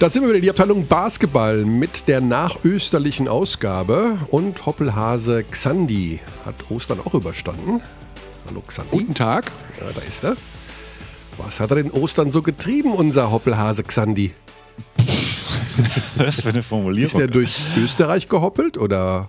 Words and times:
Da 0.00 0.08
sind 0.08 0.22
wir 0.22 0.28
wieder, 0.28 0.40
die 0.40 0.50
Abteilung 0.50 0.86
Basketball 0.86 1.64
mit 1.64 2.06
der 2.06 2.20
nachösterlichen 2.20 3.26
Ausgabe. 3.26 4.16
Und 4.30 4.64
Hoppelhase 4.64 5.42
Xandi 5.42 6.20
hat 6.46 6.54
Ostern 6.70 7.00
auch 7.04 7.14
überstanden. 7.14 7.80
Hallo 8.46 8.62
Xandi. 8.64 8.96
Guten 8.96 9.14
Tag. 9.14 9.50
Ja, 9.80 9.92
da 9.92 10.00
ist 10.02 10.22
er. 10.22 10.36
Was 11.36 11.58
hat 11.58 11.72
er 11.72 11.82
denn 11.82 11.90
Ostern 11.90 12.30
so 12.30 12.42
getrieben, 12.42 12.92
unser 12.92 13.32
Hoppelhase 13.32 13.82
Xandi? 13.82 14.30
Was 16.16 16.42
für 16.42 16.50
eine 16.50 16.62
Formulierung. 16.62 17.04
Ist 17.04 17.18
er 17.18 17.26
durch 17.26 17.62
Österreich 17.76 18.28
gehoppelt 18.28 18.78
oder 18.78 19.28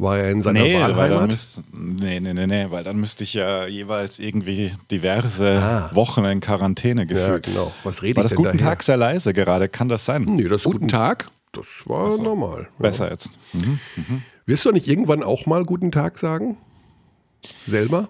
war 0.00 0.18
er 0.18 0.30
in 0.30 0.42
seiner 0.42 0.60
nee, 0.62 0.74
weil 0.74 0.80
dann 0.88 0.96
Wahlheimat? 0.96 1.30
müsst, 1.30 1.62
nee, 1.72 2.20
nee, 2.20 2.32
nee, 2.34 2.46
nee, 2.46 2.66
weil 2.70 2.84
dann 2.84 2.98
müsste 3.00 3.24
ich 3.24 3.34
ja 3.34 3.66
jeweils 3.66 4.18
irgendwie 4.18 4.72
diverse 4.90 5.60
Ah. 5.62 5.90
Wochen 5.94 6.24
in 6.24 6.40
Quarantäne 6.40 7.02
Ja, 7.02 7.06
gefühlt. 7.06 7.44
genau. 7.46 7.72
Was 7.84 8.02
rede 8.02 8.16
War 8.16 8.24
ich 8.24 8.30
das 8.30 8.36
denn 8.36 8.44
guten 8.44 8.58
daher? 8.58 8.70
Tag 8.72 8.82
sehr 8.82 8.96
leise 8.96 9.32
gerade? 9.32 9.68
Kann 9.68 9.88
das 9.88 10.04
sein? 10.04 10.24
Nee, 10.24 10.44
das, 10.44 10.64
Guten 10.64 10.78
guten, 10.78 10.88
Tag? 10.88 11.28
das 11.52 11.82
war 11.86 12.16
normal. 12.18 12.68
Besser 12.78 13.10
jetzt. 13.10 13.30
Mhm. 13.52 13.78
Wirst 14.46 14.64
du 14.64 14.72
nicht 14.72 14.88
irgendwann 14.88 15.22
auch 15.22 15.46
mal 15.46 15.64
guten 15.64 15.92
Tag 15.92 16.18
sagen? 16.18 16.56
Selber? 17.66 18.08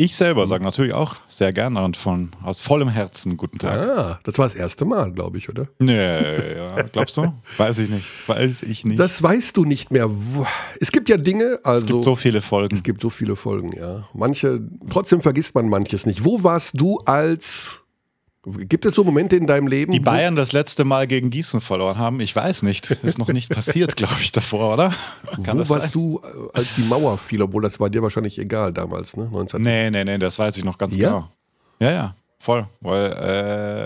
Ich 0.00 0.14
selber 0.14 0.46
sage 0.46 0.62
natürlich 0.62 0.92
auch 0.92 1.16
sehr 1.26 1.52
gerne 1.52 1.82
und 1.82 1.96
von 1.96 2.30
aus 2.44 2.60
vollem 2.60 2.88
Herzen 2.88 3.36
guten 3.36 3.58
Tag. 3.58 3.80
Ah, 3.80 4.20
das 4.22 4.38
war 4.38 4.46
das 4.46 4.54
erste 4.54 4.84
Mal, 4.84 5.10
glaube 5.10 5.38
ich, 5.38 5.48
oder? 5.48 5.66
Nee, 5.80 6.54
ja, 6.56 6.82
glaubst 6.92 7.16
du? 7.16 7.32
Weiß 7.56 7.80
ich 7.80 7.90
nicht. 7.90 8.28
Weiß 8.28 8.62
ich 8.62 8.84
nicht. 8.84 9.00
Das 9.00 9.20
weißt 9.20 9.56
du 9.56 9.64
nicht 9.64 9.90
mehr. 9.90 10.08
Es 10.80 10.92
gibt 10.92 11.08
ja 11.08 11.16
Dinge, 11.16 11.58
also 11.64 11.80
es 11.80 11.86
gibt 11.86 12.04
so 12.04 12.14
viele 12.14 12.42
Folgen. 12.42 12.76
es 12.76 12.84
gibt 12.84 13.00
so 13.00 13.10
viele 13.10 13.34
Folgen, 13.34 13.72
ja. 13.76 14.06
Manche, 14.14 14.60
trotzdem 14.88 15.20
vergisst 15.20 15.56
man 15.56 15.68
manches 15.68 16.06
nicht. 16.06 16.24
Wo 16.24 16.44
warst 16.44 16.78
du 16.80 16.98
als 16.98 17.77
Gibt 18.68 18.86
es 18.86 18.94
so 18.94 19.04
Momente 19.04 19.36
in 19.36 19.46
deinem 19.46 19.66
Leben? 19.66 19.92
Die 19.92 20.00
Bayern 20.00 20.36
das 20.36 20.52
letzte 20.52 20.84
Mal 20.84 21.06
gegen 21.06 21.30
Gießen 21.30 21.60
verloren 21.60 21.98
haben, 21.98 22.20
ich 22.20 22.34
weiß 22.34 22.62
nicht. 22.62 22.90
Ist 22.90 23.18
noch 23.18 23.28
nicht 23.28 23.50
passiert, 23.50 23.96
glaube 23.96 24.16
ich, 24.20 24.32
davor, 24.32 24.74
oder? 24.74 24.92
Kann 25.44 25.58
Wo 25.58 25.68
warst 25.68 25.82
sein? 25.84 25.90
du, 25.92 26.20
äh, 26.22 26.56
als 26.58 26.74
die 26.74 26.82
Mauer 26.82 27.18
fiel? 27.18 27.42
Obwohl 27.42 27.62
das 27.62 27.78
war 27.80 27.90
dir 27.90 28.02
wahrscheinlich 28.02 28.38
egal 28.38 28.72
damals, 28.72 29.16
ne? 29.16 29.28
19 29.30 29.60
Nee, 29.62 29.90
nee, 29.90 30.04
nee, 30.04 30.18
das 30.18 30.38
weiß 30.38 30.56
ich 30.56 30.64
noch 30.64 30.78
ganz 30.78 30.96
Ja? 30.96 31.08
genau. 31.08 31.28
Ja, 31.80 31.90
ja, 31.92 32.14
voll. 32.38 32.66
Weil 32.80 33.12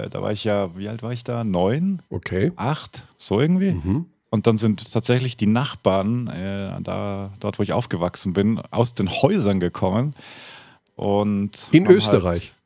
äh, 0.07 0.09
da 0.11 0.23
war 0.23 0.33
ich 0.33 0.45
ja, 0.45 0.77
wie 0.77 0.89
alt 0.89 1.03
war 1.03 1.13
ich 1.13 1.25
da? 1.25 1.45
Neun? 1.45 2.01
Okay. 2.11 2.53
Acht? 2.57 3.05
So 3.17 3.41
irgendwie? 3.41 3.73
Mhm. 3.73 4.07
Und 4.31 4.47
dann 4.47 4.57
sind 4.57 4.91
tatsächlich 4.93 5.37
die 5.37 5.47
Nachbarn, 5.47 6.27
äh, 6.29 6.81
da, 6.81 7.31
dort 7.41 7.59
wo 7.59 7.63
ich 7.63 7.75
aufgewachsen 7.75 8.33
bin, 8.33 8.61
aus 8.71 8.95
den 8.95 9.11
Häusern 9.11 9.61
gekommen. 9.61 10.15
Und 10.97 11.69
In 11.71 11.87
haben 11.87 11.95
Österreich? 11.95 12.41
Halt, 12.53 12.57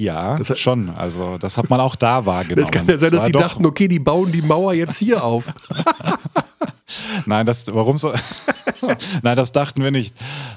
ja, 0.00 0.38
Das 0.38 0.50
hat- 0.50 0.58
schon. 0.58 0.88
Also 0.90 1.36
das 1.38 1.56
hat 1.58 1.68
man 1.70 1.80
auch 1.80 1.94
da 1.96 2.24
wahrgenommen. 2.26 2.62
Das 2.66 2.70
kann 2.72 2.86
ja 2.88 2.96
sein, 2.98 3.12
Es 3.12 3.18
dass 3.18 3.26
die 3.26 3.32
dachten, 3.32 3.66
okay, 3.66 3.86
die 3.88 3.98
bauen 3.98 4.32
die 4.32 4.42
Mauer 4.42 4.72
jetzt 4.72 4.96
hier 4.96 5.22
auf. 5.22 5.44
Nein, 7.26 7.46
das, 7.46 7.66
warum 7.72 7.98
so? 7.98 8.12
Nein, 9.22 9.36
das 9.36 9.52
dachten 9.52 9.82
wir 9.82 9.90
nicht. 9.90 10.14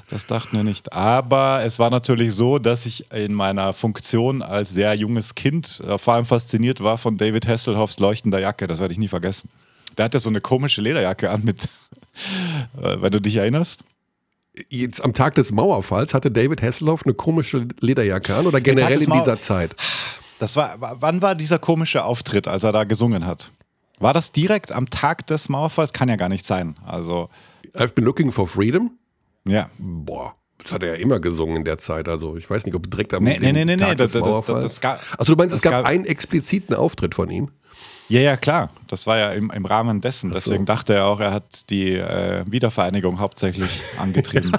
Das 0.09 0.25
dachten 0.25 0.55
wir 0.57 0.63
nicht. 0.63 0.91
Aber 0.93 1.61
es 1.63 1.77
war 1.77 1.89
natürlich 1.89 2.33
so, 2.33 2.57
dass 2.57 2.85
ich 2.85 3.11
in 3.11 3.33
meiner 3.33 3.73
Funktion 3.73 4.41
als 4.41 4.69
sehr 4.71 4.93
junges 4.95 5.35
Kind 5.35 5.81
äh, 5.87 5.97
vor 5.97 6.15
allem 6.15 6.25
fasziniert 6.25 6.81
war 6.81 6.97
von 6.97 7.17
David 7.17 7.47
Hasselhoffs 7.47 7.99
leuchtender 7.99 8.39
Jacke. 8.39 8.67
Das 8.67 8.79
werde 8.79 8.93
ich 8.93 8.99
nie 8.99 9.07
vergessen. 9.09 9.49
Der 9.97 10.05
hatte 10.05 10.19
so 10.19 10.29
eine 10.29 10.41
komische 10.41 10.81
Lederjacke 10.81 11.29
an 11.29 11.43
mit, 11.43 11.65
äh, 12.81 12.97
wenn 13.01 13.11
du 13.11 13.21
dich 13.21 13.35
erinnerst. 13.35 13.83
Jetzt 14.69 15.03
am 15.03 15.13
Tag 15.13 15.33
des 15.35 15.51
Mauerfalls 15.51 16.13
hatte 16.13 16.29
David 16.29 16.61
Hasselhoff 16.61 17.05
eine 17.05 17.15
komische 17.15 17.67
Lederjacke 17.79 18.35
an 18.35 18.45
oder 18.45 18.61
generell 18.61 19.01
in 19.01 19.09
dieser 19.09 19.39
Zeit? 19.39 19.75
Das 20.37 20.55
war, 20.55 20.75
wann 20.79 21.21
war 21.23 21.33
dieser 21.35 21.57
komische 21.57 22.03
Auftritt, 22.03 22.47
als 22.47 22.63
er 22.63 22.71
da 22.71 22.83
gesungen 22.83 23.25
hat? 23.25 23.51
War 23.99 24.13
das 24.13 24.31
direkt 24.31 24.71
am 24.71 24.89
Tag 24.89 25.25
des 25.27 25.49
Mauerfalls? 25.49 25.91
Kann 25.93 26.09
ja 26.09 26.17
gar 26.17 26.29
nicht 26.29 26.45
sein. 26.45 26.75
Also, 26.85 27.29
I've 27.73 27.93
been 27.93 28.05
looking 28.05 28.31
for 28.31 28.47
freedom? 28.47 28.91
ja. 29.45 29.69
Boah, 29.79 30.35
das 30.61 30.71
hat 30.71 30.83
er 30.83 30.89
ja 30.89 30.95
immer 30.95 31.19
gesungen 31.19 31.57
in 31.57 31.65
der 31.65 31.77
Zeit. 31.79 32.07
Also 32.07 32.37
ich 32.37 32.47
weiß 32.49 32.65
nicht, 32.65 32.75
ob 32.75 32.89
direkt 32.91 33.13
am 33.15 33.23
Nee, 33.23 33.37
nee, 33.39 33.51
nee, 33.53 33.65
nee, 33.65 33.75
Tag 33.77 33.89
nee, 33.89 33.95
des 33.95 34.11
das- 34.11 34.21
das- 34.21 34.29
Mauerfalls. 34.31 34.63
das 34.63 34.81
gab- 34.81 34.99
Also 35.17 35.33
du 35.33 35.37
meinst, 35.37 35.53
es 35.55 35.61
das 35.61 35.71
gab 35.71 35.81
gab- 35.81 35.89
einen 35.89 36.05
expliziten 36.05 36.75
Auftritt 36.75 37.15
von 37.15 37.29
ihm? 37.31 37.49
Ja, 38.13 38.21
ja, 38.21 38.37
klar. 38.37 38.69
Das 38.87 39.07
war 39.07 39.17
ja 39.17 39.31
im, 39.31 39.49
im 39.49 39.65
Rahmen 39.65 39.99
dessen. 39.99 40.29
so. 40.29 40.35
Deswegen 40.35 40.67
dachte 40.67 40.93
er 40.93 41.07
auch, 41.07 41.19
er 41.19 41.33
hat 41.33 41.71
die 41.71 41.95
äh, 41.95 42.43
Wiedervereinigung 42.45 43.19
hauptsächlich 43.19 43.81
angetrieben. 43.97 44.51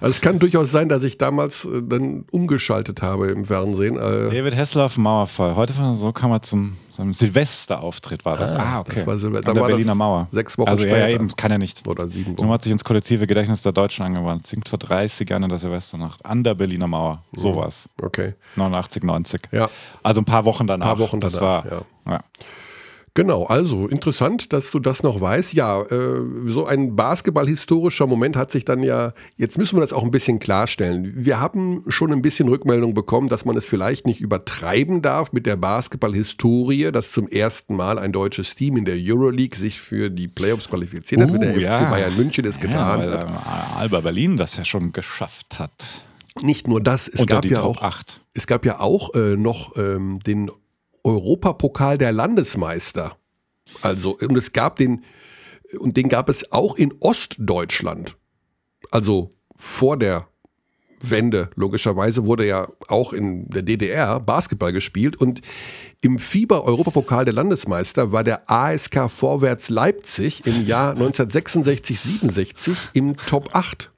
Also 0.00 0.10
es 0.12 0.20
kann 0.20 0.38
durchaus 0.38 0.70
sein, 0.70 0.88
dass 0.88 1.02
ich 1.02 1.18
damals 1.18 1.64
äh, 1.64 1.82
dann 1.82 2.26
umgeschaltet 2.30 3.02
habe 3.02 3.28
im 3.28 3.44
Fernsehen. 3.44 3.96
Äh, 3.96 4.30
David 4.30 4.56
Hasselhoff, 4.56 4.96
Mauerfall. 4.96 5.56
Heute 5.56 5.72
von 5.72 5.94
so 5.94 6.12
kam 6.12 6.30
er 6.30 6.42
zum 6.42 6.76
seinem 6.90 7.12
Silvesterauftritt 7.12 8.24
war 8.24 8.36
das. 8.36 8.54
Ah, 8.54 8.80
okay. 8.80 8.92
das 8.96 9.06
war 9.06 9.18
Silvester. 9.18 9.48
An 9.48 9.54
der 9.54 9.62
das 9.64 9.72
Berliner 9.72 9.94
Mauer. 9.94 10.28
sechs 10.30 10.56
Wochen 10.56 10.68
also, 10.68 10.82
später. 10.82 10.98
ja, 10.98 11.08
eben, 11.08 11.34
kann 11.34 11.50
er 11.50 11.58
nicht. 11.58 11.86
oder 11.88 12.06
sieben 12.08 12.34
Nun 12.34 12.38
Wochen. 12.38 12.50
hat 12.50 12.62
sich 12.62 12.72
ins 12.72 12.84
kollektive 12.84 13.26
Gedächtnis 13.26 13.62
der 13.62 13.72
Deutschen 13.72 14.04
angewandt. 14.04 14.46
Singt 14.46 14.68
vor 14.68 14.78
30 14.78 15.28
Jahren 15.28 15.42
in 15.42 15.48
der 15.48 15.58
Silvesternacht 15.58 16.24
an 16.24 16.44
der 16.44 16.54
Berliner 16.54 16.86
Mauer. 16.86 17.22
Sowas. 17.32 17.88
Okay. 18.00 18.34
89, 18.56 19.02
90. 19.02 19.42
Ja. 19.50 19.68
Also 20.02 20.20
ein 20.20 20.24
paar 20.24 20.44
Wochen 20.44 20.66
danach. 20.66 20.86
Paar 20.86 20.98
Wochen 21.00 21.20
das 21.20 21.34
danach, 21.34 21.64
war, 21.64 21.72
ja. 21.72 21.82
Genau, 23.16 23.44
also 23.44 23.86
interessant, 23.86 24.52
dass 24.52 24.72
du 24.72 24.80
das 24.80 25.04
noch 25.04 25.20
weißt. 25.20 25.52
Ja, 25.52 25.82
äh, 25.82 26.20
so 26.46 26.66
ein 26.66 26.96
basketballhistorischer 26.96 28.08
Moment 28.08 28.36
hat 28.36 28.50
sich 28.50 28.64
dann 28.64 28.82
ja, 28.82 29.12
jetzt 29.36 29.56
müssen 29.56 29.76
wir 29.76 29.82
das 29.82 29.92
auch 29.92 30.02
ein 30.02 30.10
bisschen 30.10 30.40
klarstellen. 30.40 31.12
Wir 31.14 31.38
haben 31.38 31.84
schon 31.86 32.12
ein 32.12 32.22
bisschen 32.22 32.48
Rückmeldung 32.48 32.92
bekommen, 32.92 33.28
dass 33.28 33.44
man 33.44 33.56
es 33.56 33.66
vielleicht 33.66 34.04
nicht 34.08 34.20
übertreiben 34.20 35.00
darf 35.00 35.32
mit 35.32 35.46
der 35.46 35.54
Basketballhistorie, 35.54 36.90
dass 36.90 37.12
zum 37.12 37.28
ersten 37.28 37.76
Mal 37.76 38.00
ein 38.00 38.10
deutsches 38.10 38.56
Team 38.56 38.76
in 38.76 38.84
der 38.84 38.96
Euroleague 38.98 39.56
sich 39.56 39.80
für 39.80 40.10
die 40.10 40.26
Playoffs 40.26 40.68
qualifiziert 40.68 41.20
hat, 41.20 41.30
Uh, 41.30 41.32
mit 41.34 41.42
der 41.42 41.54
FC 41.54 41.60
ja. 41.60 41.90
Bayern 41.90 42.16
München 42.16 42.44
es 42.44 42.58
getan 42.58 43.00
ja, 43.00 43.06
weil 43.06 43.18
hat. 43.18 43.30
äh, 43.30 43.78
Alba 43.78 44.00
Berlin 44.00 44.36
das 44.36 44.56
ja 44.56 44.64
schon 44.64 44.92
geschafft 44.92 45.60
hat. 45.60 46.04
Nicht 46.42 46.66
nur 46.66 46.80
das, 46.80 47.06
es 47.06 47.20
Unter 47.20 47.36
gab 47.36 47.42
die 47.42 47.50
ja 47.50 47.60
Top 47.60 47.78
auch 47.78 47.82
8. 47.82 48.20
Es 48.34 48.48
gab 48.48 48.66
ja 48.66 48.80
auch 48.80 49.14
äh, 49.14 49.36
noch 49.36 49.76
ähm, 49.76 50.18
den 50.26 50.50
Europapokal 51.04 51.98
der 51.98 52.12
Landesmeister. 52.12 53.16
Also, 53.82 54.16
und 54.18 54.36
es 54.36 54.52
gab 54.52 54.76
den, 54.76 55.04
und 55.78 55.96
den 55.96 56.08
gab 56.08 56.28
es 56.28 56.50
auch 56.52 56.76
in 56.76 56.94
Ostdeutschland. 57.00 58.16
Also 58.90 59.34
vor 59.56 59.96
der 59.96 60.28
Wende, 61.10 61.50
logischerweise, 61.54 62.24
wurde 62.24 62.46
ja 62.46 62.68
auch 62.88 63.12
in 63.12 63.48
der 63.50 63.62
DDR 63.62 64.20
Basketball 64.20 64.72
gespielt. 64.72 65.16
Und 65.16 65.40
im 66.00 66.18
FIBA-Europapokal 66.18 67.24
der 67.24 67.34
Landesmeister 67.34 68.12
war 68.12 68.24
der 68.24 68.50
ASK 68.50 69.10
Vorwärts 69.10 69.68
Leipzig 69.68 70.46
im 70.46 70.66
Jahr 70.66 70.90
1966, 70.94 72.00
67 72.00 72.76
im 72.94 73.16
Top 73.16 73.54
8. 73.54 73.93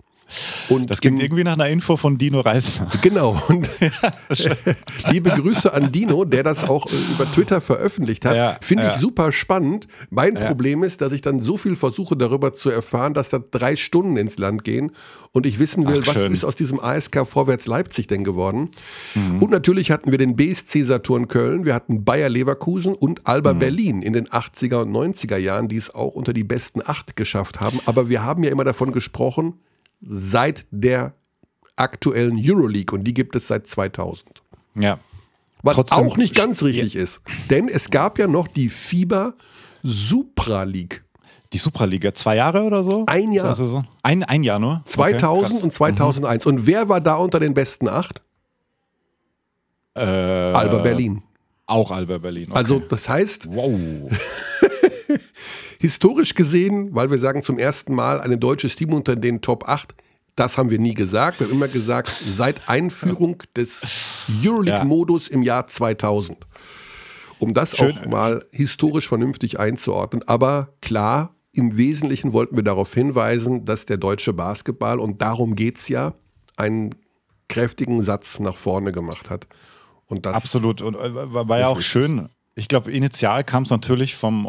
Und 0.69 0.91
Das 0.91 1.01
klingt 1.01 1.21
irgendwie 1.21 1.45
nach 1.45 1.53
einer 1.55 1.69
Info 1.69 1.97
von 1.97 2.19
Dino 2.19 2.41
Reisner. 2.41 2.91
Genau. 3.03 3.41
Und 3.49 3.69
liebe 5.11 5.31
Grüße 5.31 5.73
an 5.73 5.93
Dino, 5.93 6.25
der 6.25 6.43
das 6.43 6.65
auch 6.65 6.87
äh, 6.87 7.13
über 7.13 7.31
Twitter 7.31 7.61
veröffentlicht 7.61 8.25
hat. 8.25 8.37
Ja, 8.37 8.57
Finde 8.61 8.85
ich 8.85 8.91
ja. 8.91 8.99
super 8.99 9.33
spannend. 9.33 9.87
Mein 10.11 10.35
Problem 10.35 10.83
ist, 10.83 11.01
dass 11.01 11.13
ich 11.13 11.21
dann 11.21 11.41
so 11.41 11.57
viel 11.57 11.77
versuche, 11.77 12.17
darüber 12.17 12.53
zu 12.53 12.71
erfahren, 12.71 13.15
dass 13.15 13.29
da 13.29 13.39
drei 13.39 13.77
Stunden 13.77 14.17
ins 14.17 14.39
Land 14.39 14.65
gehen 14.65 14.93
und 15.33 15.47
ich 15.47 15.59
wissen 15.59 15.87
will, 15.87 16.01
Ach, 16.03 16.09
was 16.09 16.15
schön. 16.15 16.33
ist 16.33 16.45
aus 16.45 16.55
diesem 16.57 16.81
ASK 16.81 17.27
Vorwärts 17.27 17.67
Leipzig 17.67 18.07
denn 18.07 18.25
geworden. 18.25 18.71
Mhm. 19.15 19.43
Und 19.43 19.51
natürlich 19.51 19.91
hatten 19.91 20.11
wir 20.11 20.19
den 20.19 20.35
BSC 20.37 20.83
Saturn 20.83 21.29
Köln, 21.29 21.65
wir 21.65 21.75
hatten 21.75 22.05
Bayer 22.05 22.29
Leverkusen 22.29 22.95
und 22.95 23.27
Alba 23.27 23.55
Mhm. 23.55 23.59
Berlin 23.59 24.03
in 24.03 24.13
den 24.13 24.29
80er 24.29 24.83
und 24.83 24.91
90er 24.91 25.37
Jahren, 25.37 25.69
die 25.69 25.77
es 25.77 25.95
auch 25.95 26.15
unter 26.15 26.33
die 26.33 26.45
besten 26.45 26.81
acht 26.85 27.17
geschafft 27.17 27.61
haben. 27.61 27.81
Aber 27.87 28.09
wir 28.09 28.23
haben 28.23 28.43
ja 28.43 28.51
immer 28.51 28.65
davon 28.65 28.93
gesprochen, 28.93 29.55
seit 30.01 30.67
der 30.71 31.15
aktuellen 31.77 32.37
Euroleague 32.43 32.97
und 32.97 33.05
die 33.05 33.15
gibt 33.15 33.37
es 33.37 33.49
seit 33.49 33.67
2000. 33.67 34.43
Ja. 34.75 34.99
Was 35.63 35.77
Trotzdem- 35.77 35.99
auch 35.99 36.17
nicht 36.17 36.35
ganz 36.35 36.63
richtig 36.63 36.95
ist, 36.97 37.21
denn 37.51 37.69
es 37.69 37.91
gab 37.91 38.19
ja 38.19 38.27
noch 38.27 38.47
die 38.49 38.69
FIBA 38.69 39.35
Supra 39.83 40.63
League. 40.65 41.03
Die 41.53 41.59
Supraliga, 41.59 42.13
zwei 42.13 42.37
Jahre 42.37 42.63
oder 42.65 42.83
so? 42.83 43.05
Ein 43.07 43.31
Jahr. 43.33 43.47
Zwei 43.47 43.55
Saison? 43.55 43.87
Ein, 44.03 44.25
ein 44.25 44.43
Jahr 44.43 44.59
nur? 44.59 44.83
2000 44.85 45.53
Okay, 45.55 45.63
und 45.65 45.73
2001. 45.73 46.45
Und 46.47 46.67
wer 46.67 46.89
war 46.89 47.01
da 47.01 47.15
unter 47.15 47.39
den 47.41 47.55
besten 47.55 47.89
acht? 47.89 48.21
äh, 49.95 50.01
Alba 50.03 50.79
Berlin. 50.79 51.23
Auch 51.67 51.91
Alba 51.91 52.19
Berlin. 52.19 52.49
Okay. 52.51 52.59
Also 52.59 52.79
das 52.81 53.09
heißt, 53.09 53.49
wow. 53.55 53.71
historisch 55.79 56.35
gesehen, 56.35 56.95
weil 56.95 57.11
wir 57.11 57.19
sagen 57.19 57.43
zum 57.43 57.59
ersten 57.59 57.95
Mal 57.95 58.21
ein 58.21 58.39
deutsches 58.39 58.77
Team 58.77 58.93
unter 58.93 59.17
den 59.17 59.41
Top 59.41 59.69
8, 59.69 59.95
das 60.37 60.59
haben 60.59 60.71
wir 60.71 60.79
nie 60.79 60.95
gesagt. 60.95 61.41
Wir 61.41 61.47
haben 61.47 61.55
immer 61.55 61.69
gesagt, 61.69 62.11
seit 62.29 62.69
Einführung 62.69 63.43
des 63.57 64.29
Euroleague-Modus 64.45 65.29
im 65.29 65.43
Jahr 65.43 65.67
2000. 65.67 66.39
Um 67.39 67.53
das 67.55 67.77
Schön. 67.77 67.97
auch 67.99 68.07
mal 68.07 68.45
historisch 68.53 69.09
vernünftig 69.09 69.59
einzuordnen. 69.59 70.23
Aber 70.27 70.75
klar, 70.81 71.35
im 71.53 71.77
Wesentlichen 71.79 72.33
wollten 72.33 72.57
wir 72.57 72.63
darauf 72.63 72.93
hinweisen, 72.93 73.65
dass 73.65 73.87
der 73.87 73.97
deutsche 73.97 74.35
Basketball, 74.35 75.01
und 75.01 75.23
darum 75.23 75.55
geht 75.55 75.79
es 75.79 75.89
ja, 75.89 76.15
einen 76.57 76.91
kräftigen 77.49 78.03
Satz 78.03 78.39
nach 78.41 78.57
vorne 78.57 78.93
gemacht 78.93 79.31
hat. 79.31 79.47
Und 80.07 80.27
das 80.27 80.37
Absolut. 80.37 80.83
Und 80.83 80.97
äh, 80.97 81.15
war, 81.15 81.59
ja 81.59 81.69
auch 81.69 81.81
schön. 81.81 82.29
Ich 82.55 82.69
glaube, 82.69 82.93
initial 82.93 83.45
kam 83.45 83.65
es 83.65 83.71
natürlich 83.71 84.17
vom 84.17 84.47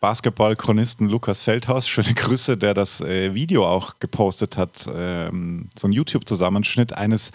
Oberbasketball-Chronisten 0.00 1.08
Lukas 1.08 1.42
Feldhaus. 1.42 1.86
Schöne 1.86 2.14
Grüße, 2.14 2.56
der 2.56 2.72
das 2.72 3.02
äh, 3.02 3.34
Video 3.34 3.66
auch 3.66 3.98
gepostet 4.00 4.56
hat. 4.56 4.88
Ähm, 4.94 5.68
so 5.78 5.88
ein 5.88 5.92
YouTube-Zusammenschnitt 5.92 6.94
eines 6.94 7.32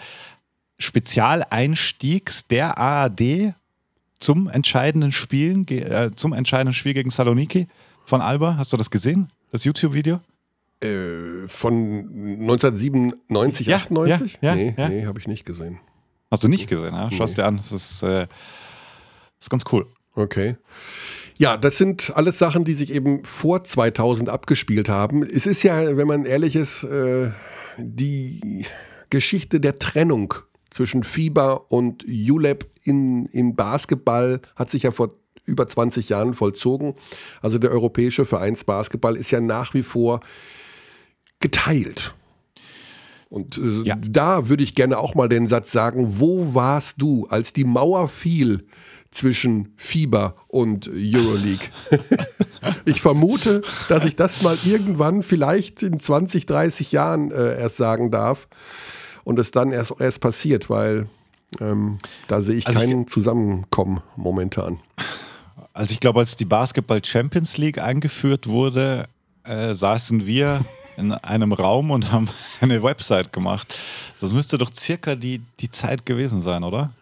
Spezialeinstiegs 0.78 2.48
der 2.48 2.76
ARD 2.76 3.54
zum 4.18 4.48
entscheidenden 4.48 5.12
Spiel, 5.12 5.64
äh, 5.70 6.10
zum 6.16 6.32
entscheidenden 6.32 6.74
Spiel 6.74 6.94
gegen 6.94 7.10
Saloniki 7.10 7.68
von 8.04 8.20
Alba. 8.20 8.56
Hast 8.56 8.72
du 8.72 8.76
das 8.76 8.90
gesehen? 8.90 9.30
Das 9.52 9.64
YouTube-Video? 9.64 10.20
Äh, 10.80 11.46
von 11.46 12.08
1997, 12.40 13.68
ja, 13.68 13.76
98? 13.76 14.38
Ja, 14.42 14.48
ja, 14.48 14.54
nee, 14.56 14.74
ja. 14.76 14.88
nee 14.88 15.06
habe 15.06 15.20
ich 15.20 15.28
nicht 15.28 15.46
gesehen. 15.46 15.78
Hast 16.32 16.42
du 16.42 16.48
nicht 16.48 16.68
gesehen, 16.68 16.94
ja? 16.94 17.10
Schau 17.12 17.24
es 17.24 17.34
dir 17.34 17.46
an. 17.46 17.58
Das 17.58 17.70
ist, 17.70 18.02
äh, 18.02 18.26
das 18.26 18.28
ist 19.42 19.50
ganz 19.50 19.62
cool. 19.70 19.86
Okay. 20.16 20.56
Ja, 21.38 21.56
das 21.56 21.76
sind 21.76 22.12
alles 22.14 22.38
Sachen, 22.38 22.64
die 22.64 22.74
sich 22.74 22.92
eben 22.92 23.24
vor 23.24 23.62
2000 23.62 24.28
abgespielt 24.28 24.88
haben. 24.88 25.22
Es 25.22 25.46
ist 25.46 25.62
ja, 25.62 25.96
wenn 25.96 26.08
man 26.08 26.24
ehrlich 26.24 26.56
ist, 26.56 26.84
äh, 26.84 27.30
die 27.76 28.64
Geschichte 29.10 29.60
der 29.60 29.78
Trennung 29.78 30.34
zwischen 30.70 31.02
FIBA 31.02 31.52
und 31.52 32.04
ULEP 32.04 32.66
in, 32.84 33.26
im 33.26 33.54
Basketball 33.54 34.40
hat 34.56 34.70
sich 34.70 34.84
ja 34.84 34.92
vor 34.92 35.14
über 35.44 35.68
20 35.68 36.08
Jahren 36.08 36.34
vollzogen. 36.34 36.94
Also 37.40 37.58
der 37.58 37.70
europäische 37.70 38.24
Vereinsbasketball 38.24 39.16
ist 39.16 39.30
ja 39.30 39.40
nach 39.40 39.74
wie 39.74 39.82
vor 39.82 40.20
geteilt. 41.40 42.14
Und 43.28 43.58
äh, 43.58 43.82
ja. 43.82 43.96
da 43.96 44.48
würde 44.48 44.62
ich 44.62 44.74
gerne 44.74 44.98
auch 44.98 45.14
mal 45.14 45.28
den 45.28 45.46
Satz 45.46 45.72
sagen, 45.72 46.20
wo 46.20 46.54
warst 46.54 47.00
du, 47.02 47.26
als 47.26 47.52
die 47.52 47.64
Mauer 47.64 48.08
fiel 48.08 48.66
zwischen 49.16 49.72
FIBA 49.76 50.34
und 50.48 50.88
Euroleague? 50.88 51.68
ich 52.84 53.00
vermute, 53.00 53.62
dass 53.88 54.04
ich 54.04 54.16
das 54.16 54.42
mal 54.42 54.56
irgendwann 54.64 55.22
vielleicht 55.22 55.82
in 55.82 55.98
20, 55.98 56.46
30 56.46 56.92
Jahren 56.92 57.32
äh, 57.32 57.58
erst 57.58 57.78
sagen 57.78 58.10
darf 58.10 58.48
und 59.24 59.38
es 59.38 59.50
dann 59.50 59.72
erst, 59.72 59.94
erst 59.98 60.20
passiert, 60.20 60.70
weil 60.70 61.06
ähm, 61.60 61.98
da 62.28 62.40
sehe 62.40 62.56
ich 62.56 62.66
also 62.66 62.78
keinen 62.78 63.02
ich, 63.02 63.08
Zusammenkommen 63.08 64.02
momentan. 64.16 64.78
Also 65.72 65.92
ich 65.92 66.00
glaube, 66.00 66.20
als 66.20 66.36
die 66.36 66.44
Basketball 66.44 67.04
Champions 67.04 67.56
League 67.56 67.78
eingeführt 67.78 68.46
wurde, 68.46 69.08
äh, 69.44 69.74
saßen 69.74 70.26
wir 70.26 70.64
in 70.96 71.12
einem 71.12 71.52
Raum 71.52 71.90
und 71.90 72.12
haben 72.12 72.28
eine 72.60 72.82
Website 72.82 73.32
gemacht. 73.32 73.74
Das 74.20 74.32
müsste 74.32 74.58
doch 74.58 74.72
circa 74.72 75.14
die, 75.14 75.40
die 75.60 75.70
Zeit 75.70 76.04
gewesen 76.06 76.42
sein, 76.42 76.64
oder? 76.64 76.92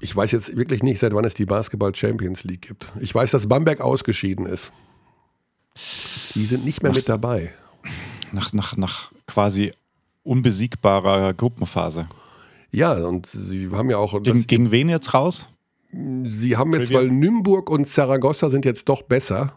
Ich 0.00 0.14
weiß 0.14 0.32
jetzt 0.32 0.56
wirklich 0.56 0.82
nicht, 0.82 0.98
seit 0.98 1.14
wann 1.14 1.24
es 1.24 1.34
die 1.34 1.46
Basketball 1.46 1.94
Champions 1.94 2.44
League 2.44 2.62
gibt. 2.62 2.92
Ich 3.00 3.14
weiß, 3.14 3.30
dass 3.30 3.48
Bamberg 3.48 3.80
ausgeschieden 3.80 4.46
ist. 4.46 4.72
Die 6.34 6.46
sind 6.46 6.64
nicht 6.64 6.82
mehr 6.82 6.92
nach, 6.92 6.96
mit 6.96 7.08
dabei. 7.08 7.52
Nach, 8.32 8.52
nach, 8.52 8.76
nach 8.76 9.12
quasi 9.26 9.72
unbesiegbarer 10.22 11.34
Gruppenphase. 11.34 12.08
Ja, 12.70 12.94
und 12.94 13.26
sie 13.26 13.70
haben 13.70 13.90
ja 13.90 13.98
auch. 13.98 14.22
Gegen, 14.22 14.46
gegen 14.46 14.70
wen 14.70 14.88
jetzt 14.88 15.14
raus? 15.14 15.50
Sie 16.24 16.56
haben 16.56 16.72
jetzt, 16.74 16.92
weil 16.92 17.10
Nürnberg 17.10 17.70
und 17.70 17.86
Saragossa 17.86 18.50
sind 18.50 18.64
jetzt 18.64 18.88
doch 18.88 19.02
besser 19.02 19.56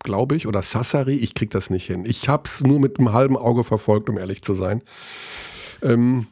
glaube 0.00 0.36
ich, 0.36 0.46
oder 0.46 0.62
Sassari, 0.62 1.16
ich 1.16 1.34
kriege 1.34 1.50
das 1.50 1.70
nicht 1.70 1.86
hin. 1.86 2.04
Ich 2.06 2.28
habe 2.28 2.44
es 2.46 2.60
nur 2.60 2.80
mit 2.80 2.98
einem 2.98 3.12
halben 3.12 3.36
Auge 3.36 3.64
verfolgt, 3.64 4.08
um 4.08 4.18
ehrlich 4.18 4.42
zu 4.42 4.54
sein. 4.54 4.82
Ähm, 5.82 6.26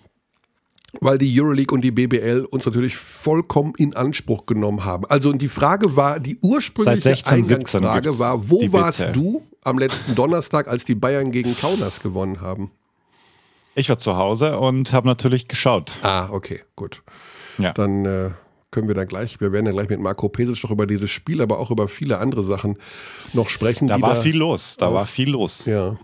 weil 1.00 1.18
die 1.18 1.40
Euroleague 1.40 1.74
und 1.74 1.82
die 1.82 1.90
BBL 1.90 2.46
uns 2.50 2.66
natürlich 2.66 2.96
vollkommen 2.96 3.74
in 3.76 3.94
Anspruch 3.94 4.46
genommen 4.46 4.84
haben. 4.84 5.04
Also 5.06 5.32
die 5.32 5.48
Frage 5.48 5.96
war, 5.96 6.20
die 6.20 6.38
ursprüngliche 6.42 7.00
16, 7.00 7.32
Eingangsfrage 7.32 8.18
war, 8.18 8.48
wo 8.48 8.60
warst 8.72 9.04
du 9.12 9.42
am 9.62 9.78
letzten 9.78 10.14
Donnerstag, 10.14 10.68
als 10.68 10.84
die 10.84 10.94
Bayern 10.94 11.32
gegen 11.32 11.54
Kaunas 11.56 12.00
gewonnen 12.00 12.40
haben? 12.40 12.70
Ich 13.74 13.88
war 13.88 13.98
zu 13.98 14.16
Hause 14.16 14.58
und 14.58 14.92
habe 14.92 15.06
natürlich 15.06 15.48
geschaut. 15.48 15.92
Ah, 16.02 16.28
okay, 16.30 16.62
gut. 16.76 17.02
Ja. 17.58 17.72
Dann 17.72 18.06
äh, 18.06 18.30
können 18.70 18.88
wir 18.88 18.94
dann 18.94 19.06
gleich, 19.06 19.40
wir 19.40 19.52
werden 19.52 19.66
ja 19.66 19.72
gleich 19.72 19.88
mit 19.88 20.00
Marco 20.00 20.28
Pesic 20.28 20.62
noch 20.62 20.70
über 20.70 20.86
dieses 20.86 21.10
Spiel, 21.10 21.42
aber 21.42 21.58
auch 21.58 21.70
über 21.70 21.88
viele 21.88 22.18
andere 22.18 22.42
Sachen 22.42 22.78
noch 23.32 23.48
sprechen. 23.48 23.88
Da 23.88 24.00
war 24.00 24.14
da 24.14 24.20
viel 24.20 24.36
los, 24.36 24.76
da 24.78 24.92
war 24.92 25.06
viel 25.06 25.30
los. 25.30 25.66
Ja. 25.66 25.96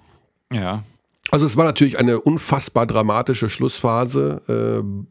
Ja. 0.52 0.82
Also 1.30 1.46
es 1.46 1.56
war 1.56 1.64
natürlich 1.64 1.98
eine 1.98 2.20
unfassbar 2.20 2.86
dramatische 2.86 3.48
Schlussphase. 3.48 4.42
Ähm, 4.48 5.06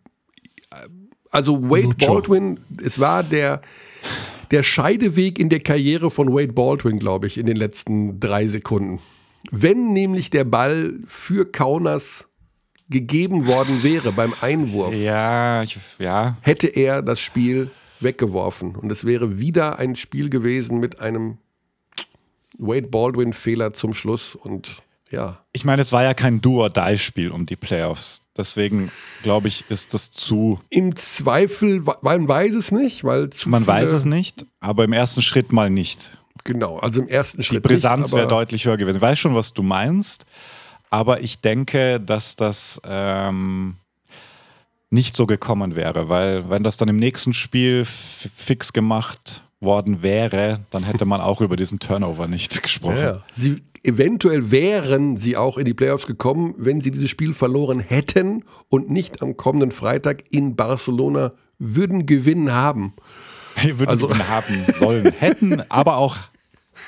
also 1.31 1.63
Wade 1.69 1.83
Lucho. 1.83 2.13
Baldwin, 2.13 2.59
es 2.83 2.99
war 2.99 3.23
der, 3.23 3.61
der 4.51 4.63
Scheideweg 4.63 5.39
in 5.39 5.49
der 5.49 5.61
Karriere 5.61 6.11
von 6.11 6.33
Wade 6.33 6.53
Baldwin, 6.53 6.99
glaube 6.99 7.27
ich, 7.27 7.37
in 7.37 7.45
den 7.45 7.55
letzten 7.55 8.19
drei 8.19 8.47
Sekunden. 8.47 8.99
Wenn 9.49 9.93
nämlich 9.93 10.29
der 10.29 10.43
Ball 10.43 10.93
für 11.07 11.49
Kaunas 11.49 12.27
gegeben 12.89 13.47
worden 13.47 13.81
wäre 13.83 14.11
beim 14.11 14.33
Einwurf, 14.41 14.93
ja, 14.93 15.63
ich, 15.63 15.79
ja. 15.97 16.37
hätte 16.41 16.67
er 16.67 17.01
das 17.01 17.21
Spiel 17.21 17.71
weggeworfen. 18.01 18.75
Und 18.75 18.91
es 18.91 19.05
wäre 19.05 19.39
wieder 19.39 19.79
ein 19.79 19.95
Spiel 19.95 20.29
gewesen 20.29 20.79
mit 20.79 20.99
einem 20.99 21.37
Wade 22.57 22.87
Baldwin-Fehler 22.87 23.73
zum 23.73 23.93
Schluss. 23.93 24.35
Und 24.35 24.83
ja. 25.11 25.39
Ich 25.53 25.65
meine, 25.65 25.81
es 25.81 25.91
war 25.91 26.03
ja 26.03 26.13
kein 26.13 26.41
Do-or-Die-Spiel 26.41 27.31
um 27.31 27.45
die 27.45 27.55
Playoffs. 27.55 28.21
Deswegen 28.37 28.91
glaube 29.23 29.49
ich, 29.49 29.65
ist 29.69 29.93
das 29.93 30.11
zu. 30.11 30.59
Im 30.69 30.95
Zweifel, 30.95 31.83
man 32.01 32.27
weiß 32.27 32.55
es 32.55 32.71
nicht, 32.71 33.03
weil 33.03 33.29
zu 33.29 33.49
Man 33.49 33.67
weiß 33.67 33.91
es 33.91 34.05
nicht, 34.05 34.45
aber 34.59 34.85
im 34.85 34.93
ersten 34.93 35.21
Schritt 35.21 35.51
mal 35.51 35.69
nicht. 35.69 36.17
Genau, 36.43 36.79
also 36.79 37.01
im 37.01 37.07
ersten 37.07 37.43
Schritt. 37.43 37.63
Die 37.63 37.67
Brisanz 37.67 38.13
wäre 38.13 38.27
deutlich 38.27 38.65
höher 38.65 38.77
gewesen. 38.77 38.97
Ich 38.97 39.01
weiß 39.01 39.19
schon, 39.19 39.35
was 39.35 39.53
du 39.53 39.63
meinst. 39.63 40.25
Aber 40.89 41.21
ich 41.21 41.39
denke, 41.39 42.01
dass 42.01 42.35
das 42.35 42.81
ähm, 42.83 43.77
nicht 44.89 45.15
so 45.15 45.25
gekommen 45.25 45.75
wäre, 45.75 46.09
weil 46.09 46.49
wenn 46.49 46.63
das 46.63 46.77
dann 46.77 46.89
im 46.89 46.97
nächsten 46.97 47.33
Spiel 47.33 47.85
fix 47.85 48.73
gemacht 48.73 49.43
worden 49.61 50.01
wäre, 50.01 50.59
dann 50.69 50.83
hätte 50.83 51.05
man 51.05 51.21
auch 51.21 51.39
über 51.41 51.55
diesen 51.55 51.79
Turnover 51.79 52.27
nicht 52.27 52.61
gesprochen. 52.61 52.97
Ja, 52.97 53.23
Sie, 53.31 53.63
eventuell 53.83 54.51
wären 54.51 55.17
sie 55.17 55.37
auch 55.37 55.57
in 55.57 55.65
die 55.65 55.73
Playoffs 55.73 56.07
gekommen, 56.07 56.53
wenn 56.57 56.81
sie 56.81 56.91
dieses 56.91 57.09
Spiel 57.09 57.33
verloren 57.33 57.79
hätten 57.79 58.43
und 58.69 58.89
nicht 58.89 59.21
am 59.21 59.37
kommenden 59.37 59.71
Freitag 59.71 60.23
in 60.31 60.55
Barcelona 60.55 61.33
würden 61.59 62.05
gewinnen 62.05 62.51
haben. 62.51 62.93
würden 63.61 63.87
also, 63.87 64.07
gewinnen 64.07 64.29
haben 64.29 64.65
sollen, 64.75 65.11
hätten, 65.19 65.63
aber 65.69 65.97
auch 65.97 66.17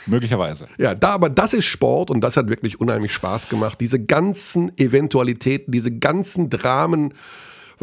Möglicherweise. 0.05 0.67
Ja, 0.77 0.95
da, 0.95 1.11
aber 1.11 1.29
das 1.29 1.53
ist 1.53 1.65
Sport 1.65 2.09
und 2.09 2.21
das 2.21 2.35
hat 2.35 2.49
wirklich 2.49 2.79
unheimlich 2.79 3.13
Spaß 3.13 3.47
gemacht. 3.47 3.79
Diese 3.79 4.03
ganzen 4.03 4.77
Eventualitäten, 4.77 5.71
diese 5.71 5.97
ganzen 5.97 6.49
Dramen. 6.49 7.13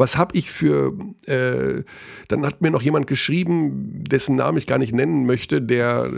Was 0.01 0.17
habe 0.17 0.35
ich 0.35 0.49
für. 0.49 0.93
Äh, 1.27 1.83
dann 2.27 2.43
hat 2.43 2.59
mir 2.61 2.71
noch 2.71 2.81
jemand 2.81 3.05
geschrieben, 3.05 4.03
dessen 4.03 4.35
Namen 4.35 4.57
ich 4.57 4.65
gar 4.65 4.79
nicht 4.79 4.95
nennen 4.95 5.27
möchte, 5.27 5.61
der 5.61 6.09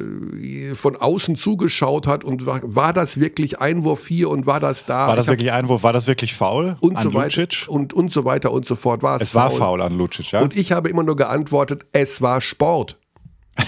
äh, 0.42 0.74
von 0.74 0.96
außen 0.96 1.36
zugeschaut 1.36 2.08
hat 2.08 2.24
und 2.24 2.46
war, 2.46 2.62
war 2.64 2.94
das 2.94 3.20
wirklich 3.20 3.60
Einwurf 3.60 4.08
hier 4.08 4.30
und 4.30 4.46
war 4.46 4.62
das 4.62 4.86
da? 4.86 5.08
War 5.08 5.18
das 5.18 5.28
wirklich 5.28 5.52
Einwurf? 5.52 5.84
War 5.84 5.92
das 5.92 6.08
wirklich 6.08 6.34
faul? 6.34 6.78
Und 6.80 6.96
an 6.96 7.04
so 7.04 7.14
weiter 7.14 7.42
Lucic? 7.42 7.68
und, 7.68 7.94
und 7.94 8.10
so 8.10 8.24
weiter 8.24 8.54
und 8.54 8.66
so 8.66 8.78
fort. 8.78 9.04
War 9.04 9.18
es 9.18 9.24
es 9.24 9.36
war 9.36 9.52
faul 9.52 9.82
an 9.82 9.98
Lucic, 9.98 10.32
ja. 10.32 10.42
Und 10.42 10.56
ich 10.56 10.72
habe 10.72 10.88
immer 10.90 11.04
nur 11.04 11.18
geantwortet, 11.18 11.86
es 11.92 12.22
war 12.22 12.40
Sport. 12.40 12.98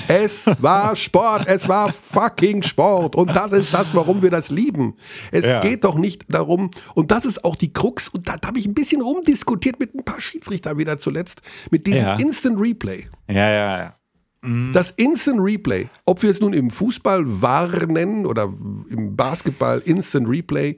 Es 0.07 0.49
war 0.61 0.95
Sport, 0.95 1.47
es 1.47 1.67
war 1.67 1.91
fucking 1.91 2.63
Sport. 2.63 3.15
Und 3.15 3.35
das 3.35 3.51
ist 3.51 3.73
das, 3.73 3.93
warum 3.93 4.21
wir 4.21 4.31
das 4.31 4.49
lieben. 4.49 4.95
Es 5.31 5.45
ja. 5.45 5.59
geht 5.59 5.83
doch 5.83 5.95
nicht 5.95 6.25
darum, 6.27 6.71
und 6.93 7.11
das 7.11 7.25
ist 7.25 7.43
auch 7.43 7.55
die 7.55 7.71
Krux, 7.71 8.07
und 8.09 8.27
da, 8.27 8.37
da 8.37 8.47
habe 8.47 8.59
ich 8.59 8.65
ein 8.65 8.73
bisschen 8.73 9.01
rumdiskutiert 9.01 9.79
mit 9.79 9.93
ein 9.95 10.03
paar 10.03 10.19
Schiedsrichter 10.19 10.77
wieder 10.77 10.97
zuletzt, 10.97 11.41
mit 11.71 11.87
diesem 11.87 12.05
ja. 12.05 12.15
Instant 12.15 12.59
Replay. 12.59 13.07
Ja, 13.29 13.49
ja, 13.49 13.77
ja. 13.77 13.95
Mhm. 14.41 14.71
Das 14.73 14.91
Instant 14.91 15.39
Replay, 15.39 15.87
ob 16.05 16.21
wir 16.23 16.29
es 16.29 16.39
nun 16.39 16.53
im 16.53 16.69
Fußball 16.69 17.41
wahr 17.41 17.85
nennen 17.87 18.25
oder 18.25 18.51
im 18.89 19.15
Basketball 19.15 19.81
Instant 19.85 20.29
Replay, 20.29 20.77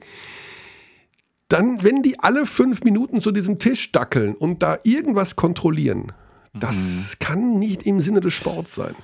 dann, 1.48 1.82
wenn 1.82 2.02
die 2.02 2.18
alle 2.20 2.44
fünf 2.44 2.82
Minuten 2.82 3.20
zu 3.20 3.32
diesem 3.32 3.58
Tisch 3.58 3.90
dackeln 3.92 4.34
und 4.34 4.62
da 4.62 4.78
irgendwas 4.84 5.36
kontrollieren, 5.36 6.12
das 6.58 6.76
mhm. 6.76 7.24
kann 7.24 7.58
nicht 7.58 7.82
im 7.82 8.00
Sinne 8.00 8.20
des 8.20 8.34
Sports 8.34 8.74
sein. 8.74 8.94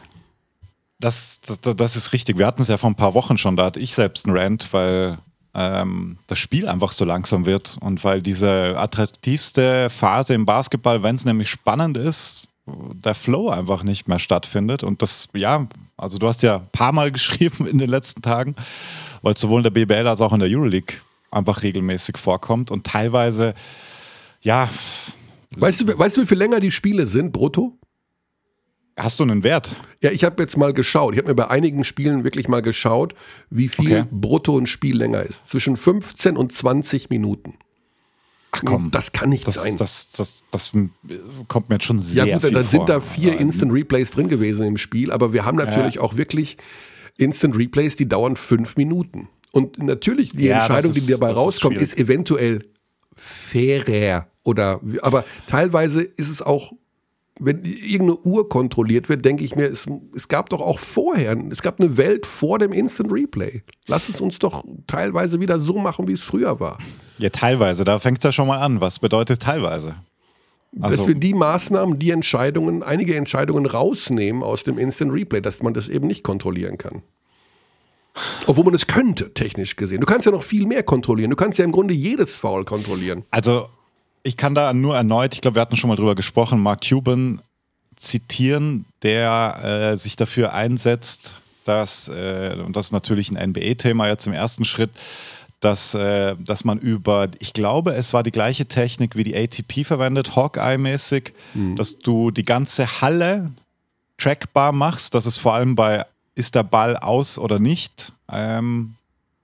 Das, 1.00 1.40
das, 1.40 1.76
das 1.76 1.96
ist 1.96 2.12
richtig. 2.12 2.38
Wir 2.38 2.46
hatten 2.46 2.62
es 2.62 2.68
ja 2.68 2.76
vor 2.76 2.90
ein 2.90 2.94
paar 2.94 3.14
Wochen 3.14 3.37
schon, 3.37 3.56
da 3.56 3.66
hatte 3.66 3.80
ich 3.80 3.94
selbst 3.94 4.26
einen 4.26 4.37
Rant, 4.37 4.73
weil 4.73 5.18
ähm, 5.54 6.18
das 6.26 6.38
Spiel 6.38 6.68
einfach 6.68 6.92
so 6.92 7.04
langsam 7.04 7.46
wird 7.46 7.76
und 7.80 8.02
weil 8.04 8.23
diese 8.23 8.75
attraktivste 8.76 9.90
Phase 9.90 10.34
im 10.34 10.46
Basketball, 10.46 11.02
wenn 11.02 11.14
es 11.14 11.25
nämlich 11.25 11.50
spannend 11.50 11.96
ist, 11.96 12.49
der 12.66 13.14
Flow 13.14 13.50
einfach 13.50 13.82
nicht 13.82 14.08
mehr 14.08 14.18
stattfindet. 14.18 14.82
Und 14.82 15.02
das, 15.02 15.28
ja, 15.34 15.66
also 15.96 16.18
du 16.18 16.26
hast 16.26 16.42
ja 16.42 16.56
ein 16.56 16.68
paar 16.73 16.92
Mal 16.92 17.12
geschrieben 17.12 17.66
in 17.66 17.78
den 17.78 17.88
letzten 17.88 18.23
Tagen, 18.23 18.56
weil 19.23 19.34
es 19.34 19.40
sowohl 19.40 19.61
in 19.61 19.64
der 19.64 19.70
BBL 19.70 20.08
als 20.08 20.20
auch 20.20 20.32
in 20.32 20.40
der 20.40 20.49
Euroleague 20.49 20.96
einfach 21.30 21.62
regelmäßig 21.62 22.16
vorkommt 22.16 22.70
und 22.70 22.87
teilweise, 22.87 23.54
ja, 24.40 24.68
Weißt 25.56 25.80
du, 25.82 25.99
weißt 25.99 26.16
du, 26.16 26.23
wie 26.23 26.26
viel 26.26 26.38
länger 26.38 26.61
die 26.61 26.70
Spiele 26.70 27.06
sind, 27.06 27.32
brutto? 27.32 27.78
Hast 28.96 29.18
du 29.18 29.25
einen 29.25 29.42
Wert? 29.42 29.75
Ja, 30.02 30.11
ich 30.12 30.23
habe 30.25 30.40
jetzt 30.42 30.56
mal 30.56 30.73
geschaut. 30.73 31.14
Ich 31.14 31.18
habe 31.18 31.28
mir 31.28 31.34
bei 31.34 31.49
einigen 31.50 31.82
Spielen 31.82 32.23
wirklich 32.23 32.46
mal 32.49 32.62
geschaut, 32.62 33.14
wie 33.50 33.68
viel 33.68 34.00
Okay. 34.00 34.08
brutto 34.11 34.56
ein 34.56 34.66
Spiel 34.66 34.96
länger 34.96 35.23
ist. 35.23 35.49
Zwischen 35.49 35.76
15 35.76 36.37
und 36.37 36.52
20 36.52 37.11
Minuten. 37.11 37.54
Ach 38.52 38.62
komm. 38.64 38.92
Das 38.92 39.11
kann 39.11 39.30
nicht 39.30 39.49
Das, 39.49 39.54
sein. 39.64 39.76
das, 39.78 40.12
das, 40.12 40.44
das, 40.52 40.70
kommt 41.49 41.68
mir 41.70 41.75
jetzt 41.75 41.87
schon 41.87 41.99
sehr 42.00 42.25
ja 42.25 42.34
gut, 42.37 42.44
viel 42.44 42.52
dann 42.54 42.66
sind 42.68 42.88
da 42.88 43.00
vier 43.00 43.37
Instant 43.40 43.73
Replays 43.73 44.12
drin 44.12 44.28
gewesen 44.28 44.64
im 44.64 44.76
Spiel, 44.76 45.11
aber 45.11 45.32
wir 45.32 45.44
haben 45.44 45.56
natürlich 45.58 45.99
auch 45.99 46.16
wirklich 46.16 46.56
Instant 47.16 47.56
Replays, 47.58 47.96
die 47.96 48.08
dauern 48.08 48.37
fünf 48.37 48.76
Minuten. 48.76 49.28
Und 49.50 49.78
natürlich 49.80 50.30
die 50.30 50.44
Ja, 50.46 50.58
Entscheidung, 50.61 50.92
ist- 50.92 51.04
die 51.08 51.11
dabei 51.12 51.30
ist 51.32 51.37
rauskommt, 51.37 51.75
schwierig. 51.75 51.92
ist 51.92 51.99
eventuell 51.99 52.64
fairer 53.16 54.28
oder 54.45 54.81
aber 55.03 55.25
teilweise 55.47 56.03
ist 56.03 56.31
es 56.31 56.41
auch 56.43 56.73
wenn 57.41 57.65
irgendeine 57.65 58.21
Uhr 58.21 58.49
kontrolliert 58.49 59.09
wird, 59.09 59.25
denke 59.25 59.43
ich 59.43 59.57
mir, 59.57 59.65
es, 59.67 59.87
es 60.15 60.29
gab 60.29 60.51
doch 60.51 60.61
auch 60.61 60.79
vorher, 60.79 61.37
es 61.51 61.63
gab 61.63 61.81
eine 61.81 61.97
Welt 61.97 62.27
vor 62.27 62.61
dem 62.61 62.73
Instant 62.73 63.11
Replay. 63.11 63.63
Lass 63.89 64.09
es 64.09 64.21
uns 64.21 64.39
doch 64.39 64.65
teilweise 64.87 65.41
wieder 65.41 65.59
so 65.59 65.79
machen, 65.79 66.07
wie 66.07 66.13
es 66.13 66.23
früher 66.23 66.61
war. 66.61 66.79
Ja, 67.19 67.31
teilweise. 67.31 67.83
Da 67.83 67.99
fängt 67.99 68.19
es 68.19 68.25
ja 68.25 68.31
schon 68.31 68.47
mal 68.47 68.59
an. 68.59 68.81
Was 68.81 69.01
bedeutet 69.01 69.43
teilweise? 69.43 69.97
dass 70.77 70.93
Also- 70.93 71.09
wir 71.09 71.15
die 71.15 71.35
Maßnahmen, 71.35 71.99
die 71.99 72.11
Entscheidungen, 72.11 72.83
einige 72.83 73.15
Entscheidungen 73.15 73.67
rausnehmen 73.67 74.43
aus 74.43 74.65
dem 74.65 74.79
Instant 74.79 75.13
Replay, 75.13 75.41
dass 75.41 75.63
man 75.63 75.73
das 75.73 75.89
eben 75.89 76.07
nicht 76.07 76.25
kontrollieren 76.25 76.79
kann. 76.79 77.03
Obwohl 78.47 78.65
man 78.65 78.75
es 78.75 78.87
könnte, 78.87 79.35
technisch 79.35 79.77
gesehen. 79.77 80.01
Du 80.01 80.07
kannst 80.07 80.27
ja 80.27 80.33
noch 80.33 80.43
viel 80.43 80.67
mehr 80.67 80.83
kontrollieren. 80.83 81.31
Du 81.31 81.37
kannst 81.37 81.59
ja 81.59 81.65
im 81.65 81.73
Grunde 81.73 81.95
jedes 81.95 82.37
Foul 82.37 82.65
kontrollieren. 82.65 83.25
Also, 83.31 83.69
ich 84.25 84.37
kann 84.37 84.54
da 84.54 84.73
nur 84.73 84.97
erneut, 84.97 85.35
ich 85.35 85.40
glaube, 85.40 85.57
wir 85.57 85.61
hatten 85.62 85.76
schon 85.76 85.88
mal 85.88 85.97
drüber 85.97 86.14
gesprochen, 86.14 86.61
Mark 86.61 86.81
Cuban 86.88 87.40
zitieren, 87.95 88.87
der 89.02 89.93
äh, 89.93 89.97
sich 89.97 90.16
dafür 90.16 90.52
einsetzt, 90.54 91.37
dass, 91.64 92.09
äh, 92.09 92.57
und 92.64 92.75
das 92.75 92.87
ist 92.87 92.93
natürlich 92.93 93.31
ein 93.31 93.50
NBA-Thema 93.50 94.09
jetzt 94.09 94.26
im 94.26 94.33
ersten 94.33 94.64
Schritt, 94.64 94.90
dass, 95.61 95.95
äh, 95.95 96.37
dass 96.38 96.64
man 96.64 96.78
über, 96.78 97.28
ich 97.38 97.52
glaube, 97.52 97.95
es 97.95 98.12
war 98.12 98.23
die 98.23 98.31
gleiche 98.31 98.66
Technik 98.66 99.14
wie 99.14 99.25
die 99.25 99.37
ATP 99.37 99.85
verwendet, 99.85 100.35
Hawkeye-mäßig, 100.35 101.33
dass 101.76 101.99
du 101.99 102.31
die 102.31 102.43
ganze 102.43 103.00
Halle 103.00 103.52
trackbar 104.19 104.73
machst, 104.73 105.14
dass 105.14 105.26
es 105.26 105.38
vor 105.38 105.54
allem 105.54 105.75
bei 105.75 106.04
ist 106.35 106.54
der 106.54 106.64
Ball 106.64 106.97
aus 106.97 107.38
oder 107.38 107.59
nicht, 107.59 108.12
ähm, 108.31 108.95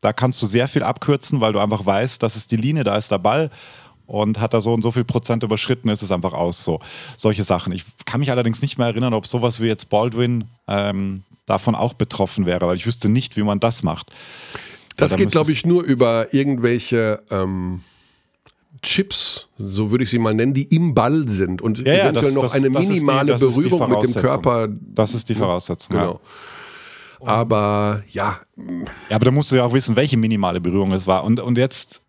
da 0.01 0.13
kannst 0.13 0.41
du 0.43 0.47
sehr 0.47 0.67
viel 0.67 0.83
abkürzen, 0.83 1.41
weil 1.41 1.53
du 1.53 1.59
einfach 1.59 1.85
weißt, 1.85 2.23
das 2.23 2.35
ist 2.35 2.51
die 2.51 2.57
Linie, 2.57 2.85
da 2.85 2.97
ist 2.97 3.11
der 3.11 3.19
Ball 3.19 3.51
und 4.11 4.41
hat 4.41 4.53
er 4.55 4.61
so 4.61 4.75
und 4.75 4.83
so 4.83 4.91
viel 4.91 5.05
Prozent 5.05 5.43
überschritten, 5.43 5.89
ist 5.89 6.03
es 6.03 6.11
einfach 6.13 6.33
aus. 6.33 6.65
So 6.65 6.81
solche 7.17 7.45
Sachen. 7.45 7.73
Ich 7.73 7.85
kann 8.07 8.21
mich 8.21 8.31
allerdings 8.31 8.61
nicht 8.63 8.77
mehr 8.79 8.89
erinnern, 8.89 9.15
ob 9.15 9.27
sowas 9.27 9.61
wie 9.61 9.67
jetzt 9.67 9.89
Baldwin 9.89 10.45
ähm, 10.69 11.23
davon 11.47 11.75
auch 11.75 11.95
betroffen 11.95 12.45
wäre, 12.47 12.67
weil 12.67 12.77
ich 12.77 12.87
wüsste 12.87 13.09
nicht, 13.09 13.37
wie 13.37 13.43
man 13.43 13.61
das 13.61 13.83
macht. 13.83 14.11
Das 14.97 15.13
Ja, 15.13 15.17
da 15.17 15.23
geht, 15.23 15.33
glaube 15.33 15.53
ich, 15.53 15.65
nur 15.65 15.83
über 15.85 16.35
irgendwelche 16.35 17.23
ähm, 17.31 17.81
Chips, 18.83 19.49
so 19.59 19.91
würde 19.91 20.05
ich 20.05 20.11
sie 20.11 20.19
mal 20.19 20.35
nennen, 20.35 20.55
die 20.55 20.63
im 20.65 20.95
Ball 20.95 21.29
sind 21.29 21.61
und 21.63 21.79
Ja, 21.79 21.85
ja, 21.93 22.03
eventuell 22.05 22.25
das- 22.27 22.35
noch 22.35 22.43
das- 22.45 22.53
eine 22.55 22.71
minimale 22.71 23.35
die 23.37 23.41
Berührung 23.45 23.91
mit 23.91 24.15
dem. 24.15 24.21
Körper. 24.23 24.69
Das 24.95 25.15
ist 25.15 25.29
die 25.29 25.35
Voraussetzung. 25.35 25.97
Genau. 25.97 26.21
Aber 27.21 28.03
ja, 28.11 28.39
Ja, 28.57 29.17
aber 29.17 29.27
da 29.27 29.31
musst 29.31 29.53
du 29.53 29.57
ja 29.57 29.65
auch 29.65 29.73
wissen, 29.75 29.97
welche 29.97 30.17
minimale 30.17 30.61
Berührung 30.61 30.93
es 30.93 31.07
war. 31.07 31.25
Und, 31.25 31.39
und 31.41 31.59
jetzt, 31.59 32.01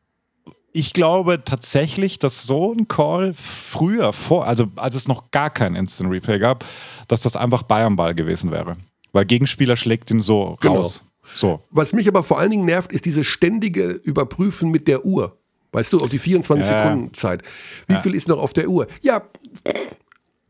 ich 0.73 0.93
glaube 0.93 1.43
tatsächlich, 1.43 2.19
dass 2.19 2.43
so 2.43 2.73
ein 2.73 2.87
Call 2.87 3.33
früher, 3.33 4.13
vor, 4.13 4.47
also 4.47 4.67
als 4.75 4.95
es 4.95 5.07
noch 5.07 5.31
gar 5.31 5.49
kein 5.49 5.75
Instant 5.75 6.11
Replay 6.11 6.39
gab, 6.39 6.65
dass 7.07 7.21
das 7.21 7.35
einfach 7.35 7.63
Bayern-Ball 7.63 8.15
gewesen 8.15 8.51
wäre. 8.51 8.77
Weil 9.11 9.25
Gegenspieler 9.25 9.75
schlägt 9.75 10.09
ihn 10.11 10.21
so 10.21 10.57
Genau. 10.61 10.75
raus. 10.77 11.05
So. 11.35 11.61
Was 11.69 11.93
mich 11.93 12.07
aber 12.07 12.23
vor 12.23 12.39
allen 12.39 12.51
Dingen 12.51 12.65
nervt, 12.65 12.91
ist 12.91 13.05
diese 13.05 13.23
ständige 13.23 13.89
Überprüfen 13.89 14.69
mit 14.71 14.87
der 14.87 15.05
Uhr. 15.05 15.37
Weißt 15.73 15.93
du, 15.93 15.99
auf 15.99 16.09
die 16.09 16.19
24 16.19 16.69
Ja. 16.69 16.83
Sekunden 16.83 17.13
Zeit. 17.13 17.43
Wie 17.87 17.95
viel 17.95 18.15
ist 18.15 18.27
noch 18.27 18.39
auf 18.39 18.51
der 18.53 18.67
Uhr? 18.67 18.87
Ja, 19.01 19.23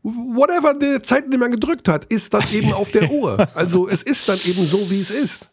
whatever 0.02 0.74
der 0.74 1.02
Zeitnehmer 1.02 1.48
gedrückt 1.48 1.88
hat, 1.88 2.04
ist 2.06 2.34
dann 2.34 2.42
eben 2.52 2.72
auf 2.72 2.90
der 2.90 3.10
Uhr. 3.10 3.36
Also 3.54 3.88
es 3.88 4.02
ist 4.02 4.28
dann 4.28 4.38
eben 4.44 4.64
so, 4.66 4.90
wie 4.90 5.00
es 5.00 5.10
ist. 5.10 5.50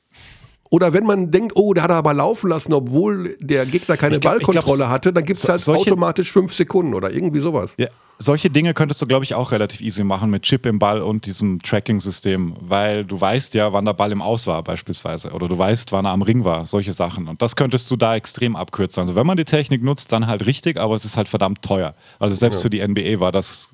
Oder 0.72 0.94
wenn 0.94 1.04
man 1.04 1.32
denkt, 1.32 1.54
oh, 1.56 1.74
der 1.74 1.84
hat 1.84 1.90
er 1.90 1.96
aber 1.98 2.14
laufen 2.14 2.50
lassen, 2.50 2.74
obwohl 2.74 3.36
der 3.40 3.66
Gegner 3.66 3.98
keine 3.98 4.20
glaub- 4.20 4.36
Ballkontrolle 4.36 4.78
glaub, 4.78 4.90
hatte, 4.90 5.12
dann 5.12 5.26
gibt 5.26 5.38
es 5.38 5.42
so- 5.44 5.50
halt 5.50 5.62
solche- 5.62 5.82
automatisch 5.92 6.32
fünf 6.32 6.54
Sekunden 6.54 6.94
oder 6.94 7.12
irgendwie 7.12 7.40
sowas. 7.40 7.74
Ja, 7.80 7.88
solche 8.20 8.52
Dinge 8.52 8.76
könntest 8.76 9.02
du, 9.02 9.08
glaube 9.08 9.24
ich, 9.26 9.34
auch 9.34 9.52
relativ 9.52 9.82
easy 9.82 10.04
machen 10.04 10.30
mit 10.30 10.44
Chip 10.44 10.68
im 10.68 10.78
Ball 10.78 11.02
und 11.02 11.26
diesem 11.26 11.60
Tracking-System, 11.64 12.56
weil 12.60 13.04
du 13.04 13.20
weißt 13.20 13.56
ja, 13.56 13.74
wann 13.74 13.86
der 13.86 13.94
Ball 13.94 14.12
im 14.12 14.22
Aus 14.22 14.46
war, 14.46 14.62
beispielsweise. 14.64 15.32
Oder 15.32 15.48
du 15.48 15.58
weißt, 15.58 15.92
wann 15.92 16.06
er 16.06 16.12
am 16.12 16.22
Ring 16.22 16.44
war, 16.44 16.66
solche 16.68 16.92
Sachen. 16.94 17.28
Und 17.28 17.42
das 17.42 17.56
könntest 17.56 17.90
du 17.90 17.96
da 17.96 18.16
extrem 18.16 18.56
abkürzen. 18.56 19.02
Also, 19.02 19.16
wenn 19.16 19.26
man 19.26 19.38
die 19.38 19.46
Technik 19.46 19.82
nutzt, 19.82 20.12
dann 20.12 20.28
halt 20.28 20.46
richtig, 20.46 20.78
aber 20.78 20.94
es 20.94 21.04
ist 21.04 21.18
halt 21.18 21.30
verdammt 21.30 21.64
teuer. 21.64 21.96
Also, 22.20 22.36
selbst 22.36 22.62
für 22.62 22.70
die 22.70 22.82
NBA 22.88 23.20
war 23.20 23.32
das 23.32 23.70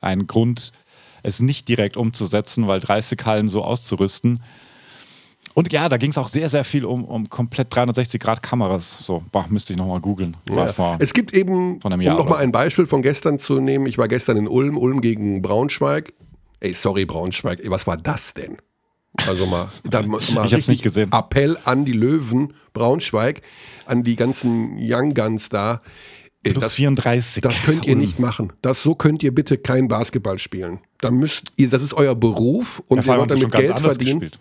ein 0.00 0.28
Grund, 0.28 0.70
es 1.24 1.40
nicht 1.40 1.66
direkt 1.68 1.96
umzusetzen, 1.96 2.68
weil 2.68 2.78
30 2.78 3.18
Hallen 3.24 3.48
so 3.48 3.64
auszurüsten. 3.64 4.40
Und 5.56 5.72
ja, 5.72 5.88
da 5.88 5.96
ging 5.96 6.10
es 6.10 6.18
auch 6.18 6.28
sehr, 6.28 6.50
sehr 6.50 6.64
viel 6.64 6.84
um, 6.84 7.02
um 7.06 7.30
komplett 7.30 7.72
360-Grad-Kameras. 7.72 8.98
So, 8.98 9.24
boah, 9.32 9.46
müsste 9.48 9.72
ich 9.72 9.78
nochmal 9.78 10.00
googeln. 10.00 10.36
Ja. 10.54 10.96
Es 10.98 11.14
gibt 11.14 11.32
eben, 11.32 11.80
von 11.80 11.94
einem 11.94 12.00
um 12.00 12.04
Jahr 12.04 12.16
nochmal 12.18 12.32
oder 12.32 12.38
so. 12.40 12.44
ein 12.44 12.52
Beispiel 12.52 12.86
von 12.86 13.00
gestern 13.00 13.38
zu 13.38 13.58
nehmen, 13.58 13.86
ich 13.86 13.96
war 13.96 14.06
gestern 14.06 14.36
in 14.36 14.48
Ulm, 14.48 14.76
Ulm 14.76 15.00
gegen 15.00 15.40
Braunschweig. 15.40 16.12
Ey, 16.60 16.74
sorry, 16.74 17.06
Braunschweig, 17.06 17.60
ey, 17.64 17.70
was 17.70 17.86
war 17.86 17.96
das 17.96 18.34
denn? 18.34 18.58
Also 19.26 19.46
mal, 19.46 19.70
da 19.84 20.02
mal 20.02 20.20
Ich 20.20 20.36
hab's 20.52 20.68
nicht 20.68 20.82
gesehen. 20.82 21.10
Appell 21.10 21.56
an 21.64 21.86
die 21.86 21.92
Löwen 21.92 22.52
Braunschweig, 22.74 23.40
an 23.86 24.02
die 24.02 24.14
ganzen 24.16 24.76
Young 24.78 25.14
Guns 25.14 25.48
da. 25.48 25.80
Plus 26.42 26.64
das, 26.64 26.74
34. 26.74 27.40
das 27.40 27.62
könnt 27.62 27.86
ihr 27.86 27.96
nicht 27.96 28.20
machen. 28.20 28.52
Das, 28.60 28.82
so 28.82 28.94
könnt 28.94 29.22
ihr 29.22 29.34
bitte 29.34 29.56
kein 29.56 29.88
Basketball 29.88 30.38
spielen. 30.38 30.80
Da 31.00 31.10
müsst 31.10 31.52
ihr, 31.56 31.70
das 31.70 31.82
ist 31.82 31.94
euer 31.94 32.14
Beruf 32.14 32.82
und 32.88 33.06
Ja, 33.06 33.14
ihr 33.14 33.20
wollt 33.20 33.30
damit 33.30 33.50
Geld 33.52 33.80
verdienen. 33.80 34.20
gespielt. 34.20 34.38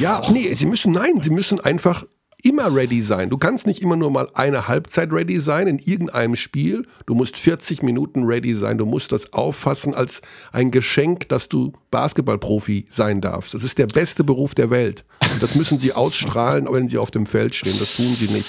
Ja, 0.00 0.22
nee, 0.30 0.52
sie 0.54 0.66
müssen, 0.66 0.92
nein, 0.92 1.20
sie 1.22 1.30
müssen 1.30 1.60
einfach 1.60 2.04
immer 2.44 2.72
ready 2.72 3.02
sein. 3.02 3.30
Du 3.30 3.36
kannst 3.36 3.66
nicht 3.66 3.82
immer 3.82 3.96
nur 3.96 4.12
mal 4.12 4.28
eine 4.34 4.68
Halbzeit 4.68 5.12
ready 5.12 5.40
sein 5.40 5.66
in 5.66 5.78
irgendeinem 5.80 6.36
Spiel. 6.36 6.86
Du 7.06 7.14
musst 7.16 7.36
40 7.36 7.82
Minuten 7.82 8.24
ready 8.24 8.54
sein. 8.54 8.78
Du 8.78 8.86
musst 8.86 9.10
das 9.10 9.32
auffassen 9.32 9.92
als 9.94 10.22
ein 10.52 10.70
Geschenk, 10.70 11.28
dass 11.30 11.48
du 11.48 11.72
Basketballprofi 11.90 12.86
sein 12.88 13.20
darfst. 13.20 13.54
Das 13.54 13.64
ist 13.64 13.78
der 13.78 13.88
beste 13.88 14.22
Beruf 14.22 14.54
der 14.54 14.70
Welt. 14.70 15.04
Und 15.32 15.42
das 15.42 15.56
müssen 15.56 15.80
sie 15.80 15.92
ausstrahlen, 15.92 16.68
wenn 16.70 16.86
sie 16.86 16.98
auf 16.98 17.10
dem 17.10 17.26
Feld 17.26 17.56
stehen. 17.56 17.74
Das 17.78 17.96
tun 17.96 18.06
sie 18.06 18.32
nicht. 18.32 18.48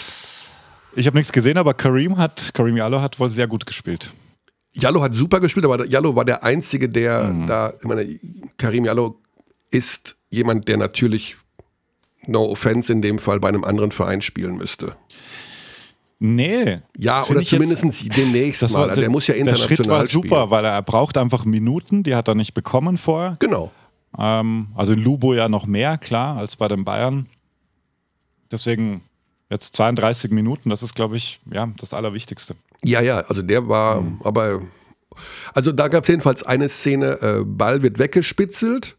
Ich 0.96 1.08
habe 1.08 1.18
nichts 1.18 1.32
gesehen, 1.32 1.58
aber 1.58 1.74
Kareem 1.74 2.18
hat, 2.18 2.52
Kareem 2.54 2.78
Jallo 2.78 3.02
hat 3.02 3.20
wohl 3.20 3.30
sehr 3.32 3.48
gut 3.48 3.66
gespielt. 3.66 4.12
Jallo 4.74 5.02
hat 5.02 5.16
super 5.16 5.40
gespielt, 5.40 5.66
aber 5.66 5.84
Jallo 5.88 6.16
war 6.16 6.26
der 6.26 6.44
Einzige, 6.44 6.90
der 6.90 7.24
Mhm. 7.26 7.48
da, 7.48 7.74
ich 7.80 7.88
meine, 7.88 8.20
Karim 8.58 8.86
Jallo 8.86 9.20
ist 9.72 10.16
jemand, 10.30 10.68
der 10.68 10.78
natürlich, 10.78 11.38
no 12.28 12.44
offense 12.50 12.92
in 12.92 13.02
dem 13.02 13.20
Fall, 13.20 13.40
bei 13.40 13.50
einem 13.50 13.64
anderen 13.64 13.92
Verein 13.92 14.22
spielen 14.22 14.56
müsste. 14.58 14.96
Nee. 16.20 16.78
Ja, 16.98 17.24
oder 17.26 17.40
jetzt- 17.40 17.50
zumindest 17.50 18.18
demnächst 18.18 18.62
mal. 18.72 18.90
war, 18.90 18.96
der, 18.96 19.10
muss 19.10 19.28
ja 19.28 19.34
Der 19.34 19.42
international 19.42 19.76
Schritt 19.78 19.88
war 19.88 20.06
spielen. 20.06 20.24
super, 20.24 20.50
weil 20.52 20.66
er, 20.66 20.72
er 20.74 20.82
braucht 20.82 21.18
einfach 21.18 21.46
Minuten, 21.46 22.04
die 22.04 22.14
hat 22.16 22.28
er 22.28 22.36
nicht 22.36 22.54
bekommen 22.54 22.98
vorher. 22.98 23.38
Genau. 23.40 23.72
Ähm, 24.18 24.68
also 24.76 24.94
in 24.94 25.00
Lubo 25.04 25.34
ja 25.34 25.48
noch 25.48 25.66
mehr, 25.66 25.98
klar, 25.98 26.38
als 26.38 26.56
bei 26.58 26.68
den 26.68 26.84
Bayern. 26.84 27.28
Deswegen 28.52 29.02
jetzt 29.50 29.76
32 29.76 30.32
Minuten, 30.32 30.70
das 30.70 30.84
ist, 30.84 30.94
glaube 30.96 31.16
ich, 31.16 31.40
ja, 31.52 31.70
das 31.78 31.94
Allerwichtigste. 31.94 32.56
Ja, 32.84 33.00
ja, 33.02 33.20
also 33.22 33.42
der 33.42 33.70
war, 33.70 34.02
Mhm. 34.02 34.20
aber, 34.24 34.62
also 35.54 35.72
da 35.72 35.88
gab 35.88 36.04
es 36.04 36.10
jedenfalls 36.10 36.44
eine 36.44 36.68
Szene, 36.68 37.22
äh, 37.22 37.44
Ball 37.46 37.82
wird 37.82 37.98
weggespitzelt. 37.98 38.98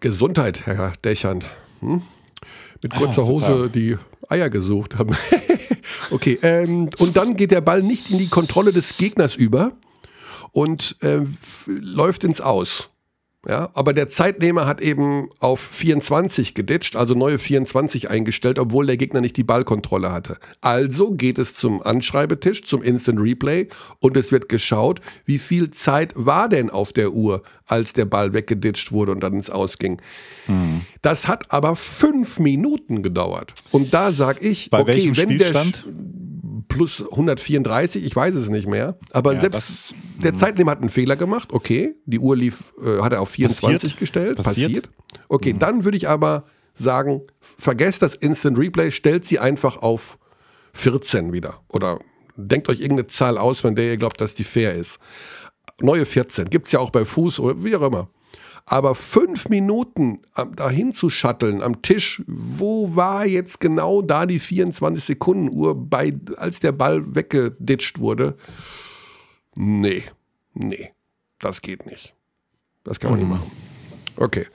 Gesundheit, 0.00 0.64
Herr 0.66 0.92
Dächern. 1.04 1.40
Hm? 1.82 2.02
Mit 2.82 2.94
kurzer 2.94 3.22
Ah, 3.22 3.26
Hose 3.26 3.70
die 3.72 3.96
Eier 4.28 4.50
gesucht 4.50 4.98
haben. 4.98 5.14
okay, 6.10 6.38
ähm, 6.42 6.88
und 6.98 7.16
dann 7.16 7.36
geht 7.36 7.50
der 7.50 7.60
Ball 7.60 7.82
nicht 7.82 8.10
in 8.10 8.18
die 8.18 8.28
Kontrolle 8.28 8.72
des 8.72 8.96
Gegners 8.96 9.36
über 9.36 9.72
und 10.52 10.96
äh, 11.00 11.20
läuft 11.66 12.24
ins 12.24 12.40
Aus. 12.40 12.88
Ja, 13.48 13.70
aber 13.74 13.92
der 13.92 14.06
Zeitnehmer 14.06 14.66
hat 14.66 14.80
eben 14.80 15.28
auf 15.40 15.58
24 15.58 16.54
geditcht, 16.54 16.94
also 16.94 17.14
neue 17.14 17.40
24 17.40 18.08
eingestellt, 18.08 18.56
obwohl 18.60 18.86
der 18.86 18.96
Gegner 18.96 19.20
nicht 19.20 19.36
die 19.36 19.42
Ballkontrolle 19.42 20.12
hatte. 20.12 20.36
Also 20.60 21.10
geht 21.10 21.38
es 21.38 21.54
zum 21.54 21.82
Anschreibetisch, 21.82 22.62
zum 22.62 22.82
Instant 22.84 23.18
Replay 23.18 23.66
und 23.98 24.16
es 24.16 24.30
wird 24.30 24.48
geschaut, 24.48 25.00
wie 25.24 25.38
viel 25.40 25.72
Zeit 25.72 26.12
war 26.14 26.48
denn 26.48 26.70
auf 26.70 26.92
der 26.92 27.12
Uhr, 27.14 27.42
als 27.66 27.92
der 27.92 28.04
Ball 28.04 28.32
weggeditscht 28.32 28.92
wurde 28.92 29.10
und 29.10 29.20
dann 29.20 29.32
ins 29.34 29.50
Ausging. 29.50 30.00
Das 31.02 31.26
hat 31.26 31.50
aber 31.52 31.74
fünf 31.74 32.38
Minuten 32.38 33.02
gedauert. 33.02 33.54
Und 33.72 33.92
da 33.92 34.12
sag 34.12 34.40
ich, 34.40 34.70
Bei 34.70 34.80
okay, 34.82 34.92
welchem 34.92 35.16
wenn 35.16 35.38
der 35.38 35.46
Spielstand? 35.46 35.76
Sch- 35.88 36.21
plus 36.68 37.02
134, 37.10 38.04
ich 38.04 38.14
weiß 38.14 38.34
es 38.34 38.48
nicht 38.48 38.66
mehr. 38.66 38.98
Aber 39.12 39.32
Ja, 39.34 39.40
selbst 39.40 39.58
das- 39.58 39.94
der 40.22 40.34
Zeitnehmer 40.34 40.72
hat 40.72 40.80
einen 40.80 40.88
Fehler 40.88 41.16
gemacht, 41.16 41.52
okay. 41.52 41.94
Die 42.06 42.18
Uhr 42.18 42.36
lief, 42.36 42.62
äh, 42.84 43.00
hat 43.02 43.12
er 43.12 43.20
auf 43.20 43.30
24 43.30 43.80
Passiert. 43.82 43.98
gestellt, 43.98 44.36
passiert. 44.36 44.68
Passiert. 44.72 44.90
Okay, 45.28 45.54
dann 45.58 45.84
würde 45.84 45.96
ich 45.96 46.08
aber 46.08 46.44
sagen, 46.74 47.22
vergesst 47.58 48.02
das 48.02 48.14
Instant 48.14 48.58
Replay, 48.58 48.90
stellt 48.90 49.24
sie 49.24 49.38
einfach 49.38 49.76
auf 49.78 50.18
14 50.74 51.32
wieder. 51.32 51.60
Oder 51.68 51.98
denkt 52.36 52.68
euch 52.68 52.80
irgendeine 52.80 53.06
Zahl 53.08 53.36
aus, 53.38 53.60
von 53.60 53.74
der 53.76 53.84
ihr 53.90 53.96
glaubt, 53.98 54.20
dass 54.20 54.34
die 54.34 54.44
fair 54.44 54.74
ist. 54.74 54.98
Neue 55.80 56.06
14, 56.06 56.48
gibt 56.48 56.66
es 56.66 56.72
ja 56.72 56.78
auch 56.80 56.90
bei 56.90 57.04
Fuß 57.04 57.40
oder 57.40 57.62
wie 57.64 57.74
auch 57.76 57.82
immer. 57.82 58.08
Aber 58.64 58.94
fünf 58.94 59.48
Minuten 59.48 60.20
am- 60.34 60.54
dahin 60.56 60.92
zu 60.92 61.10
shutteln 61.10 61.62
am 61.62 61.82
Tisch, 61.82 62.22
wo 62.26 62.94
war 62.94 63.26
jetzt 63.26 63.60
genau 63.60 64.02
da 64.02 64.24
die 64.26 64.38
24 64.38 65.02
Sekunden 65.04 65.50
Uhr, 65.52 65.74
bei, 65.74 66.14
als 66.36 66.60
der 66.60 66.72
Ball 66.72 67.02
weggeditscht 67.14 67.98
wurde? 67.98 68.36
Nee, 69.54 70.04
nee, 70.54 70.90
das 71.40 71.60
geht 71.60 71.86
nicht. 71.86 72.14
Das 72.84 72.98
kann 73.00 73.10
man 73.10 73.20
nicht 73.20 73.28
machen. 73.28 73.50
Okay. 74.16 74.46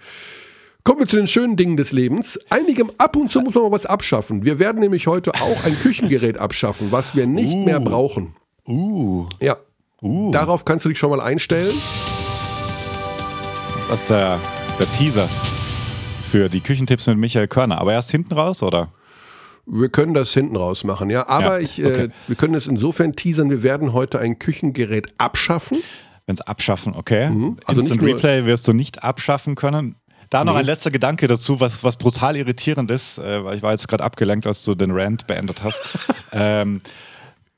Kommen 0.83 0.99
wir 1.01 1.07
zu 1.07 1.17
den 1.17 1.27
schönen 1.27 1.57
Dingen 1.57 1.75
des 1.75 1.91
Lebens. 1.91 2.39
Einigem 2.49 2.91
ab 2.97 3.17
und 3.17 3.29
zu 3.29 3.41
muss 3.41 3.53
man 3.55 3.65
mal 3.65 3.71
was 3.71 3.85
abschaffen. 3.85 4.45
Wir 4.45 4.57
werden 4.57 4.79
nämlich 4.79 5.05
heute 5.07 5.33
auch 5.35 5.65
ein 5.65 5.75
Küchengerät 5.79 6.37
abschaffen, 6.37 6.91
was 6.91 7.13
wir 7.15 7.27
nicht 7.27 7.55
mehr 7.57 7.79
brauchen. 7.81 8.35
Uh, 8.67 9.27
Ja. 9.41 9.57
Darauf 10.01 10.63
kannst 10.63 10.85
du 10.85 10.89
dich 10.89 10.97
schon 10.99 11.09
mal 11.09 11.19
einstellen. 11.21 11.73
Das 13.89 14.01
ist 14.01 14.09
der, 14.09 14.39
der 14.79 14.91
Teaser 14.93 15.27
für 16.23 16.49
die 16.49 16.61
Küchentipps 16.61 17.07
mit 17.07 17.17
Michael 17.17 17.47
Körner. 17.47 17.79
Aber 17.79 17.93
erst 17.93 18.11
hinten 18.11 18.33
raus, 18.33 18.61
oder? 18.63 18.89
Wir 19.65 19.89
können 19.89 20.13
das 20.13 20.33
hinten 20.33 20.55
raus 20.55 20.83
machen, 20.83 21.09
ja. 21.09 21.27
Aber 21.27 21.57
Ja, 21.57 21.59
ich, 21.59 21.79
äh, 21.81 21.85
okay. 21.85 22.09
wir 22.27 22.35
können 22.35 22.53
es 22.53 22.67
insofern 22.67 23.13
teasern, 23.15 23.49
wir 23.49 23.63
werden 23.63 23.93
heute 23.93 24.19
ein 24.19 24.39
Küchengerät 24.39 25.07
abschaffen. 25.17 25.79
Wenn 26.25 26.35
es 26.35 26.41
abschaffen, 26.41 26.93
okay. 26.95 27.25
also 27.25 27.55
Also 27.65 27.81
Instant 27.81 28.01
Replay 28.03 28.45
wirst 28.45 28.67
du 28.67 28.73
nicht 28.73 29.03
abschaffen 29.03 29.55
können. 29.55 29.95
Da 30.29 30.43
noch 30.43 30.53
Nee. 30.53 30.59
ein 30.59 30.65
letzter 30.65 30.91
Gedanke 30.91 31.27
dazu, 31.27 31.61
was, 31.61 31.85
was 31.85 31.95
brutal 31.95 32.35
irritierend 32.35 32.91
ist, 32.91 33.17
äh, 33.17 33.43
weil 33.45 33.55
ich 33.57 33.63
war 33.63 33.71
jetzt 33.71 33.87
gerade 33.87 34.03
abgelenkt, 34.03 34.45
als 34.45 34.63
du 34.63 34.75
den 34.75 34.91
Rant 34.91 35.25
beendet 35.27 35.63
hast. 35.63 35.81
ähm, 36.33 36.81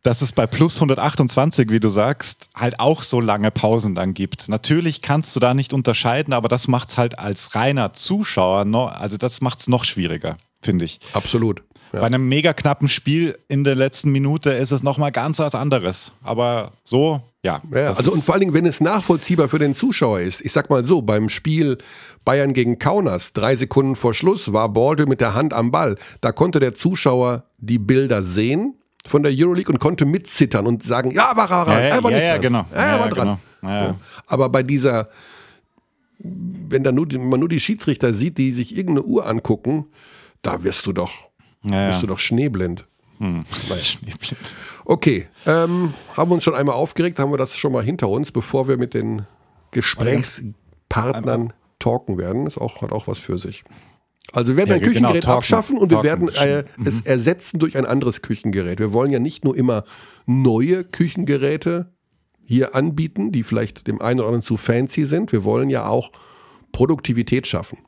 dass 0.03 0.21
es 0.21 0.31
bei 0.31 0.47
plus 0.47 0.75
128, 0.75 1.71
wie 1.71 1.79
du 1.79 1.89
sagst, 1.89 2.49
halt 2.55 2.79
auch 2.79 3.01
so 3.01 3.19
lange 3.19 3.51
Pausen 3.51 3.95
dann 3.95 4.13
gibt. 4.13 4.47
Natürlich 4.47 5.01
kannst 5.01 5.35
du 5.35 5.39
da 5.39 5.53
nicht 5.53 5.73
unterscheiden, 5.73 6.33
aber 6.33 6.47
das 6.47 6.67
macht 6.67 6.89
es 6.89 6.97
halt 6.97 7.19
als 7.19 7.55
reiner 7.55 7.93
Zuschauer 7.93 8.65
noch, 8.65 8.87
also 8.87 9.17
das 9.17 9.41
macht 9.41 9.59
es 9.59 9.67
noch 9.67 9.83
schwieriger, 9.83 10.37
finde 10.61 10.85
ich. 10.85 10.99
Absolut. 11.13 11.63
Bei 11.91 12.03
einem 12.03 12.29
mega 12.29 12.53
knappen 12.53 12.87
Spiel 12.87 13.37
in 13.47 13.63
der 13.63 13.75
letzten 13.75 14.11
Minute 14.11 14.51
ist 14.51 14.71
es 14.71 14.83
nochmal 14.83 15.11
ganz 15.11 15.39
was 15.39 15.55
anderes. 15.55 16.11
Aber 16.21 16.73
so, 16.83 17.21
ja. 17.43 17.61
Ja, 17.73 17.87
also 17.87 18.11
und 18.11 18.23
vor 18.23 18.35
allen 18.35 18.41
Dingen, 18.41 18.53
wenn 18.53 18.65
es 18.65 18.79
nachvollziehbar 18.79 19.49
für 19.49 19.59
den 19.59 19.73
Zuschauer 19.73 20.19
ist. 20.19 20.41
Ich 20.41 20.51
sag 20.51 20.69
mal 20.69 20.83
so, 20.83 21.01
beim 21.01 21.29
Spiel 21.29 21.79
Bayern 22.25 22.53
gegen 22.53 22.77
Kaunas, 22.77 23.33
drei 23.33 23.55
Sekunden 23.55 23.95
vor 23.95 24.13
Schluss, 24.13 24.53
war 24.53 24.69
Balde 24.69 25.07
mit 25.07 25.19
der 25.19 25.33
Hand 25.33 25.53
am 25.53 25.71
Ball. 25.71 25.97
Da 26.21 26.31
konnte 26.31 26.59
der 26.59 26.75
Zuschauer 26.75 27.45
die 27.57 27.79
Bilder 27.79 28.21
sehen 28.21 28.75
von 29.05 29.23
der 29.23 29.31
Euroleague 29.35 29.71
und 29.73 29.79
konnte 29.79 30.05
mitzittern 30.05 30.67
und 30.67 30.83
sagen, 30.83 31.11
ja, 31.11 31.35
war 31.35 31.49
er, 31.49 31.67
Ja, 31.67 31.79
ja, 31.79 31.95
er 31.95 32.03
war 32.03 32.11
ja, 32.11 32.17
nicht 32.17 32.25
ja, 32.25 32.31
dran. 32.33 32.41
genau. 32.41 32.65
Ja, 32.73 32.77
er 32.77 32.99
war 32.99 33.09
dran. 33.09 33.37
genau. 33.61 33.87
So. 33.89 33.95
Aber 34.27 34.49
bei 34.49 34.63
dieser, 34.63 35.09
wenn 36.19 36.83
da 36.83 36.91
nur, 36.91 37.07
die- 37.07 37.17
man 37.17 37.39
nur 37.39 37.49
die 37.49 37.59
Schiedsrichter 37.59 38.13
sieht, 38.13 38.37
die 38.37 38.51
sich 38.51 38.75
irgendeine 38.75 39.03
Uhr 39.07 39.25
angucken, 39.25 39.85
da 40.41 40.63
wirst 40.63 40.85
du 40.85 40.93
doch, 40.93 41.11
wirst 41.63 42.01
du 42.03 42.07
doch 42.07 42.19
schneeblind. 42.19 42.85
Schneeblind. 43.81 44.55
Okay, 44.85 45.27
ähm, 45.45 45.93
haben 46.15 46.31
wir 46.31 46.35
uns 46.35 46.43
schon 46.43 46.55
einmal 46.55 46.75
aufgeregt, 46.75 47.19
haben 47.19 47.31
wir 47.31 47.37
das 47.37 47.57
schon 47.57 47.71
mal 47.73 47.83
hinter 47.83 48.07
uns, 48.09 48.31
bevor 48.31 48.67
wir 48.69 48.77
mit 48.77 48.93
den 48.93 49.25
Gesprächspartnern 49.71 51.53
talken 51.79 52.17
werden. 52.17 52.45
Das 52.45 52.57
auch, 52.57 52.81
hat 52.81 52.91
auch 52.91 53.07
was 53.07 53.17
für 53.19 53.37
sich. 53.37 53.63
Also 54.33 54.51
wir 54.51 54.57
werden 54.57 54.69
Ja, 54.69 54.75
ein 54.75 54.81
genau, 54.81 54.91
Küchengerät 54.91 55.23
talken, 55.23 55.37
abschaffen 55.37 55.77
und 55.77 55.89
wir 55.91 56.03
werden 56.03 56.29
äh, 56.29 56.63
es 56.85 57.01
ersetzen 57.01 57.59
durch 57.59 57.77
ein 57.77 57.85
anderes 57.85 58.21
Küchengerät. 58.21 58.79
Wir 58.79 58.93
wollen 58.93 59.11
ja 59.11 59.19
nicht 59.19 59.43
nur 59.43 59.55
immer 59.55 59.83
neue 60.25 60.83
Küchengeräte 60.83 61.93
hier 62.43 62.75
anbieten, 62.75 63.31
die 63.31 63.43
vielleicht 63.43 63.87
dem 63.87 64.01
einen 64.01 64.19
oder 64.19 64.29
anderen 64.29 64.41
zu 64.41 64.57
fancy 64.57 65.05
sind. 65.05 65.31
Wir 65.31 65.43
wollen 65.43 65.69
ja 65.69 65.87
auch 65.87 66.11
Produktivität 66.71 67.47
schaffen. 67.47 67.79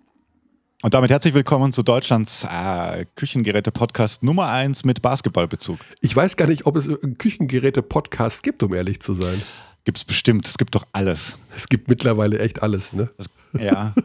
Und 0.83 0.95
damit 0.95 1.11
herzlich 1.11 1.35
willkommen 1.35 1.71
zu 1.73 1.83
Deutschlands 1.83 2.43
äh, 2.43 3.05
Küchengeräte-Podcast 3.15 4.23
Nummer 4.23 4.47
1 4.47 4.83
mit 4.83 5.03
Basketballbezug. 5.03 5.77
Ich 5.99 6.15
weiß 6.15 6.37
gar 6.37 6.47
nicht, 6.47 6.65
ob 6.65 6.75
es 6.75 6.87
einen 6.87 7.19
Küchengeräte-Podcast 7.19 8.41
gibt, 8.41 8.63
um 8.63 8.73
ehrlich 8.73 8.99
zu 8.99 9.13
sein. 9.13 9.39
Gibt's 9.83 10.03
bestimmt, 10.03 10.47
es 10.47 10.57
gibt 10.57 10.73
doch 10.73 10.85
alles. 10.91 11.37
Es 11.55 11.69
gibt 11.69 11.87
mittlerweile 11.87 12.39
echt 12.39 12.63
alles, 12.63 12.93
ne? 12.93 13.11
Das, 13.17 13.27
ja. 13.59 13.93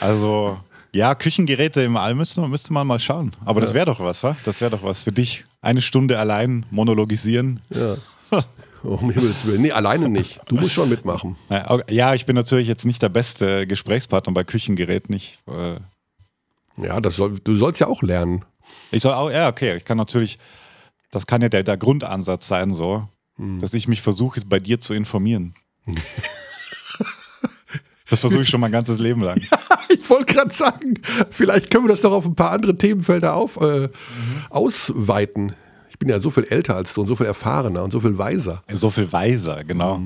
Also, 0.00 0.58
ja, 0.94 1.14
Küchengeräte 1.14 1.82
im 1.82 1.96
All 1.96 2.14
müsste, 2.14 2.40
müsste 2.48 2.72
man 2.72 2.86
mal 2.86 2.98
schauen. 2.98 3.32
Aber 3.44 3.60
das 3.60 3.72
wäre 3.74 3.86
doch 3.86 4.00
was, 4.00 4.22
ha? 4.24 4.36
Das 4.44 4.60
wäre 4.60 4.70
doch 4.70 4.82
was 4.82 5.02
für 5.02 5.12
dich. 5.12 5.44
Eine 5.60 5.80
Stunde 5.80 6.18
allein 6.18 6.66
monologisieren. 6.70 7.60
Ja. 7.70 7.96
Um 8.82 9.10
Himmels 9.12 9.46
Willen. 9.46 9.62
Nee, 9.62 9.70
alleine 9.70 10.08
nicht. 10.08 10.40
Du 10.48 10.56
musst 10.56 10.72
schon 10.72 10.88
mitmachen. 10.88 11.36
Ja. 11.48 11.78
Ja, 11.88 12.14
ich 12.14 12.26
bin 12.26 12.34
natürlich 12.34 12.66
jetzt 12.66 12.84
nicht 12.84 13.00
der 13.00 13.10
beste 13.10 13.64
Gesprächspartner 13.64 14.32
bei 14.32 14.42
Küchengeräten. 14.42 15.14
Ich, 15.14 15.38
äh, 15.46 15.76
Ja, 16.84 17.00
das 17.00 17.14
soll, 17.14 17.38
du 17.38 17.54
sollst 17.54 17.78
ja 17.78 17.86
auch 17.86 18.02
lernen. 18.02 18.44
ich 18.90 19.00
soll 19.02 19.12
auch, 19.14 19.30
ja, 19.30 19.48
okay, 19.48 19.76
ich 19.76 19.84
kann 19.84 19.98
natürlich, 19.98 20.40
das 21.12 21.28
kann 21.28 21.42
ja 21.42 21.48
der, 21.48 21.62
der 21.62 21.76
Grundansatz 21.76 22.48
sein, 22.48 22.74
so, 22.74 23.02
dass 23.60 23.72
ich 23.72 23.86
mich 23.86 24.02
versuche, 24.02 24.40
bei 24.46 24.58
dir 24.58 24.80
zu 24.80 24.94
informieren. 24.94 25.54
das 28.12 28.20
versuche 28.20 28.42
ich 28.42 28.48
schon 28.50 28.60
mein 28.60 28.72
ganzes 28.72 28.98
Leben 28.98 29.22
lang. 29.22 29.40
Ich 29.88 30.08
wollte 30.08 30.32
gerade 30.32 30.52
sagen, 30.52 30.94
vielleicht 31.30 31.70
können 31.70 31.84
wir 31.84 31.88
das 31.88 32.02
noch 32.02 32.12
auf 32.12 32.24
ein 32.24 32.34
paar 32.34 32.52
andere 32.52 32.76
Themenfelder 32.78 33.34
auf, 33.34 33.60
äh, 33.60 33.90
ausweiten. 34.48 35.54
Ich 35.90 35.98
bin 35.98 36.08
ja 36.08 36.18
so 36.18 36.30
viel 36.30 36.44
älter 36.44 36.76
als 36.76 36.94
du 36.94 37.02
und 37.02 37.08
so 37.08 37.16
viel 37.16 37.26
erfahrener 37.26 37.82
und 37.82 37.90
so 37.90 38.00
viel 38.00 38.16
weiser. 38.16 38.62
So 38.72 38.88
viel 38.88 39.12
weiser, 39.12 39.64
genau. 39.64 40.00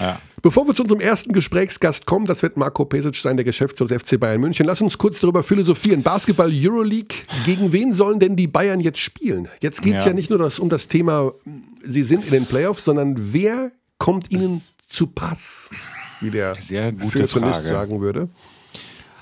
Ja. 0.00 0.18
Bevor 0.40 0.66
wir 0.66 0.74
zu 0.74 0.82
unserem 0.82 1.00
ersten 1.00 1.32
Gesprächsgast 1.32 2.06
kommen, 2.06 2.24
das 2.24 2.42
wird 2.42 2.56
Marco 2.56 2.86
Pesic 2.86 3.16
sein, 3.16 3.36
der 3.36 3.44
Geschäftsführer 3.44 3.88
des 3.88 4.02
FC 4.02 4.18
Bayern 4.18 4.40
München. 4.40 4.64
Lass 4.64 4.80
uns 4.80 4.96
kurz 4.96 5.20
darüber 5.20 5.42
philosophieren. 5.42 6.02
Basketball 6.02 6.50
Euroleague, 6.52 7.16
gegen 7.44 7.72
wen 7.72 7.92
sollen 7.92 8.18
denn 8.18 8.34
die 8.34 8.46
Bayern 8.46 8.80
jetzt 8.80 9.00
spielen? 9.00 9.48
Jetzt 9.60 9.82
geht 9.82 9.96
es 9.96 10.04
ja. 10.04 10.10
Ja. 10.10 10.14
nicht 10.14 10.30
nur 10.30 10.38
das, 10.38 10.58
um 10.58 10.70
das 10.70 10.88
Thema, 10.88 11.32
sie 11.82 12.02
sind 12.02 12.24
in 12.24 12.30
den 12.30 12.46
Playoffs, 12.46 12.84
sondern 12.84 13.14
wer 13.16 13.72
kommt 13.98 14.30
ihnen 14.30 14.62
zu 14.86 15.06
Pass, 15.08 15.70
wie 16.20 16.30
der 16.30 16.54
Sehr 16.56 16.92
gute 16.92 17.28
Frage. 17.28 17.54
sagen 17.54 18.00
würde. 18.00 18.28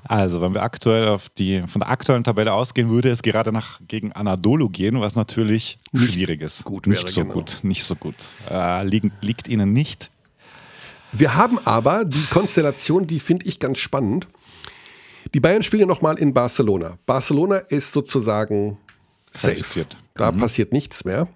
Also, 0.08 0.40
wenn 0.40 0.54
wir 0.54 0.62
aktuell 0.62 1.08
auf 1.08 1.28
die, 1.30 1.62
von 1.66 1.80
der 1.80 1.90
aktuellen 1.90 2.22
Tabelle 2.22 2.52
ausgehen, 2.52 2.88
würde 2.90 3.10
es 3.10 3.22
gerade 3.22 3.50
nach 3.50 3.80
gegen 3.88 4.12
Anadolu 4.12 4.68
gehen, 4.68 5.00
was 5.00 5.16
natürlich 5.16 5.78
schwierig 5.92 6.42
ist. 6.42 6.64
gut 6.64 6.86
nicht 6.86 7.02
wäre, 7.02 7.12
so 7.12 7.20
genau. 7.22 7.34
gut, 7.34 7.58
nicht 7.62 7.82
so 7.82 7.96
gut. 7.96 8.14
Äh, 8.48 8.86
liegen, 8.86 9.10
liegt 9.20 9.48
ihnen 9.48 9.72
nicht. 9.72 10.10
Wir 11.12 11.34
haben 11.34 11.58
aber 11.64 12.04
die 12.04 12.24
Konstellation, 12.30 13.06
die 13.06 13.20
finde 13.20 13.46
ich 13.46 13.58
ganz 13.58 13.78
spannend. 13.78 14.28
Die 15.34 15.40
Bayern 15.40 15.62
spielen 15.62 15.80
ja 15.80 15.86
nochmal 15.86 16.18
in 16.18 16.32
Barcelona. 16.32 16.98
Barcelona 17.06 17.56
ist 17.56 17.92
sozusagen 17.92 18.78
safe. 19.32 19.86
Da 20.14 20.30
passiert 20.30 20.72
nichts 20.72 21.04
mehr. 21.04 21.28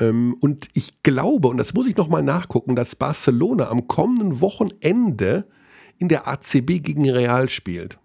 Ähm, 0.00 0.36
Und 0.40 0.68
ich 0.74 1.02
glaube, 1.02 1.48
und 1.48 1.56
das 1.56 1.74
muss 1.74 1.86
ich 1.86 1.96
nochmal 1.96 2.22
nachgucken, 2.22 2.76
dass 2.76 2.94
Barcelona 2.94 3.68
am 3.68 3.86
kommenden 3.86 4.40
Wochenende 4.40 5.46
in 5.98 6.08
der 6.08 6.28
ACB 6.28 6.82
gegen 6.82 7.08
Real 7.08 7.48
spielt. 7.48 7.98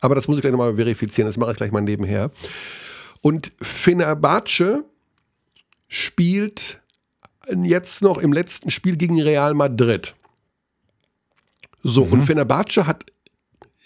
Aber 0.00 0.14
das 0.14 0.28
muss 0.28 0.36
ich 0.36 0.42
gleich 0.42 0.52
nochmal 0.52 0.76
verifizieren, 0.76 1.26
das 1.26 1.36
mache 1.36 1.52
ich 1.52 1.56
gleich 1.56 1.72
mal 1.72 1.82
nebenher. 1.82 2.30
Und 3.20 3.52
Fenerbahce 3.60 4.84
spielt 5.88 6.80
jetzt 7.62 8.02
noch 8.02 8.18
im 8.18 8.32
letzten 8.32 8.70
Spiel 8.70 8.96
gegen 8.96 9.20
Real 9.20 9.54
Madrid. 9.54 10.14
So, 11.82 12.04
und 12.04 12.24
Fenerbahce 12.24 12.86
hat, 12.86 13.04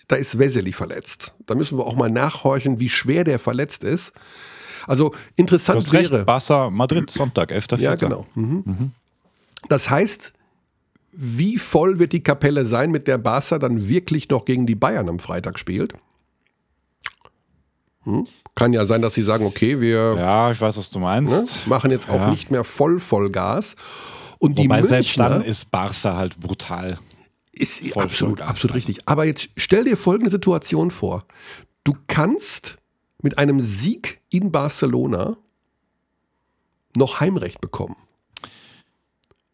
da 0.09 0.17
ist 0.17 0.39
Veseli 0.39 0.73
verletzt. 0.73 1.33
Da 1.47 1.55
müssen 1.55 1.79
wir 1.79 1.87
auch 1.87 1.97
mal 1.97 2.11
nachhorchen, 2.11 2.81
wie 2.81 2.89
schwer 2.89 3.25
der 3.25 3.39
verletzt 3.39 3.85
ist. 3.85 4.13
Also 4.87 5.11
Du 5.11 5.17
interessant 5.37 5.79
hast 5.79 5.93
recht, 5.93 6.11
wäre. 6.11 6.25
Barca, 6.25 6.71
Madrid, 6.71 7.11
Sonntag, 7.11 7.51
11. 7.53 7.67
Ja, 7.79 7.95
genau. 7.95 8.27
Mhm. 8.35 8.93
Das 9.69 9.89
heißt, 9.91 10.33
wie 11.13 11.59
voll 11.59 11.99
wird 11.99 12.13
die 12.13 12.23
Kapelle 12.23 12.65
sein, 12.65 12.91
mit 12.91 13.07
der 13.07 13.19
Barca 13.19 13.59
dann 13.59 13.89
wirklich 13.89 14.29
noch 14.29 14.45
gegen 14.45 14.67
die 14.67 14.75
Bayern 14.75 15.09
am 15.09 15.19
Freitag 15.19 15.59
spielt? 15.59 15.95
Hm? 18.05 18.27
Kann 18.55 18.73
ja 18.73 18.85
sein, 18.87 19.03
dass 19.03 19.15
sie 19.15 19.23
sagen, 19.23 19.47
okay, 19.47 19.81
wir 19.81 20.15
Ja, 20.17 20.51
ich 20.51 20.61
weiß, 20.61 20.77
was 20.77 20.91
du 20.91 20.99
meinst. 20.99 21.33
ne, 21.33 21.47
machen 21.67 21.91
jetzt 21.91 22.09
auch 22.09 22.15
Ja. 22.17 22.31
nicht 22.31 22.51
mehr 22.51 22.65
voll 22.65 23.01
Vollgas. 23.01 23.77
Und 24.39 24.59
die 24.59 24.65
Wobei 24.65 24.83
selbst 24.83 25.17
Münchner 25.17 25.29
dann 25.31 25.43
ist 25.43 25.71
Barca 25.71 26.17
halt 26.17 26.39
brutal. 26.39 26.99
ist 27.53 27.87
voll 27.89 28.03
absolut, 28.03 28.41
absolut 28.43 28.77
richtig. 28.77 28.99
Aber 29.07 29.25
jetzt 29.25 29.49
stell 29.57 29.85
dir 29.85 29.97
folgende 29.97 30.31
Situation 30.31 30.91
vor. 30.91 31.25
Du 31.85 31.95
kannst 32.07 32.77
mit 33.25 33.39
einem 33.39 33.63
Sieg 33.63 34.21
in 34.29 34.53
Barcelona 34.53 35.39
noch 36.95 37.21
Heimrecht 37.21 37.59
bekommen. 37.63 37.97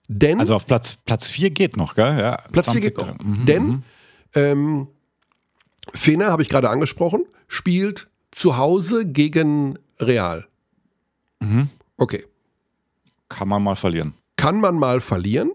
Denn 0.09 0.41
Also 0.41 0.57
auf 0.57 0.67
Platz, 0.67 0.97
Platz 0.97 1.29
4 1.29 1.51
geht 1.51 1.77
noch, 1.77 1.95
gell? 1.95 2.19
Ja, 2.19 2.37
Platz 2.51 2.73
4 2.73 2.81
geht 2.81 2.97
20. 2.97 3.21
noch. 3.21 3.25
Mhm. 3.25 3.47
Denn 3.47 3.83
ähm, 4.35 4.89
Fener, 5.95 6.33
habe 6.33 6.43
ich 6.43 6.49
gerade 6.49 6.69
angesprochen, 6.69 7.25
spielt 7.47 8.09
zu 8.33 8.57
Hause 8.57 9.07
gegen 9.07 9.79
Real. 10.01 10.49
Mhm. 11.39 11.69
Okay. 11.97 12.27
Kann 13.29 13.47
man 13.47 13.63
mal 13.63 13.77
verlieren. 13.77 14.15
Kann 14.35 14.59
man 14.59 14.81
mal 14.81 15.01
verlieren, 15.01 15.53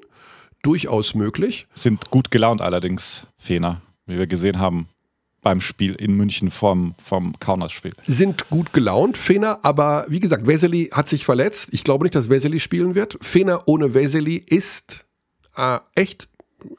durchaus 0.63 1.15
möglich. 1.15 1.67
Sind 1.73 2.09
gut 2.11 2.31
gelaunt 2.31 2.61
allerdings, 2.61 3.27
Fener, 3.37 3.81
wie 4.05 4.17
wir 4.17 4.27
gesehen 4.27 4.57
haben 4.57 4.87
beim 5.45 5.61
Spiel 5.61 5.93
in 5.93 6.17
München 6.17 6.49
vom, 6.49 6.95
vom 6.97 7.37
Kaunas-Spiel. 7.39 7.93
Sind 8.07 8.49
gut 8.49 8.73
gelaunt, 8.73 9.15
Fener, 9.15 9.59
aber 9.61 10.05
wie 10.09 10.19
gesagt, 10.19 10.47
Vesely 10.47 10.89
hat 10.91 11.07
sich 11.07 11.23
verletzt. 11.23 11.69
Ich 11.71 11.83
glaube 11.83 12.03
nicht, 12.03 12.15
dass 12.15 12.29
Vesely 12.31 12.59
spielen 12.59 12.95
wird. 12.95 13.15
Fener 13.21 13.67
ohne 13.67 13.93
Vesely 13.93 14.37
ist 14.37 15.05
äh, 15.55 15.77
echt 15.93 16.27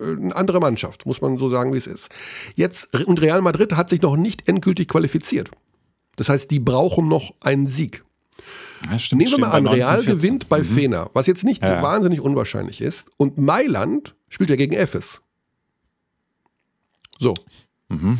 äh, 0.00 0.04
eine 0.04 0.34
andere 0.34 0.58
Mannschaft, 0.58 1.06
muss 1.06 1.20
man 1.20 1.38
so 1.38 1.48
sagen, 1.48 1.72
wie 1.72 1.78
es 1.78 1.86
ist. 1.86 2.10
Jetzt, 2.56 2.92
und 3.06 3.22
Real 3.22 3.40
Madrid 3.40 3.74
hat 3.74 3.88
sich 3.88 4.02
noch 4.02 4.16
nicht 4.16 4.48
endgültig 4.48 4.88
qualifiziert. 4.88 5.48
Das 6.16 6.28
heißt, 6.28 6.50
die 6.50 6.58
brauchen 6.58 7.06
noch 7.06 7.34
einen 7.40 7.68
Sieg. 7.68 8.04
Ja, 8.90 8.98
stimmt, 8.98 9.20
Nehmen 9.22 9.30
wir 9.34 9.38
mal 9.38 9.52
an, 9.52 9.62
19, 9.62 9.80
Real 9.84 10.02
14. 10.02 10.18
gewinnt 10.18 10.48
bei 10.48 10.64
Fener, 10.64 11.08
was 11.14 11.28
jetzt 11.28 11.44
nicht 11.44 11.64
so 11.64 11.70
Ja. 11.70 11.82
wahnsinnig 11.82 12.20
unwahrscheinlich 12.20 12.80
ist. 12.80 13.06
Und 13.16 13.38
Mailand 13.38 14.16
spielt 14.28 14.50
ja 14.50 14.56
gegen 14.56 14.72
Efes. 14.74 15.20
So. 17.20 17.34
Efes, 17.88 18.18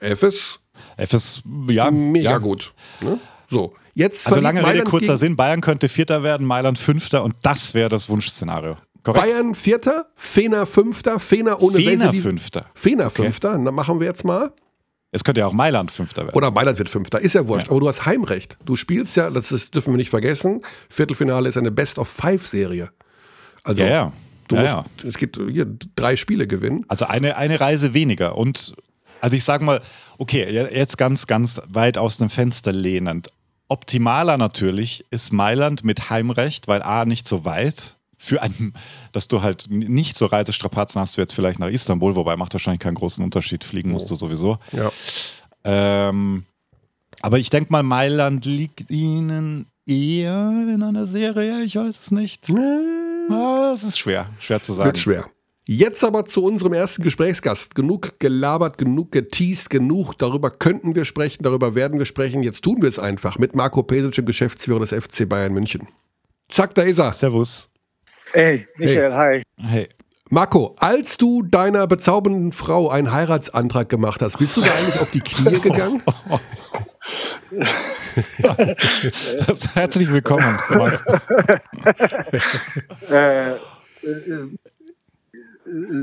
FS, 0.00 1.42
ja, 1.68 1.90
mega 1.90 2.30
ja. 2.30 2.38
gut. 2.38 2.72
Ne? 3.00 3.18
So, 3.48 3.74
jetzt 3.94 4.26
Also 4.26 4.40
lange 4.40 4.60
Rede, 4.60 4.68
Mailand 4.68 4.88
kurzer 4.88 5.06
gegen 5.06 5.18
Sinn. 5.18 5.36
Bayern 5.36 5.60
könnte 5.60 5.88
Vierter 5.88 6.22
werden, 6.22 6.46
Mailand 6.46 6.78
Fünfter 6.78 7.24
und 7.24 7.36
das 7.42 7.74
wäre 7.74 7.88
das 7.88 8.08
Wunschszenario. 8.08 8.76
Korrekt? 9.02 9.24
Bayern 9.24 9.54
Vierter, 9.54 10.06
Fener 10.16 10.66
Fünfter, 10.66 11.20
Fener 11.20 11.62
ohne 11.62 11.76
Fener 11.76 12.10
Vesely- 12.12 12.22
Fünfter. 12.22 12.66
Fener 12.74 13.10
Fünfter, 13.10 13.52
dann 13.52 13.74
machen 13.74 14.00
wir 14.00 14.06
jetzt 14.06 14.24
mal. 14.24 14.52
Es 15.12 15.22
könnte 15.22 15.40
ja 15.40 15.46
auch 15.46 15.52
Mailand 15.52 15.92
Fünfter 15.92 16.24
werden. 16.24 16.34
Oder 16.36 16.50
Mailand 16.50 16.78
wird 16.78 16.90
Fünfter, 16.90 17.20
ist 17.20 17.34
ja 17.34 17.46
wurscht. 17.46 17.70
Aber 17.70 17.80
du 17.80 17.88
hast 17.88 18.04
Heimrecht. 18.04 18.58
Du 18.64 18.74
spielst 18.74 19.16
ja, 19.16 19.30
das 19.30 19.52
ist, 19.52 19.74
dürfen 19.74 19.92
wir 19.92 19.96
nicht 19.96 20.10
vergessen, 20.10 20.62
Viertelfinale 20.90 21.48
ist 21.48 21.56
eine 21.56 21.70
Best-of-Five-Serie. 21.70 22.90
Also, 23.62 23.82
ja, 23.82 23.88
ja. 23.88 24.12
du 24.48 24.56
ja, 24.56 24.60
musst, 24.60 25.04
ja. 25.04 25.08
es 25.08 25.18
gibt 25.18 25.36
hier 25.36 25.66
drei 25.94 26.16
Spiele 26.16 26.46
gewinnen. 26.46 26.84
Also 26.88 27.06
eine, 27.06 27.36
eine 27.36 27.60
Reise 27.60 27.94
weniger. 27.94 28.36
Und 28.36 28.74
also 29.26 29.36
ich 29.36 29.42
sage 29.42 29.64
mal, 29.64 29.80
okay, 30.18 30.48
je- 30.48 30.72
jetzt 30.72 30.96
ganz, 30.96 31.26
ganz 31.26 31.60
weit 31.68 31.98
aus 31.98 32.18
dem 32.18 32.30
Fenster 32.30 32.70
lehnend. 32.70 33.28
Optimaler 33.68 34.36
natürlich 34.38 35.04
ist 35.10 35.32
Mailand 35.32 35.82
mit 35.82 36.10
Heimrecht, 36.10 36.68
weil 36.68 36.82
A 36.84 37.04
nicht 37.04 37.26
so 37.26 37.44
weit. 37.44 37.96
Für 38.18 38.40
einen, 38.40 38.72
dass 39.10 39.26
du 39.26 39.42
halt 39.42 39.66
nicht 39.68 40.16
so 40.16 40.26
Reisestrapazen 40.26 41.00
hast 41.00 41.16
du 41.16 41.20
jetzt 41.20 41.34
vielleicht 41.34 41.58
nach 41.58 41.66
Istanbul, 41.68 42.14
wobei 42.14 42.36
macht 42.36 42.54
wahrscheinlich 42.54 42.80
keinen 42.80 42.94
großen 42.94 43.22
Unterschied, 43.24 43.64
fliegen 43.64 43.90
musst 43.90 44.08
du 44.10 44.14
sowieso. 44.14 44.58
Ja. 44.72 44.90
Ähm, 45.64 46.44
aber 47.20 47.38
ich 47.38 47.50
denke 47.50 47.72
mal, 47.72 47.82
Mailand 47.82 48.44
liegt 48.44 48.90
ihnen 48.90 49.66
eher 49.86 50.48
in 50.72 50.82
einer 50.84 51.06
Serie, 51.06 51.62
ich 51.62 51.74
weiß 51.76 51.98
es 52.00 52.10
nicht. 52.12 52.48
Ah, 53.30 53.72
Es 53.74 53.82
ist 53.82 53.98
schwer, 53.98 54.30
schwer 54.38 54.62
zu 54.62 54.72
sagen. 54.72 54.86
Wird 54.88 54.98
schwer. 54.98 55.28
Jetzt 55.68 56.04
aber 56.04 56.24
zu 56.26 56.44
unserem 56.44 56.74
ersten 56.74 57.02
Gesprächsgast. 57.02 57.74
Genug 57.74 58.20
gelabert, 58.20 58.78
genug 58.78 59.10
geteased, 59.10 59.68
genug. 59.68 60.14
Darüber 60.16 60.48
könnten 60.50 60.94
wir 60.94 61.04
sprechen, 61.04 61.42
darüber 61.42 61.74
werden 61.74 61.98
wir 61.98 62.06
sprechen. 62.06 62.44
Jetzt 62.44 62.62
tun 62.62 62.82
wir 62.82 62.88
es 62.88 63.00
einfach 63.00 63.36
mit 63.38 63.56
Marco 63.56 63.82
Pesic, 63.82 64.14
dem 64.14 64.26
Geschäftsführer 64.26 64.78
des 64.78 64.92
FC 64.92 65.28
Bayern 65.28 65.52
München. 65.52 65.88
Zack, 66.48 66.76
da 66.76 66.82
ist 66.82 67.00
er. 67.00 67.10
Servus. 67.12 67.68
Hey, 68.32 68.68
Michael, 68.76 69.12
hi. 69.12 69.42
Hey. 69.56 69.88
Marco, 70.30 70.76
als 70.78 71.16
du 71.16 71.42
deiner 71.42 71.88
bezaubernden 71.88 72.52
Frau 72.52 72.88
einen 72.88 73.10
Heiratsantrag 73.10 73.88
gemacht 73.88 74.22
hast, 74.22 74.38
bist 74.38 74.56
du 74.56 74.60
da 74.60 74.72
eigentlich 74.72 75.00
auf 75.00 75.10
die 75.10 75.20
Knie 75.20 75.58
gegangen? 75.60 76.02
Das, 79.46 79.74
herzlich 79.74 80.10
willkommen, 80.10 80.58
Marc. 80.70 81.04
Äh, 83.10 83.50
äh, 83.50 83.56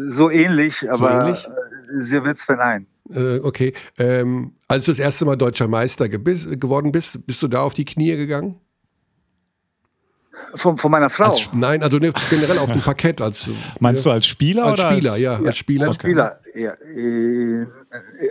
so 0.10 0.30
ähnlich, 0.30 0.90
aber 0.92 1.22
ähnlich? 1.22 1.48
äh, 1.48 2.02
sie 2.02 2.24
wird 2.24 2.38
es 2.38 2.44
verneinen. 2.44 2.88
Äh, 3.10 3.40
okay. 3.40 3.74
Ähm, 3.98 4.54
als 4.68 4.86
du 4.86 4.92
das 4.92 5.00
erste 5.00 5.26
Mal 5.26 5.36
deutscher 5.36 5.68
Meister 5.68 6.10
geworden 6.10 6.92
bist, 6.92 7.26
bist 7.26 7.42
du 7.42 7.48
da 7.48 7.62
auf 7.62 7.74
die 7.74 7.86
Knie 7.86 8.16
gegangen? 8.16 8.60
Von, 10.56 10.78
von 10.78 10.92
meiner 10.92 11.10
Frau. 11.10 11.30
Als, 11.30 11.50
nein, 11.54 11.84
also 11.84 11.98
ne, 11.98 12.12
generell 12.30 12.58
auf 12.58 12.72
dem 12.72 12.82
Parkett. 12.86 13.22
Als, 13.22 13.48
Meinst 13.80 14.06
du 14.06 14.12
als 14.12 14.26
Spieler 14.26 14.66
als 14.66 14.80
oder 14.80 14.92
Spieler, 14.92 15.12
als, 15.12 15.22
ja, 15.22 15.36
als 15.40 15.58
Spieler. 15.58 15.88
Als 15.88 15.96
Spieler, 15.96 16.40
ja. 16.56 16.74
Äh, 16.74 17.68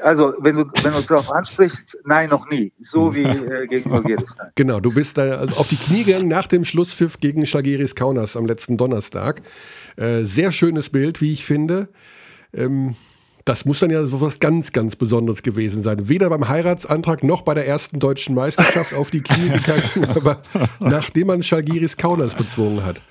Also, 0.02 0.34
wenn 0.40 0.56
du, 0.56 0.64
wenn 0.82 0.92
du 0.92 1.00
darauf 1.02 1.30
ansprichst, 1.30 1.98
nein, 2.04 2.28
noch 2.30 2.48
nie. 2.50 2.72
So 2.80 3.14
wie 3.14 3.22
äh, 3.22 3.66
gegen 3.66 3.90
Bulgaris. 3.90 4.36
Nein. 4.38 4.50
Genau, 4.54 4.80
du 4.80 4.92
bist 4.92 5.16
da 5.18 5.22
also 5.38 5.56
auf 5.56 5.68
die 5.68 5.76
Knie 5.76 6.04
gegangen 6.04 6.28
nach 6.28 6.46
dem 6.46 6.64
Schlusspfiff 6.64 7.18
gegen 7.18 7.46
Schlageris 7.46 7.94
Kaunas 7.94 8.36
am 8.36 8.46
letzten 8.46 8.76
Donnerstag. 8.76 9.42
Äh, 9.96 10.24
sehr 10.24 10.52
schönes 10.52 10.90
Bild, 10.90 11.20
wie 11.20 11.32
ich 11.32 11.44
finde. 11.44 11.88
Ähm, 12.52 12.94
das 13.44 13.64
muss 13.64 13.80
dann 13.80 13.90
ja 13.90 14.04
so 14.06 14.20
was 14.20 14.38
ganz, 14.40 14.72
ganz 14.72 14.96
Besonderes 14.96 15.42
gewesen 15.42 15.82
sein. 15.82 16.08
Weder 16.08 16.30
beim 16.30 16.48
Heiratsantrag 16.48 17.22
noch 17.24 17.42
bei 17.42 17.54
der 17.54 17.66
ersten 17.66 17.98
deutschen 17.98 18.34
Meisterschaft 18.34 18.94
auf 18.94 19.10
die 19.10 19.22
Knie 19.22 19.48
gegangen, 19.50 20.06
aber 20.14 20.42
nachdem 20.80 21.26
man 21.28 21.42
Schalgiris 21.42 21.96
Kaunas 21.96 22.34
bezwungen 22.34 22.84
hat. 22.84 23.02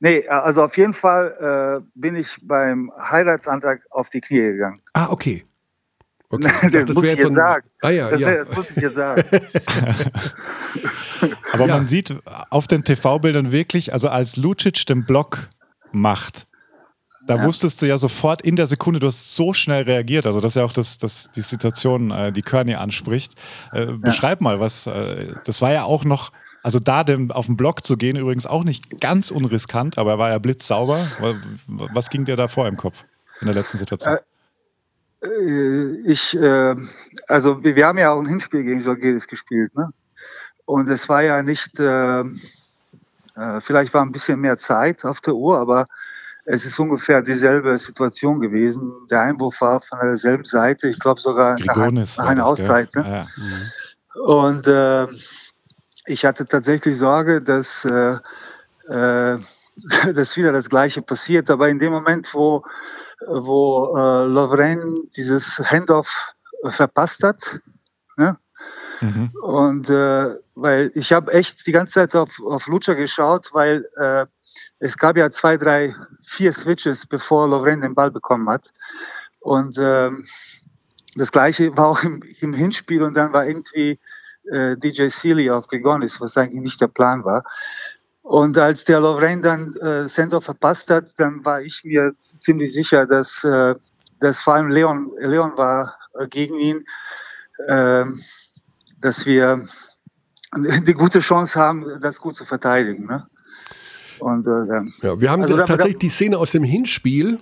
Nee, 0.00 0.26
also 0.28 0.62
auf 0.62 0.76
jeden 0.76 0.94
Fall 0.94 1.80
äh, 1.82 1.86
bin 1.94 2.14
ich 2.16 2.36
beim 2.42 2.92
Heiratsantrag 2.98 3.80
auf 3.90 4.10
die 4.10 4.20
Knie 4.20 4.40
gegangen. 4.40 4.80
Ah, 4.92 5.08
okay. 5.10 5.44
okay. 6.30 6.44
das, 6.62 6.70
dachte, 6.70 6.92
muss 6.94 7.04
ich 7.04 7.10
jetzt 7.10 7.22
so 7.22 7.24
jetzt 7.24 7.24
ein- 7.26 7.34
sagen. 7.34 7.68
Ah 7.82 7.90
ja, 7.90 8.10
das, 8.10 8.20
ja. 8.20 8.34
das 8.36 8.54
muss 8.56 8.70
ich 8.70 8.76
jetzt 8.76 8.94
sagen. 8.94 9.24
Aber 11.52 11.66
Ja. 11.66 11.76
man 11.76 11.86
sieht 11.86 12.14
auf 12.50 12.66
den 12.66 12.84
TV-Bildern 12.84 13.50
wirklich, 13.52 13.92
also 13.92 14.08
als 14.08 14.36
Lucic 14.36 14.86
den 14.86 15.04
Block 15.04 15.48
macht, 15.90 16.46
da 17.28 17.44
wusstest 17.44 17.80
du 17.80 17.86
ja 17.86 17.98
sofort 17.98 18.42
in 18.42 18.56
der 18.56 18.66
Sekunde, 18.66 18.98
du 18.98 19.06
hast 19.06 19.36
so 19.36 19.52
schnell 19.52 19.84
reagiert. 19.84 20.26
Also 20.26 20.40
das 20.40 20.52
ist 20.52 20.56
ja 20.56 20.64
auch 20.64 20.72
das, 20.72 20.98
das, 20.98 21.30
die 21.30 21.42
Situation, 21.42 22.10
äh, 22.10 22.32
die 22.32 22.42
Kearney 22.42 22.74
anspricht. 22.74 23.34
Äh, 23.72 23.86
beschreib 23.86 24.40
mal, 24.40 24.58
was, 24.58 24.86
äh, 24.86 25.34
das 25.44 25.62
war 25.62 25.72
ja 25.72 25.84
auch 25.84 26.04
noch, 26.04 26.32
also 26.62 26.78
da 26.78 27.04
dem, 27.04 27.30
auf 27.30 27.46
den 27.46 27.56
Block 27.56 27.84
zu 27.84 27.96
gehen, 27.96 28.16
übrigens 28.16 28.46
auch 28.46 28.64
nicht 28.64 29.00
ganz 29.00 29.30
unriskant, 29.30 29.98
aber 29.98 30.12
er 30.12 30.18
war 30.18 30.30
ja 30.30 30.38
blitzsauber. 30.38 30.98
Wa- 31.20 31.88
Was 31.94 32.10
ging 32.10 32.24
dir 32.24 32.36
da 32.36 32.48
vor 32.48 32.66
im 32.66 32.76
Kopf 32.76 33.04
in 33.40 33.46
der 33.46 33.54
letzten 33.54 33.78
Situation? 33.78 34.18
Äh, 35.22 35.94
ich, 36.04 36.36
äh, 36.36 36.74
also 37.28 37.62
wir, 37.62 37.76
wir 37.76 37.86
haben 37.86 37.98
ja 37.98 38.12
auch 38.12 38.20
ein 38.20 38.26
Hinspiel 38.26 38.64
gegen 38.64 38.80
Žalgiris 38.80 39.26
gespielt, 39.28 39.74
ne? 39.76 39.90
Und 40.64 40.88
es 40.88 41.08
war 41.08 41.22
ja 41.22 41.42
nicht, 41.42 41.80
äh, 41.80 42.20
äh, 42.20 43.60
vielleicht 43.60 43.94
war 43.94 44.02
ein 44.02 44.12
bisschen 44.12 44.40
mehr 44.40 44.58
Zeit 44.58 45.04
auf 45.04 45.20
der 45.20 45.34
Uhr, 45.34 45.58
aber 45.58 45.86
es 46.50 46.64
ist 46.64 46.78
ungefähr 46.78 47.20
dieselbe 47.20 47.78
Situation 47.78 48.40
gewesen. 48.40 49.06
Der 49.10 49.20
Einwurf 49.20 49.60
war 49.60 49.82
von 49.82 49.98
derselben 50.00 50.44
Seite, 50.44 50.88
ich 50.88 50.98
glaube 50.98 51.20
sogar 51.20 51.58
nach, 51.60 51.74
Grigonis. 51.74 52.16
nach 52.16 52.24
war 52.24 52.30
einer? 52.30 52.46
Auszeit. 52.46 52.94
Ne? 52.94 53.02
Ja, 53.06 53.16
ja. 53.16 54.22
Und 54.22 54.66
äh, 54.66 55.06
ich 56.06 56.24
hatte 56.24 56.46
tatsächlich 56.46 56.96
Sorge, 56.96 57.42
dass, 57.42 57.84
äh, 57.84 58.16
äh, 58.88 59.38
dass 60.14 60.36
wieder 60.38 60.52
das 60.52 60.70
Gleiche 60.70 61.02
passiert. 61.02 61.50
Aber 61.50 61.68
in 61.68 61.78
dem 61.78 61.92
Moment, 61.92 62.32
wo, 62.32 62.64
wo 63.26 63.94
äh, 63.94 64.24
Lovren 64.24 65.02
dieses 65.16 65.58
Handoff 65.58 66.34
verpasst 66.64 67.22
hat, 67.24 67.60
ne? 68.16 68.38
Mhm. 69.00 69.30
und 69.42 69.90
äh, 69.90 70.34
weil 70.56 70.90
ich 70.94 71.12
habe 71.12 71.32
echt 71.32 71.68
die 71.68 71.72
ganze 71.72 71.94
Zeit 71.94 72.16
auf, 72.16 72.40
auf 72.44 72.66
Lucha 72.66 72.94
geschaut, 72.94 73.50
weil 73.52 73.86
äh, 73.96 74.26
es 74.80 74.96
gab 74.96 75.16
ja 75.16 75.30
zwei, 75.30 75.56
drei, 75.56 75.94
vier 76.22 76.52
Switches, 76.52 77.06
bevor 77.06 77.48
Lovren 77.48 77.80
den 77.80 77.94
Ball 77.94 78.10
bekommen 78.10 78.48
hat. 78.48 78.72
Und 79.40 79.76
ähm, 79.78 80.26
das 81.14 81.32
gleiche 81.32 81.76
war 81.76 81.88
auch 81.88 82.02
im, 82.02 82.22
im 82.40 82.54
Hinspiel 82.54 83.02
und 83.02 83.14
dann 83.16 83.32
war 83.32 83.46
irgendwie 83.46 83.98
äh, 84.50 84.76
DJ 84.76 85.08
Sealy 85.08 85.50
auf 85.50 85.66
Grigonis, 85.66 86.20
was 86.20 86.36
eigentlich 86.36 86.62
nicht 86.62 86.80
der 86.80 86.88
Plan 86.88 87.24
war. 87.24 87.44
Und 88.22 88.58
als 88.58 88.84
der 88.84 89.00
Lovren 89.00 89.42
dann 89.42 89.72
äh, 89.76 90.08
Sendor 90.08 90.42
verpasst 90.42 90.90
hat, 90.90 91.18
dann 91.18 91.44
war 91.44 91.62
ich 91.62 91.82
mir 91.84 92.12
ziemlich 92.18 92.72
sicher, 92.72 93.06
dass, 93.06 93.42
äh, 93.42 93.74
dass 94.20 94.40
vor 94.40 94.54
allem 94.54 94.68
Leon, 94.68 95.10
Leon 95.18 95.56
war 95.56 95.96
äh, 96.14 96.28
gegen 96.28 96.56
ihn, 96.56 96.84
äh, 97.66 98.04
dass 99.00 99.24
wir 99.24 99.66
eine 100.52 100.94
gute 100.94 101.20
Chance 101.20 101.58
haben, 101.58 102.00
das 102.00 102.20
gut 102.20 102.36
zu 102.36 102.44
verteidigen. 102.44 103.06
Ne? 103.06 103.26
Und 104.20 104.46
äh, 104.46 105.06
Ja, 105.06 105.20
wir 105.20 105.30
haben 105.30 105.42
Also 105.42 105.56
da- 105.56 105.64
tatsächlich 105.64 105.98
die 105.98 106.08
Szene 106.08 106.38
aus 106.38 106.52
dem 106.52 106.64
Hinspiel 106.64 107.38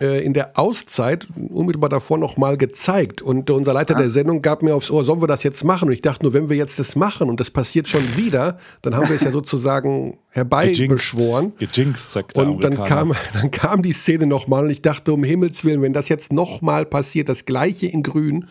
äh, 0.00 0.24
in 0.24 0.32
der 0.32 0.58
Auszeit 0.58 1.28
unmittelbar 1.50 1.90
davor 1.90 2.16
nochmal 2.18 2.56
gezeigt. 2.56 3.20
Und 3.20 3.50
unser 3.50 3.74
Leiter 3.74 3.94
ja. 3.94 4.00
der 4.00 4.10
Sendung 4.10 4.40
gab 4.40 4.62
mir 4.62 4.74
aufs 4.74 4.90
Ohr, 4.90 5.04
sollen 5.04 5.20
wir 5.20 5.26
das 5.26 5.42
jetzt 5.42 5.62
machen? 5.62 5.88
Und 5.88 5.92
ich 5.92 6.02
dachte 6.02 6.24
nur, 6.24 6.32
wenn 6.32 6.48
wir 6.48 6.56
jetzt 6.56 6.78
das 6.78 6.96
machen 6.96 7.28
und 7.28 7.38
das 7.38 7.50
passiert 7.50 7.86
schon 7.86 8.02
wieder, 8.16 8.58
dann 8.82 8.96
haben 8.96 9.08
wir 9.08 9.16
es 9.16 9.22
ja 9.22 9.30
sozusagen 9.32 10.18
herbeibeschworen. 10.30 11.52
Gejinxt, 11.58 12.12
sagt 12.12 12.36
der 12.36 12.48
Und 12.48 12.64
dann 12.64 12.82
kam, 12.84 13.12
dann 13.34 13.50
kam 13.50 13.82
die 13.82 13.92
Szene 13.92 14.26
nochmal 14.26 14.64
und 14.64 14.70
ich 14.70 14.82
dachte, 14.82 15.12
um 15.12 15.22
Himmels 15.22 15.64
Willen, 15.64 15.82
wenn 15.82 15.92
das 15.92 16.08
jetzt 16.08 16.32
nochmal 16.32 16.86
passiert, 16.86 17.28
das 17.28 17.44
gleiche 17.44 17.86
in 17.86 18.02
grün. 18.02 18.48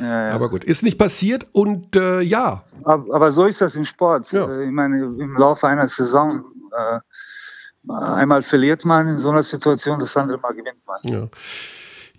Ja, 0.00 0.28
ja. 0.28 0.34
Aber 0.34 0.48
gut, 0.48 0.64
ist 0.64 0.82
nicht 0.82 0.98
passiert 0.98 1.46
und 1.52 1.94
äh, 1.94 2.20
ja. 2.20 2.64
Aber, 2.84 3.14
aber, 3.14 3.32
so 3.32 3.44
ist 3.44 3.60
das 3.60 3.76
im 3.76 3.84
Sport. 3.84 4.32
Ja. 4.32 4.60
Ich 4.60 4.70
meine, 4.70 5.02
im 5.02 5.36
Laufe 5.36 5.66
einer 5.68 5.88
Saison 5.88 6.44
äh, 6.76 7.00
Einmal 7.88 8.42
verliert 8.42 8.84
man 8.84 9.08
in 9.08 9.18
so 9.18 9.30
einer 9.30 9.42
Situation, 9.42 9.98
das 9.98 10.16
andere 10.16 10.38
Mal 10.38 10.52
gewinnt 10.52 10.80
man. 10.86 10.98
Ja. 11.02 11.28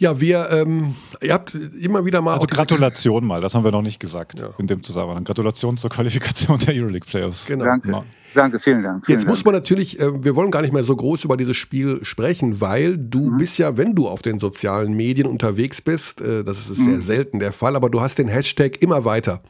Ja, 0.02 0.19
wir, 0.19 0.50
ähm, 0.50 0.95
ihr 1.21 1.32
habt 1.32 1.54
immer 1.54 2.04
wieder 2.04 2.24
mal. 2.24 2.34
Also 2.34 2.47
Gratulation 2.47 3.24
mal, 3.24 3.39
das 3.39 3.54
haben 3.54 3.63
wir 3.63 3.71
noch 3.71 3.84
nicht 3.84 4.00
gesagt 4.00 4.39
ja. 4.39 4.50
in 4.58 4.65
dem 4.65 4.82
Zusammenhang. 4.82 5.24
Gratulation 5.24 5.78
zur 5.78 5.91
Qualifikation 5.91 6.58
der 6.58 6.74
Euroleague 6.74 7.06
Playoffs. 7.08 7.45
Genau. 7.45 7.65
Danke. 7.65 7.91
Ja. 7.91 8.04
Danke, 8.34 8.58
vielen 8.58 8.82
Dank. 8.82 9.06
Vielen 9.06 9.19
Jetzt 9.19 9.28
muss 9.28 9.45
man 9.45 9.54
natürlich, 9.54 10.00
äh, 10.00 10.24
wir 10.24 10.36
wollen 10.36 10.50
gar 10.50 10.62
nicht 10.62 10.74
mehr 10.74 10.84
so 10.84 10.95
groß 10.95 11.26
über 11.26 11.38
dieses 11.38 11.56
Spiel 11.56 12.04
sprechen, 12.04 12.62
weil 12.62 12.97
du 12.97 13.30
mhm. 13.30 13.38
bist 13.38 13.60
ja, 13.60 13.78
wenn 13.78 13.93
du 13.93 14.08
auf 14.08 14.24
den 14.24 14.39
sozialen 14.39 14.93
Medien 14.93 15.28
unterwegs 15.28 15.82
bist, 15.82 16.19
äh, 16.19 16.43
das 16.43 16.67
ist 16.67 16.80
mhm. 16.80 16.93
sehr 16.93 17.02
selten 17.02 17.38
der 17.38 17.52
Fall, 17.52 17.76
aber 17.76 17.91
du 17.91 18.02
hast 18.02 18.17
den 18.17 18.28
Hashtag 18.28 18.82
immer 18.82 19.06
weiter. 19.06 19.43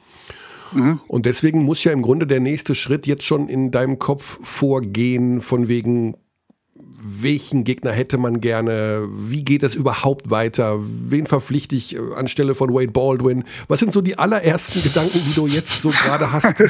Mhm. 0.72 1.00
Und 1.08 1.26
deswegen 1.26 1.64
muss 1.64 1.84
ja 1.84 1.92
im 1.92 2.02
Grunde 2.02 2.28
der 2.28 2.40
nächste 2.40 2.76
Schritt 2.76 3.08
jetzt 3.08 3.24
schon 3.24 3.48
in 3.48 3.72
deinem 3.72 4.00
Kopf 4.00 4.40
vorgehen, 4.44 5.42
von 5.42 5.68
wegen, 5.68 6.16
welchen 7.04 7.64
Gegner 7.64 7.92
hätte 7.92 8.18
man 8.18 8.42
gerne? 8.42 9.08
Wie 9.10 9.44
geht 9.44 9.64
es 9.64 9.74
überhaupt 9.74 10.30
weiter? 10.30 10.78
Wen 10.80 11.26
verpflichte 11.26 11.76
ich 11.76 11.96
äh, 11.96 12.00
anstelle 12.16 12.56
von 12.56 12.74
Wade 12.74 12.92
Baldwin? 12.92 13.44
Was 13.68 13.80
sind 13.80 13.92
so 13.92 14.02
die 14.02 14.18
allerersten 14.18 14.82
Gedanken, 14.84 15.20
die 15.28 15.34
du 15.34 15.48
jetzt 15.48 15.82
so 15.82 15.90
gerade 15.90 16.32
hast? 16.32 16.60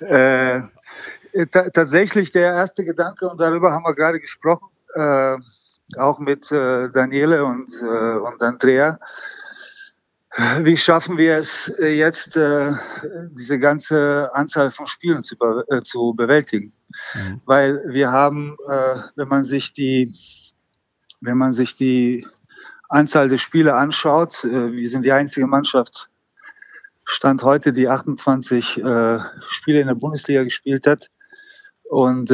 äh, 0.00 0.62
tatsächlich 1.50 2.32
der 2.32 2.52
erste 2.54 2.84
Gedanke, 2.84 3.28
und 3.28 3.40
darüber 3.40 3.72
haben 3.72 3.84
wir 3.84 3.94
gerade 3.94 4.20
gesprochen, 4.20 4.68
äh, 4.94 5.36
auch 5.98 6.18
mit 6.18 6.50
äh, 6.52 6.90
Daniele 6.90 7.44
und, 7.44 7.70
äh, 7.82 8.16
und 8.16 8.40
Andrea, 8.40 8.98
wie 10.60 10.76
schaffen 10.76 11.18
wir 11.18 11.36
es 11.36 11.68
äh, 11.78 11.94
jetzt, 11.94 12.36
äh, 12.36 12.72
diese 13.32 13.58
ganze 13.58 14.30
Anzahl 14.34 14.70
von 14.70 14.86
Spielen 14.86 15.22
zu, 15.22 15.36
äh, 15.68 15.82
zu 15.82 16.14
bewältigen? 16.14 16.72
Mhm. 17.14 17.40
Weil 17.44 17.82
wir 17.88 18.10
haben, 18.10 18.56
wenn 19.16 19.28
man 19.28 19.44
sich 19.44 19.72
die, 19.72 20.14
wenn 21.20 21.38
man 21.38 21.52
sich 21.52 21.74
die 21.74 22.26
Anzahl 22.88 23.28
der 23.28 23.38
Spiele 23.38 23.74
anschaut, 23.74 24.44
wir 24.44 24.90
sind 24.90 25.04
die 25.04 25.12
einzige 25.12 25.46
Mannschaft, 25.46 26.10
Stand 27.04 27.42
heute, 27.42 27.72
die 27.72 27.88
28 27.88 28.82
Spiele 29.48 29.80
in 29.80 29.86
der 29.86 29.94
Bundesliga 29.94 30.44
gespielt 30.44 30.86
hat 30.86 31.08
und 31.84 32.30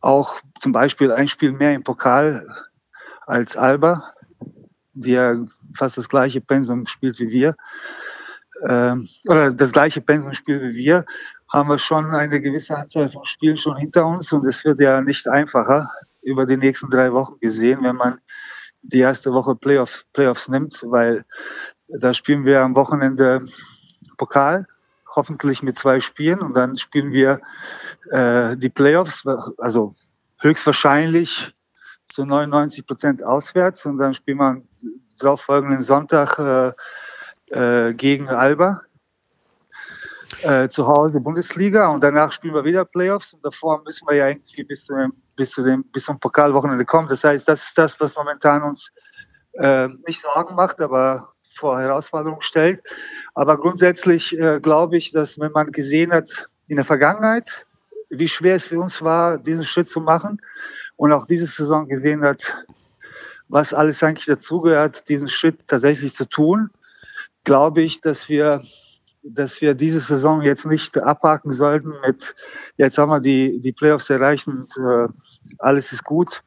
auch 0.00 0.40
zum 0.60 0.72
Beispiel 0.72 1.10
ein 1.10 1.26
Spiel 1.26 1.50
mehr 1.50 1.74
im 1.74 1.82
Pokal 1.82 2.46
als 3.26 3.56
Alba 3.56 4.12
die 4.94 5.12
ja 5.12 5.36
fast 5.74 5.98
das 5.98 6.08
gleiche 6.08 6.40
Pensum 6.40 6.86
spielt 6.86 7.18
wie 7.20 7.30
wir, 7.30 7.56
ähm, 8.68 9.08
oder 9.28 9.52
das 9.52 9.72
gleiche 9.72 10.00
Pensum 10.00 10.32
spielt 10.32 10.62
wie 10.62 10.74
wir, 10.74 11.04
haben 11.48 11.68
wir 11.68 11.78
schon 11.78 12.14
eine 12.14 12.40
gewisse 12.40 12.76
Anzahl 12.76 13.10
von 13.10 13.26
Spielen 13.26 13.56
schon 13.56 13.76
hinter 13.76 14.06
uns 14.06 14.32
und 14.32 14.44
es 14.46 14.64
wird 14.64 14.80
ja 14.80 15.00
nicht 15.02 15.28
einfacher 15.28 15.90
über 16.22 16.46
die 16.46 16.56
nächsten 16.56 16.88
drei 16.88 17.12
Wochen 17.12 17.38
gesehen, 17.40 17.80
wenn 17.82 17.96
man 17.96 18.20
die 18.82 19.00
erste 19.00 19.32
Woche 19.32 19.54
Playoff, 19.54 20.04
Playoffs 20.12 20.48
nimmt, 20.48 20.82
weil 20.86 21.24
da 21.88 22.14
spielen 22.14 22.44
wir 22.44 22.62
am 22.62 22.74
Wochenende 22.74 23.46
Pokal, 24.16 24.66
hoffentlich 25.14 25.62
mit 25.62 25.78
zwei 25.78 26.00
Spielen 26.00 26.40
und 26.40 26.56
dann 26.56 26.76
spielen 26.76 27.12
wir 27.12 27.40
äh, 28.10 28.56
die 28.56 28.70
Playoffs, 28.70 29.24
also 29.58 29.94
höchstwahrscheinlich 30.38 31.52
zu 32.12 32.26
99 32.26 32.86
Prozent 32.86 33.24
auswärts 33.24 33.86
und 33.86 33.96
dann 33.96 34.12
spielt 34.12 34.36
man 34.36 34.68
darauf 35.18 35.40
folgenden 35.40 35.82
Sonntag 35.82 36.38
äh, 36.38 36.72
äh, 37.88 37.94
gegen 37.94 38.28
Alba 38.28 38.82
äh, 40.42 40.68
zu 40.68 40.86
Hause 40.86 41.20
Bundesliga 41.20 41.88
und 41.88 42.04
danach 42.04 42.30
spielen 42.32 42.54
wir 42.54 42.64
wieder 42.64 42.84
Playoffs 42.84 43.32
und 43.32 43.42
davor 43.44 43.82
müssen 43.82 44.06
wir 44.06 44.16
ja 44.16 44.28
irgendwie 44.28 44.64
bis 44.64 44.84
zu 44.84 44.94
dem, 44.94 45.14
bis 45.36 45.52
zu 45.52 45.62
dem 45.62 45.84
bis 45.84 46.04
zum 46.04 46.20
Pokalwochenende 46.20 46.84
kommen. 46.84 47.08
Das 47.08 47.24
heißt, 47.24 47.48
das 47.48 47.64
ist 47.68 47.78
das, 47.78 47.98
was 47.98 48.14
momentan 48.14 48.62
uns 48.62 48.92
äh, 49.54 49.88
nicht 50.06 50.20
Sorgen 50.20 50.54
macht, 50.54 50.82
aber 50.82 51.32
vor 51.54 51.80
Herausforderungen 51.80 52.42
stellt. 52.42 52.82
Aber 53.34 53.56
grundsätzlich 53.56 54.38
äh, 54.38 54.60
glaube 54.60 54.98
ich, 54.98 55.12
dass 55.12 55.38
wenn 55.38 55.52
man 55.52 55.72
gesehen 55.72 56.12
hat 56.12 56.48
in 56.66 56.76
der 56.76 56.84
Vergangenheit, 56.84 57.66
wie 58.10 58.28
schwer 58.28 58.56
es 58.56 58.66
für 58.66 58.78
uns 58.78 59.00
war, 59.00 59.38
diesen 59.38 59.64
Schritt 59.64 59.88
zu 59.88 60.00
machen, 60.00 60.40
und 61.02 61.12
auch 61.12 61.26
diese 61.26 61.46
Saison 61.46 61.88
gesehen 61.88 62.22
hat, 62.22 62.64
was 63.48 63.74
alles 63.74 64.04
eigentlich 64.04 64.26
dazugehört, 64.26 65.08
diesen 65.08 65.26
Schritt 65.26 65.66
tatsächlich 65.66 66.14
zu 66.14 66.28
tun, 66.28 66.70
glaube 67.42 67.82
ich, 67.82 68.00
dass 68.00 68.28
wir, 68.28 68.62
dass 69.24 69.60
wir 69.60 69.74
diese 69.74 69.98
Saison 69.98 70.42
jetzt 70.42 70.64
nicht 70.64 70.96
abhaken 70.96 71.50
sollten 71.50 71.94
mit, 72.06 72.36
jetzt 72.76 72.98
haben 72.98 73.10
wir 73.10 73.18
die, 73.18 73.58
die 73.58 73.72
Playoffs 73.72 74.10
erreicht 74.10 74.46
und 74.46 74.70
äh, 74.78 75.08
alles 75.58 75.90
ist 75.90 76.04
gut, 76.04 76.44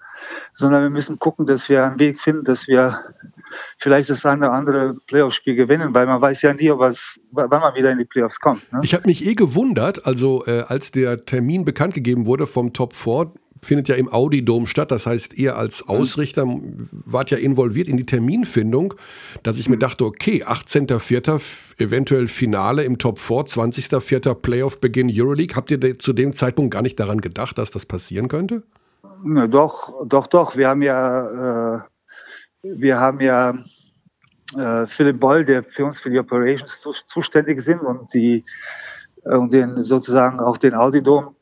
sondern 0.54 0.84
wir 0.84 0.90
müssen 0.90 1.20
gucken, 1.20 1.46
dass 1.46 1.68
wir 1.68 1.84
einen 1.84 2.00
Weg 2.00 2.22
finden, 2.22 2.46
dass 2.46 2.66
wir 2.70 3.04
vielleicht 3.78 4.10
das 4.10 4.26
eine 4.26 4.48
oder 4.48 4.54
andere 4.54 4.96
Playoff-Spiel 5.08 5.56
gewinnen, 5.56 5.94
weil 5.94 6.06
man 6.06 6.22
weiß 6.22 6.44
ja 6.44 6.54
nie, 6.54 6.70
was, 6.70 7.20
wann 7.32 7.50
man 7.50 7.76
wieder 7.76 7.92
in 7.92 7.98
die 7.98 8.06
Playoffs 8.06 8.40
kommt. 8.40 8.72
Ne? 8.72 8.80
Ich 8.84 8.94
habe 8.94 9.06
mich 9.06 9.26
eh 9.26 9.36
gewundert, 9.36 10.06
also 10.06 10.46
äh, 10.46 10.62
als 10.62 10.92
der 10.92 11.26
Termin 11.26 11.66
bekannt 11.66 11.94
gegeben 11.94 12.26
wurde 12.26 12.48
vom 12.48 12.72
Top 12.72 12.94
4, 12.94 13.34
findet 13.62 13.88
ja 13.88 13.96
im 13.96 14.12
Audi-Dom 14.12 14.68
statt. 14.68 14.92
Das 14.92 15.06
heißt, 15.06 15.34
ihr 15.36 15.58
als 15.58 15.84
mhm. 15.84 15.96
Ausrichter 15.96 16.46
wart 16.92 17.32
ja 17.32 17.38
involviert 17.38 17.88
in 17.88 17.98
die 17.98 18.06
Terminfindung, 18.06 18.94
dass 19.44 19.58
ich 19.58 19.70
mir 19.70 19.76
mhm. 19.76 19.82
dachte, 19.82 20.06
okay, 20.06 20.44
18.04. 20.44 21.82
eventuell 21.82 22.28
Finale 22.28 22.84
im 22.84 22.98
Top 22.98 23.20
4, 23.20 23.38
20.04. 23.38 24.34
Playoff-Beginn 24.36 25.12
Euroleague. 25.12 25.56
Habt 25.56 25.72
ihr 25.72 26.00
zu 26.00 26.14
dem 26.14 26.34
Zeitpunkt 26.34 26.72
gar 26.72 26.82
nicht 26.82 27.00
daran 27.00 27.22
gedacht, 27.22 27.58
dass 27.58 27.72
das 27.72 27.86
passieren 27.86 28.28
könnte? 28.28 28.64
Na, 29.24 29.48
doch, 29.48 30.06
doch, 30.06 30.28
doch. 30.28 30.56
Wir 30.56 30.70
haben 30.70 30.82
ja, 30.82 31.78
äh, 31.78 31.82
wir 32.64 33.00
haben 33.00 33.20
ja 33.22 33.56
äh, 34.58 34.86
Philipp 34.86 35.20
Boll, 35.20 35.46
der 35.46 35.64
für 35.64 35.86
uns 35.86 36.00
für 36.00 36.10
die 36.10 36.20
Operations 36.20 36.82
zu, 36.82 36.92
zuständig 36.92 37.62
sind 37.62 37.80
und 37.82 38.14
die 38.14 38.44
und 39.26 39.54
den 39.54 39.82
sozusagen 39.82 40.40
auch 40.40 40.58
den 40.58 40.76
Audi-Dom 40.76 41.36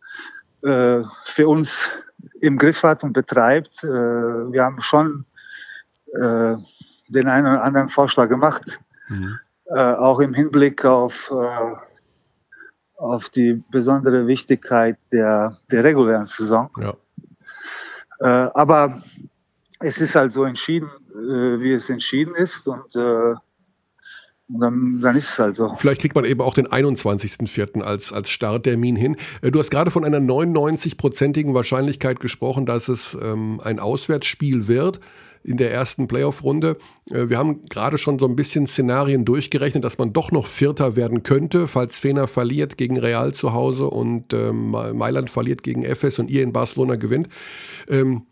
für 0.64 1.48
uns 1.48 1.90
im 2.40 2.58
Griff 2.58 2.84
hat 2.84 3.04
und 3.04 3.14
betreibt. 3.14 3.84
Äh, 3.84 3.88
wir 3.88 4.64
haben 4.64 4.82
schon 4.82 5.26
äh, 6.14 6.56
den 7.08 7.28
einen 7.28 7.48
oder 7.48 7.64
anderen 7.64 7.90
Vorschlag 7.90 8.30
gemacht, 8.30 8.80
mhm. 9.08 9.40
Äh, 9.66 9.80
auch 9.80 10.20
im 10.20 10.34
Hinblick 10.34 10.84
auf, 10.84 11.32
äh, 11.32 11.76
auf 12.98 13.30
die 13.30 13.64
besondere 13.72 14.28
Wichtigkeit 14.28 14.98
der, 15.12 15.58
der 15.72 15.86
regulären 15.86 16.26
Saison. 16.26 16.70
Ja. 16.80 16.94
Äh, 18.20 18.52
aber 18.54 19.02
es 19.80 20.02
ist 20.02 20.16
halt 20.16 20.34
so 20.34 20.44
entschieden, 20.44 20.90
wie 21.16 21.72
es 21.72 21.90
entschieden 21.90 22.36
ist 22.36 22.68
und 22.68 22.96
dann, 24.48 25.00
dann 25.02 25.16
ist 25.16 25.30
es 25.30 25.40
halt 25.40 25.56
so. 25.56 25.74
Vielleicht 25.76 26.02
kriegt 26.02 26.16
man 26.16 26.26
eben 26.26 26.42
auch 26.42 26.54
den 26.54 26.68
21.04. 26.68 27.82
als, 27.82 28.12
als 28.12 28.30
Starttermin 28.30 28.96
hin. 28.96 29.16
Äh, 29.42 29.52
du 29.52 29.60
hast 29.60 29.72
gerade 29.72 29.92
von 29.92 30.04
einer 30.04 30.20
99-prozentigen 30.20 31.54
Wahrscheinlichkeit 31.54 32.20
gesprochen, 32.20 32.66
dass 32.66 32.88
es 32.88 33.18
ähm, 33.22 33.62
ein 33.64 33.80
Auswärtsspiel 33.80 34.68
wird 34.68 35.00
in 35.44 35.58
der 35.58 35.74
ersten 35.74 36.08
Playoff-Runde. 36.08 36.78
Äh, 37.10 37.30
wir 37.30 37.38
haben 37.38 37.66
gerade 37.66 37.98
schon 37.98 38.20
so 38.20 38.28
ein 38.28 38.36
bisschen 38.36 38.68
Szenarien 38.68 39.26
durchgerechnet, 39.26 39.84
dass 39.84 39.98
man 39.98 40.14
doch 40.14 40.32
noch 40.32 40.48
Vierter 40.48 40.96
werden 40.96 41.24
könnte, 41.24 41.68
falls 41.68 41.98
Fener 41.98 42.28
verliert 42.28 42.78
gegen 42.78 42.98
Real 42.98 43.34
zu 43.34 43.54
Hause 43.54 43.90
und 43.90 44.34
ähm, 44.34 44.72
Mailand 44.72 45.30
verliert 45.30 45.64
gegen 45.64 45.84
Efes 45.84 46.20
und 46.20 46.30
ihr 46.30 46.44
in 46.44 46.54
Barcelona 46.54 46.96
gewinnt. 46.96 47.30
Ähm, 47.90 48.24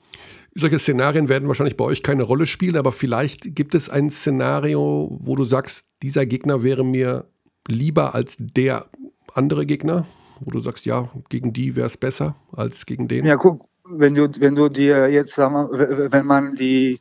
solche 0.53 0.79
Szenarien 0.79 1.29
werden 1.29 1.47
wahrscheinlich 1.47 1.77
bei 1.77 1.85
euch 1.85 2.03
keine 2.03 2.23
Rolle 2.23 2.45
spielen, 2.45 2.77
aber 2.77 2.91
vielleicht 2.91 3.55
gibt 3.55 3.75
es 3.75 3.89
ein 3.89 4.09
Szenario, 4.09 5.17
wo 5.21 5.35
du 5.35 5.45
sagst, 5.45 5.87
dieser 6.03 6.25
Gegner 6.25 6.63
wäre 6.63 6.83
mir 6.83 7.25
lieber 7.67 8.15
als 8.15 8.35
der 8.39 8.85
andere 9.33 9.65
Gegner, 9.65 10.05
wo 10.39 10.51
du 10.51 10.59
sagst, 10.59 10.85
ja, 10.85 11.09
gegen 11.29 11.53
die 11.53 11.75
wäre 11.75 11.87
es 11.87 11.97
besser 11.97 12.35
als 12.51 12.85
gegen 12.85 13.07
den. 13.07 13.25
Ja, 13.25 13.37
guck, 13.37 13.65
wenn 13.85 14.15
du, 14.15 14.29
wenn 14.39 14.55
du 14.55 14.69
dir 14.69 15.09
jetzt, 15.09 15.37
wenn 15.37 16.25
man 16.25 16.55
die, 16.55 16.99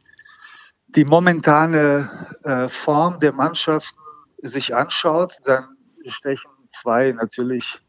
die 0.89 1.05
momentane 1.05 2.29
äh, 2.45 2.69
Form 2.69 3.19
der 3.21 3.33
Mannschaften 3.33 3.99
sich 4.39 4.75
anschaut, 4.75 5.39
dann 5.45 5.65
stechen 6.07 6.51
zwei 6.81 7.13
natürlich 7.13 7.81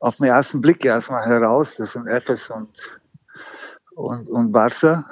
auf 0.00 0.16
den 0.16 0.26
ersten 0.26 0.60
Blick 0.60 0.84
erstmal 0.84 1.26
heraus. 1.26 1.76
Das 1.76 1.92
sind 1.92 2.06
Efes 2.06 2.50
und, 2.50 2.99
und, 4.00 4.28
und 4.28 4.52
Barca. 4.52 5.04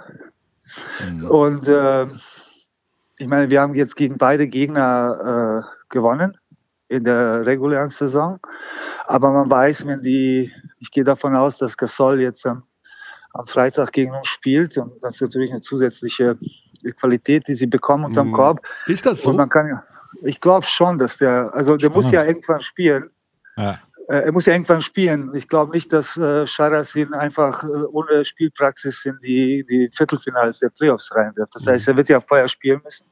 Mhm. 1.09 1.31
Und 1.31 1.69
äh, 1.69 2.07
ich 3.19 3.27
meine, 3.27 3.51
wir 3.51 3.61
haben 3.61 3.75
jetzt 3.75 3.97
gegen 3.97 4.19
beide 4.19 4.47
Gegner 4.47 5.65
äh, 5.65 5.85
gewonnen 5.89 6.39
in 6.89 7.05
der 7.05 7.45
regulären 7.45 7.91
Saison. 7.91 8.39
Aber 9.07 9.31
man 9.31 9.51
weiß, 9.51 9.87
wenn 9.87 10.03
die, 10.03 10.53
ich 10.79 10.91
gehe 10.91 11.05
davon 11.05 11.37
aus, 11.37 11.59
dass 11.59 11.77
Gasol 11.77 12.21
jetzt 12.21 12.47
am, 12.47 12.65
am 13.33 13.47
Freitag 13.47 13.93
gegen 13.93 14.13
uns 14.13 14.27
spielt 14.27 14.79
und 14.79 14.93
das 15.03 15.17
ist 15.17 15.23
natürlich 15.23 15.51
eine 15.51 15.61
zusätzliche 15.61 16.37
Qualität, 16.99 17.47
die 17.47 17.55
sie 17.55 17.67
bekommen 17.67 18.05
unterm 18.05 18.29
mhm. 18.29 18.35
Korb. 18.35 18.67
Ist 18.87 19.05
das 19.05 19.23
so? 19.23 19.31
Und 19.31 19.37
man 19.37 19.49
kann 19.49 19.69
ja, 19.69 19.85
ich 20.23 20.41
glaube 20.41 20.65
schon, 20.65 20.99
dass 20.99 21.19
der, 21.19 21.53
also 21.53 21.77
der 21.77 21.87
Spannend. 21.87 22.05
muss 22.05 22.13
ja 22.13 22.25
irgendwann 22.25 22.61
spielen. 22.61 23.11
Ja. 23.57 23.79
Äh, 24.09 24.25
er 24.25 24.33
muss 24.33 24.47
ja 24.47 24.55
irgendwann 24.55 24.81
spielen. 24.81 25.35
Ich 25.35 25.49
glaube 25.49 25.73
nicht, 25.73 25.93
dass 25.93 26.17
äh, 26.17 26.47
Charas 26.47 26.97
ihn 26.97 27.13
einfach 27.13 27.63
äh, 27.63 27.85
ohne 27.93 28.25
Spielpraxis 28.25 29.05
in 29.05 29.19
die, 29.23 29.65
die 29.69 29.91
Viertelfinals 29.95 30.61
der 30.61 30.71
Playoffs 30.71 31.15
reinwirft. 31.15 31.55
Das 31.55 31.67
heißt, 31.67 31.89
er 31.89 31.97
wird 31.97 32.09
ja 32.09 32.21
vorher 32.21 32.49
spielen 32.49 32.81
müssen. 32.83 33.07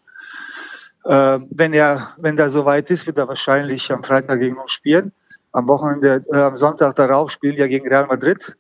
Äh, 1.05 1.39
wenn 1.51 1.75
er, 1.75 2.15
wenn 2.17 2.39
er 2.39 2.49
soweit 2.49 2.91
ist, 2.91 3.07
wird 3.07 3.19
er 3.19 3.29
wahrscheinlich 3.29 3.93
am 3.93 4.03
Freitag 4.03 4.41
gegen 4.41 4.57
uns 4.57 4.73
spielen. 4.73 5.13
Am 5.53 5.69
Wochenende, 5.69 6.23
äh, 6.33 6.39
am 6.39 6.57
Sonntag 6.57 6.95
darauf 6.95 7.31
spielen 7.31 7.57
ja 7.57 7.67
gegen 7.67 7.87
Real 7.87 8.07
Madrid. 8.07 8.57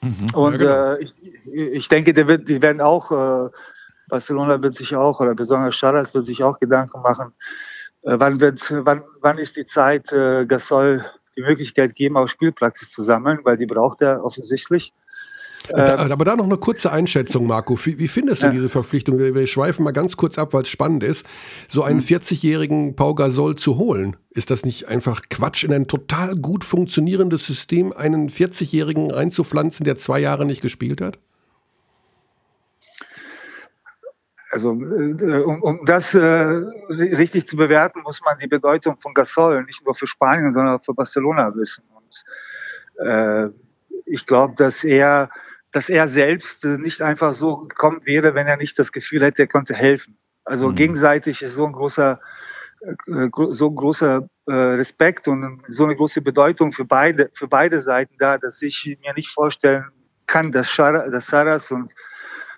Mhm, 0.00 0.26
Und 0.34 0.60
ja, 0.60 0.94
genau. 0.94 0.94
Äh, 0.94 1.04
ich, 1.04 1.12
ich 1.54 1.88
denke, 1.88 2.12
der 2.12 2.26
wird, 2.26 2.48
die 2.48 2.60
werden 2.62 2.80
auch, 2.80 3.50
Barcelona 4.08 4.60
wird 4.60 4.74
sich 4.74 4.96
auch, 4.96 5.20
oder 5.20 5.36
besonders 5.36 5.76
Charas 5.76 6.14
wird 6.14 6.24
sich 6.24 6.42
auch 6.42 6.58
Gedanken 6.58 7.00
machen, 7.00 7.32
wann 8.02 8.40
wird, 8.40 8.60
wann, 8.84 9.04
wann 9.20 9.38
ist 9.38 9.56
die 9.56 9.66
Zeit, 9.66 10.08
Gasol 10.08 11.04
die 11.40 11.48
Möglichkeit 11.48 11.94
geben, 11.94 12.16
auch 12.16 12.28
Spielpraxis 12.28 12.90
zu 12.90 13.02
sammeln, 13.02 13.40
weil 13.44 13.56
die 13.56 13.66
braucht 13.66 14.02
er 14.02 14.24
offensichtlich. 14.24 14.92
Ähm, 15.68 16.10
aber 16.10 16.24
da 16.24 16.36
noch 16.36 16.46
eine 16.46 16.56
kurze 16.56 16.90
Einschätzung, 16.90 17.46
Marco. 17.46 17.78
Wie, 17.84 17.98
wie 17.98 18.08
findest 18.08 18.42
du 18.42 18.46
ja. 18.46 18.52
diese 18.52 18.68
Verpflichtung? 18.68 19.18
Wir 19.18 19.46
schweifen 19.46 19.84
mal 19.84 19.92
ganz 19.92 20.16
kurz 20.16 20.38
ab, 20.38 20.52
weil 20.52 20.62
es 20.62 20.68
spannend 20.68 21.04
ist. 21.04 21.24
So 21.68 21.82
einen 21.82 22.00
40-jährigen 22.00 22.88
hm. 22.88 22.96
Pau 22.96 23.14
Gasol 23.14 23.56
zu 23.56 23.76
holen, 23.76 24.16
ist 24.30 24.50
das 24.50 24.64
nicht 24.64 24.88
einfach 24.88 25.22
Quatsch, 25.28 25.64
in 25.64 25.72
ein 25.72 25.86
total 25.86 26.34
gut 26.36 26.64
funktionierendes 26.64 27.46
System 27.46 27.92
einen 27.92 28.30
40-jährigen 28.30 29.10
reinzupflanzen, 29.10 29.84
der 29.84 29.96
zwei 29.96 30.20
Jahre 30.20 30.46
nicht 30.46 30.62
gespielt 30.62 31.00
hat? 31.00 31.18
Also 34.50 34.72
äh, 34.72 35.42
um, 35.42 35.62
um 35.62 35.84
das 35.84 36.14
äh, 36.14 36.20
richtig 36.20 37.46
zu 37.46 37.56
bewerten, 37.56 38.02
muss 38.02 38.20
man 38.20 38.36
die 38.38 38.48
Bedeutung 38.48 38.98
von 38.98 39.14
Gasol 39.14 39.62
nicht 39.64 39.84
nur 39.84 39.94
für 39.94 40.08
Spanien, 40.08 40.52
sondern 40.52 40.78
auch 40.78 40.84
für 40.84 40.94
Barcelona 40.94 41.54
wissen. 41.54 41.84
Und 41.94 43.06
äh, 43.06 43.48
ich 44.06 44.26
glaube, 44.26 44.54
dass 44.56 44.82
er, 44.82 45.30
dass 45.70 45.88
er 45.88 46.08
selbst 46.08 46.64
nicht 46.64 47.00
einfach 47.00 47.34
so 47.34 47.58
gekommen 47.58 48.04
wäre, 48.04 48.34
wenn 48.34 48.48
er 48.48 48.56
nicht 48.56 48.76
das 48.78 48.90
Gefühl 48.90 49.22
hätte, 49.22 49.42
er 49.42 49.48
könnte 49.48 49.74
helfen. 49.74 50.18
Also 50.44 50.68
mhm. 50.68 50.74
gegenseitig 50.74 51.42
ist 51.42 51.54
so 51.54 51.64
ein 51.64 51.72
großer, 51.72 52.18
äh, 52.80 53.28
so 53.50 53.68
ein 53.68 53.76
großer 53.76 54.28
äh, 54.46 54.52
Respekt 54.52 55.28
und 55.28 55.62
so 55.68 55.84
eine 55.84 55.94
große 55.94 56.22
Bedeutung 56.22 56.72
für 56.72 56.84
beide, 56.84 57.30
für 57.34 57.46
beide 57.46 57.80
Seiten 57.80 58.16
da, 58.18 58.36
dass 58.36 58.60
ich 58.62 58.98
mir 59.00 59.14
nicht 59.14 59.30
vorstellen 59.30 59.92
kann, 60.26 60.50
dass, 60.50 60.68
Schara, 60.68 61.08
dass 61.08 61.28
Saras 61.28 61.70
und 61.70 61.92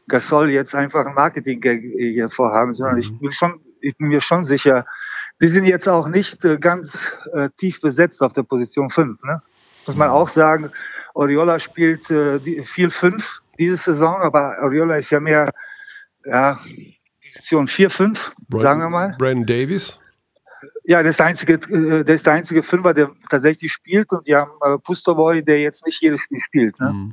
Gasol 0.09 0.51
jetzt 0.51 0.75
einfach 0.75 1.07
ein 1.07 1.15
Marketing 1.15 1.63
hier 1.63 2.29
vorhaben, 2.29 2.75
sondern 2.75 2.97
mhm. 2.97 3.01
ich 3.01 3.19
bin 3.19 3.33
schon, 3.33 3.61
ich 3.81 3.97
bin 3.97 4.09
mir 4.09 4.21
schon 4.21 4.45
sicher, 4.45 4.87
die 5.41 5.49
sind 5.49 5.65
jetzt 5.65 5.89
auch 5.89 6.09
nicht 6.09 6.45
äh, 6.45 6.57
ganz 6.59 7.13
äh, 7.33 7.49
tief 7.57 7.81
besetzt 7.81 8.23
auf 8.23 8.33
der 8.33 8.45
Position 8.45 8.91
5. 8.91 9.23
Ne? 9.25 9.43
Muss 9.87 9.97
man 9.97 10.09
mhm. 10.09 10.15
auch 10.15 10.29
sagen, 10.29 10.71
Oriola 11.15 11.59
spielt 11.59 12.11
äh, 12.11 12.39
viel 12.65 12.91
5 12.91 13.43
diese 13.59 13.77
Saison, 13.77 14.17
aber 14.17 14.57
Oriola 14.63 14.97
ist 14.97 15.11
ja 15.11 15.21
mehr 15.21 15.53
ja, 16.25 16.61
Position 17.23 17.69
4, 17.69 17.91
5, 17.91 18.33
sagen 18.51 18.81
wir 18.81 18.89
mal. 18.89 19.17
Brandon 19.19 19.47
Davis? 19.47 19.99
Ja, 20.85 21.03
der 21.03 21.11
ist 21.11 21.19
der 21.19 21.27
einzige, 21.27 21.55
äh, 21.55 22.05
der 22.05 22.15
ist 22.15 22.27
der 22.27 22.35
einzige 22.35 22.63
Fünfer, 22.63 22.95
der 22.95 23.11
tatsächlich 23.31 23.73
spielt 23.73 24.13
und 24.13 24.27
die 24.27 24.35
haben 24.35 24.51
äh, 24.63 24.79
Pustovoy, 24.79 25.43
der 25.43 25.61
jetzt 25.61 25.87
nicht 25.87 26.01
jedes 26.01 26.21
Spiel 26.21 26.41
spielt. 26.41 26.81
Ne? 26.81 26.93
Mhm. 26.93 27.13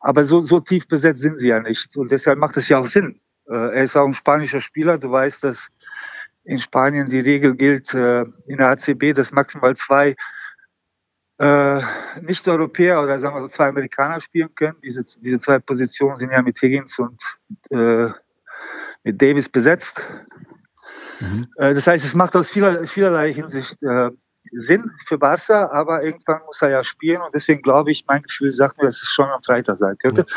Aber 0.00 0.24
so, 0.24 0.42
so 0.42 0.60
tief 0.60 0.86
besetzt 0.88 1.20
sind 1.20 1.38
sie 1.38 1.48
ja 1.48 1.60
nicht. 1.60 1.96
Und 1.96 2.10
deshalb 2.10 2.38
macht 2.38 2.56
es 2.56 2.68
ja 2.68 2.78
auch 2.78 2.86
Sinn. 2.86 3.20
Äh, 3.46 3.54
er 3.54 3.84
ist 3.84 3.96
auch 3.96 4.06
ein 4.06 4.14
spanischer 4.14 4.60
Spieler. 4.60 4.98
Du 4.98 5.10
weißt, 5.10 5.44
dass 5.44 5.68
in 6.44 6.58
Spanien 6.58 7.08
die 7.08 7.20
Regel 7.20 7.56
gilt, 7.56 7.92
äh, 7.94 8.22
in 8.46 8.58
der 8.58 8.68
ACB, 8.68 9.12
dass 9.12 9.32
maximal 9.32 9.76
zwei 9.76 10.16
äh, 11.38 11.82
Nicht-Europäer 12.20 13.02
oder 13.02 13.18
sagen 13.20 13.36
wir 13.36 13.42
so 13.42 13.48
zwei 13.48 13.68
Amerikaner 13.68 14.20
spielen 14.20 14.54
können. 14.54 14.76
Diese, 14.82 15.04
diese 15.20 15.38
zwei 15.38 15.58
Positionen 15.58 16.16
sind 16.16 16.32
ja 16.32 16.42
mit 16.42 16.60
Higgins 16.60 16.98
und 16.98 17.20
äh, 17.70 18.10
mit 19.04 19.20
Davis 19.20 19.48
besetzt. 19.48 20.04
Mhm. 21.20 21.48
Äh, 21.56 21.74
das 21.74 21.86
heißt, 21.86 22.04
es 22.04 22.14
macht 22.14 22.34
aus 22.36 22.50
vieler, 22.50 22.86
vielerlei 22.86 23.32
Hinsicht 23.32 23.76
äh, 23.82 24.10
Sinn 24.52 24.90
für 25.06 25.18
Barca, 25.18 25.70
aber 25.72 26.02
irgendwann 26.02 26.40
muss 26.46 26.62
er 26.62 26.70
ja 26.70 26.84
spielen 26.84 27.20
und 27.20 27.34
deswegen 27.34 27.62
glaube 27.62 27.90
ich, 27.90 28.04
mein 28.06 28.22
Gefühl 28.22 28.52
sagt 28.52 28.78
mir, 28.78 28.84
dass 28.84 29.02
es 29.02 29.08
schon 29.08 29.28
am 29.28 29.42
Freitag 29.42 29.76
sein 29.76 29.96
könnte. 29.98 30.24
Ja. 30.28 30.36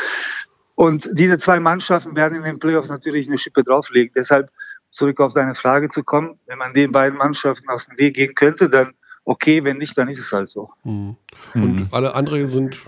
Und 0.74 1.08
diese 1.12 1.38
zwei 1.38 1.60
Mannschaften 1.60 2.16
werden 2.16 2.38
in 2.38 2.44
den 2.44 2.58
Playoffs 2.58 2.88
natürlich 2.88 3.28
eine 3.28 3.38
Schippe 3.38 3.62
drauflegen. 3.62 4.12
Deshalb 4.16 4.50
zurück 4.90 5.20
auf 5.20 5.34
deine 5.34 5.54
Frage 5.54 5.88
zu 5.88 6.02
kommen, 6.02 6.38
wenn 6.46 6.58
man 6.58 6.74
den 6.74 6.92
beiden 6.92 7.18
Mannschaften 7.18 7.68
aus 7.68 7.86
dem 7.86 7.98
Weg 7.98 8.14
gehen 8.14 8.34
könnte, 8.34 8.68
dann 8.68 8.94
okay, 9.24 9.62
wenn 9.64 9.78
nicht, 9.78 9.96
dann 9.96 10.08
ist 10.08 10.18
es 10.18 10.32
halt 10.32 10.48
so. 10.48 10.70
Mhm. 10.84 11.16
Und 11.54 11.76
mhm. 11.76 11.88
alle 11.92 12.14
anderen 12.14 12.46
sind 12.46 12.86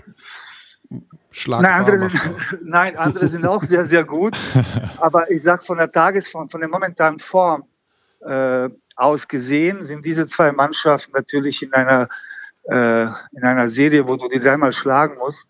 schlagbar. 1.31 1.71
Nein 1.71 1.79
andere, 1.79 1.99
sind, 1.99 2.59
nein, 2.63 2.97
andere 2.97 3.27
sind 3.27 3.45
auch 3.45 3.63
sehr, 3.63 3.85
sehr 3.85 4.03
gut. 4.03 4.37
Aber 4.97 5.29
ich 5.31 5.41
sage 5.41 5.63
von 5.63 5.77
der 5.77 5.91
Tagesform, 5.91 6.49
von 6.49 6.61
der 6.61 6.69
momentanen 6.69 7.19
Form, 7.19 7.63
äh, 8.25 8.69
aus 8.95 9.27
gesehen 9.27 9.83
sind 9.83 10.05
diese 10.05 10.27
zwei 10.27 10.51
Mannschaften 10.51 11.11
natürlich 11.13 11.61
in 11.61 11.73
einer, 11.73 12.09
äh, 12.63 13.03
in 13.03 13.43
einer 13.43 13.69
Serie, 13.69 14.07
wo 14.07 14.15
du 14.15 14.27
die 14.27 14.39
dreimal 14.39 14.73
schlagen 14.73 15.17
musst, 15.17 15.47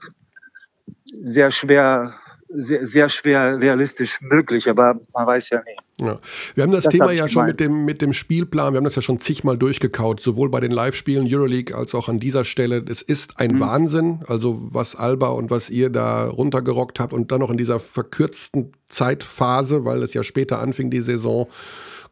sehr 1.23 1.51
schwer 1.51 2.15
sehr, 2.57 2.85
sehr 2.85 3.09
schwer 3.09 3.59
realistisch 3.59 4.19
möglich, 4.21 4.69
aber 4.69 4.99
man 5.13 5.27
weiß 5.27 5.49
ja 5.49 5.61
nie. 5.63 6.05
Ja. 6.05 6.19
Wir 6.53 6.63
haben 6.63 6.71
das, 6.71 6.85
das 6.85 6.93
Thema 6.93 7.11
ja 7.11 7.27
schon 7.27 7.45
mit 7.45 7.59
dem, 7.59 7.85
mit 7.85 8.01
dem 8.01 8.13
Spielplan, 8.13 8.73
wir 8.73 8.77
haben 8.77 8.83
das 8.83 8.95
ja 8.95 9.01
schon 9.01 9.19
zigmal 9.19 9.57
durchgekaut, 9.57 10.19
sowohl 10.19 10.49
bei 10.49 10.59
den 10.59 10.71
Live-Spielen 10.71 11.27
Euroleague 11.29 11.75
als 11.75 11.95
auch 11.95 12.07
an 12.07 12.19
dieser 12.19 12.45
Stelle. 12.45 12.83
Es 12.87 13.01
ist 13.01 13.39
ein 13.39 13.55
mhm. 13.55 13.59
Wahnsinn, 13.59 14.19
also 14.27 14.59
was 14.71 14.95
Alba 14.95 15.29
und 15.29 15.49
was 15.49 15.69
ihr 15.69 15.89
da 15.89 16.27
runtergerockt 16.27 16.99
habt 16.99 17.13
und 17.13 17.31
dann 17.31 17.39
noch 17.39 17.49
in 17.49 17.57
dieser 17.57 17.79
verkürzten 17.79 18.73
Zeitphase, 18.89 19.85
weil 19.85 20.03
es 20.03 20.13
ja 20.13 20.23
später 20.23 20.59
anfing, 20.59 20.89
die 20.89 21.01
Saison. 21.01 21.47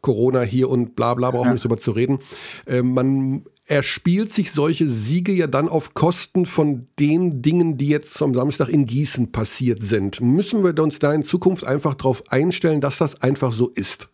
Corona 0.04 0.42
hier 0.42 0.68
und 0.68 0.94
bla 0.94 1.14
bla, 1.14 1.32
brauchen 1.32 1.46
wir 1.46 1.48
ja. 1.48 1.52
nicht 1.54 1.64
drüber 1.64 1.78
zu 1.78 1.90
reden. 1.90 2.20
Äh, 2.66 2.82
man 2.82 3.44
er 3.66 3.82
spielt 3.82 4.30
sich 4.30 4.52
solche 4.52 4.88
Siege 4.88 5.32
ja 5.32 5.46
dann 5.46 5.68
auf 5.68 5.94
Kosten 5.94 6.44
von 6.44 6.86
den 6.98 7.40
Dingen, 7.40 7.78
die 7.78 7.88
jetzt 7.88 8.20
am 8.20 8.34
Samstag 8.34 8.68
in 8.68 8.84
Gießen 8.84 9.32
passiert 9.32 9.82
sind. 9.82 10.20
Müssen 10.20 10.62
wir 10.62 10.78
uns 10.82 10.98
da 10.98 11.14
in 11.14 11.22
Zukunft 11.22 11.64
einfach 11.64 11.94
darauf 11.94 12.22
einstellen, 12.30 12.82
dass 12.82 12.98
das 12.98 13.22
einfach 13.22 13.52
so 13.52 13.70
ist? 13.70 14.10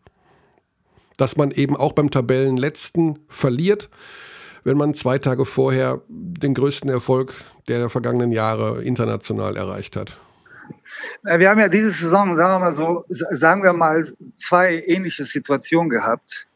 Dass 1.16 1.36
man 1.36 1.50
eben 1.50 1.76
auch 1.76 1.92
beim 1.92 2.10
Tabellenletzten 2.10 3.18
verliert, 3.26 3.90
wenn 4.62 4.76
man 4.76 4.94
zwei 4.94 5.18
Tage 5.18 5.44
vorher 5.44 6.02
den 6.08 6.54
größten 6.54 6.88
Erfolg 6.88 7.34
der 7.66 7.90
vergangenen 7.90 8.30
Jahre 8.30 8.82
international 8.84 9.56
erreicht 9.56 9.96
hat. 9.96 10.16
Wir 11.22 11.50
haben 11.50 11.60
ja 11.60 11.68
diese 11.68 11.90
Saison, 11.90 12.34
sagen 12.34 12.54
wir 12.54 12.58
mal 12.58 12.72
so, 12.72 13.04
sagen 13.08 13.62
wir 13.62 13.72
mal, 13.72 14.04
zwei 14.34 14.82
ähnliche 14.86 15.24
Situationen 15.24 15.90
gehabt. 15.90 16.46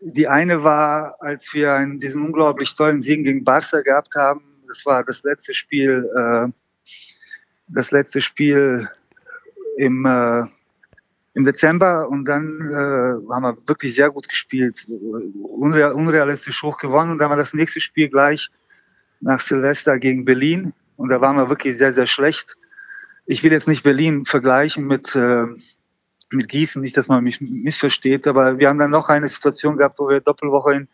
Die 0.00 0.28
eine 0.28 0.62
war, 0.62 1.16
als 1.20 1.54
wir 1.54 1.72
einen, 1.72 1.98
diesen 1.98 2.24
unglaublich 2.24 2.74
tollen 2.74 3.00
Sieg 3.00 3.24
gegen 3.24 3.44
Barca 3.44 3.80
gehabt 3.80 4.14
haben. 4.16 4.42
Das 4.68 4.84
war 4.84 5.04
das 5.04 5.22
letzte 5.22 5.54
Spiel, 5.54 6.08
äh, 6.16 6.52
das 7.68 7.90
letzte 7.90 8.20
Spiel 8.20 8.88
im, 9.76 10.04
äh, 10.04 10.44
im 11.34 11.44
Dezember 11.44 12.08
und 12.08 12.26
dann 12.26 12.60
äh, 12.60 13.32
haben 13.32 13.42
wir 13.42 13.56
wirklich 13.66 13.94
sehr 13.94 14.10
gut 14.10 14.28
gespielt, 14.28 14.86
unreal, 14.88 15.92
unrealistisch 15.92 16.62
hoch 16.62 16.78
gewonnen 16.78 17.12
und 17.12 17.18
dann 17.18 17.30
war 17.30 17.36
das 17.36 17.54
nächste 17.54 17.80
Spiel 17.80 18.08
gleich 18.08 18.50
nach 19.20 19.40
Silvester 19.40 19.98
gegen 19.98 20.24
Berlin 20.24 20.72
und 20.96 21.08
da 21.08 21.20
waren 21.20 21.36
wir 21.36 21.48
wirklich 21.48 21.76
sehr, 21.76 21.92
sehr 21.92 22.06
schlecht. 22.06 22.56
Ich 23.26 23.42
will 23.42 23.52
jetzt 23.52 23.68
nicht 23.68 23.82
Berlin 23.82 24.26
vergleichen 24.26 24.86
mit, 24.86 25.14
äh, 25.14 25.46
mit 26.30 26.48
Gießen, 26.48 26.82
nicht, 26.82 26.96
dass 26.96 27.08
man 27.08 27.24
mich 27.24 27.40
missversteht, 27.40 28.26
aber 28.26 28.58
wir 28.58 28.68
haben 28.68 28.78
dann 28.78 28.90
noch 28.90 29.08
eine 29.08 29.28
Situation 29.28 29.76
gehabt, 29.76 29.98
wo 29.98 30.08
wir 30.08 30.20
Doppelwoche 30.20 30.74
in, 30.74 30.88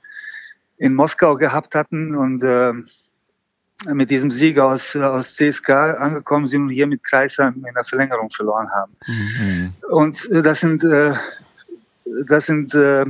in 0.78 0.94
Moskau 0.94 1.36
gehabt 1.36 1.74
hatten 1.74 2.14
und 2.14 2.42
äh, 2.42 2.72
mit 3.86 4.10
diesem 4.10 4.30
Sieg 4.30 4.58
aus, 4.58 4.94
aus 4.94 5.34
CSK 5.36 5.70
angekommen 5.70 6.46
sind 6.46 6.62
und 6.62 6.68
hier 6.68 6.86
mit 6.86 7.02
Kreisheim 7.02 7.64
in 7.66 7.74
der 7.74 7.84
Verlängerung 7.84 8.30
verloren 8.30 8.70
haben. 8.70 8.92
Mhm. 9.06 9.72
Und 9.88 10.30
äh, 10.30 10.42
das 10.42 10.60
sind, 10.60 10.84
äh, 10.84 11.14
das 12.26 12.46
sind, 12.46 12.74
äh, 12.74 13.06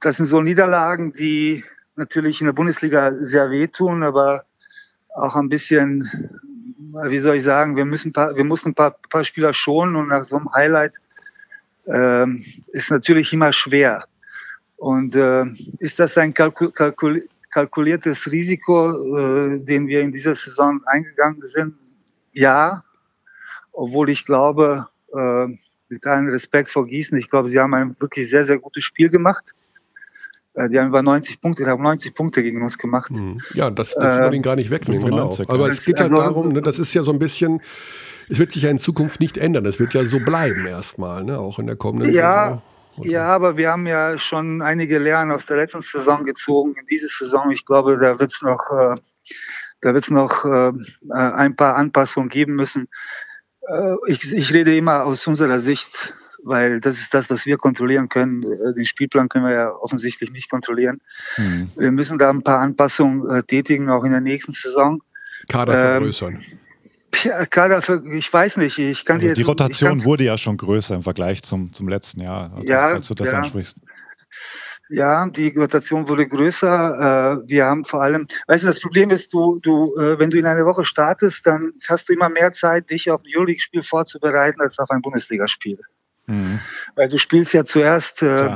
das 0.00 0.16
sind 0.16 0.26
so 0.26 0.42
Niederlagen, 0.42 1.12
die 1.12 1.64
natürlich 1.96 2.40
in 2.40 2.46
der 2.46 2.52
Bundesliga 2.52 3.12
sehr 3.12 3.50
wehtun, 3.50 4.02
aber 4.02 4.44
auch 5.14 5.36
ein 5.36 5.48
bisschen, 5.48 6.08
wie 6.80 7.18
soll 7.18 7.36
ich 7.36 7.42
sagen, 7.42 7.76
wir 7.76 7.84
müssen, 7.84 8.12
paar, 8.12 8.36
wir 8.36 8.44
mussten 8.44 8.70
ein 8.70 8.74
paar, 8.74 8.96
paar 9.08 9.24
Spieler 9.24 9.52
schonen 9.52 9.96
und 9.96 10.08
nach 10.08 10.24
so 10.24 10.36
einem 10.36 10.52
Highlight 10.52 10.96
ähm, 11.86 12.44
ist 12.68 12.90
natürlich 12.90 13.32
immer 13.32 13.52
schwer. 13.52 14.04
Und 14.76 15.14
äh, 15.14 15.44
ist 15.78 15.98
das 15.98 16.16
ein 16.16 16.32
kalkul 16.32 16.72
kalkul 16.72 17.28
kalkuliertes 17.50 18.30
Risiko, 18.30 19.18
äh, 19.18 19.58
den 19.58 19.88
wir 19.88 20.00
in 20.00 20.12
dieser 20.12 20.34
Saison 20.34 20.80
eingegangen 20.86 21.42
sind? 21.42 21.74
Ja, 22.32 22.84
obwohl 23.72 24.08
ich 24.08 24.24
glaube, 24.24 24.88
äh, 25.12 25.46
mit 25.88 26.06
allen 26.06 26.28
Respekt 26.28 26.68
vor 26.68 26.86
Gießen, 26.86 27.18
ich 27.18 27.28
glaube, 27.28 27.48
sie 27.48 27.58
haben 27.58 27.74
ein 27.74 27.96
wirklich 27.98 28.30
sehr, 28.30 28.44
sehr 28.44 28.58
gutes 28.58 28.84
Spiel 28.84 29.10
gemacht. 29.10 29.54
Äh, 30.54 30.68
die 30.68 30.78
haben 30.78 30.88
über 30.88 31.02
90 31.02 31.40
Punkte, 31.40 31.66
haben 31.66 31.82
90 31.82 32.14
Punkte 32.14 32.42
gegen 32.42 32.62
uns 32.62 32.78
gemacht. 32.78 33.12
Mhm. 33.12 33.40
Ja, 33.54 33.70
das 33.70 33.94
darf 33.94 34.20
man 34.20 34.32
ihn 34.32 34.42
gar 34.42 34.56
nicht 34.56 34.70
wegnehmen, 34.70 35.04
genau. 35.04 35.36
Aber 35.48 35.68
es 35.68 35.84
geht 35.84 36.00
halt 36.00 36.10
also, 36.12 36.22
darum, 36.22 36.48
ne, 36.52 36.60
das 36.60 36.78
ist 36.78 36.92
ja 36.94 37.02
so 37.02 37.12
ein 37.12 37.18
bisschen, 37.18 37.60
es 38.28 38.38
wird 38.38 38.52
sich 38.52 38.62
ja 38.62 38.70
in 38.70 38.78
Zukunft 38.78 39.20
nicht 39.20 39.38
ändern. 39.38 39.64
Es 39.66 39.78
wird 39.78 39.94
ja 39.94 40.04
so 40.04 40.18
bleiben 40.18 40.66
erstmal, 40.66 41.24
ne, 41.24 41.38
auch 41.38 41.58
in 41.58 41.66
der 41.66 41.76
kommenden 41.76 42.12
ja, 42.12 42.44
Saison. 42.44 42.62
Ja, 43.02 43.26
aber 43.26 43.56
wir 43.56 43.70
haben 43.70 43.86
ja 43.86 44.18
schon 44.18 44.62
einige 44.62 44.98
Lehren 44.98 45.30
aus 45.30 45.46
der 45.46 45.56
letzten 45.56 45.82
Saison 45.82 46.24
gezogen. 46.24 46.74
In 46.78 46.86
dieser 46.86 47.08
Saison, 47.08 47.50
ich 47.50 47.64
glaube, 47.64 47.96
da 47.98 48.18
wird 48.18 48.32
es 48.32 48.42
noch, 48.42 48.70
äh, 48.72 48.96
da 49.80 49.94
wird's 49.94 50.10
noch 50.10 50.44
äh, 50.44 50.72
ein 51.10 51.56
paar 51.56 51.76
Anpassungen 51.76 52.28
geben 52.28 52.56
müssen. 52.56 52.88
Äh, 53.68 53.94
ich, 54.08 54.32
ich 54.32 54.52
rede 54.52 54.76
immer 54.76 55.04
aus 55.04 55.26
unserer 55.26 55.60
Sicht 55.60 56.14
weil 56.44 56.80
das 56.80 56.98
ist 56.98 57.14
das, 57.14 57.30
was 57.30 57.46
wir 57.46 57.56
kontrollieren 57.56 58.08
können. 58.08 58.42
Äh, 58.42 58.74
den 58.74 58.86
Spielplan 58.86 59.28
können 59.28 59.44
wir 59.44 59.52
ja 59.52 59.70
offensichtlich 59.72 60.32
nicht 60.32 60.50
kontrollieren. 60.50 61.00
Mhm. 61.36 61.70
Wir 61.76 61.90
müssen 61.90 62.18
da 62.18 62.30
ein 62.30 62.42
paar 62.42 62.60
Anpassungen 62.60 63.28
äh, 63.30 63.42
tätigen, 63.42 63.88
auch 63.90 64.04
in 64.04 64.12
der 64.12 64.20
nächsten 64.20 64.52
Saison. 64.52 65.02
Kader 65.48 65.72
ähm, 65.72 65.80
vergrößern. 65.80 66.44
Ja, 67.24 67.44
Kader, 67.46 67.82
für, 67.82 68.02
ich 68.12 68.32
weiß 68.32 68.56
nicht. 68.58 68.78
Ich 68.78 69.04
kann 69.04 69.16
also 69.16 69.28
dir 69.28 69.34
die 69.34 69.42
Rotation 69.42 70.04
wurde 70.04 70.24
ja 70.24 70.38
schon 70.38 70.56
größer 70.56 70.94
im 70.94 71.02
Vergleich 71.02 71.42
zum, 71.42 71.72
zum 71.72 71.88
letzten 71.88 72.20
Jahr, 72.20 72.52
also, 72.54 72.66
ja, 72.66 72.90
falls 72.90 73.08
du 73.08 73.14
das 73.14 73.32
ja. 73.32 73.38
ansprichst. 73.38 73.76
Ja, 74.92 75.26
die 75.28 75.48
Rotation 75.50 76.08
wurde 76.08 76.26
größer. 76.26 77.42
Äh, 77.44 77.48
wir 77.48 77.66
haben 77.66 77.84
vor 77.84 78.02
allem, 78.02 78.26
weißt 78.46 78.64
du, 78.64 78.68
das 78.68 78.80
Problem 78.80 79.10
ist, 79.10 79.32
du, 79.32 79.60
du, 79.60 79.94
wenn 79.96 80.30
du 80.30 80.38
in 80.38 80.46
einer 80.46 80.64
Woche 80.66 80.84
startest, 80.84 81.46
dann 81.46 81.72
hast 81.88 82.08
du 82.08 82.12
immer 82.12 82.28
mehr 82.28 82.52
Zeit, 82.52 82.90
dich 82.90 83.10
auf 83.10 83.20
ein 83.20 83.30
Euroleague-Spiel 83.34 83.82
vorzubereiten 83.82 84.60
als 84.60 84.78
auf 84.78 84.90
ein 84.90 85.02
Bundesligaspiel. 85.02 85.78
Mhm. 86.30 86.60
Weil 86.94 87.08
du 87.08 87.18
spielst 87.18 87.52
ja 87.52 87.64
zuerst, 87.64 88.22
äh, 88.22 88.50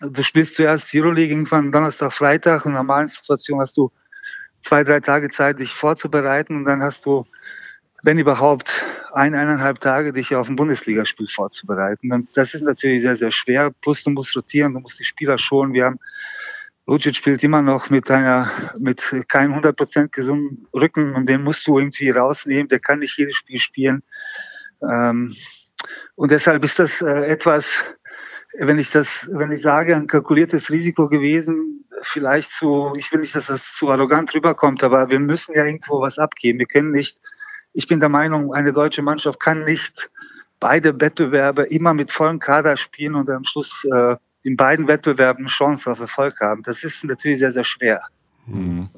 du 0.00 0.22
spielst 0.22 0.54
zuerst 0.54 0.94
Euroleague 0.94 1.30
irgendwann 1.30 1.70
Donnerstag, 1.70 2.12
Freitag. 2.12 2.64
In 2.64 2.72
normalen 2.72 3.08
Situationen 3.08 3.60
hast 3.60 3.76
du 3.76 3.92
zwei, 4.60 4.84
drei 4.84 5.00
Tage 5.00 5.28
Zeit, 5.28 5.60
dich 5.60 5.70
vorzubereiten 5.70 6.56
und 6.56 6.64
dann 6.64 6.82
hast 6.82 7.04
du, 7.04 7.26
wenn 8.02 8.18
überhaupt, 8.18 8.84
ein, 9.12 9.34
eineinhalb 9.34 9.80
Tage, 9.80 10.12
dich 10.12 10.34
auf 10.34 10.48
ein 10.48 10.56
Bundesligaspiel 10.56 11.26
vorzubereiten. 11.26 12.12
Und 12.12 12.36
das 12.36 12.54
ist 12.54 12.62
natürlich 12.62 13.02
sehr, 13.02 13.16
sehr 13.16 13.30
schwer. 13.30 13.70
Plus 13.80 14.04
du 14.04 14.10
musst 14.10 14.36
rotieren, 14.36 14.74
du 14.74 14.80
musst 14.80 14.98
die 14.98 15.04
Spieler 15.04 15.38
schonen. 15.38 15.72
Wir 15.72 15.86
haben 15.86 15.98
Lucic 16.86 17.16
spielt 17.16 17.44
immer 17.44 17.60
noch 17.60 17.90
mit 17.90 18.10
einer, 18.10 18.50
mit 18.78 19.14
keinem 19.28 19.52
100% 19.52 20.08
gesunden 20.08 20.66
Rücken 20.72 21.14
und 21.14 21.26
den 21.26 21.42
musst 21.42 21.66
du 21.66 21.78
irgendwie 21.78 22.08
rausnehmen. 22.08 22.68
Der 22.68 22.80
kann 22.80 23.00
nicht 23.00 23.18
jedes 23.18 23.34
Spiel 23.34 23.58
spielen. 23.58 24.02
Ähm, 24.82 25.34
und 26.14 26.30
deshalb 26.30 26.64
ist 26.64 26.78
das 26.78 27.02
äh, 27.02 27.26
etwas, 27.26 27.84
wenn 28.58 28.78
ich 28.78 28.90
das, 28.90 29.28
wenn 29.32 29.52
ich 29.52 29.62
sage, 29.62 29.94
ein 29.94 30.06
kalkuliertes 30.06 30.70
Risiko 30.70 31.08
gewesen, 31.08 31.84
vielleicht 32.02 32.52
zu, 32.52 32.92
ich 32.96 33.12
will 33.12 33.20
nicht, 33.20 33.34
dass 33.34 33.46
das 33.46 33.72
zu 33.74 33.90
arrogant 33.90 34.34
rüberkommt, 34.34 34.82
aber 34.82 35.10
wir 35.10 35.20
müssen 35.20 35.54
ja 35.54 35.64
irgendwo 35.64 36.00
was 36.00 36.18
abgeben. 36.18 36.58
Wir 36.58 36.66
können 36.66 36.90
nicht, 36.90 37.18
ich 37.72 37.86
bin 37.86 38.00
der 38.00 38.08
Meinung, 38.08 38.52
eine 38.52 38.72
deutsche 38.72 39.02
Mannschaft 39.02 39.40
kann 39.40 39.64
nicht 39.64 40.10
beide 40.60 41.00
Wettbewerbe 41.00 41.64
immer 41.64 41.94
mit 41.94 42.10
vollem 42.10 42.38
Kader 42.38 42.76
spielen 42.76 43.14
und 43.14 43.30
am 43.30 43.44
Schluss 43.44 43.84
äh, 43.84 44.16
in 44.42 44.56
beiden 44.56 44.88
Wettbewerben 44.88 45.44
eine 45.44 45.50
Chance 45.50 45.90
auf 45.90 46.00
Erfolg 46.00 46.40
haben. 46.40 46.62
Das 46.62 46.84
ist 46.84 47.04
natürlich 47.04 47.38
sehr, 47.38 47.52
sehr 47.52 47.64
schwer. 47.64 48.02
Mhm. 48.46 48.88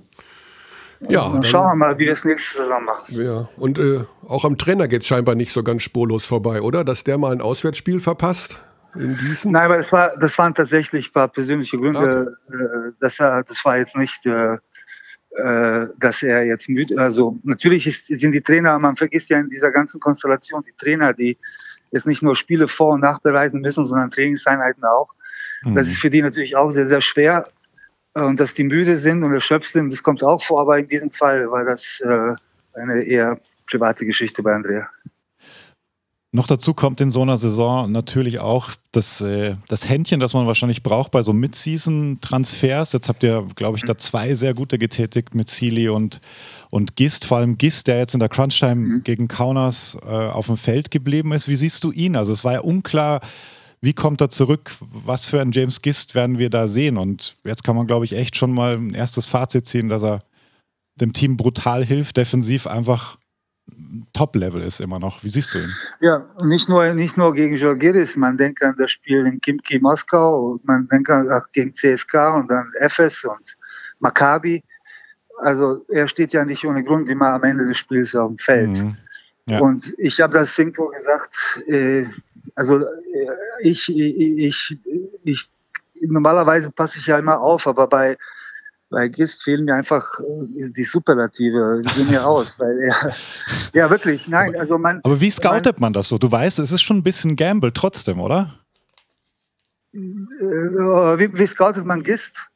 Ja, 1.08 1.28
dann, 1.28 1.42
schauen 1.42 1.66
wir 1.66 1.76
mal, 1.76 1.98
wie 1.98 2.04
wir 2.04 2.12
es 2.12 2.24
nächste 2.24 2.58
Saison 2.58 2.84
machen. 2.84 3.14
Ja, 3.14 3.48
und 3.56 3.78
äh, 3.78 4.04
auch 4.28 4.44
am 4.44 4.58
Trainer 4.58 4.86
geht 4.86 5.02
es 5.02 5.08
scheinbar 5.08 5.34
nicht 5.34 5.52
so 5.52 5.62
ganz 5.62 5.82
spurlos 5.82 6.26
vorbei, 6.26 6.60
oder? 6.60 6.84
Dass 6.84 7.04
der 7.04 7.16
mal 7.16 7.32
ein 7.32 7.40
Auswärtsspiel 7.40 8.00
verpasst 8.00 8.60
in 8.94 9.16
Gießen? 9.16 9.50
Nein, 9.50 9.64
aber 9.64 9.78
das, 9.78 9.92
war, 9.92 10.16
das 10.18 10.36
waren 10.36 10.54
tatsächlich 10.54 11.08
ein 11.08 11.12
paar 11.12 11.28
persönliche 11.28 11.78
Gründe. 11.78 12.36
Okay. 12.48 12.56
Äh, 12.56 12.92
das, 13.00 13.16
das 13.16 13.64
war 13.64 13.78
jetzt 13.78 13.96
nicht, 13.96 14.26
äh, 14.26 14.56
äh, 15.36 15.86
dass 15.98 16.22
er 16.22 16.44
jetzt 16.44 16.68
müde, 16.68 17.00
also 17.00 17.38
natürlich 17.44 17.86
ist, 17.86 18.06
sind 18.06 18.32
die 18.32 18.40
Trainer, 18.40 18.78
man 18.78 18.96
vergisst 18.96 19.30
ja 19.30 19.38
in 19.38 19.48
dieser 19.48 19.70
ganzen 19.70 20.00
Konstellation 20.00 20.64
die 20.66 20.74
Trainer, 20.76 21.12
die 21.12 21.38
jetzt 21.92 22.06
nicht 22.06 22.22
nur 22.22 22.36
Spiele 22.36 22.68
vor- 22.68 22.94
und 22.94 23.00
nachbereiten 23.00 23.60
müssen, 23.60 23.86
sondern 23.86 24.10
Trainingseinheiten 24.10 24.84
auch. 24.84 25.08
Mhm. 25.62 25.76
Das 25.76 25.88
ist 25.88 25.98
für 25.98 26.10
die 26.10 26.22
natürlich 26.22 26.56
auch 26.56 26.70
sehr, 26.70 26.86
sehr 26.86 27.00
schwer. 27.00 27.46
Äh, 28.14 28.22
und 28.22 28.40
dass 28.40 28.54
die 28.54 28.64
müde 28.64 28.96
sind 28.96 29.22
und 29.22 29.32
erschöpft 29.32 29.70
sind, 29.70 29.92
das 29.92 30.02
kommt 30.02 30.22
auch 30.22 30.42
vor, 30.42 30.60
aber 30.60 30.78
in 30.78 30.88
diesem 30.88 31.10
Fall 31.10 31.50
war 31.50 31.64
das 31.64 32.00
äh, 32.04 32.34
eine 32.74 33.02
eher 33.02 33.38
private 33.66 34.04
Geschichte 34.06 34.42
bei 34.42 34.54
Andrea. 34.54 34.88
Noch 36.32 36.46
dazu 36.46 36.74
kommt 36.74 37.00
in 37.00 37.10
so 37.10 37.22
einer 37.22 37.36
Saison 37.36 37.90
natürlich 37.90 38.38
auch 38.38 38.70
das, 38.92 39.20
äh, 39.20 39.56
das 39.66 39.88
Händchen, 39.88 40.20
das 40.20 40.32
man 40.32 40.46
wahrscheinlich 40.46 40.84
braucht 40.84 41.10
bei 41.10 41.22
so 41.22 41.32
Mid-Season-Transfers. 41.32 42.92
Jetzt 42.92 43.08
habt 43.08 43.24
ihr, 43.24 43.48
glaube 43.56 43.76
ich, 43.76 43.82
da 43.82 43.98
zwei 43.98 44.36
sehr 44.36 44.54
gute 44.54 44.78
getätigt 44.78 45.34
mit 45.34 45.48
Sealy 45.48 45.88
und, 45.88 46.20
und 46.70 46.94
Gist. 46.94 47.24
Vor 47.24 47.38
allem 47.38 47.58
Gist, 47.58 47.88
der 47.88 47.98
jetzt 47.98 48.14
in 48.14 48.20
der 48.20 48.28
Crunch-Time 48.28 48.76
mhm. 48.76 49.02
gegen 49.02 49.26
Kaunas 49.26 49.98
äh, 50.04 50.06
auf 50.06 50.46
dem 50.46 50.56
Feld 50.56 50.92
geblieben 50.92 51.32
ist. 51.32 51.48
Wie 51.48 51.56
siehst 51.56 51.82
du 51.82 51.90
ihn? 51.90 52.14
Also 52.14 52.32
es 52.32 52.44
war 52.44 52.52
ja 52.52 52.60
unklar, 52.60 53.22
wie 53.80 53.94
kommt 53.94 54.20
er 54.20 54.28
zurück? 54.28 54.72
Was 54.80 55.26
für 55.26 55.40
ein 55.40 55.52
James 55.52 55.80
Gist 55.80 56.14
werden 56.14 56.38
wir 56.38 56.50
da 56.50 56.68
sehen? 56.68 56.98
Und 56.98 57.36
jetzt 57.44 57.64
kann 57.64 57.76
man, 57.76 57.86
glaube 57.86 58.04
ich, 58.04 58.14
echt 58.14 58.36
schon 58.36 58.52
mal 58.52 58.74
ein 58.74 58.94
erstes 58.94 59.26
Fazit 59.26 59.66
ziehen, 59.66 59.88
dass 59.88 60.02
er 60.02 60.20
dem 60.96 61.12
Team 61.12 61.36
brutal 61.36 61.84
hilft, 61.84 62.16
defensiv 62.18 62.66
einfach 62.66 63.16
Top-Level 64.12 64.62
ist 64.62 64.80
immer 64.80 64.98
noch. 64.98 65.22
Wie 65.22 65.28
siehst 65.28 65.54
du 65.54 65.58
ihn? 65.58 65.72
Ja, 66.00 66.28
nicht 66.42 66.68
nur, 66.68 66.92
nicht 66.94 67.16
nur 67.16 67.32
gegen 67.34 67.56
Žalgiris, 67.56 68.16
man 68.16 68.36
denkt 68.36 68.62
an 68.62 68.74
das 68.76 68.90
Spiel 68.90 69.26
in 69.26 69.40
Kimki 69.40 69.78
Moskau, 69.78 70.58
man 70.64 70.88
denkt 70.88 71.10
auch 71.10 71.46
gegen 71.52 71.72
CSK 71.72 72.14
und 72.36 72.50
dann 72.50 72.70
FS 72.80 73.24
und 73.24 73.54
Maccabi. 74.00 74.62
Also 75.38 75.84
er 75.88 76.06
steht 76.06 76.32
ja 76.32 76.44
nicht 76.44 76.64
ohne 76.66 76.84
Grund 76.84 77.08
immer 77.08 77.28
am 77.28 77.44
Ende 77.44 77.66
des 77.66 77.78
Spiels 77.78 78.14
auf 78.14 78.28
dem 78.28 78.38
Feld. 78.38 78.70
Mhm. 78.70 78.96
Ja. 79.46 79.60
Und 79.60 79.94
ich 79.98 80.20
habe 80.20 80.32
das 80.32 80.56
irgendwo 80.58 80.88
gesagt, 80.88 81.62
äh, 81.66 82.04
also 82.54 82.78
äh, 82.78 82.86
ich, 83.60 83.88
ich, 83.88 84.78
ich, 85.24 85.50
normalerweise 86.00 86.70
passe 86.70 86.98
ich 86.98 87.06
ja 87.06 87.18
immer 87.18 87.40
auf, 87.40 87.66
aber 87.66 87.86
bei, 87.86 88.16
bei 88.90 89.08
Gist 89.08 89.42
fehlen 89.42 89.64
mir 89.64 89.74
einfach 89.74 90.18
äh, 90.20 90.70
die 90.70 90.84
Superlative, 90.84 91.82
die 91.84 91.94
gehen 91.94 92.10
mir 92.10 92.26
aus, 92.26 92.54
weil 92.58 92.78
er, 92.80 93.14
ja 93.74 93.90
wirklich, 93.90 94.28
nein, 94.28 94.56
also 94.58 94.78
man. 94.78 95.00
Aber 95.04 95.20
wie 95.20 95.30
scoutet 95.30 95.80
man 95.80 95.92
das 95.92 96.08
so? 96.08 96.18
Du 96.18 96.30
weißt, 96.30 96.58
es 96.58 96.72
ist 96.72 96.82
schon 96.82 96.98
ein 96.98 97.02
bisschen 97.02 97.36
Gamble 97.36 97.72
trotzdem, 97.72 98.20
oder? 98.20 98.54
Äh, 99.92 99.98
wie, 99.98 101.38
wie 101.38 101.46
scoutet 101.46 101.84
man 101.84 102.02
Gist? 102.02 102.46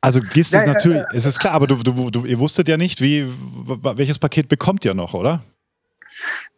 Also 0.00 0.20
Gist 0.20 0.52
ist 0.52 0.66
natürlich, 0.66 1.02
äh, 1.02 1.16
es 1.16 1.26
ist 1.26 1.38
klar, 1.38 1.54
aber 1.54 1.68
du, 1.68 1.76
du, 1.76 2.10
du, 2.10 2.24
ihr 2.24 2.38
wusstet 2.40 2.66
ja 2.68 2.76
nicht, 2.76 3.00
wie, 3.00 3.24
welches 3.82 4.18
Paket 4.18 4.48
bekommt 4.48 4.84
ihr 4.84 4.94
noch, 4.94 5.14
oder? 5.14 5.42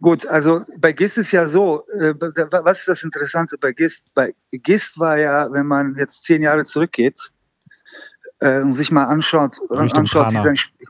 Gut, 0.00 0.26
also 0.26 0.64
bei 0.78 0.92
GIST 0.92 1.18
ist 1.18 1.32
ja 1.32 1.46
so, 1.46 1.86
äh, 1.88 2.14
was 2.14 2.80
ist 2.80 2.88
das 2.88 3.02
Interessante 3.02 3.56
bei 3.58 3.72
GIST? 3.72 4.08
Bei 4.14 4.34
GIST 4.52 4.98
war 4.98 5.18
ja, 5.18 5.50
wenn 5.52 5.66
man 5.66 5.94
jetzt 5.96 6.24
zehn 6.24 6.42
Jahre 6.42 6.64
zurückgeht 6.64 7.32
äh, 8.40 8.60
und 8.60 8.74
sich 8.74 8.90
mal 8.90 9.04
anschaut, 9.04 9.58
anschaut 9.70 10.32
wie 10.32 10.42
sein 10.42 10.56
Spiel, 10.56 10.86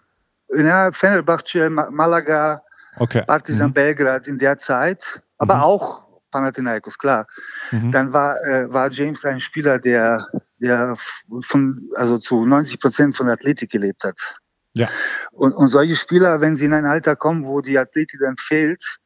ja, 0.57 0.93
Fenerbahce, 0.93 1.71
Malaga, 1.71 2.63
okay. 2.97 3.23
Partizan 3.27 3.69
mhm. 3.69 3.75
Belgrad 3.75 4.27
in 4.27 4.39
der 4.39 4.57
Zeit, 4.59 5.21
aber 5.39 5.57
mhm. 5.57 5.63
auch 5.63 6.05
Panathinaikos, 6.31 6.99
klar. 6.99 7.27
Mhm. 7.71 7.93
Dann 7.93 8.13
war, 8.13 8.43
äh, 8.45 8.73
war 8.73 8.91
James 8.91 9.25
ein 9.25 9.39
Spieler, 9.39 9.79
der, 9.79 10.27
der 10.59 10.97
von, 11.43 11.89
also 11.95 12.19
zu 12.19 12.45
90 12.45 12.81
Prozent 12.81 13.17
von 13.17 13.29
Athletik 13.29 13.71
gelebt 13.71 14.03
hat. 14.03 14.37
Ja. 14.75 14.89
Und, 15.31 15.53
und 15.53 15.69
solche 15.69 15.97
Spieler, 15.97 16.41
wenn 16.41 16.57
sie 16.57 16.67
in 16.67 16.75
ein 16.75 16.85
Alter 16.85 17.17
kommen, 17.17 17.47
wo 17.47 17.61
die 17.61 17.79
Athletik 17.79 18.21
dann 18.21 18.37
fehlt, 18.37 18.99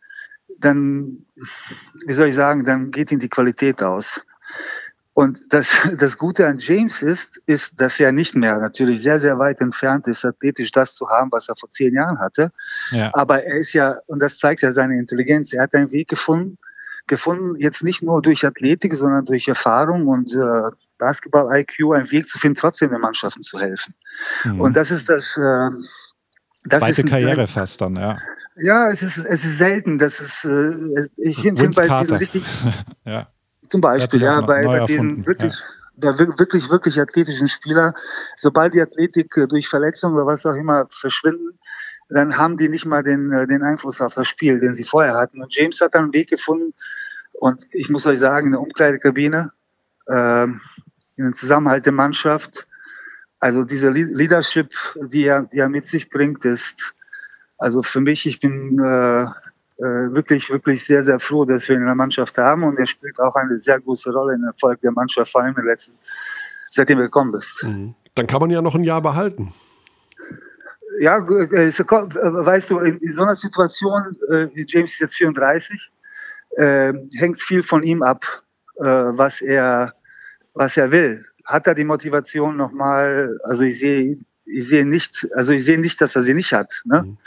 dann, 0.59 1.27
wie 2.07 2.12
soll 2.12 2.29
ich 2.29 2.35
sagen, 2.35 2.64
dann 2.64 2.91
geht 2.91 3.12
ihnen 3.12 3.21
die 3.21 3.29
Qualität 3.29 3.83
aus. 3.83 4.23
Und 5.12 5.53
das, 5.53 5.89
das 5.99 6.16
Gute 6.16 6.47
an 6.47 6.59
James 6.59 7.03
ist, 7.03 7.43
ist, 7.47 7.81
dass 7.81 8.01
er 8.01 8.12
nicht 8.12 8.35
mehr 8.35 8.59
natürlich 8.59 9.03
sehr, 9.03 9.21
sehr 9.21 9.39
weit 9.39 9.61
entfernt 9.61 10.07
ist, 10.07 10.25
athletisch 10.25 10.71
das 10.71 10.95
zu 10.95 11.09
haben, 11.09 11.33
was 11.33 11.49
er 11.49 11.57
vor 11.57 11.69
zehn 11.69 11.93
Jahren 11.93 12.19
hatte. 12.19 12.51
Ja. 12.91 13.11
Aber 13.14 13.45
er 13.45 13.59
ist 13.59 13.73
ja, 13.73 13.99
und 14.07 14.21
das 14.21 14.39
zeigt 14.39 14.62
ja 14.62 14.73
seine 14.73 14.97
Intelligenz, 14.99 15.53
er 15.53 15.64
hat 15.64 15.75
einen 15.75 15.93
Weg 15.93 16.09
gefunden, 16.09 16.59
gefunden, 17.09 17.57
jetzt 17.57 17.83
nicht 17.83 18.03
nur 18.03 18.23
durch 18.23 18.47
Athletik, 18.47 18.95
sondern 18.95 19.25
durch 19.25 19.49
Erfahrung 19.49 20.07
und 20.07 20.35
äh, 20.35 20.71
Basketball-IQ 20.99 21.94
einen 21.94 22.11
Weg 22.11 22.28
zu 22.28 22.38
finden, 22.38 22.59
trotzdem 22.59 22.90
den 22.90 23.01
Mannschaften 23.01 23.42
zu 23.42 23.59
helfen. 23.59 23.94
Mhm. 24.44 24.61
Und 24.61 24.76
das 24.76 24.90
ist 24.90 25.09
das, 25.09 25.36
äh, 25.36 25.70
Zweite 26.68 27.05
Karriere 27.05 27.46
fast 27.46 27.80
dann, 27.80 27.96
ja. 27.96 28.18
Ja, 28.57 28.90
es 28.90 29.03
ist, 29.03 29.18
es 29.18 29.44
ist 29.44 29.59
selten, 29.59 29.99
dass 29.99 30.20
es, 30.20 30.44
äh, 30.44 31.09
ich 31.16 31.40
finde 31.40 31.68
bei 31.74 31.88
diesen 32.01 32.16
richtig, 32.16 32.44
ja. 33.05 33.28
zum 33.68 33.80
Beispiel, 33.80 34.20
ja, 34.20 34.40
bei, 34.40 34.64
bei 34.64 34.84
diesen 34.86 35.26
wirklich, 35.26 35.55
ja. 35.55 36.12
der 36.14 36.18
wirklich, 36.18 36.68
wirklich 36.68 36.99
athletischen 36.99 37.49
Spieler, 37.49 37.94
sobald 38.36 38.74
die 38.74 38.80
Athletik 38.82 39.36
äh, 39.36 39.46
durch 39.46 39.68
Verletzung 39.68 40.14
oder 40.14 40.26
was 40.26 40.44
auch 40.44 40.55
immer 40.55 40.86
verschwinden, 40.90 41.59
dann 42.09 42.36
haben 42.36 42.57
die 42.57 42.68
nicht 42.68 42.86
mal 42.86 43.03
den, 43.03 43.30
äh, 43.32 43.46
den 43.46 43.62
Einfluss 43.62 44.01
auf 44.01 44.14
das 44.14 44.26
Spiel, 44.26 44.59
den 44.59 44.74
sie 44.74 44.84
vorher 44.84 45.14
hatten. 45.14 45.40
Und 45.40 45.55
James 45.55 45.80
hat 45.80 45.94
dann 45.94 46.05
einen 46.05 46.14
Weg 46.14 46.30
gefunden. 46.30 46.74
Und 47.32 47.66
ich 47.70 47.90
muss 47.90 48.07
euch 48.07 48.18
sagen, 48.18 48.46
in 48.46 48.53
der 48.53 48.61
Umkleidekabine, 48.61 49.53
äh, 50.07 50.46
in 51.19 51.25
den 51.25 51.35
Zusammenhalt 51.35 51.85
der 51.85 51.93
Mannschaft, 51.93 52.66
also 53.41 53.64
diese 53.64 53.91
Leadership, 53.91 54.73
die 54.97 55.25
er, 55.25 55.43
die 55.45 55.59
er 55.59 55.69
mit 55.69 55.85
sich 55.85 56.09
bringt, 56.11 56.45
ist 56.45 56.95
also 57.59 57.83
für 57.83 58.01
mich, 58.01 58.25
ich 58.27 58.41
bin 58.41 58.79
äh, 58.79 59.23
äh, 59.23 60.14
wirklich, 60.14 60.51
wirklich 60.51 60.85
sehr, 60.85 61.03
sehr 61.03 61.21
froh, 61.21 61.45
dass 61.45 61.69
wir 61.69 61.77
ihn 61.77 61.83
in 61.83 61.87
der 61.87 61.95
Mannschaft 61.95 62.39
haben 62.39 62.62
und 62.64 62.79
er 62.79 62.87
spielt 62.87 63.19
auch 63.21 63.35
eine 63.35 63.59
sehr 63.59 63.81
große 63.81 64.12
Rolle 64.12 64.35
im 64.35 64.45
Erfolg 64.45 64.81
der 64.81 64.93
Mannschaft, 64.93 65.33
vor 65.33 65.43
allem 65.43 65.51
in 65.51 65.62
den 65.62 65.66
letzten, 65.66 65.93
seitdem 66.71 66.99
er 66.99 67.05
gekommen 67.05 67.35
ist. 67.35 67.62
Mhm. 67.64 67.95
Dann 68.14 68.27
kann 68.27 68.41
man 68.41 68.51
ja 68.51 68.62
noch 68.62 68.75
ein 68.75 68.85
Jahr 68.85 69.03
behalten. 69.03 69.53
Ja, 71.01 71.19
äh, 71.19 71.71
weißt 71.71 72.71
du, 72.71 72.79
in 72.79 73.12
so 73.12 73.23
einer 73.23 73.37
Situation, 73.37 74.16
äh, 74.31 74.49
James 74.66 74.93
ist 74.93 75.01
jetzt 75.01 75.14
34, 75.14 75.91
äh, 76.57 76.93
hängt 77.16 77.37
es 77.37 77.43
viel 77.45 77.62
von 77.62 77.85
ihm 77.85 78.03
ab, 78.03 78.25
äh, 78.77 78.85
was 78.85 79.41
er, 79.41 79.95
was 80.59 80.76
er 80.76 80.90
will. 80.90 81.24
Hat 81.44 81.66
er 81.66 81.74
die 81.74 81.84
Motivation 81.84 82.56
nochmal, 82.56 83.38
also 83.44 83.62
ich 83.62 83.78
sehe 83.78 84.18
ich 84.50 84.66
sehe 84.68 84.86
nicht, 84.86 85.28
also 85.34 85.52
ich 85.52 85.64
sehe 85.64 85.78
nicht, 85.78 86.00
dass 86.00 86.16
er 86.16 86.22
sie 86.22 86.34
nicht 86.34 86.52
hat. 86.52 86.82
Ne? 86.86 87.02
Mhm. 87.02 87.18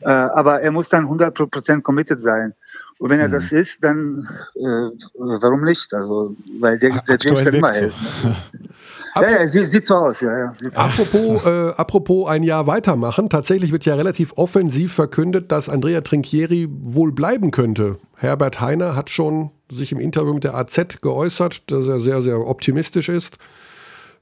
Äh, 0.00 0.08
aber 0.08 0.60
er 0.60 0.72
muss 0.72 0.88
dann 0.88 1.06
100% 1.06 1.82
committed 1.82 2.18
sein. 2.18 2.52
Und 2.98 3.10
wenn 3.10 3.20
er 3.20 3.28
mhm. 3.28 3.32
das 3.32 3.52
ist, 3.52 3.84
dann 3.84 4.28
äh, 4.56 4.90
warum 5.14 5.64
nicht? 5.64 5.94
Also, 5.94 6.36
weil 6.58 6.78
der, 6.78 7.00
der 7.02 7.18
James 7.20 7.44
kann 7.44 7.54
immer 7.54 7.72
helfen. 7.72 8.36
ja, 9.14 9.40
ja, 9.40 9.48
sieht, 9.48 9.70
sieht 9.70 9.86
so 9.86 9.94
aus, 9.94 10.20
ja. 10.20 10.36
ja 10.36 10.54
apropos, 10.74 11.44
äh, 11.46 11.70
apropos 11.76 12.28
ein 12.28 12.42
Jahr 12.42 12.66
weitermachen, 12.66 13.30
tatsächlich 13.30 13.72
wird 13.72 13.84
ja 13.84 13.94
relativ 13.94 14.32
offensiv 14.36 14.92
verkündet, 14.92 15.52
dass 15.52 15.68
Andrea 15.68 16.00
Trinchieri 16.00 16.68
wohl 16.70 17.12
bleiben 17.12 17.50
könnte. 17.50 17.96
Herbert 18.16 18.60
Heiner 18.60 18.96
hat 18.96 19.10
schon 19.10 19.50
sich 19.70 19.92
im 19.92 20.00
Interview 20.00 20.34
mit 20.34 20.44
der 20.44 20.54
AZ 20.54 21.00
geäußert, 21.00 21.70
dass 21.70 21.86
er 21.86 22.00
sehr, 22.00 22.22
sehr 22.22 22.38
optimistisch 22.38 23.08
ist. 23.08 23.38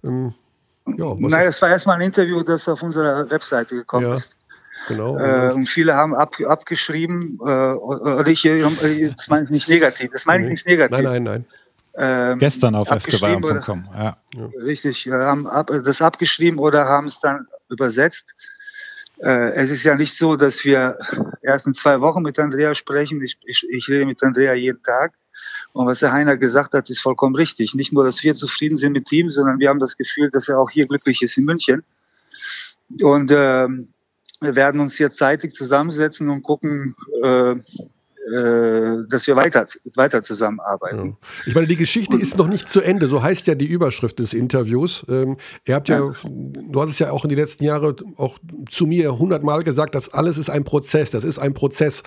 Ähm, 0.05 0.33
ja, 0.87 1.15
Nein, 1.19 1.47
das 1.47 1.63
war 1.63 1.69
erstmal 1.69 1.97
ein 1.97 2.03
Interview, 2.03 2.43
das 2.43 2.69
auf 2.69 2.83
unserer 2.83 3.31
Webseite 3.31 3.77
gekommen 3.77 4.07
ja, 4.07 4.15
ist. 4.17 4.37
Genau. 4.89 5.17
Äh, 5.17 5.53
und 5.53 5.69
viele 5.69 5.95
haben 5.95 6.15
ab, 6.15 6.37
abgeschrieben, 6.45 7.39
äh, 7.41 7.73
oder 7.75 8.27
ich, 8.27 8.45
äh, 8.45 8.63
das 9.17 9.29
meine 9.29 9.45
ich 9.45 9.51
nicht 9.51 9.69
negativ, 9.69 10.11
das 10.13 10.27
meine 10.27 10.43
ich 10.43 10.51
nicht 10.51 10.67
negativ. 10.67 10.97
Nein, 10.97 11.05
nein, 11.05 11.23
nein. 11.23 11.45
Ähm, 11.95 12.39
Gestern 12.39 12.75
auf 12.75 12.89
fcbayern.com. 12.89 13.89
Ja. 13.95 14.17
Richtig, 14.63 15.07
haben 15.11 15.47
ab, 15.47 15.71
das 15.85 16.01
abgeschrieben 16.01 16.59
oder 16.59 16.87
haben 16.87 17.07
es 17.07 17.21
dann 17.21 17.47
übersetzt. 17.69 18.35
Äh, 19.19 19.53
es 19.53 19.71
ist 19.71 19.85
ja 19.85 19.95
nicht 19.95 20.17
so, 20.17 20.37
dass 20.37 20.65
wir 20.65 20.97
erst 21.43 21.67
in 21.67 21.75
zwei 21.75 22.01
Wochen 22.01 22.23
mit 22.23 22.39
Andrea 22.39 22.75
sprechen. 22.75 23.23
Ich, 23.23 23.39
ich, 23.45 23.67
ich 23.69 23.89
rede 23.89 24.07
mit 24.07 24.23
Andrea 24.23 24.55
jeden 24.55 24.83
Tag. 24.83 25.13
Und 25.73 25.87
was 25.87 26.03
Herr 26.03 26.13
Heiner 26.13 26.37
gesagt 26.37 26.75
hat, 26.75 26.89
ist 26.91 27.01
vollkommen 27.01 27.35
richtig. 27.35 27.75
Nicht 27.75 27.93
nur, 27.93 28.05
dass 28.05 28.23
wir 28.23 28.35
zufrieden 28.35 28.77
sind 28.77 28.93
mit 28.93 29.11
ihm, 29.13 29.31
sondern 29.31 29.59
wir 29.59 29.69
haben 29.69 29.81
das 29.81 29.97
Gefühl, 29.97 30.31
dass 30.31 30.49
er 30.49 30.59
auch 30.59 30.71
hier 30.71 30.87
glücklich 30.87 31.23
ist 31.23 31.37
in 31.37 31.45
München. 31.45 31.85
Und 33.03 33.31
äh, 33.31 33.69
wir 34.41 34.57
werden 34.57 34.81
uns 34.81 34.99
jetzt 34.99 35.19
zeitig 35.19 35.53
zusammensetzen 35.53 36.29
und 36.29 36.43
gucken, 36.43 36.97
äh, 37.23 37.55
dass 39.09 39.27
wir 39.27 39.35
weiter, 39.35 39.67
weiter 39.97 40.23
zusammenarbeiten. 40.23 41.07
Ja. 41.07 41.29
Ich 41.47 41.55
meine, 41.55 41.67
die 41.67 41.77
Geschichte 41.77 42.17
ist 42.17 42.37
noch 42.37 42.47
nicht 42.47 42.69
zu 42.69 42.81
Ende, 42.81 43.09
so 43.09 43.23
heißt 43.23 43.49
ja 43.49 43.57
die 43.57 43.67
Überschrift 43.67 44.21
des 44.21 44.33
Interviews. 44.33 45.05
Ähm, 45.09 45.37
ihr 45.67 45.75
habt 45.75 45.89
ja, 45.89 45.99
ja, 45.99 46.13
du 46.23 46.81
hast 46.81 46.91
es 46.91 47.01
ja 47.01 47.11
auch 47.11 47.25
in 47.25 47.31
den 47.31 47.39
letzten 47.39 47.65
Jahren 47.65 47.97
auch 48.17 48.39
zu 48.71 48.87
mir 48.87 49.19
hundertmal 49.19 49.65
gesagt, 49.65 49.97
dass 49.97 50.13
alles 50.13 50.39
ist 50.39 50.51
ein 50.51 50.63
Prozess, 50.63 51.11
das 51.11 51.25
ist 51.25 51.39
ein 51.39 51.53
Prozess. 51.53 52.05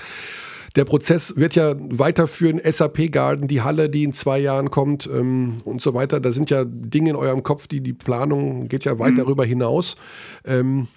Der 0.76 0.86
Prozess 0.86 1.36
wird 1.38 1.56
ja 1.56 1.76
weiterführen, 1.78 2.60
SAP 2.64 3.12
Garden, 3.12 3.48
die 3.48 3.62
Halle, 3.62 3.90
die 3.90 4.04
in 4.04 4.12
zwei 4.12 4.40
Jahren 4.40 4.72
kommt 4.72 5.08
ähm, 5.08 5.58
und 5.64 5.82
so 5.82 5.94
weiter. 5.94 6.20
Da 6.20 6.32
sind 6.32 6.50
ja 6.50 6.64
Dinge 6.66 7.12
in 7.12 7.16
eurem 7.16 7.44
Kopf, 7.44 7.68
die 7.68 7.82
die 7.82 7.94
Planung 7.94 8.68
geht 8.68 8.84
ja 8.84 9.00
weit 9.00 9.14
mhm. 9.14 9.18
darüber 9.18 9.46
hinaus. 9.46 9.96
Ähm, 10.44 10.88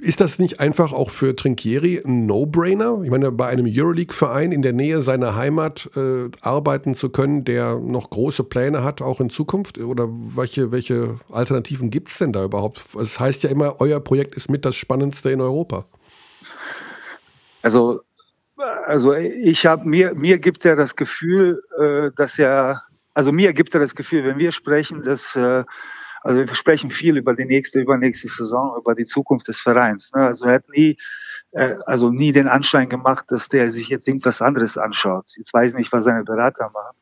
ist 0.00 0.20
das 0.20 0.38
nicht 0.38 0.60
einfach 0.60 0.92
auch 0.92 1.10
für 1.10 1.34
Trinkieri 1.34 2.02
ein 2.04 2.26
No-Brainer? 2.26 3.02
Ich 3.02 3.10
meine, 3.10 3.32
bei 3.32 3.48
einem 3.48 3.66
Euroleague-Verein 3.68 4.52
in 4.52 4.62
der 4.62 4.72
Nähe 4.72 5.02
seiner 5.02 5.36
Heimat 5.36 5.90
äh, 5.96 6.30
arbeiten 6.40 6.94
zu 6.94 7.10
können, 7.10 7.44
der 7.44 7.78
noch 7.78 8.10
große 8.10 8.44
Pläne 8.44 8.84
hat, 8.84 9.02
auch 9.02 9.20
in 9.20 9.30
Zukunft? 9.30 9.78
Oder 9.78 10.08
welche, 10.08 10.72
welche 10.72 11.18
Alternativen 11.30 11.90
gibt 11.90 12.10
es 12.10 12.18
denn 12.18 12.32
da 12.32 12.44
überhaupt? 12.44 12.82
Es 12.94 13.12
das 13.12 13.20
heißt 13.20 13.42
ja 13.42 13.50
immer, 13.50 13.80
euer 13.80 14.00
Projekt 14.00 14.34
ist 14.34 14.50
mit 14.50 14.64
das 14.64 14.76
Spannendste 14.76 15.30
in 15.30 15.40
Europa. 15.40 15.86
Also 17.62 18.02
also 18.86 19.14
ich 19.14 19.66
habe 19.66 19.88
mir 19.88 20.14
mir 20.14 20.38
gibt 20.38 20.64
er 20.64 20.76
das 20.76 20.94
Gefühl, 20.94 21.62
äh, 21.78 22.10
dass 22.16 22.38
er 22.38 22.82
also 23.14 23.32
mir 23.32 23.52
gibt 23.52 23.74
er 23.74 23.80
das 23.80 23.94
Gefühl, 23.94 24.24
wenn 24.24 24.38
wir 24.38 24.52
sprechen, 24.52 25.02
dass 25.02 25.36
äh, 25.36 25.64
also 26.22 26.40
wir 26.40 26.54
sprechen 26.54 26.90
viel 26.90 27.16
über 27.16 27.34
die 27.34 27.44
nächste, 27.44 27.80
übernächste 27.80 28.28
Saison, 28.28 28.76
über 28.78 28.94
die 28.94 29.04
Zukunft 29.04 29.48
des 29.48 29.58
Vereins. 29.58 30.12
Ne? 30.14 30.22
Also 30.26 30.46
er 30.46 30.54
hat 30.54 30.68
nie 30.70 30.96
äh, 31.52 31.76
also 31.86 32.10
nie 32.10 32.32
den 32.32 32.48
Anschein 32.48 32.88
gemacht, 32.88 33.26
dass 33.28 33.48
der 33.48 33.70
sich 33.70 33.88
jetzt 33.88 34.08
irgendwas 34.08 34.42
anderes 34.42 34.78
anschaut. 34.78 35.26
Jetzt 35.36 35.54
weiß 35.54 35.72
ich 35.72 35.78
nicht, 35.78 35.92
was 35.92 36.04
seine 36.04 36.24
Berater 36.24 36.70
machen. 36.70 36.96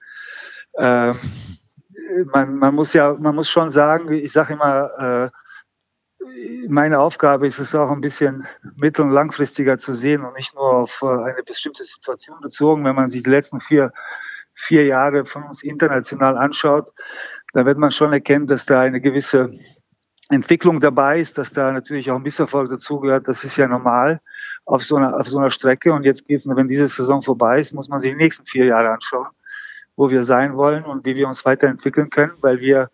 Ähm, 0.76 2.26
man, 2.32 2.56
man 2.56 2.74
muss 2.74 2.92
ja, 2.92 3.14
man 3.14 3.34
muss 3.34 3.48
schon 3.48 3.70
sagen, 3.70 4.12
ich 4.12 4.32
sage 4.32 4.54
immer, 4.54 5.30
äh, 5.30 5.30
meine 6.68 6.98
Aufgabe 6.98 7.46
ist 7.46 7.58
es 7.58 7.74
auch 7.74 7.90
ein 7.90 8.00
bisschen 8.00 8.46
mittel- 8.76 9.02
und 9.02 9.10
langfristiger 9.10 9.78
zu 9.78 9.94
sehen 9.94 10.24
und 10.24 10.36
nicht 10.36 10.54
nur 10.54 10.74
auf 10.74 11.00
äh, 11.02 11.06
eine 11.06 11.42
bestimmte 11.44 11.84
Situation 11.84 12.40
bezogen. 12.40 12.84
Wenn 12.84 12.94
man 12.94 13.08
sich 13.08 13.22
die 13.22 13.30
letzten 13.30 13.60
vier, 13.60 13.92
vier 14.52 14.84
Jahre 14.84 15.24
von 15.24 15.44
uns 15.44 15.62
international 15.62 16.36
anschaut, 16.36 16.92
dann 17.52 17.66
wird 17.66 17.78
man 17.78 17.90
schon 17.90 18.12
erkennen, 18.12 18.46
dass 18.46 18.66
da 18.66 18.80
eine 18.80 19.00
gewisse 19.00 19.52
Entwicklung 20.28 20.80
dabei 20.80 21.18
ist, 21.18 21.38
dass 21.38 21.52
da 21.52 21.72
natürlich 21.72 22.10
auch 22.10 22.16
ein 22.16 22.22
Misserfolg 22.22 22.70
dazugehört. 22.70 23.26
Das 23.26 23.42
ist 23.42 23.56
ja 23.56 23.66
normal 23.66 24.20
auf 24.64 24.84
so 24.84 24.96
einer, 24.96 25.18
auf 25.18 25.28
so 25.28 25.38
einer 25.38 25.50
Strecke. 25.50 25.92
Und 25.92 26.04
jetzt 26.04 26.24
geht's, 26.24 26.46
wenn 26.46 26.68
diese 26.68 26.86
Saison 26.86 27.20
vorbei 27.20 27.60
ist, 27.60 27.72
muss 27.72 27.88
man 27.88 27.98
sich 27.98 28.12
die 28.12 28.16
nächsten 28.16 28.46
vier 28.46 28.66
Jahre 28.66 28.90
anschauen, 28.90 29.26
wo 29.96 30.10
wir 30.10 30.22
sein 30.22 30.56
wollen 30.56 30.84
und 30.84 31.04
wie 31.04 31.16
wir 31.16 31.26
uns 31.26 31.44
weiterentwickeln 31.44 32.10
können, 32.10 32.36
weil 32.40 32.60
wir 32.60 32.88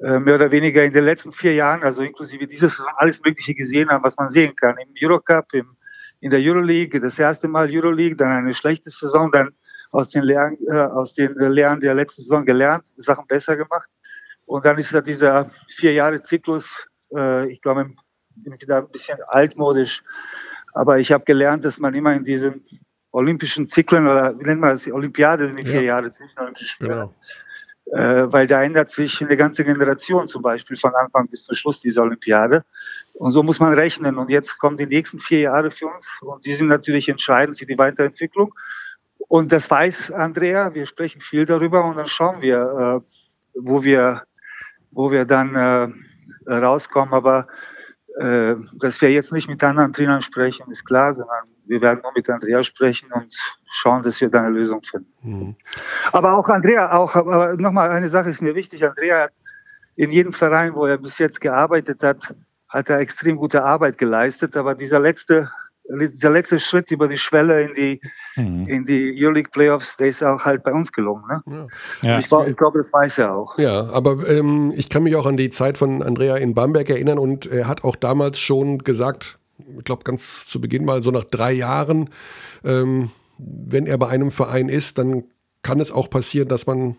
äh, 0.00 0.18
mehr 0.18 0.34
oder 0.34 0.50
weniger 0.50 0.82
in 0.82 0.92
den 0.92 1.04
letzten 1.04 1.32
vier 1.32 1.54
Jahren, 1.54 1.84
also 1.84 2.02
inklusive 2.02 2.48
dieses 2.48 2.76
Saison, 2.76 2.92
alles 2.96 3.22
Mögliche 3.24 3.54
gesehen 3.54 3.88
haben, 3.88 4.02
was 4.02 4.16
man 4.16 4.28
sehen 4.28 4.56
kann. 4.56 4.76
Im 4.78 4.92
Eurocup, 5.00 5.54
im, 5.54 5.76
in 6.18 6.30
der 6.30 6.40
Euroleague, 6.40 7.00
das 7.00 7.18
erste 7.18 7.46
Mal 7.46 7.68
Euroleague, 7.70 8.16
dann 8.16 8.30
eine 8.30 8.54
schlechte 8.54 8.90
Saison, 8.90 9.30
dann 9.30 9.50
aus 9.92 10.10
den 10.10 10.24
Lehren, 10.24 10.58
äh, 10.66 10.72
aus 10.72 11.14
den 11.14 11.34
Lehren 11.34 11.80
der 11.80 11.94
letzten 11.94 12.22
Saison 12.22 12.44
gelernt, 12.44 12.92
Sachen 12.96 13.26
besser 13.26 13.56
gemacht. 13.56 13.88
Und 14.46 14.64
dann 14.64 14.76
ist 14.78 14.92
da 14.92 15.00
dieser 15.00 15.48
vier 15.68 15.92
Jahre 15.92 16.20
Zyklus, 16.20 16.88
äh, 17.14 17.48
ich 17.48 17.60
glaube, 17.60 17.90
bin 18.34 18.60
wieder 18.60 18.78
ein 18.78 18.88
bisschen 18.88 19.18
altmodisch, 19.28 20.02
aber 20.72 20.98
ich 20.98 21.12
habe 21.12 21.24
gelernt, 21.24 21.64
dass 21.64 21.78
man 21.78 21.94
immer 21.94 22.14
in 22.14 22.24
diesen 22.24 22.64
olympischen 23.12 23.68
Zyklen 23.68 24.08
oder 24.08 24.38
wie 24.38 24.44
nennt 24.44 24.60
man 24.60 24.70
das, 24.70 24.90
Olympiade 24.90 25.46
sind 25.46 25.58
die 25.58 25.66
vier 25.66 25.82
ja. 25.82 25.94
Jahre 25.94 26.10
zwischen 26.10 26.40
Olympischen 26.40 26.68
Spielen. 26.68 26.90
Genau 26.90 27.14
äh, 27.90 28.32
weil 28.32 28.46
da 28.46 28.62
ändert 28.62 28.90
sich 28.90 29.20
eine 29.20 29.36
ganze 29.36 29.64
Generation 29.64 30.28
zum 30.28 30.42
Beispiel 30.42 30.76
von 30.76 30.94
Anfang 30.94 31.28
bis 31.28 31.44
zum 31.44 31.54
Schluss 31.54 31.80
dieser 31.80 32.02
Olympiade. 32.02 32.64
Und 33.14 33.32
so 33.32 33.42
muss 33.42 33.60
man 33.60 33.74
rechnen. 33.74 34.18
Und 34.18 34.30
jetzt 34.30 34.58
kommen 34.58 34.76
die 34.76 34.86
nächsten 34.86 35.18
vier 35.18 35.40
Jahre 35.40 35.70
für 35.70 35.86
uns 35.86 36.06
und 36.22 36.44
die 36.46 36.54
sind 36.54 36.68
natürlich 36.68 37.08
entscheidend 37.08 37.58
für 37.58 37.66
die 37.66 37.78
Weiterentwicklung. 37.78 38.54
Und 39.32 39.50
das 39.50 39.70
weiß 39.70 40.10
Andrea. 40.10 40.74
Wir 40.74 40.84
sprechen 40.84 41.22
viel 41.22 41.46
darüber 41.46 41.86
und 41.86 41.96
dann 41.96 42.06
schauen 42.06 42.42
wir, 42.42 43.02
äh, 43.02 43.58
wo 43.58 43.82
wir, 43.82 44.24
wo 44.90 45.10
wir 45.10 45.24
dann 45.24 45.54
äh, 45.54 45.88
rauskommen. 46.52 47.14
Aber 47.14 47.46
äh, 48.18 48.56
dass 48.74 49.00
wir 49.00 49.10
jetzt 49.10 49.32
nicht 49.32 49.48
mit 49.48 49.64
anderen 49.64 49.94
Trainern 49.94 50.20
sprechen, 50.20 50.70
ist 50.70 50.84
klar, 50.84 51.14
sondern 51.14 51.46
wir 51.64 51.80
werden 51.80 52.00
nur 52.02 52.12
mit 52.14 52.28
Andrea 52.28 52.62
sprechen 52.62 53.10
und 53.10 53.34
schauen, 53.70 54.02
dass 54.02 54.20
wir 54.20 54.28
da 54.28 54.42
eine 54.42 54.50
Lösung 54.50 54.82
finden. 54.82 55.14
Mhm. 55.22 55.56
Aber 56.12 56.34
auch 56.34 56.50
Andrea, 56.50 56.92
auch, 56.92 57.16
aber 57.16 57.56
nochmal 57.56 57.88
eine 57.88 58.10
Sache 58.10 58.28
ist 58.28 58.42
mir 58.42 58.54
wichtig. 58.54 58.84
Andrea 58.84 59.22
hat 59.22 59.32
in 59.96 60.10
jedem 60.10 60.34
Verein, 60.34 60.74
wo 60.74 60.84
er 60.84 60.98
bis 60.98 61.16
jetzt 61.16 61.40
gearbeitet 61.40 62.02
hat, 62.02 62.34
hat 62.68 62.90
er 62.90 62.98
extrem 62.98 63.38
gute 63.38 63.64
Arbeit 63.64 63.96
geleistet. 63.96 64.58
Aber 64.58 64.74
dieser 64.74 65.00
letzte 65.00 65.50
dieser 65.98 66.30
letzte 66.30 66.58
Schritt 66.58 66.90
über 66.90 67.08
die 67.08 67.18
Schwelle 67.18 67.62
in 67.62 67.74
die, 67.74 68.00
mhm. 68.36 68.66
in 68.66 68.84
die 68.84 69.14
Euroleague 69.16 69.50
Playoffs, 69.50 69.96
der 69.96 70.08
ist 70.08 70.22
auch 70.22 70.44
halt 70.44 70.62
bei 70.62 70.72
uns 70.72 70.92
gelungen. 70.92 71.24
Ne? 71.46 71.68
Ja. 72.02 72.18
Ich, 72.18 72.24
ich 72.24 72.56
glaube, 72.56 72.78
das 72.78 72.92
weiß 72.92 73.18
er 73.18 73.34
auch. 73.34 73.58
Ja, 73.58 73.90
aber 73.90 74.28
ähm, 74.28 74.72
ich 74.74 74.88
kann 74.88 75.02
mich 75.02 75.16
auch 75.16 75.26
an 75.26 75.36
die 75.36 75.48
Zeit 75.48 75.78
von 75.78 76.02
Andrea 76.02 76.36
in 76.36 76.54
Bamberg 76.54 76.88
erinnern 76.90 77.18
und 77.18 77.46
er 77.46 77.68
hat 77.68 77.84
auch 77.84 77.96
damals 77.96 78.38
schon 78.38 78.78
gesagt, 78.78 79.38
ich 79.78 79.84
glaube 79.84 80.04
ganz 80.04 80.46
zu 80.46 80.60
Beginn 80.60 80.84
mal 80.84 81.02
so 81.02 81.10
nach 81.10 81.24
drei 81.24 81.52
Jahren, 81.52 82.10
ähm, 82.64 83.10
wenn 83.38 83.86
er 83.86 83.98
bei 83.98 84.08
einem 84.08 84.30
Verein 84.30 84.68
ist, 84.68 84.98
dann 84.98 85.24
kann 85.62 85.80
es 85.80 85.90
auch 85.90 86.10
passieren, 86.10 86.48
dass 86.48 86.66
man 86.66 86.96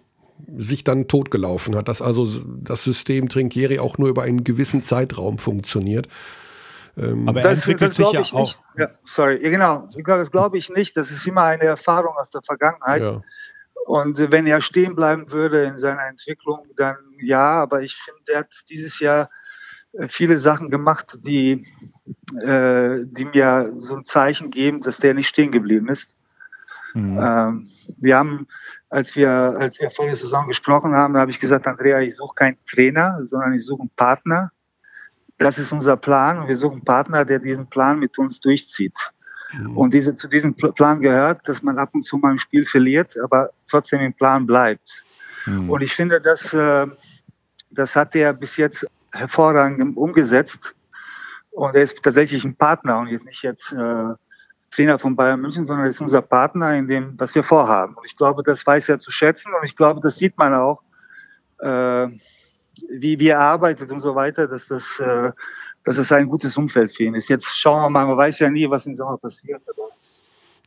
sich 0.58 0.84
dann 0.84 1.08
totgelaufen 1.08 1.76
hat, 1.76 1.88
dass 1.88 2.02
also 2.02 2.28
das 2.62 2.84
System 2.84 3.30
Trinkieri 3.30 3.80
auch 3.80 3.98
nur 3.98 4.10
über 4.10 4.24
einen 4.24 4.44
gewissen 4.44 4.84
Zeitraum 4.84 5.38
funktioniert. 5.38 6.08
Ähm, 6.96 7.28
Aber 7.28 7.42
er 7.42 7.50
das, 7.50 7.68
entwickelt 7.68 7.92
das 7.92 7.98
sich 7.98 8.32
ja 8.32 8.40
auch. 8.40 8.56
Ja, 8.78 8.90
sorry, 9.06 9.44
ja, 9.44 9.50
genau. 9.50 9.88
Das 10.06 10.32
glaube 10.32 10.58
ich 10.58 10.70
nicht. 10.70 10.96
Das 10.96 11.12
ist 11.12 11.26
immer 11.28 11.44
eine 11.44 11.64
Erfahrung 11.64 12.16
aus 12.16 12.30
der 12.30 12.42
Vergangenheit. 12.44 13.02
Ja. 13.02 13.22
Und 13.86 14.18
wenn 14.32 14.48
er 14.48 14.62
stehen 14.62 14.96
bleiben 14.96 15.32
würde 15.32 15.64
in 15.64 15.78
seiner 15.78 16.08
Entwicklung, 16.08 16.68
dann 16.76 16.98
ja. 17.20 17.62
Aber 17.62 17.82
ich 17.82 17.96
finde, 17.96 18.34
er 18.34 18.40
hat 18.42 18.54
dieses 18.70 19.00
Jahr 19.00 19.30
äh, 19.94 20.08
viele 20.08 20.38
Sachen 20.38 20.70
gemacht, 20.70 21.20
die, 21.24 21.66
äh, 22.42 23.00
die 23.06 23.26
mir 23.26 23.74
so 23.80 23.96
ein 23.96 24.06
Zeichen 24.06 24.52
geben, 24.52 24.82
dass 24.82 24.98
der 24.98 25.14
nicht 25.14 25.28
stehen 25.28 25.52
geblieben 25.52 25.90
ist. 25.90 26.16
Mhm. 26.94 27.20
Ähm, 27.20 27.68
wir 27.98 28.18
haben, 28.18 28.48
als 28.90 29.16
wir, 29.16 29.30
als 29.30 29.80
wir 29.80 29.90
vor 29.90 30.06
der 30.06 30.16
Saison 30.16 30.48
gesprochen 30.48 30.94
haben, 30.94 31.18
habe 31.18 31.32
ich 31.32 31.40
gesagt, 31.40 31.68
Andrea, 31.68 32.00
ich 32.02 32.16
suche 32.16 32.36
keinen 32.36 32.58
Trainer, 32.66 33.20
sondern 33.26 33.54
ich 33.54 33.66
suche 33.66 33.82
einen 33.82 33.90
Partner. 33.96 34.52
Das 35.38 35.58
ist 35.58 35.72
unser 35.72 35.98
Plan 35.98 36.40
und 36.40 36.48
wir 36.48 36.58
suchen 36.58 36.76
einen 36.76 36.86
Partner, 36.86 37.26
der 37.26 37.40
diesen 37.40 37.68
Plan 37.68 38.00
mit 38.00 38.18
uns 38.18 38.40
durchzieht. 38.40 38.96
Mhm. 39.54 39.78
Und 39.78 39.94
diese, 39.94 40.16
zu 40.16 40.28
diesem 40.28 40.56
Plan 40.56 41.02
gehört, 41.02 41.48
dass 41.48 41.64
man 41.64 41.78
ab 41.78 41.90
und 41.94 42.04
zu 42.04 42.18
mal 42.18 42.32
ein 42.32 42.40
Spiel 42.40 42.66
verliert, 42.66 43.16
aber 43.24 43.50
trotzdem 43.68 44.02
im 44.02 44.14
Plan 44.14 44.46
bleibt. 44.46 45.04
Mhm. 45.46 45.70
Und 45.70 45.84
ich 45.84 45.94
finde, 45.94 46.22
dass, 46.22 46.54
äh, 46.54 46.88
das 47.72 47.96
hat 47.96 48.16
er 48.16 48.34
bis 48.34 48.58
jetzt 48.58 48.88
hervorragend 49.12 49.98
umgesetzt. 49.98 50.76
Und 51.52 51.76
er 51.76 51.84
ist 51.84 52.02
tatsächlich 52.02 52.44
ein 52.46 52.56
Partner 52.56 53.00
und 53.00 53.08
jetzt 53.08 53.26
nicht 53.26 53.44
jetzt 53.44 53.72
äh, 53.74 54.14
Trainer 54.72 54.98
von 54.98 55.16
Bayern 55.16 55.40
München, 55.40 55.68
sondern 55.68 55.86
er 55.86 55.92
ist 55.92 56.02
unser 56.02 56.24
Partner 56.24 56.76
in 56.76 56.88
dem, 56.88 57.14
was 57.20 57.36
wir 57.36 57.44
vorhaben. 57.44 57.94
Und 57.94 58.06
ich 58.06 58.18
glaube, 58.18 58.42
das 58.42 58.66
weiß 58.66 58.90
er 58.90 58.98
zu 58.98 59.12
schätzen 59.12 59.54
und 59.54 59.66
ich 59.66 59.76
glaube, 59.76 60.02
das 60.02 60.18
sieht 60.18 60.38
man 60.38 60.56
auch, 60.56 60.82
äh, 61.60 62.08
wie, 62.90 63.20
wie 63.20 63.28
er 63.28 63.40
arbeitet 63.40 63.92
und 63.92 64.00
so 64.00 64.16
weiter, 64.16 64.48
dass 64.48 64.68
das, 64.68 65.00
äh, 65.00 65.32
dass 65.84 65.98
es 65.98 66.12
ein 66.12 66.28
gutes 66.28 66.58
Umfeld 66.58 66.92
für 66.92 67.04
ihn 67.04 67.16
ist. 67.16 67.30
Jetzt 67.30 67.46
schauen 67.46 67.82
wir 67.82 67.90
mal, 67.90 68.06
man 68.06 68.18
weiß 68.18 68.40
ja 68.40 68.50
nie, 68.50 68.70
was 68.70 68.86
im 68.86 68.96
Sommer 68.96 69.18
passiert. 69.18 69.62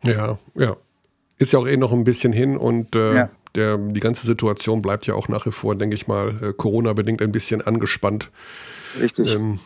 ja, 0.02 0.38
ja. 0.54 0.76
Ist 1.38 1.52
ja 1.52 1.58
auch 1.58 1.66
eh 1.66 1.76
noch 1.76 1.92
ein 1.92 2.04
bisschen 2.04 2.32
hin 2.32 2.56
und 2.56 2.96
äh, 2.96 3.14
ja. 3.14 3.30
der, 3.54 3.76
die 3.76 4.00
ganze 4.00 4.24
Situation 4.24 4.80
bleibt 4.80 5.06
ja 5.06 5.12
auch 5.12 5.28
nach 5.28 5.44
wie 5.44 5.50
vor, 5.50 5.74
denke 5.74 5.94
ich 5.94 6.06
mal, 6.06 6.34
äh, 6.42 6.52
Corona-bedingt 6.54 7.20
ein 7.20 7.30
bisschen 7.30 7.60
angespannt. 7.60 8.30
Richtig. 8.98 9.34
Ähm, 9.34 9.58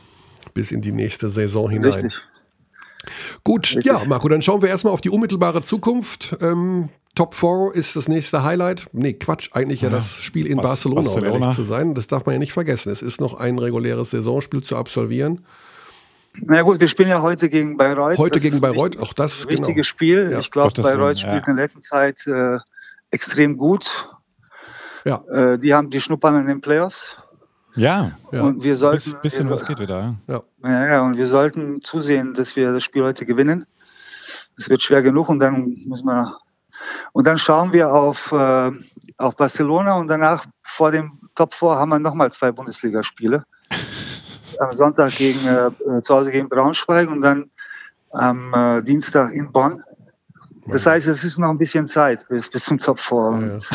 bis 0.53 0.73
in 0.73 0.81
die 0.81 0.91
nächste 0.91 1.31
Saison 1.31 1.71
hinein. 1.71 1.93
Richtig. 1.93 2.23
Gut, 3.45 3.67
Richtig. 3.67 3.85
ja, 3.85 4.05
Marco, 4.05 4.29
dann 4.29 4.43
schauen 4.43 4.63
wir 4.63 4.69
erstmal 4.69 4.93
auf 4.93 5.01
die 5.01 5.11
unmittelbare 5.11 5.63
Zukunft. 5.63 6.37
Ähm, 6.41 6.89
Top 7.15 7.35
4 7.35 7.73
ist 7.75 7.97
das 7.97 8.09
nächste 8.09 8.45
Highlight. 8.45 8.89
Nee, 8.93 9.15
Quatsch, 9.15 9.51
eigentlich 9.53 9.81
ja, 9.81 9.89
ja 9.89 9.97
das 9.97 10.23
Spiel 10.23 10.47
in 10.47 10.57
Bas 10.57 10.67
Barcelona, 10.67 11.03
Barcelona, 11.03 11.33
um 11.33 11.43
ehrlich 11.43 11.57
zu 11.57 11.65
sein. 11.65 11.95
Das 11.95 12.07
darf 12.07 12.25
man 12.25 12.35
ja 12.35 12.39
nicht 12.39 12.53
vergessen. 12.53 12.93
Es 12.93 13.03
ist 13.03 13.21
noch 13.21 13.35
ein 13.35 13.59
reguläres 13.59 14.11
Saisonspiel 14.11 14.63
zu 14.63 14.77
absolvieren. 14.77 15.45
Na 16.35 16.57
ja, 16.57 16.63
gut, 16.63 16.79
wir 16.79 16.89
spielen 16.89 17.09
ja 17.09 17.23
heute 17.23 17.49
gegen 17.49 17.77
Bayreuth. 17.77 18.19
Heute 18.19 18.39
das 18.39 18.43
gegen 18.43 18.61
Bayreuth, 18.61 18.99
auch 18.99 19.13
das. 19.13 19.43
Ein 19.43 19.51
wichtiges 19.51 19.75
genau. 19.75 19.85
Spiel. 19.85 20.31
Ja. 20.31 20.39
Ich 20.39 20.51
glaube, 20.51 20.81
Bayreuth 20.81 21.19
ja. 21.19 21.29
spielt 21.29 21.49
in 21.49 21.57
der 21.57 21.65
letzten 21.65 21.81
Zeit 21.81 22.25
äh, 22.27 22.59
extrem 23.11 23.57
gut. 23.57 24.09
Ja. 25.05 25.25
Äh, 25.31 25.59
die 25.59 25.75
haben 25.75 25.91
die 25.91 26.01
Schnuppern 26.01 26.41
in 26.41 26.47
den 26.47 26.61
Playoffs. 26.61 27.17
Ja, 27.75 28.13
ja. 28.33 28.43
Und 28.43 28.63
wir 28.63 28.77
sollten. 28.77 29.15
Ein 29.15 29.23
bisschen 29.23 29.47
wir, 29.47 29.53
was 29.53 29.67
geht 29.67 29.79
wieder. 29.79 30.17
Ja. 30.29 30.43
ja. 30.63 30.87
Ja, 30.87 31.03
und 31.03 31.17
wir 31.17 31.27
sollten 31.27 31.83
zusehen, 31.83 32.35
dass 32.35 32.55
wir 32.57 32.73
das 32.73 32.85
Spiel 32.85 33.03
heute 33.03 33.27
gewinnen. 33.27 33.67
Es 34.57 34.69
wird 34.69 34.83
schwer 34.83 35.03
genug 35.03 35.29
und 35.29 35.41
dann 35.41 35.77
müssen 35.87 36.07
wir. 36.07 36.37
Und 37.13 37.27
dann 37.27 37.39
schauen 37.39 37.73
wir 37.73 37.93
auf, 37.93 38.33
äh, 38.33 38.71
auf 39.17 39.37
Barcelona 39.37 39.95
und 39.95 40.09
danach 40.09 40.47
vor 40.63 40.91
dem 40.91 41.19
Top 41.35 41.55
4 41.55 41.71
haben 41.71 41.91
wir 41.91 41.99
nochmal 41.99 42.33
zwei 42.33 42.53
Bundesligaspiele. 42.53 43.45
Am 44.59 44.73
Sonntag 44.73 45.13
gegen, 45.13 45.47
äh, 45.47 46.03
zu 46.03 46.15
Hause 46.15 46.33
gegen 46.33 46.49
Braunschweig 46.49 47.09
und 47.09 47.21
dann 47.23 47.51
am 48.11 48.53
äh, 48.53 48.83
Dienstag 48.83 49.33
in 49.33 49.53
Bonn. 49.53 49.83
Das 50.71 50.87
heißt, 50.87 51.07
es 51.07 51.25
ist 51.25 51.39
noch 51.39 51.51
ein 51.51 51.59
bisschen 51.59 51.87
Zeit 51.89 52.27
bis, 52.29 52.49
bis 52.49 52.65
zum 52.65 52.79
Top 52.79 52.99
4. 52.99 53.19
Ja, 53.19 53.53
ja. 53.53 53.59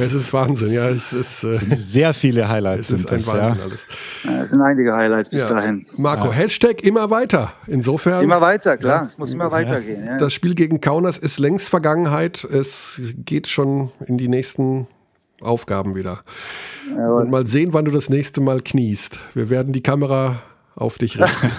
Es 0.00 0.14
ist 0.14 0.32
Wahnsinn, 0.32 0.72
ja. 0.72 0.88
Es 0.88 1.12
ist, 1.12 1.42
äh, 1.42 1.58
sehr 1.76 2.14
viele 2.14 2.48
Highlights. 2.48 2.90
Es 2.90 3.00
ist 3.00 3.10
ein 3.10 3.16
das, 3.16 3.26
Wahnsinn 3.26 3.58
ja. 3.58 3.64
alles. 3.64 3.86
Ja, 4.22 4.42
es 4.44 4.50
sind 4.50 4.62
einige 4.62 4.94
Highlights 4.94 5.30
bis 5.30 5.44
dahin. 5.44 5.86
Marco, 5.96 6.32
Hashtag 6.32 6.82
immer 6.84 7.10
weiter. 7.10 7.52
Insofern. 7.66 8.22
Immer 8.22 8.40
weiter, 8.40 8.76
klar. 8.76 9.06
Es 9.08 9.18
muss 9.18 9.32
immer 9.32 9.50
weitergehen. 9.50 10.18
Das 10.18 10.32
Spiel 10.32 10.54
gegen 10.54 10.80
Kaunas 10.80 11.18
ist 11.18 11.40
längst 11.40 11.68
Vergangenheit. 11.68 12.44
Es 12.44 13.00
geht 13.24 13.48
schon 13.48 13.90
in 14.06 14.18
die 14.18 14.28
nächsten 14.28 14.86
Aufgaben 15.40 15.94
wieder. 15.94 16.20
Und 16.94 17.30
mal 17.30 17.46
sehen, 17.46 17.72
wann 17.72 17.84
du 17.84 17.90
das 17.90 18.08
nächste 18.08 18.40
Mal 18.40 18.60
kniest. 18.60 19.18
Wir 19.34 19.50
werden 19.50 19.72
die 19.72 19.82
Kamera 19.82 20.42
auf 20.78 20.98
dich 20.98 21.18
richten. 21.18 21.50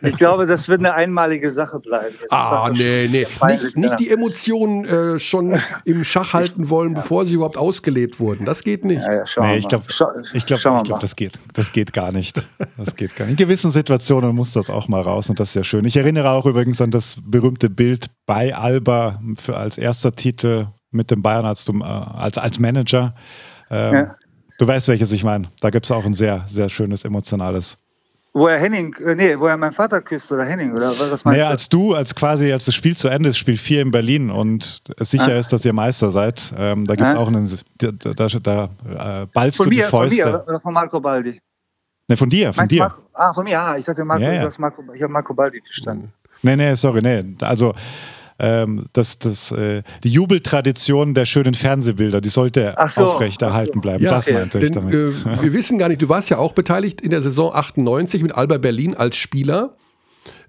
ich 0.02 0.16
glaube, 0.16 0.46
das 0.46 0.68
wird 0.68 0.80
eine 0.80 0.94
einmalige 0.94 1.52
Sache 1.52 1.80
bleiben. 1.80 2.14
Jetzt 2.20 2.32
ah, 2.32 2.70
nee, 2.72 3.08
nee. 3.10 3.26
Nicht, 3.46 3.76
nicht 3.76 4.00
die 4.00 4.10
Emotionen 4.10 4.84
äh, 4.84 5.18
schon 5.18 5.58
im 5.84 6.04
Schach 6.04 6.32
halten 6.32 6.68
wollen, 6.70 6.94
ja. 6.94 7.00
bevor 7.00 7.26
sie 7.26 7.34
überhaupt 7.34 7.56
ausgelebt 7.56 8.20
wurden. 8.20 8.44
Das 8.44 8.62
geht 8.62 8.84
nicht. 8.84 9.02
Ja, 9.02 9.24
ja, 9.24 9.24
nee, 9.40 9.58
ich 9.58 9.68
glaube, 9.68 9.84
ich 10.32 10.46
glaub, 10.46 10.84
glaub, 10.84 11.00
das, 11.00 11.16
geht, 11.16 11.38
das 11.54 11.72
geht 11.72 11.92
gar 11.92 12.12
nicht. 12.12 12.46
Das 12.76 12.94
geht 12.94 13.16
gar 13.16 13.26
nicht. 13.26 13.40
In 13.40 13.46
gewissen 13.46 13.70
Situationen 13.70 14.34
muss 14.34 14.52
das 14.52 14.70
auch 14.70 14.88
mal 14.88 15.00
raus 15.00 15.28
und 15.28 15.40
das 15.40 15.50
ist 15.50 15.54
ja 15.54 15.64
schön. 15.64 15.84
Ich 15.84 15.96
erinnere 15.96 16.30
auch 16.30 16.46
übrigens 16.46 16.80
an 16.80 16.90
das 16.90 17.16
berühmte 17.24 17.68
Bild 17.68 18.06
bei 18.26 18.54
Alba 18.54 19.20
für 19.40 19.56
als 19.56 19.78
erster 19.78 20.12
Titel 20.12 20.68
mit 20.90 21.10
dem 21.10 21.22
Bayern 21.22 21.44
als, 21.44 21.68
äh, 21.68 21.82
als, 21.82 22.38
als 22.38 22.58
Manager. 22.58 23.14
Ähm, 23.70 24.10
du 24.58 24.66
weißt, 24.66 24.88
welches 24.88 25.12
ich 25.12 25.24
meine. 25.24 25.48
Da 25.60 25.70
gibt 25.70 25.84
es 25.84 25.90
auch 25.90 26.04
ein 26.04 26.14
sehr, 26.14 26.44
sehr 26.48 26.68
schönes 26.68 27.04
emotionales 27.04 27.78
wo 28.38 28.46
er 28.46 28.58
Henning, 28.58 28.94
äh, 29.04 29.14
nee, 29.14 29.38
wo 29.38 29.46
er 29.46 29.56
meinen 29.56 29.72
Vater 29.72 30.00
küsst 30.00 30.30
oder 30.32 30.44
Henning, 30.44 30.72
oder 30.72 30.90
was 30.90 31.10
meinst 31.10 31.26
naja, 31.26 31.48
als 31.48 31.68
du, 31.68 31.94
als 31.94 32.14
quasi, 32.14 32.52
als 32.52 32.64
das 32.64 32.74
Spiel 32.74 32.96
zu 32.96 33.08
Ende 33.08 33.30
ist, 33.30 33.38
Spiel 33.38 33.56
4 33.56 33.82
in 33.82 33.90
Berlin 33.90 34.30
und 34.30 34.82
es 34.96 35.10
sicher 35.10 35.32
ah. 35.32 35.38
ist, 35.38 35.52
dass 35.52 35.64
ihr 35.64 35.72
Meister 35.72 36.10
seid, 36.10 36.52
ähm, 36.56 36.86
da 36.86 36.94
gibt 36.94 37.08
es 37.08 37.14
ah. 37.14 37.18
auch 37.18 37.28
einen, 37.28 37.48
da, 37.78 37.90
da, 37.90 38.26
da 38.28 38.64
äh, 39.22 39.26
ballst 39.26 39.58
von 39.58 39.64
du 39.64 39.70
mir, 39.70 39.84
die 39.84 39.90
Fäuste. 39.90 40.22
Von 40.22 40.32
mir 40.32 40.44
oder 40.46 40.60
von 40.60 40.74
Marco 40.74 41.00
Baldi? 41.00 41.40
Ne, 42.08 42.16
von 42.16 42.30
dir, 42.30 42.52
von 42.52 42.62
Meinst 42.62 42.72
dir. 42.72 42.80
Marco, 42.80 43.02
ah, 43.12 43.32
von 43.34 43.44
mir, 43.44 43.60
ah, 43.60 43.76
ich 43.76 43.84
dachte 43.84 44.04
Marco, 44.04 44.22
ja, 44.22 44.32
ja. 44.32 44.50
Marco, 44.58 44.82
ich 44.94 45.02
habe 45.02 45.12
Marco 45.12 45.34
Baldi 45.34 45.60
verstanden. 45.60 46.12
Nee, 46.42 46.56
nee, 46.56 46.74
sorry, 46.74 47.02
nee, 47.02 47.24
also 47.40 47.74
ähm, 48.38 48.86
das, 48.92 49.18
das, 49.18 49.50
äh, 49.52 49.82
die 50.04 50.10
Jubeltradition 50.10 51.14
der 51.14 51.24
schönen 51.24 51.54
Fernsehbilder, 51.54 52.20
die 52.20 52.28
sollte 52.28 52.76
so, 52.88 53.02
aufrechterhalten 53.02 53.74
so. 53.74 53.80
bleiben. 53.80 54.04
Ja, 54.04 54.10
das 54.10 54.30
meinte 54.30 54.58
ich 54.58 54.70
damit. 54.70 54.94
Äh, 54.94 55.42
wir 55.42 55.52
wissen 55.52 55.78
gar 55.78 55.88
nicht, 55.88 56.00
du 56.02 56.08
warst 56.08 56.30
ja 56.30 56.38
auch 56.38 56.52
beteiligt 56.52 57.00
in 57.00 57.10
der 57.10 57.22
Saison 57.22 57.52
98 57.54 58.22
mit 58.22 58.34
Alba 58.34 58.58
Berlin 58.58 58.94
als 58.94 59.16
Spieler. 59.16 59.76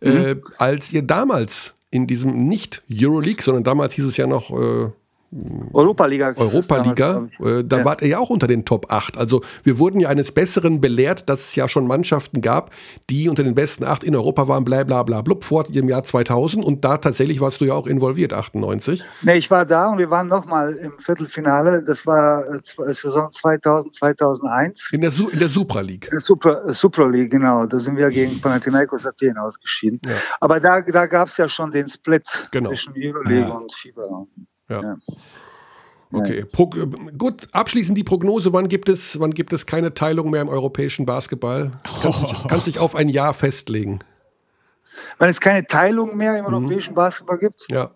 Mhm. 0.02 0.18
Äh, 0.18 0.36
als 0.58 0.92
ihr 0.92 1.02
damals 1.02 1.76
in 1.92 2.06
diesem 2.06 2.48
nicht 2.48 2.82
Euroleague, 2.92 3.42
sondern 3.44 3.64
damals 3.64 3.94
hieß 3.94 4.06
es 4.06 4.18
ja 4.18 4.28
noch 4.28 4.52
äh, 4.52 4.92
Europa-Liga. 5.32 6.34
Europa-Liga, 6.36 7.28
äh, 7.40 7.64
da 7.64 7.80
ja. 7.80 7.86
wart 7.86 8.02
ihr 8.02 8.08
ja 8.08 8.18
auch 8.20 8.32
unter 8.32 8.48
den 8.48 8.66
Top 8.66 8.92
8. 8.92 9.18
Also 9.18 9.42
wir 9.64 9.78
wurden 9.78 10.00
ja 10.00 10.10
eines 10.10 10.32
Besseren 10.32 10.82
belehrt, 10.82 11.30
dass 11.30 11.42
es 11.42 11.56
ja 11.56 11.68
schon 11.68 11.86
Mannschaften 11.86 12.42
gab, 12.42 12.72
die 13.10 13.30
unter 13.30 13.44
den 13.44 13.54
besten 13.54 13.84
8 13.84 14.04
in 14.04 14.16
Europa 14.16 14.48
waren, 14.48 14.66
bla 14.66 14.84
bla 14.84 15.04
bla 15.04 15.22
blub, 15.22 15.44
vor 15.44 15.66
dem 15.66 15.88
Jahr 15.88 16.04
2000 16.04 16.66
und 16.66 16.84
da 16.84 16.98
tatsächlich 16.98 17.42
warst 17.42 17.62
du 17.62 17.66
ja 17.66 17.74
auch 17.74 17.86
involviert, 17.86 18.34
98. 18.34 19.04
Ne, 19.22 19.38
ich 19.38 19.52
war 19.52 19.66
da 19.66 19.92
und 19.92 20.00
wir 20.00 20.10
waren 20.10 20.28
nochmal 20.28 20.74
im 20.76 20.98
Viertelfinale, 20.98 21.84
das 21.84 22.08
war 22.08 22.46
äh, 22.48 22.60
Saison 22.94 23.32
2000, 23.32 23.94
2001. 23.94 24.90
In 24.92 25.02
der, 25.02 25.12
Su 25.12 25.30
in 25.30 25.40
der 25.40 25.50
Supra 25.50 25.82
League. 25.82 26.06
In 26.06 26.12
der 26.12 26.22
Supra, 26.22 26.74
Supra 26.74 27.08
League, 27.08 27.32
genau, 27.32 27.68
da 27.68 27.78
sind 27.78 27.98
wir 27.98 28.10
gegen 28.10 28.42
Panathinaikos 28.42 29.06
Athen 29.06 29.38
ausgeschieden. 29.38 30.02
Ja. 30.06 30.16
Aber 30.40 30.60
da, 30.60 30.82
da 30.82 31.06
gab 31.06 31.28
es 31.28 31.38
ja 31.38 31.48
schon 31.48 31.72
den 31.72 31.88
Split 31.88 32.48
genau. 32.52 32.70
zwischen 32.70 32.94
Euroleague 32.98 33.48
ja. 33.48 33.54
und 33.54 33.72
FIBA. 33.72 34.26
Ja. 34.70 34.82
ja. 34.82 34.98
Okay, 36.12 36.44
Pro 36.44 36.68
gut. 37.18 37.48
Abschließend 37.52 37.98
die 37.98 38.04
Prognose: 38.04 38.52
Wann 38.52 38.68
gibt 38.68 38.90
es, 38.90 39.20
wann 39.20 39.32
gibt 39.32 39.54
es 39.54 39.66
keine 39.66 39.94
Teilung 39.94 40.32
mehr 40.32 40.42
im 40.42 40.50
europäischen 40.50 41.06
Basketball? 41.06 41.72
Kannst, 42.02 42.24
oh. 42.24 42.48
dich, 42.48 42.64
sich 42.64 42.80
auf 42.80 42.96
ein 42.96 43.10
Jahr 43.10 43.34
festlegen? 43.34 44.00
Wann 45.20 45.30
es 45.30 45.40
keine 45.40 45.68
Teilung 45.68 46.18
mehr 46.18 46.38
im 46.38 46.46
mhm. 46.46 46.54
europäischen 46.54 46.96
Basketball 46.96 47.38
gibt? 47.38 47.66
Ja. 47.70 47.92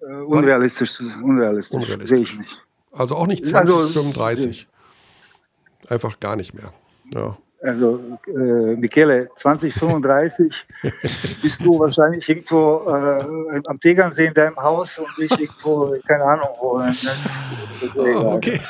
Äh, 0.00 0.14
unrealistisch, 0.22 1.00
unrealistisch, 1.00 1.76
unrealistisch. 1.76 2.08
sehe 2.08 2.18
ich 2.18 2.38
nicht. 2.38 2.62
Also 2.90 3.16
auch 3.16 3.26
nicht 3.26 3.46
2035. 3.46 4.68
Also, 4.68 5.94
Einfach 5.94 6.20
gar 6.20 6.36
nicht 6.36 6.54
mehr. 6.54 6.72
Ja. 7.12 7.36
Also, 7.62 8.00
äh, 8.26 8.74
Michele, 8.76 9.30
2035 9.36 10.66
bist 11.42 11.64
du 11.64 11.78
wahrscheinlich 11.78 12.28
irgendwo 12.28 12.82
äh, 12.88 13.60
am 13.66 13.78
Tegernsee 13.78 14.26
in 14.26 14.34
deinem 14.34 14.56
Haus 14.56 14.98
und 14.98 15.06
ich 15.18 15.30
irgendwo, 15.30 15.96
keine 16.06 16.24
Ahnung 16.24 16.48
wo. 16.60 16.78
Das, 16.78 17.02
das 17.04 17.96
oh, 17.96 18.32
okay. 18.32 18.60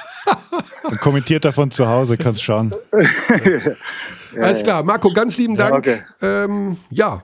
Kommentiert 1.00 1.44
davon 1.44 1.70
zu 1.70 1.88
Hause, 1.88 2.16
kannst 2.16 2.42
schauen. 2.42 2.74
Ja, 4.34 4.44
Alles 4.44 4.60
ja. 4.60 4.64
klar, 4.64 4.82
Marco, 4.82 5.12
ganz 5.12 5.36
lieben 5.36 5.54
Ja, 5.56 5.68
Dank. 5.68 5.86
okay. 5.86 6.02
Ähm, 6.22 6.78
ja, 6.88 7.22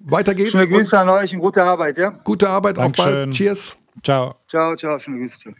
weiter 0.00 0.34
geht's. 0.34 0.50
Schöne 0.50 0.68
Grüße 0.68 0.98
an 0.98 1.08
euch 1.08 1.34
und 1.34 1.40
gute 1.40 1.62
Arbeit, 1.62 1.96
ja? 1.96 2.10
Gute 2.24 2.48
Arbeit, 2.50 2.76
auf 2.78 2.92
bald. 2.92 2.98
Dankeschön. 2.98 3.32
Cheers. 3.32 3.76
Ciao. 4.02 4.34
Ciao, 4.46 4.76
ciao, 4.76 4.98
schöne 4.98 5.20
Grüße. 5.20 5.38
Tschüss. 5.38 5.54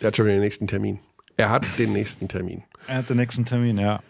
Er 0.00 0.08
hat 0.08 0.16
schon 0.18 0.26
wieder 0.26 0.34
den 0.34 0.42
nächsten 0.42 0.66
Termin. 0.66 0.98
Er 1.38 1.48
hat 1.48 1.64
den 1.78 1.94
nächsten 1.94 2.28
Termin. 2.28 2.62
Er 2.86 2.98
hat 2.98 3.10
den 3.10 3.16
nächsten 3.16 3.44
Termin, 3.44 3.78
ja. 3.78 4.00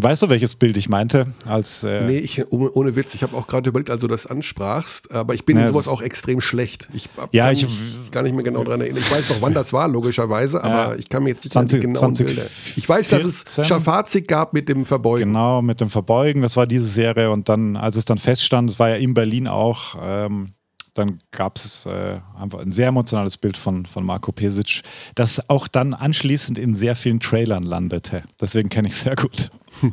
Weißt 0.00 0.22
du, 0.22 0.28
welches 0.28 0.54
Bild 0.54 0.76
ich 0.76 0.88
meinte? 0.88 1.26
Als, 1.44 1.82
äh, 1.82 2.02
Nee, 2.02 2.18
ich, 2.18 2.52
ohne, 2.52 2.70
ohne 2.70 2.94
Witz, 2.94 3.16
ich 3.16 3.24
habe 3.24 3.36
auch 3.36 3.48
gerade 3.48 3.68
überlegt, 3.68 3.90
als 3.90 4.00
du 4.00 4.06
das 4.06 4.26
ansprachst, 4.28 5.10
aber 5.10 5.34
ich 5.34 5.44
bin 5.44 5.56
Ja, 5.58 5.66
in 5.66 5.72
sowas 5.72 5.88
auch 5.88 6.00
extrem 6.00 6.40
schlecht. 6.40 6.88
Ich 6.92 7.08
Ja, 7.32 7.46
kann 7.46 7.54
ich- 7.54 7.64
mich 7.64 8.10
gar 8.12 8.22
nicht 8.22 8.32
mehr 8.32 8.44
genau 8.44 8.62
dran 8.62 8.80
erinnern. 8.80 9.02
Ich 9.04 9.10
weiß 9.10 9.28
noch, 9.30 9.42
wann 9.42 9.54
das 9.54 9.72
war, 9.72 9.88
logischerweise, 9.88 10.62
aber 10.62 10.96
ich 11.00 11.08
kann 11.08 11.24
mir 11.24 11.30
jetzt 11.30 11.42
nicht 11.42 11.56
an 11.56 11.66
20 11.66 11.80
die 11.80 11.86
genauen 11.88 12.14
20 12.14 12.26
Bilder. 12.28 12.42
Ich 12.76 12.88
weiß, 12.88 13.08
dass 13.08 13.24
es 13.24 13.38
14. 13.42 13.64
Schafazik 13.64 14.28
gab 14.28 14.52
mit 14.52 14.68
dem 14.68 14.86
Verbeugen. 14.86 15.30
Genau, 15.30 15.62
mit 15.62 15.80
dem 15.80 15.90
Verbeugen, 15.90 16.42
das 16.42 16.56
war 16.56 16.68
diese 16.68 16.86
Serie. 16.86 17.32
Und 17.32 17.48
dann, 17.48 17.76
als 17.76 17.96
es 17.96 18.04
dann 18.04 18.18
feststand, 18.18 18.70
es 18.70 18.78
war 18.78 18.90
ja 18.90 18.94
in 18.96 19.14
Berlin 19.14 19.48
auch, 19.48 19.96
ähm, 20.00 20.52
dann 20.98 21.18
gab 21.30 21.56
es 21.56 21.86
äh, 21.86 22.20
einfach 22.38 22.60
ein 22.60 22.72
sehr 22.72 22.88
emotionales 22.88 23.36
Bild 23.36 23.56
von, 23.56 23.86
von 23.86 24.04
Marco 24.04 24.32
Pesic, 24.32 24.82
das 25.14 25.48
auch 25.48 25.68
dann 25.68 25.94
anschließend 25.94 26.58
in 26.58 26.74
sehr 26.74 26.96
vielen 26.96 27.20
Trailern 27.20 27.62
landete. 27.62 28.22
Deswegen 28.40 28.68
kenne 28.68 28.88
ich 28.88 28.94
es 28.94 29.02
sehr 29.02 29.16
gut. 29.16 29.50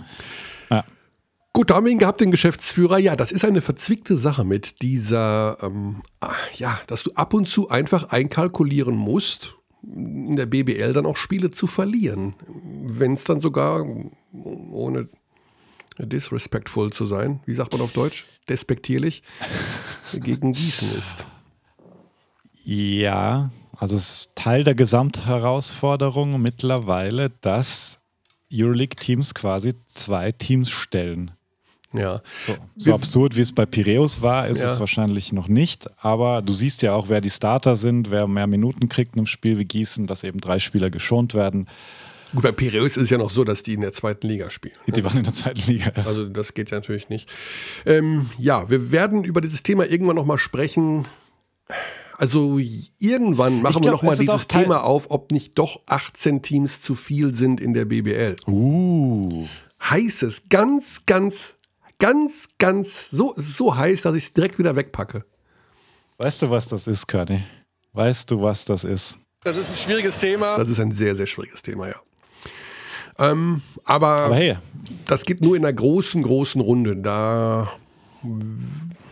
Gut, 1.56 1.70
da 1.70 1.76
haben 1.76 1.86
wir 1.86 1.94
ihn 1.94 2.00
gehabt, 2.00 2.20
den 2.20 2.32
Geschäftsführer. 2.32 2.98
Ja, 2.98 3.16
das 3.16 3.32
ist 3.32 3.46
eine 3.46 3.62
verzwickte 3.62 4.18
Sache 4.18 4.44
mit 4.44 4.82
dieser, 4.82 5.58
ähm, 5.62 6.02
ah, 6.20 6.34
ja, 6.56 6.82
dass 6.88 7.04
du 7.04 7.12
ab 7.14 7.34
und 7.34 7.48
zu 7.48 7.70
einfach 7.70 8.10
einkalkulieren 8.10 8.98
musst, 8.98 9.56
in 9.82 10.36
der 10.36 10.48
BBL 10.48 10.92
dann 10.92 11.06
auch 11.06 11.16
Spiele 11.16 11.52
zu 11.52 11.66
verlieren. 11.66 12.36
Wenn 12.84 13.14
es 13.14 13.24
dann 13.24 13.40
sogar, 13.40 13.86
ohne 14.34 15.08
disrespectful 16.00 16.92
zu 16.92 17.06
sein, 17.06 17.40
wie 17.46 17.54
sagt 17.54 17.72
man 17.74 17.82
auf 17.82 17.94
Deutsch? 17.94 18.26
Despektierlich, 18.50 19.24
gegen 20.14 20.54
Gießen 20.54 20.96
ist. 20.98 21.26
Ja, 22.64 23.52
also 23.78 23.96
es 23.96 24.02
ist 24.10 24.36
Teil 24.36 24.64
der 24.64 24.76
Gesamtherausforderung 24.76 26.42
mittlerweile, 26.42 27.32
dass 27.42 28.00
Euroleague-Teams 28.52 29.34
quasi 29.34 29.74
zwei 29.88 30.32
Teams 30.32 30.70
stellen. 30.70 31.32
Ja. 31.94 32.22
So, 32.38 32.56
so 32.76 32.94
absurd 32.94 33.38
wie 33.38 33.42
es 33.42 33.54
bei 33.54 33.66
Piräus 33.66 34.22
war, 34.22 34.48
ist 34.48 34.62
Ja. 34.62 34.72
es 34.72 34.80
wahrscheinlich 34.80 35.32
noch 35.32 35.48
nicht. 35.48 35.90
Aber 36.04 36.42
du 36.42 36.54
siehst 36.54 36.82
ja 36.82 36.94
auch, 36.94 37.08
wer 37.10 37.22
die 37.22 37.30
Starter 37.30 37.76
sind, 37.76 38.12
wer 38.12 38.28
mehr 38.28 38.48
Minuten 38.48 38.90
kriegt 38.90 39.14
in 39.16 39.20
einem 39.20 39.28
Spiel 39.28 39.58
wie 39.58 39.66
Gießen, 39.66 40.06
dass 40.08 40.24
eben 40.24 40.42
drei 40.42 40.60
Spieler 40.60 40.90
geschont 40.90 41.34
werden. 41.34 41.68
Gut, 42.36 42.44
bei 42.44 42.52
Piraeus 42.52 42.98
ist 42.98 43.04
es 43.04 43.10
ja 43.10 43.18
noch 43.18 43.32
so, 43.32 43.46
dass 43.46 43.64
die 43.64 43.74
in 43.74 43.82
der 43.82 43.94
zweiten 43.94 44.28
Liga 44.28 44.52
spielen. 44.52 44.76
Die 44.88 45.04
waren 45.06 45.18
in 45.18 45.24
der 45.24 45.34
zweiten 45.34 45.72
Liga. 45.72 45.92
Also 46.04 46.26
das 46.26 46.54
geht 46.54 46.70
ja 46.70 46.78
natürlich 46.78 47.08
nicht. 47.08 47.30
Ähm, 47.86 48.30
ja, 48.38 48.70
wir 48.70 48.92
werden 48.92 49.24
über 49.24 49.40
dieses 49.40 49.64
Thema 49.64 49.86
irgendwann 49.88 50.18
noch 50.18 50.26
mal 50.26 50.38
sprechen. 50.38 51.08
Also 52.18 52.60
irgendwann 53.00 53.62
machen 53.62 53.76
wir 53.76 53.82
glaub, 53.82 53.94
noch 53.94 54.04
mal 54.04 54.14
es 54.14 54.20
ist 54.20 54.28
dieses 54.28 54.48
Thema 54.48 54.84
auf, 54.84 55.12
ob 55.12 55.32
nicht 55.32 55.58
doch 55.58 55.80
18 55.86 56.42
Teams 56.42 56.82
zu 56.82 56.96
viel 56.96 57.34
sind 57.34 57.62
in 57.62 57.74
der 57.74 57.86
BBL. 57.86 58.36
Uh. 58.48 59.48
Heiß 59.82 60.24
es 60.24 60.50
ganz, 60.50 61.06
ganz, 61.06 61.58
ganz, 62.00 62.50
ganz 62.58 63.10
so, 63.12 63.34
so 63.38 63.78
heiß, 63.78 64.02
dass 64.02 64.16
ich 64.16 64.26
es 64.26 64.34
direkt 64.34 64.60
wieder 64.60 64.76
wegpacke. 64.76 65.24
Weißt 66.18 66.42
du, 66.42 66.50
was 66.50 66.68
das 66.68 66.88
ist, 66.88 67.08
Körny? 67.08 67.44
Weißt 67.94 68.30
du, 68.30 68.42
was 68.42 68.66
das 68.66 68.84
ist? 68.84 69.20
Das 69.44 69.58
ist 69.58 69.70
ein 69.70 69.76
schwieriges 69.76 70.20
Thema. 70.20 70.58
Das 70.58 70.70
ist 70.70 70.80
ein 70.80 70.92
sehr, 70.92 71.16
sehr 71.16 71.28
schwieriges 71.28 71.62
Thema, 71.62 71.88
ja. 71.88 71.96
Ähm, 73.18 73.62
aber, 73.86 74.20
Aber 74.22 74.36
hey, 74.36 74.58
das 75.08 75.26
geht 75.26 75.42
nur 75.42 75.56
in 75.56 75.64
einer 75.66 75.74
großen, 75.74 76.22
großen 76.22 76.60
Runde. 76.62 76.96
Da 76.98 77.72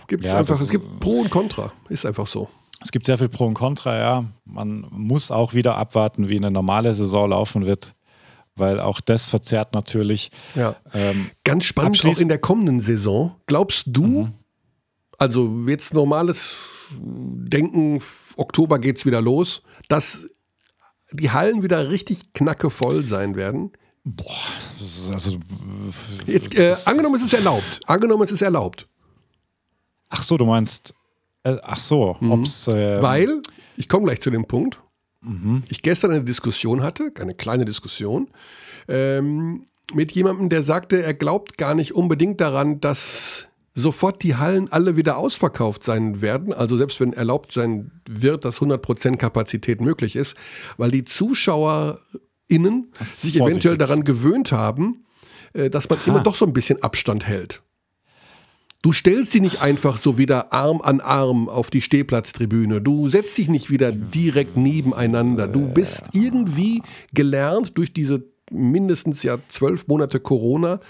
gibt 0.08 0.26
es 0.26 0.32
Ja, 0.32 0.40
einfach, 0.40 0.60
es 0.60 0.70
gibt 0.70 1.00
Pro 1.00 1.22
und 1.22 1.30
Contra. 1.30 1.72
Ist 1.90 2.06
einfach 2.06 2.28
so. 2.28 2.50
es 2.82 2.92
gibt 2.92 3.06
sehr 3.06 3.18
viel 3.18 3.30
Pro 3.30 3.46
und 3.46 3.54
Contra, 3.54 3.98
ja. 3.98 4.26
Man 4.46 4.86
muss 4.92 5.32
auch 5.32 5.54
wieder 5.54 5.76
abwarten, 5.78 6.28
wie 6.30 6.38
eine 6.38 6.52
normale 6.52 6.94
Saison 6.94 7.30
laufen 7.30 7.66
wird, 7.66 7.96
weil 8.56 8.80
auch 8.80 9.00
das 9.00 9.30
verzerrt 9.30 9.74
natürlich. 9.74 10.32
Ja. 10.56 10.76
Ähm, 10.94 11.30
Ganz 11.44 11.66
spannend 11.66 12.04
auch 12.06 12.20
in 12.20 12.28
der 12.28 12.40
kommenden 12.40 12.82
Saison. 12.82 13.36
Glaubst 13.48 13.86
du, 13.88 14.30
also 15.18 15.66
jetzt 15.68 15.94
normales 15.94 16.58
Denken, 17.00 18.02
Oktober 18.36 18.80
geht's 18.80 19.06
wieder 19.06 19.22
los, 19.22 19.62
dass 19.88 20.28
die 21.12 21.32
Hallen 21.32 21.64
wieder 21.64 21.90
richtig 21.90 22.34
knackevoll 22.34 23.06
sein 23.06 23.36
werden? 23.38 23.72
Ist 24.82 25.12
also, 25.14 25.38
Jetzt, 26.26 26.54
äh, 26.56 26.76
angenommen, 26.86 27.16
es 27.16 27.24
ist 27.24 27.34
erlaubt. 27.34 27.80
Angenommen, 27.86 28.24
es 28.24 28.32
ist 28.32 28.42
erlaubt. 28.42 28.88
ach 30.10 30.24
so, 30.24 30.38
du 30.38 30.46
meinst, 30.46 30.94
äh, 31.44 31.58
ach 31.64 31.78
so, 31.78 32.18
ob's. 32.22 32.68
Äh, 32.68 33.02
Weil, 33.02 33.42
ich 33.78 33.88
komme 33.88 34.06
gleich 34.06 34.22
zu 34.22 34.30
dem 34.30 34.46
Punkt, 34.46 34.80
ich 35.70 35.82
gestern 35.82 36.12
eine 36.12 36.24
Diskussion 36.26 36.84
hatte, 36.84 37.14
eine 37.18 37.34
kleine 37.34 37.64
Diskussion, 37.64 38.30
ähm, 38.90 39.68
mit 39.94 40.12
jemandem, 40.12 40.50
der 40.50 40.64
sagte, 40.64 41.02
er 41.02 41.14
glaubt 41.14 41.58
gar 41.58 41.76
nicht 41.76 41.94
unbedingt 41.94 42.42
daran, 42.42 42.82
dass 42.82 43.48
sofort 43.74 44.22
die 44.24 44.36
Hallen 44.36 44.72
alle 44.72 44.96
wieder 44.98 45.18
ausverkauft 45.18 45.84
sein 45.84 46.22
werden. 46.22 46.54
Also 46.54 46.78
selbst 46.78 47.00
wenn 47.00 47.14
erlaubt 47.14 47.52
sein 47.52 47.92
wird, 48.08 48.46
dass 48.46 48.60
100% 48.60 49.18
Kapazität 49.18 49.82
möglich 49.82 50.16
ist, 50.16 50.36
weil 50.78 50.92
die 50.92 51.06
ZuschauerInnen 52.50 52.92
sich 53.00 53.38
Vorsichtig. 53.38 53.42
eventuell 53.42 53.78
daran 53.78 54.04
gewöhnt 54.04 54.52
haben, 54.52 55.06
äh, 55.54 55.70
dass 55.70 55.90
man 55.90 56.00
immer 56.06 56.22
doch 56.22 56.36
so 56.36 56.46
ein 56.46 56.54
bisschen 56.54 56.82
Abstand 56.82 57.28
hält. 57.28 57.62
Du 58.82 58.92
stellst 58.92 59.32
sie 59.32 59.40
nicht 59.40 59.62
einfach 59.62 59.96
so 59.96 60.18
wieder 60.18 60.52
Arm 60.52 60.82
an 60.82 61.00
Arm 61.00 61.48
auf 61.48 61.70
die 61.70 61.82
Stehplatztribüne. 61.82 62.82
Du 62.82 63.08
setzt 63.08 63.38
dich 63.38 63.48
nicht 63.48 63.70
wieder 63.70 63.94
direkt 63.94 64.58
nebeneinander. 64.58 65.48
Du 65.48 65.70
bist 65.70 66.10
irgendwie 66.12 66.84
gelernt 67.14 67.78
durch 67.78 67.94
diese 67.94 68.26
mindestens 68.52 69.24
ja 69.24 69.38
zwölf 69.48 69.88
Monate 69.88 70.20
Corona, 70.20 70.82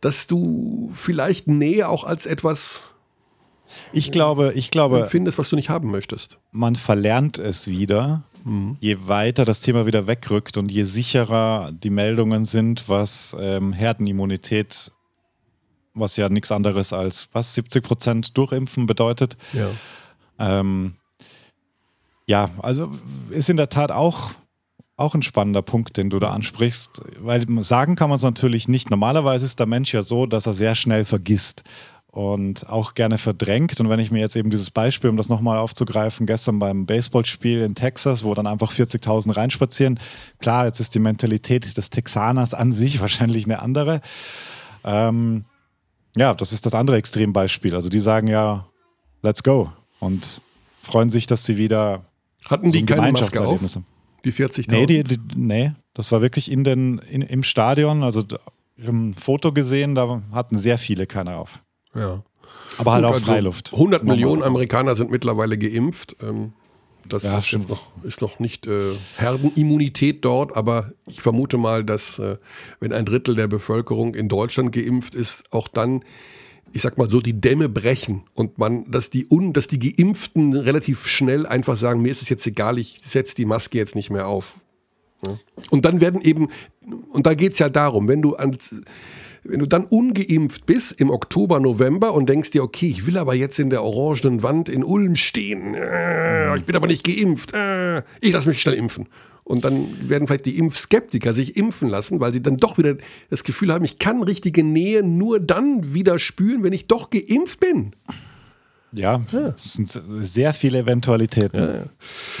dass 0.00 0.26
du 0.26 0.90
vielleicht 0.94 1.48
Nähe 1.48 1.88
auch 1.88 2.04
als 2.04 2.24
etwas 2.24 2.84
ich 3.92 4.10
glaube, 4.10 4.52
ich 4.54 4.70
glaube, 4.70 5.00
empfindest, 5.00 5.38
was 5.38 5.50
du 5.50 5.56
nicht 5.56 5.68
haben 5.68 5.90
möchtest. 5.90 6.38
man 6.52 6.76
verlernt 6.76 7.38
es 7.38 7.68
wieder, 7.68 8.22
je 8.80 9.08
weiter 9.08 9.44
das 9.44 9.60
Thema 9.60 9.86
wieder 9.86 10.06
wegrückt 10.06 10.56
und 10.56 10.70
je 10.70 10.84
sicherer 10.84 11.72
die 11.72 11.90
Meldungen 11.90 12.44
sind, 12.44 12.88
was 12.88 13.36
ähm, 13.38 13.72
Herdenimmunität, 13.72 14.92
was 15.94 16.16
ja 16.16 16.28
nichts 16.28 16.52
anderes 16.52 16.92
als 16.92 17.28
was 17.32 17.54
70 17.54 17.82
Prozent 17.82 18.38
durchimpfen 18.38 18.86
bedeutet. 18.86 19.36
Ja. 19.52 19.68
Ähm, 20.38 20.94
ja, 22.26 22.50
also 22.58 22.92
ist 23.30 23.50
in 23.50 23.56
der 23.56 23.68
Tat 23.68 23.90
auch, 23.90 24.30
auch 24.96 25.14
ein 25.14 25.22
spannender 25.22 25.62
Punkt, 25.62 25.96
den 25.96 26.10
du 26.10 26.20
da 26.20 26.30
ansprichst, 26.30 27.02
weil 27.18 27.46
sagen 27.64 27.96
kann 27.96 28.08
man 28.08 28.16
es 28.16 28.22
natürlich 28.22 28.68
nicht. 28.68 28.90
Normalerweise 28.90 29.44
ist 29.44 29.58
der 29.58 29.66
Mensch 29.66 29.92
ja 29.92 30.02
so, 30.02 30.26
dass 30.26 30.46
er 30.46 30.54
sehr 30.54 30.74
schnell 30.74 31.04
vergisst 31.04 31.64
und 32.16 32.70
auch 32.70 32.94
gerne 32.94 33.18
verdrängt. 33.18 33.78
Und 33.78 33.90
wenn 33.90 34.00
ich 34.00 34.10
mir 34.10 34.20
jetzt 34.20 34.36
eben 34.36 34.48
dieses 34.48 34.70
Beispiel, 34.70 35.10
um 35.10 35.18
das 35.18 35.28
nochmal 35.28 35.58
aufzugreifen, 35.58 36.24
gestern 36.26 36.58
beim 36.58 36.86
Baseballspiel 36.86 37.60
in 37.60 37.74
Texas, 37.74 38.24
wo 38.24 38.32
dann 38.32 38.46
einfach 38.46 38.72
40.000 38.72 39.36
reinspazieren, 39.36 40.00
klar, 40.40 40.64
jetzt 40.64 40.80
ist 40.80 40.94
die 40.94 40.98
Mentalität 40.98 41.76
des 41.76 41.90
Texaners 41.90 42.54
an 42.54 42.72
sich 42.72 43.00
wahrscheinlich 43.02 43.44
eine 43.44 43.60
andere. 43.60 44.00
Ähm, 44.82 45.44
ja, 46.16 46.32
das 46.32 46.54
ist 46.54 46.64
das 46.64 46.72
andere 46.72 46.96
Extrembeispiel. 46.96 47.74
Also 47.74 47.90
die 47.90 48.00
sagen 48.00 48.28
ja, 48.28 48.66
let's 49.20 49.42
go 49.42 49.70
und 50.00 50.40
freuen 50.82 51.10
sich, 51.10 51.26
dass 51.26 51.44
sie 51.44 51.58
wieder 51.58 52.06
Hatten 52.48 52.70
die 52.70 52.70
so 52.70 52.78
ein 52.78 52.86
keine 52.86 53.12
Maske 53.12 53.42
auf? 53.42 53.60
Gemeinschaftserlebnis 53.60 53.76
haben. 53.76 53.86
Die 54.24 54.32
40.000? 54.32 54.70
Nee, 54.70 54.86
die, 54.86 55.04
die, 55.04 55.18
nee, 55.34 55.72
das 55.92 56.10
war 56.12 56.22
wirklich 56.22 56.50
in 56.50 56.64
den, 56.64 56.96
in, 57.10 57.20
im 57.20 57.42
Stadion. 57.42 58.02
Also 58.02 58.24
ein 58.78 59.12
Foto 59.12 59.52
gesehen, 59.52 59.94
da 59.94 60.22
hatten 60.32 60.56
sehr 60.56 60.78
viele 60.78 61.06
keine 61.06 61.36
auf. 61.36 61.60
Ja. 61.96 62.22
Aber 62.78 62.92
halt 62.92 63.04
Gut, 63.04 63.10
auch 63.10 63.14
also 63.14 63.26
Freiluft. 63.26 63.72
100 63.72 64.02
Normal. 64.02 64.16
Millionen 64.16 64.42
Amerikaner 64.42 64.94
sind 64.94 65.10
mittlerweile 65.10 65.56
geimpft. 65.58 66.16
Ähm, 66.22 66.52
das 67.08 67.22
Ja, 67.22 67.38
ist, 67.38 67.68
noch, 67.68 67.92
ist 68.02 68.20
noch 68.20 68.38
nicht 68.38 68.66
äh, 68.66 68.92
Herdenimmunität 69.16 70.24
dort, 70.24 70.56
aber 70.56 70.92
ich 71.06 71.20
vermute 71.20 71.56
mal, 71.56 71.84
dass 71.84 72.18
äh, 72.18 72.36
wenn 72.80 72.92
ein 72.92 73.04
Drittel 73.04 73.34
der 73.34 73.46
Bevölkerung 73.46 74.14
in 74.14 74.28
Deutschland 74.28 74.72
geimpft 74.72 75.14
ist, 75.14 75.44
auch 75.52 75.68
dann, 75.68 76.04
ich 76.72 76.82
sag 76.82 76.98
mal 76.98 77.08
so, 77.08 77.20
die 77.20 77.40
Dämme 77.40 77.68
brechen 77.68 78.24
und 78.34 78.58
man, 78.58 78.90
dass 78.90 79.10
die, 79.10 79.26
un, 79.30 79.52
dass 79.52 79.68
die 79.68 79.78
Geimpften 79.78 80.54
relativ 80.54 81.06
schnell 81.06 81.46
einfach 81.46 81.76
sagen, 81.76 82.02
mir 82.02 82.10
ist 82.10 82.22
es 82.22 82.28
jetzt 82.28 82.46
egal, 82.46 82.78
ich 82.78 82.98
setze 83.02 83.34
die 83.34 83.46
Maske 83.46 83.78
jetzt 83.78 83.94
nicht 83.94 84.10
mehr 84.10 84.26
auf. 84.26 84.54
Ja. 85.26 85.38
Und 85.70 85.84
dann 85.84 86.00
werden 86.00 86.20
eben, 86.20 86.48
und 87.10 87.26
da 87.26 87.34
geht 87.34 87.52
es 87.52 87.58
ja 87.58 87.68
darum, 87.68 88.08
wenn 88.08 88.20
du 88.22 88.34
an, 88.36 88.58
wenn 89.48 89.60
du 89.60 89.66
dann 89.66 89.84
ungeimpft 89.84 90.66
bist 90.66 90.92
im 91.00 91.10
Oktober, 91.10 91.60
November 91.60 92.12
und 92.14 92.28
denkst 92.28 92.50
dir, 92.50 92.62
okay, 92.62 92.88
ich 92.88 93.06
will 93.06 93.18
aber 93.18 93.34
jetzt 93.34 93.58
in 93.58 93.70
der 93.70 93.82
orangenen 93.82 94.42
Wand 94.42 94.68
in 94.68 94.84
Ulm 94.84 95.16
stehen, 95.16 95.74
äh, 95.74 96.56
ich 96.56 96.64
bin 96.64 96.76
aber 96.76 96.86
nicht 96.86 97.04
geimpft, 97.04 97.52
äh, 97.54 98.02
ich 98.20 98.32
lasse 98.32 98.48
mich 98.48 98.60
schnell 98.60 98.74
impfen. 98.74 99.08
Und 99.44 99.64
dann 99.64 100.08
werden 100.08 100.26
vielleicht 100.26 100.46
die 100.46 100.58
Impfskeptiker 100.58 101.32
sich 101.32 101.56
impfen 101.56 101.88
lassen, 101.88 102.18
weil 102.18 102.32
sie 102.32 102.42
dann 102.42 102.56
doch 102.56 102.78
wieder 102.78 102.96
das 103.30 103.44
Gefühl 103.44 103.72
haben, 103.72 103.84
ich 103.84 104.00
kann 104.00 104.24
richtige 104.24 104.64
Nähe 104.64 105.04
nur 105.04 105.38
dann 105.38 105.94
wieder 105.94 106.18
spüren, 106.18 106.64
wenn 106.64 106.72
ich 106.72 106.88
doch 106.88 107.10
geimpft 107.10 107.60
bin. 107.60 107.94
Ja, 108.90 109.22
es 109.62 109.74
sind 109.74 110.02
sehr 110.20 110.52
viele 110.52 110.78
Eventualitäten. 110.78 111.60
Ja, 111.60 111.74
ja. 111.74 111.84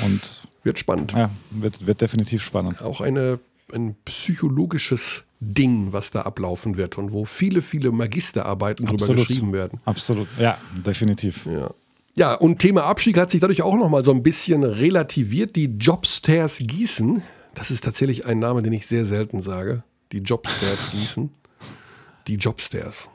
Und 0.04 0.48
wird 0.64 0.80
spannend. 0.80 1.12
Ja, 1.12 1.30
wird, 1.50 1.86
wird 1.86 2.00
definitiv 2.00 2.42
spannend. 2.42 2.82
Auch 2.82 3.00
eine, 3.00 3.38
ein 3.72 3.94
psychologisches 4.04 5.25
Ding, 5.40 5.92
was 5.92 6.10
da 6.10 6.22
ablaufen 6.22 6.76
wird 6.76 6.98
und 6.98 7.12
wo 7.12 7.24
viele, 7.24 7.62
viele 7.62 7.92
Magisterarbeiten 7.92 8.86
drüber 8.86 9.14
geschrieben 9.14 9.52
werden. 9.52 9.80
Absolut, 9.84 10.28
ja, 10.38 10.58
definitiv. 10.84 11.46
Ja. 11.46 11.70
Ja, 12.18 12.32
und 12.32 12.60
Thema 12.60 12.84
Abstieg 12.84 13.18
hat 13.18 13.30
sich 13.30 13.42
dadurch 13.42 13.60
auch 13.60 13.74
nochmal 13.74 14.02
so 14.02 14.10
ein 14.10 14.22
bisschen 14.22 14.64
relativiert. 14.64 15.54
Die 15.54 15.66
Jobstairs 15.66 16.58
Gießen, 16.60 17.22
das 17.54 17.70
ist 17.70 17.84
tatsächlich 17.84 18.24
ein 18.24 18.38
Name, 18.38 18.62
den 18.62 18.72
ich 18.72 18.86
sehr 18.86 19.04
selten 19.04 19.42
sage. 19.42 19.82
Die 20.12 20.18
Jobstairs 20.18 20.90
Gießen. 20.92 21.28
Die 22.26 22.36
Jobstairs. 22.36 23.10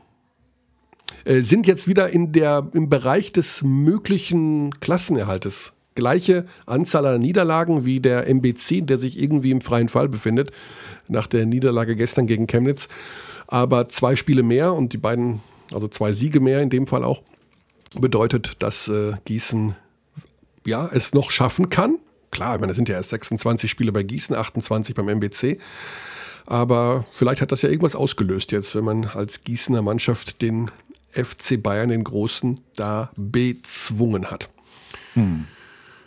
Äh, 1.25 1.41
sind 1.41 1.65
jetzt 1.65 1.87
wieder 1.87 2.11
in 2.11 2.31
der, 2.31 2.69
im 2.73 2.89
Bereich 2.89 3.31
des 3.33 3.63
möglichen 3.63 4.79
Klassenerhaltes. 4.79 5.73
Gleiche 5.95 6.45
Anzahl 6.65 7.05
an 7.05 7.21
Niederlagen 7.21 7.85
wie 7.85 7.99
der 7.99 8.27
MBC, 8.27 8.81
der 8.81 8.97
sich 8.97 9.21
irgendwie 9.21 9.51
im 9.51 9.61
freien 9.61 9.89
Fall 9.89 10.07
befindet, 10.07 10.51
nach 11.07 11.27
der 11.27 11.45
Niederlage 11.45 11.95
gestern 11.95 12.27
gegen 12.27 12.47
Chemnitz. 12.47 12.87
Aber 13.47 13.89
zwei 13.89 14.15
Spiele 14.15 14.43
mehr 14.43 14.73
und 14.73 14.93
die 14.93 14.97
beiden, 14.97 15.41
also 15.73 15.87
zwei 15.87 16.13
Siege 16.13 16.39
mehr 16.39 16.61
in 16.61 16.69
dem 16.69 16.87
Fall 16.87 17.03
auch 17.03 17.21
bedeutet, 17.93 18.53
dass 18.59 18.87
äh, 18.87 19.13
Gießen 19.25 19.75
ja, 20.65 20.89
es 20.93 21.13
noch 21.13 21.31
schaffen 21.31 21.69
kann. 21.69 21.97
Klar, 22.31 22.55
ich 22.55 22.61
meine, 22.61 22.71
es 22.71 22.77
sind 22.77 22.87
ja 22.87 22.95
erst 22.95 23.09
26 23.09 23.69
Spiele 23.69 23.91
bei 23.91 24.03
Gießen, 24.03 24.35
28 24.35 24.95
beim 24.95 25.09
MBC. 25.09 25.59
Aber 26.45 27.05
vielleicht 27.13 27.41
hat 27.41 27.51
das 27.51 27.61
ja 27.61 27.69
irgendwas 27.69 27.95
ausgelöst 27.95 28.51
jetzt, 28.51 28.73
wenn 28.75 28.85
man 28.85 29.05
als 29.05 29.43
Gießener 29.43 29.81
Mannschaft 29.81 30.41
den 30.41 30.71
FC 31.11 31.61
Bayern, 31.61 31.89
den 31.89 32.03
Großen, 32.03 32.61
da 32.75 33.11
bezwungen 33.17 34.31
hat. 34.31 34.49
Hm. 35.13 35.45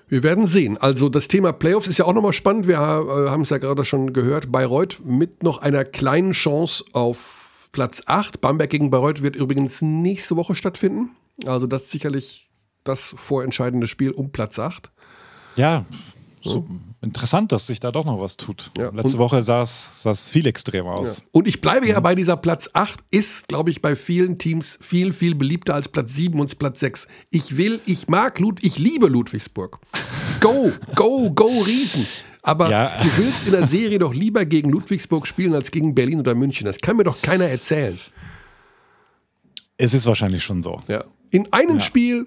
Wir 0.09 0.23
werden 0.23 0.47
sehen. 0.47 0.77
Also 0.77 1.09
das 1.09 1.29
Thema 1.29 1.53
Playoffs 1.53 1.87
ist 1.87 1.99
ja 1.99 2.05
auch 2.05 2.13
nochmal 2.13 2.33
spannend. 2.33 2.67
Wir 2.67 2.77
äh, 2.77 3.31
haben 3.31 3.43
es 3.43 3.51
ja 3.51 3.59
gerade 3.59 3.85
schon 3.85 4.13
gehört. 4.13 4.53
Bayreuth 4.53 5.01
mit 5.05 5.43
noch 5.43 5.59
einer 5.59 5.85
kleinen 5.85 6.33
Chance 6.33 6.85
auf 6.93 7.69
Platz 7.73 8.03
8. 8.07 8.41
Bamberg 8.41 8.71
gegen 8.71 8.91
Bayreuth 8.91 9.23
wird 9.23 9.37
übrigens 9.37 9.83
nächste 9.83 10.37
Woche 10.37 10.55
stattfinden. 10.55 11.11
Also 11.47 11.67
das 11.67 11.85
ist 11.85 11.91
sicherlich 11.91 12.51
das 12.85 13.15
vorentscheidende 13.17 13.87
Spiel 13.87 14.11
um 14.11 14.31
Platz 14.31 14.59
8. 14.59 14.93
Ja, 15.57 15.85
so 16.43 16.67
interessant, 17.05 17.53
dass 17.53 17.67
sich 17.67 17.79
da 17.79 17.93
doch 17.93 18.05
noch 18.05 18.21
was 18.21 18.37
tut. 18.37 18.71
Ja. 18.77 18.91
Letzte 18.91 19.19
Woche 19.19 19.43
sah 19.43 19.63
es 19.63 20.27
viel 20.27 20.47
extremer 20.47 20.93
aus. 20.93 21.19
Ja. 21.19 21.25
Und 21.33 21.47
ich 21.47 21.61
bleibe 21.61 21.87
ja 21.87 22.01
bei 22.01 22.15
dieser 22.15 22.37
Platz 22.37 22.71
8, 22.73 23.01
ist, 23.11 23.47
glaube 23.49 23.71
ich, 23.71 23.81
bei 23.81 23.95
vielen 23.95 24.39
Teams 24.39 24.79
viel, 24.81 25.13
viel 25.13 25.35
beliebter 25.35 25.75
als 25.75 25.89
Platz 25.89 26.15
7 26.15 26.41
und 26.41 26.59
Platz 26.59 26.81
6. 26.81 27.07
Ich 27.31 27.57
will, 27.57 27.81
ich 27.87 28.09
mag 28.09 28.41
Lud, 28.41 28.59
ich 28.63 28.79
liebe 28.79 29.07
Ludwigsburg. 29.07 29.79
Go, 30.41 30.73
go, 30.95 31.31
go, 31.31 31.47
Riesen. 31.67 32.07
Aber 32.43 32.71
ja. 32.71 33.03
du 33.03 33.17
willst 33.19 33.47
in 33.47 33.53
der 33.53 33.67
Serie 33.67 33.99
doch 33.99 34.13
lieber 34.13 34.45
gegen 34.45 34.71
Ludwigsburg 34.71 35.27
spielen 35.27 35.55
als 35.55 35.71
gegen 35.71 35.95
Berlin 35.95 36.21
oder 36.21 36.35
München. 36.35 36.67
Das 36.67 36.79
kann 36.79 36.97
mir 36.97 37.05
doch 37.05 37.23
keiner 37.23 37.47
erzählen. 37.47 37.99
Es 39.77 39.95
ist 39.95 40.07
wahrscheinlich 40.07 40.43
schon 40.43 40.63
so. 40.63 40.81
Ja. 40.89 41.05
In 41.31 41.53
einem. 41.53 41.81
Spiel 41.81 42.27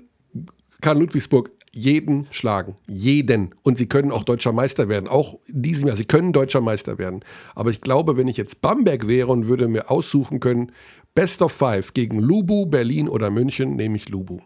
kann 0.81 0.99
Ludwigsburg 0.99 1.51
jeden 1.77 2.27
schlagen. 2.31 2.75
Jeden. 2.87 3.53
Und 3.63 3.77
sie 3.77 3.87
können 3.87 4.11
auch 4.11 4.23
deutscher 4.23 4.51
Meister 4.51 4.89
werden. 4.89 5.07
Auch 5.07 5.37
in 5.45 5.61
diesem 5.61 5.87
Jahr. 5.87 5.95
Sie 5.95 6.05
können 6.05 6.33
deutscher 6.33 6.61
Meister 6.61 6.97
werden. 6.97 7.21
Aber 7.55 7.69
ich 7.69 7.81
glaube, 7.81 8.17
wenn 8.17 8.27
ich 8.27 8.37
jetzt 8.37 8.61
Bamberg 8.61 9.07
wäre 9.07 9.27
und 9.27 9.47
würde 9.47 9.67
mir 9.67 9.91
aussuchen 9.91 10.39
können, 10.39 10.71
Best 11.13 11.41
of 11.41 11.51
Five 11.51 11.93
gegen 11.93 12.19
Lubu, 12.19 12.65
Berlin 12.65 13.07
oder 13.07 13.29
München, 13.29 13.75
nehme 13.75 13.95
ich 13.95 14.09
Lubu. 14.09 14.39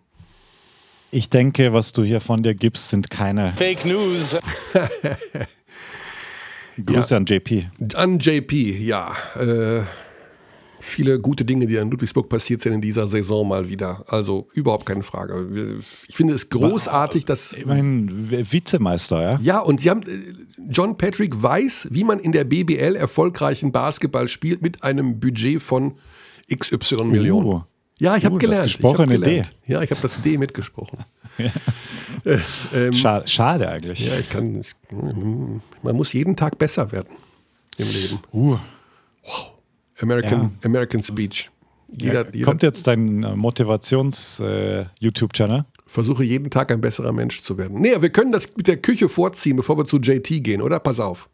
Ich 1.12 1.30
denke, 1.30 1.74
was 1.74 1.92
du 1.92 2.04
hier 2.04 2.22
von 2.22 2.44
dir 2.44 2.56
gibst, 2.56 2.90
sind 2.90 3.10
keine 3.10 3.54
Fake 3.56 3.86
News. 3.86 4.38
Grüße 6.86 7.10
ja. 7.14 7.18
an 7.18 7.26
JP. 7.26 7.64
An 7.96 8.20
JP, 8.20 8.54
ja. 8.80 9.14
Äh, 9.36 9.82
viele 10.82 11.20
gute 11.20 11.46
Dinge, 11.46 11.68
die 11.68 11.76
in 11.76 11.90
Ludwigsburg 11.90 12.28
passiert 12.28 12.62
sind 12.62 12.74
in 12.74 12.82
dieser 12.82 13.08
Saison 13.08 13.48
mal 13.48 13.70
wieder. 13.70 14.04
Also 14.08 14.48
überhaupt 14.54 14.86
keine 14.86 15.04
Frage. 15.04 15.80
Ich 16.08 16.16
finde 16.16 16.34
es 16.34 16.50
großartig, 16.50 17.26
dass. 17.26 17.54
Ich 17.54 17.66
meine, 17.66 18.10
Vizemeister, 18.52 19.22
ja? 19.22 19.40
Ja, 19.42 19.60
und 19.60 19.80
sie 19.80 19.90
haben. 19.90 20.02
Äh, 20.04 20.34
John 20.70 20.98
Patrick 20.98 21.42
weiß, 21.42 21.88
wie 21.92 22.04
man 22.04 22.20
in 22.20 22.32
der 22.32 22.44
BBL 22.44 22.96
erfolgreichen 22.96 23.72
Basketball 23.72 24.28
spielt 24.28 24.62
mit 24.62 24.84
einem 24.84 25.20
Budget 25.20 25.62
von 25.62 25.96
XY 26.54 27.06
Millionen. 27.06 27.46
Uh, 27.46 27.62
ja, 27.98 28.16
ich 28.16 28.26
habe 28.26 28.36
uh, 28.36 28.38
gelernt. 28.38 28.66
Das 28.66 28.72
gesprochene 28.74 29.16
ich 29.16 29.22
D. 29.22 29.44
Ja, 29.68 29.82
ich 29.82 29.92
habe 29.92 30.02
das 30.02 30.22
D 30.22 30.38
mitgesprochen. 30.38 31.00
ja. 31.38 31.52
äh, 32.26 32.40
ähm, 32.74 32.94
schade, 32.94 33.28
schade, 33.28 33.70
eigentlich. 33.70 34.06
Ja, 34.08 34.18
ich 34.20 34.30
kann. 34.30 34.62
Man 35.82 35.96
muss 35.96 36.14
jeden 36.14 36.36
Tag 36.36 36.58
besser 36.58 36.92
werden 36.92 37.10
im 37.78 37.88
Leben. 37.88 38.20
Uh. 38.34 38.58
American, 40.04 40.42
ja. 40.42 40.50
American 40.66 41.02
Speech. 41.02 41.50
Jeder, 41.94 42.34
ja, 42.34 42.46
kommt 42.46 42.64
jetzt 42.64 42.88
dein 42.88 43.22
äh, 43.24 43.36
Motivations-YouTube-Channel? 43.36 45.60
Äh, 45.60 45.64
Versuche 45.86 46.24
jeden 46.24 46.50
Tag 46.50 46.72
ein 46.72 46.80
besserer 46.80 47.12
Mensch 47.12 47.42
zu 47.42 47.58
werden. 47.58 47.82
Nee, 47.82 48.02
wir 48.02 48.10
können 48.10 48.32
das 48.32 48.56
mit 48.56 48.68
der 48.68 48.78
Küche 48.78 49.10
vorziehen, 49.10 49.58
bevor 49.58 49.78
wir 49.78 49.84
zu 49.86 49.98
JT 49.98 50.42
gehen, 50.42 50.62
oder? 50.62 50.80
Pass 50.80 51.02
auf. 51.02 51.28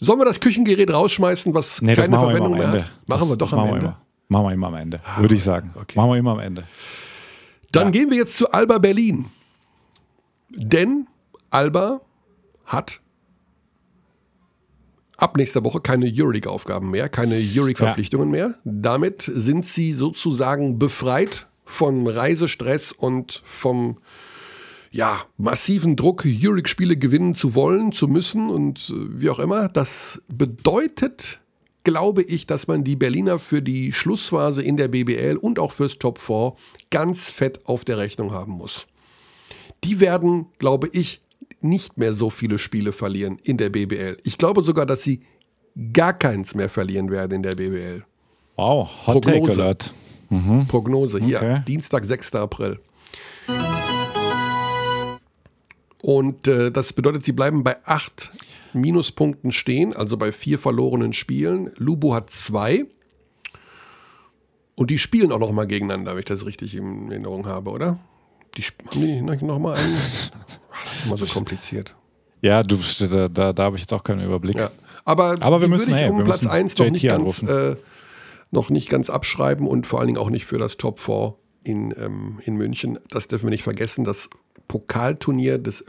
Sollen 0.00 0.18
wir 0.18 0.24
das 0.24 0.40
Küchengerät 0.40 0.92
rausschmeißen, 0.92 1.54
was 1.54 1.80
nee, 1.82 1.94
keine 1.94 2.18
Verwendung 2.18 2.56
mehr 2.56 2.68
hat? 2.68 2.90
Machen 3.06 3.20
das, 3.20 3.28
wir 3.28 3.36
doch 3.36 3.52
am 3.52 3.68
Ende. 3.68 3.82
Wir 3.82 3.96
machen 4.28 4.46
wir 4.46 4.52
immer 4.52 4.66
am 4.68 4.74
Ende, 4.74 5.00
ah, 5.04 5.20
würde 5.20 5.34
ich 5.34 5.42
sagen. 5.42 5.72
Okay. 5.74 5.96
Machen 5.96 6.10
wir 6.10 6.16
immer 6.16 6.32
am 6.32 6.40
Ende. 6.40 6.64
Dann 7.72 7.86
ja. 7.86 7.90
gehen 7.90 8.10
wir 8.10 8.16
jetzt 8.16 8.36
zu 8.36 8.50
Alba 8.50 8.78
Berlin. 8.78 9.26
Denn 10.50 11.06
Alba 11.50 12.00
hat 12.64 13.00
ab 15.18 15.36
nächster 15.36 15.64
Woche 15.64 15.80
keine 15.80 16.10
Euroleague-Aufgaben 16.10 16.90
mehr, 16.90 17.10
keine 17.10 17.34
Euroleague-Verpflichtungen 17.34 18.28
ja. 18.28 18.48
mehr. 18.48 18.54
Damit 18.64 19.30
sind 19.32 19.66
sie 19.66 19.92
sozusagen 19.92 20.78
befreit 20.78 21.46
von 21.64 22.06
Reisestress 22.06 22.92
und 22.92 23.42
vom 23.44 23.98
ja, 24.90 25.20
massiven 25.36 25.96
Druck, 25.96 26.24
Euroleague-Spiele 26.24 26.96
gewinnen 26.96 27.34
zu 27.34 27.54
wollen, 27.54 27.92
zu 27.92 28.08
müssen 28.08 28.48
und 28.48 28.88
äh, 28.88 29.20
wie 29.20 29.28
auch 29.28 29.38
immer. 29.38 29.68
Das 29.68 30.22
bedeutet, 30.28 31.40
glaube 31.84 32.22
ich, 32.22 32.46
dass 32.46 32.68
man 32.68 32.84
die 32.84 32.96
Berliner 32.96 33.38
für 33.38 33.60
die 33.60 33.92
Schlussphase 33.92 34.62
in 34.62 34.78
der 34.78 34.88
BBL 34.88 35.36
und 35.36 35.58
auch 35.58 35.72
fürs 35.72 35.98
Top 35.98 36.18
4 36.18 36.54
ganz 36.90 37.28
fett 37.28 37.66
auf 37.66 37.84
der 37.84 37.98
Rechnung 37.98 38.32
haben 38.32 38.52
muss. 38.52 38.86
Die 39.84 40.00
werden, 40.00 40.46
glaube 40.58 40.88
ich, 40.92 41.20
nicht 41.60 41.98
mehr 41.98 42.14
so 42.14 42.30
viele 42.30 42.58
Spiele 42.58 42.92
verlieren 42.92 43.38
in 43.42 43.56
der 43.56 43.70
BBL. 43.70 44.18
Ich 44.24 44.38
glaube 44.38 44.62
sogar, 44.62 44.86
dass 44.86 45.02
sie 45.02 45.22
gar 45.92 46.12
keins 46.12 46.54
mehr 46.54 46.68
verlieren 46.68 47.10
werden 47.10 47.34
in 47.34 47.42
der 47.42 47.54
BBL. 47.54 48.04
Wow, 48.56 48.88
Hot 49.06 49.24
Prognose. 49.24 49.56
Take 49.56 49.94
mhm. 50.30 50.66
Prognose 50.66 51.20
hier, 51.20 51.38
okay. 51.38 51.62
Dienstag, 51.66 52.04
6. 52.04 52.34
April. 52.34 52.80
Und 56.02 56.46
äh, 56.46 56.70
das 56.70 56.92
bedeutet, 56.92 57.24
sie 57.24 57.32
bleiben 57.32 57.64
bei 57.64 57.76
acht 57.84 58.30
Minuspunkten 58.72 59.52
stehen, 59.52 59.94
also 59.94 60.16
bei 60.16 60.32
vier 60.32 60.58
verlorenen 60.58 61.12
Spielen. 61.12 61.70
Lubo 61.76 62.14
hat 62.14 62.30
zwei. 62.30 62.86
Und 64.74 64.90
die 64.90 64.98
spielen 64.98 65.32
auch 65.32 65.40
noch 65.40 65.50
mal 65.52 65.66
gegeneinander, 65.66 66.12
wenn 66.12 66.20
ich 66.20 66.24
das 66.26 66.46
richtig 66.46 66.74
in 66.74 67.10
Erinnerung 67.10 67.46
habe, 67.46 67.70
oder? 67.70 67.98
Die 68.56 68.62
haben 68.62 69.00
die 69.00 69.20
nicht 69.20 69.42
noch 69.42 69.58
mal 69.58 69.76
einen? 69.76 69.96
Das 70.84 70.92
ist 70.92 71.06
immer 71.06 71.18
so 71.18 71.26
kompliziert. 71.26 71.94
Ja, 72.40 72.62
du, 72.62 72.78
da, 73.00 73.28
da, 73.28 73.52
da 73.52 73.62
habe 73.64 73.76
ich 73.76 73.82
jetzt 73.82 73.92
auch 73.92 74.04
keinen 74.04 74.24
Überblick. 74.24 74.56
Ja. 74.56 74.70
Aber, 75.04 75.36
Aber 75.40 75.60
wir 75.60 75.68
müssen 75.68 75.92
hey, 75.94 76.08
um 76.08 76.22
Platz 76.22 76.46
1 76.46 76.78
noch 76.78 76.90
nicht, 76.90 77.06
ganz, 77.06 77.42
äh, 77.42 77.76
noch 78.50 78.70
nicht 78.70 78.88
ganz 78.88 79.10
abschreiben 79.10 79.66
und 79.66 79.86
vor 79.86 79.98
allen 79.98 80.06
Dingen 80.06 80.18
auch 80.18 80.30
nicht 80.30 80.46
für 80.46 80.58
das 80.58 80.76
Top 80.76 81.00
4 81.00 81.34
in, 81.64 81.92
ähm, 81.98 82.38
in 82.44 82.56
München. 82.56 82.98
Das 83.10 83.26
dürfen 83.26 83.46
wir 83.46 83.50
nicht 83.50 83.64
vergessen. 83.64 84.04
Das 84.04 84.30
Pokalturnier 84.68 85.58
des 85.58 85.84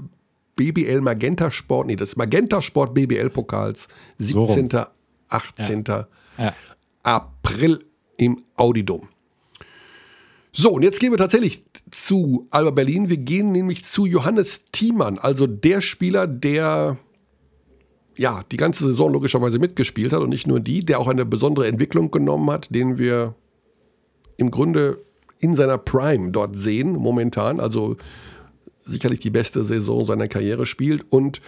BBL 0.55 1.01
Magenta 1.01 1.51
Sport, 1.51 1.87
nee, 1.87 1.95
des 1.95 2.15
Magenta 2.15 2.61
Sport 2.61 2.93
BBL 2.93 3.29
Pokals, 3.29 3.87
17. 4.17 4.69
So 4.71 4.85
18. 5.29 5.83
Ja. 5.87 6.07
Ja. 6.37 6.53
April 7.03 7.85
im 8.17 8.43
Audidom. 8.55 9.07
So, 10.61 10.71
und 10.71 10.83
jetzt 10.83 10.99
gehen 10.99 11.11
wir 11.11 11.17
tatsächlich 11.17 11.63
zu 11.89 12.45
Alba 12.49 12.71
Berlin. 12.71 13.07
Wir 13.07 13.15
gehen 13.15 13.53
nämlich 13.53 13.85
zu 13.85 14.05
Johannes 14.05 14.65
Thiemann, 14.73 15.17
also 15.17 15.47
der 15.47 15.79
Spieler, 15.79 16.27
der 16.27 16.97
ja 18.17 18.43
die 18.51 18.57
ganze 18.57 18.83
Saison 18.83 19.13
logischerweise 19.13 19.57
mitgespielt 19.57 20.11
hat 20.11 20.19
und 20.19 20.27
nicht 20.27 20.47
nur 20.47 20.59
die, 20.59 20.83
der 20.83 20.99
auch 20.99 21.07
eine 21.07 21.25
besondere 21.25 21.65
Entwicklung 21.67 22.11
genommen 22.11 22.51
hat, 22.51 22.75
den 22.75 22.97
wir 22.97 23.35
im 24.35 24.51
Grunde 24.51 24.99
in 25.39 25.55
seiner 25.55 25.77
Prime 25.77 26.31
dort 26.31 26.57
sehen 26.57 26.91
momentan. 26.91 27.61
Also 27.61 27.95
sicherlich 28.81 29.19
die 29.19 29.29
beste 29.29 29.63
Saison 29.63 30.03
seiner 30.03 30.27
Karriere 30.27 30.65
spielt. 30.65 31.05
Und 31.09 31.39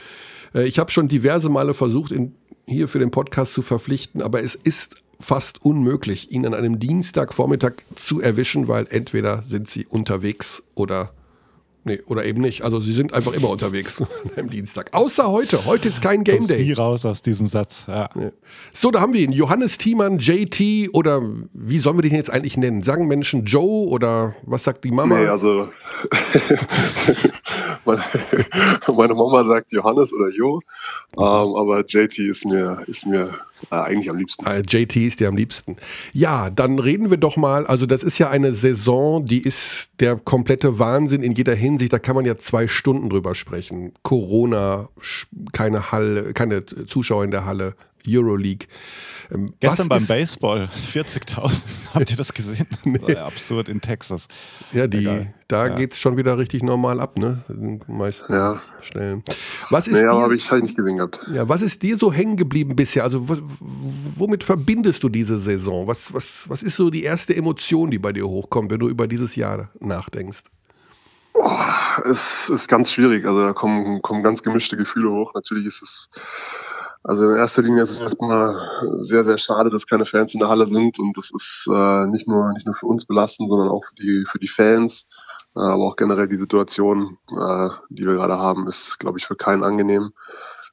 äh, 0.55 0.63
ich 0.63 0.79
habe 0.79 0.89
schon 0.89 1.09
diverse 1.09 1.49
Male 1.49 1.73
versucht, 1.73 2.11
ihn 2.11 2.35
hier 2.65 2.87
für 2.87 2.99
den 2.99 3.11
Podcast 3.11 3.51
zu 3.51 3.61
verpflichten, 3.61 4.21
aber 4.21 4.41
es 4.41 4.55
ist 4.55 5.00
fast 5.21 5.61
unmöglich, 5.63 6.31
ihn 6.31 6.45
an 6.45 6.53
einem 6.53 6.79
Dienstagvormittag 6.79 7.73
zu 7.95 8.21
erwischen, 8.21 8.67
weil 8.67 8.87
entweder 8.89 9.43
sind 9.43 9.67
sie 9.67 9.85
unterwegs 9.85 10.63
oder 10.75 11.11
Nee, 11.83 11.99
oder 12.05 12.25
eben 12.25 12.41
nicht. 12.41 12.61
Also 12.61 12.79
sie 12.79 12.93
sind 12.93 13.11
einfach 13.13 13.33
immer 13.33 13.49
unterwegs 13.49 14.03
am 14.37 14.49
Dienstag. 14.49 14.93
Außer 14.93 15.31
heute. 15.31 15.65
Heute 15.65 15.87
ist 15.87 16.01
kein 16.01 16.23
Game 16.23 16.45
Day. 16.45 16.63
nie 16.63 16.73
raus 16.73 17.05
aus 17.05 17.23
diesem 17.23 17.47
Satz. 17.47 17.85
Ja. 17.87 18.07
So, 18.71 18.91
da 18.91 19.01
haben 19.01 19.13
wir 19.13 19.21
ihn. 19.21 19.31
Johannes 19.31 19.79
Thiemann, 19.79 20.19
JT 20.19 20.93
oder 20.93 21.23
wie 21.53 21.79
sollen 21.79 21.97
wir 21.97 22.03
den 22.03 22.13
jetzt 22.13 22.29
eigentlich 22.29 22.55
nennen? 22.55 22.83
Sagen 22.83 23.07
Menschen 23.07 23.45
Joe 23.45 23.87
oder 23.87 24.35
was 24.43 24.63
sagt 24.63 24.83
die 24.83 24.91
Mama? 24.91 25.17
Nee, 25.17 25.25
also 25.25 25.69
meine 28.95 29.15
Mama 29.15 29.43
sagt 29.43 29.71
Johannes 29.71 30.13
oder 30.13 30.29
Jo, 30.29 30.61
ähm, 31.17 31.55
aber 31.55 31.83
JT 31.85 32.19
ist 32.19 32.45
mir, 32.45 32.83
ist 32.87 33.07
mir 33.07 33.33
äh, 33.69 33.75
eigentlich 33.75 34.09
am 34.09 34.17
liebsten. 34.17 34.45
Äh, 34.45 34.61
JT 34.61 34.95
ist 34.97 35.19
dir 35.19 35.27
am 35.27 35.35
liebsten. 35.35 35.77
Ja, 36.13 36.49
dann 36.49 36.79
reden 36.79 37.09
wir 37.09 37.17
doch 37.17 37.37
mal. 37.37 37.65
Also, 37.67 37.85
das 37.85 38.03
ist 38.03 38.17
ja 38.17 38.29
eine 38.29 38.53
Saison, 38.53 39.25
die 39.25 39.41
ist 39.41 39.91
der 39.99 40.15
komplette 40.15 40.79
Wahnsinn 40.79 41.23
in 41.23 41.33
jeder 41.33 41.55
Hinsicht. 41.55 41.70
Da 41.77 41.99
kann 41.99 42.15
man 42.15 42.25
ja 42.25 42.37
zwei 42.37 42.67
Stunden 42.67 43.09
drüber 43.09 43.35
sprechen. 43.35 43.93
Corona, 44.03 44.89
keine 45.51 45.91
Halle, 45.91 46.33
keine 46.33 46.65
Zuschauer 46.65 47.23
in 47.23 47.31
der 47.31 47.45
Halle, 47.45 47.75
Euroleague. 48.07 48.67
Ähm, 49.31 49.53
Gestern 49.59 49.87
beim 49.87 50.05
Baseball, 50.05 50.69
40.000. 50.93 51.93
Habt 51.93 52.11
ihr 52.11 52.17
das 52.17 52.33
gesehen? 52.33 52.67
nee. 52.83 53.15
Absurd 53.15 53.69
in 53.69 53.81
Texas. 53.81 54.27
Ja, 54.73 54.87
die, 54.87 55.27
da 55.47 55.67
ja. 55.67 55.75
geht 55.75 55.93
es 55.93 55.99
schon 55.99 56.17
wieder 56.17 56.37
richtig 56.37 56.63
normal 56.63 56.99
ab, 56.99 57.17
ne? 57.17 57.43
In 57.49 57.79
den 57.79 57.97
meisten 57.97 58.33
ja. 58.33 58.61
Stellen. 58.81 59.23
Was 59.69 59.87
ist 59.87 60.03
naja, 60.03 60.19
habe 60.19 60.35
ich 60.35 60.49
halt 60.51 60.63
nicht 60.63 60.75
gesehen 60.75 60.97
gehabt. 60.97 61.21
Ja, 61.33 61.47
was 61.47 61.61
ist 61.61 61.81
dir 61.83 61.97
so 61.97 62.11
hängen 62.11 62.37
geblieben 62.37 62.75
bisher? 62.75 63.03
Also, 63.03 63.25
womit 63.59 64.43
verbindest 64.43 65.03
du 65.03 65.09
diese 65.09 65.39
Saison? 65.39 65.87
Was, 65.87 66.13
was, 66.13 66.45
was 66.49 66.63
ist 66.63 66.75
so 66.75 66.89
die 66.89 67.03
erste 67.03 67.35
Emotion, 67.35 67.91
die 67.91 67.99
bei 67.99 68.11
dir 68.11 68.27
hochkommt, 68.27 68.71
wenn 68.71 68.79
du 68.79 68.89
über 68.89 69.07
dieses 69.07 69.35
Jahr 69.35 69.69
nachdenkst? 69.79 70.43
Oh, 71.33 71.59
es 72.05 72.49
ist 72.49 72.67
ganz 72.67 72.91
schwierig. 72.91 73.25
Also, 73.25 73.41
da 73.41 73.53
kommen, 73.53 74.01
kommen 74.01 74.23
ganz 74.23 74.43
gemischte 74.43 74.77
Gefühle 74.77 75.11
hoch. 75.11 75.33
Natürlich 75.33 75.65
ist 75.65 75.81
es 75.81 76.09
also 77.03 77.27
in 77.27 77.35
erster 77.35 77.63
Linie 77.63 77.81
ist 77.81 77.91
es 77.91 77.99
erstmal 77.99 78.61
sehr, 78.99 79.23
sehr 79.23 79.39
schade, 79.39 79.71
dass 79.71 79.87
keine 79.87 80.05
Fans 80.05 80.33
in 80.35 80.39
der 80.39 80.49
Halle 80.49 80.67
sind 80.67 80.99
und 80.99 81.17
das 81.17 81.31
ist 81.35 81.67
äh, 81.67 82.05
nicht 82.05 82.27
nur 82.27 82.53
nicht 82.53 82.67
nur 82.67 82.75
für 82.75 82.85
uns 82.85 83.05
belastend, 83.05 83.49
sondern 83.49 83.69
auch 83.69 83.83
für 83.85 83.95
die 83.95 84.23
für 84.27 84.37
die 84.37 84.47
Fans, 84.47 85.07
äh, 85.55 85.61
aber 85.61 85.83
auch 85.83 85.95
generell 85.95 86.27
die 86.27 86.37
Situation, 86.37 87.17
äh, 87.31 87.69
die 87.89 88.05
wir 88.05 88.13
gerade 88.13 88.37
haben, 88.37 88.67
ist, 88.67 88.99
glaube 88.99 89.17
ich, 89.17 89.25
für 89.25 89.35
keinen 89.35 89.63
angenehm. 89.63 90.11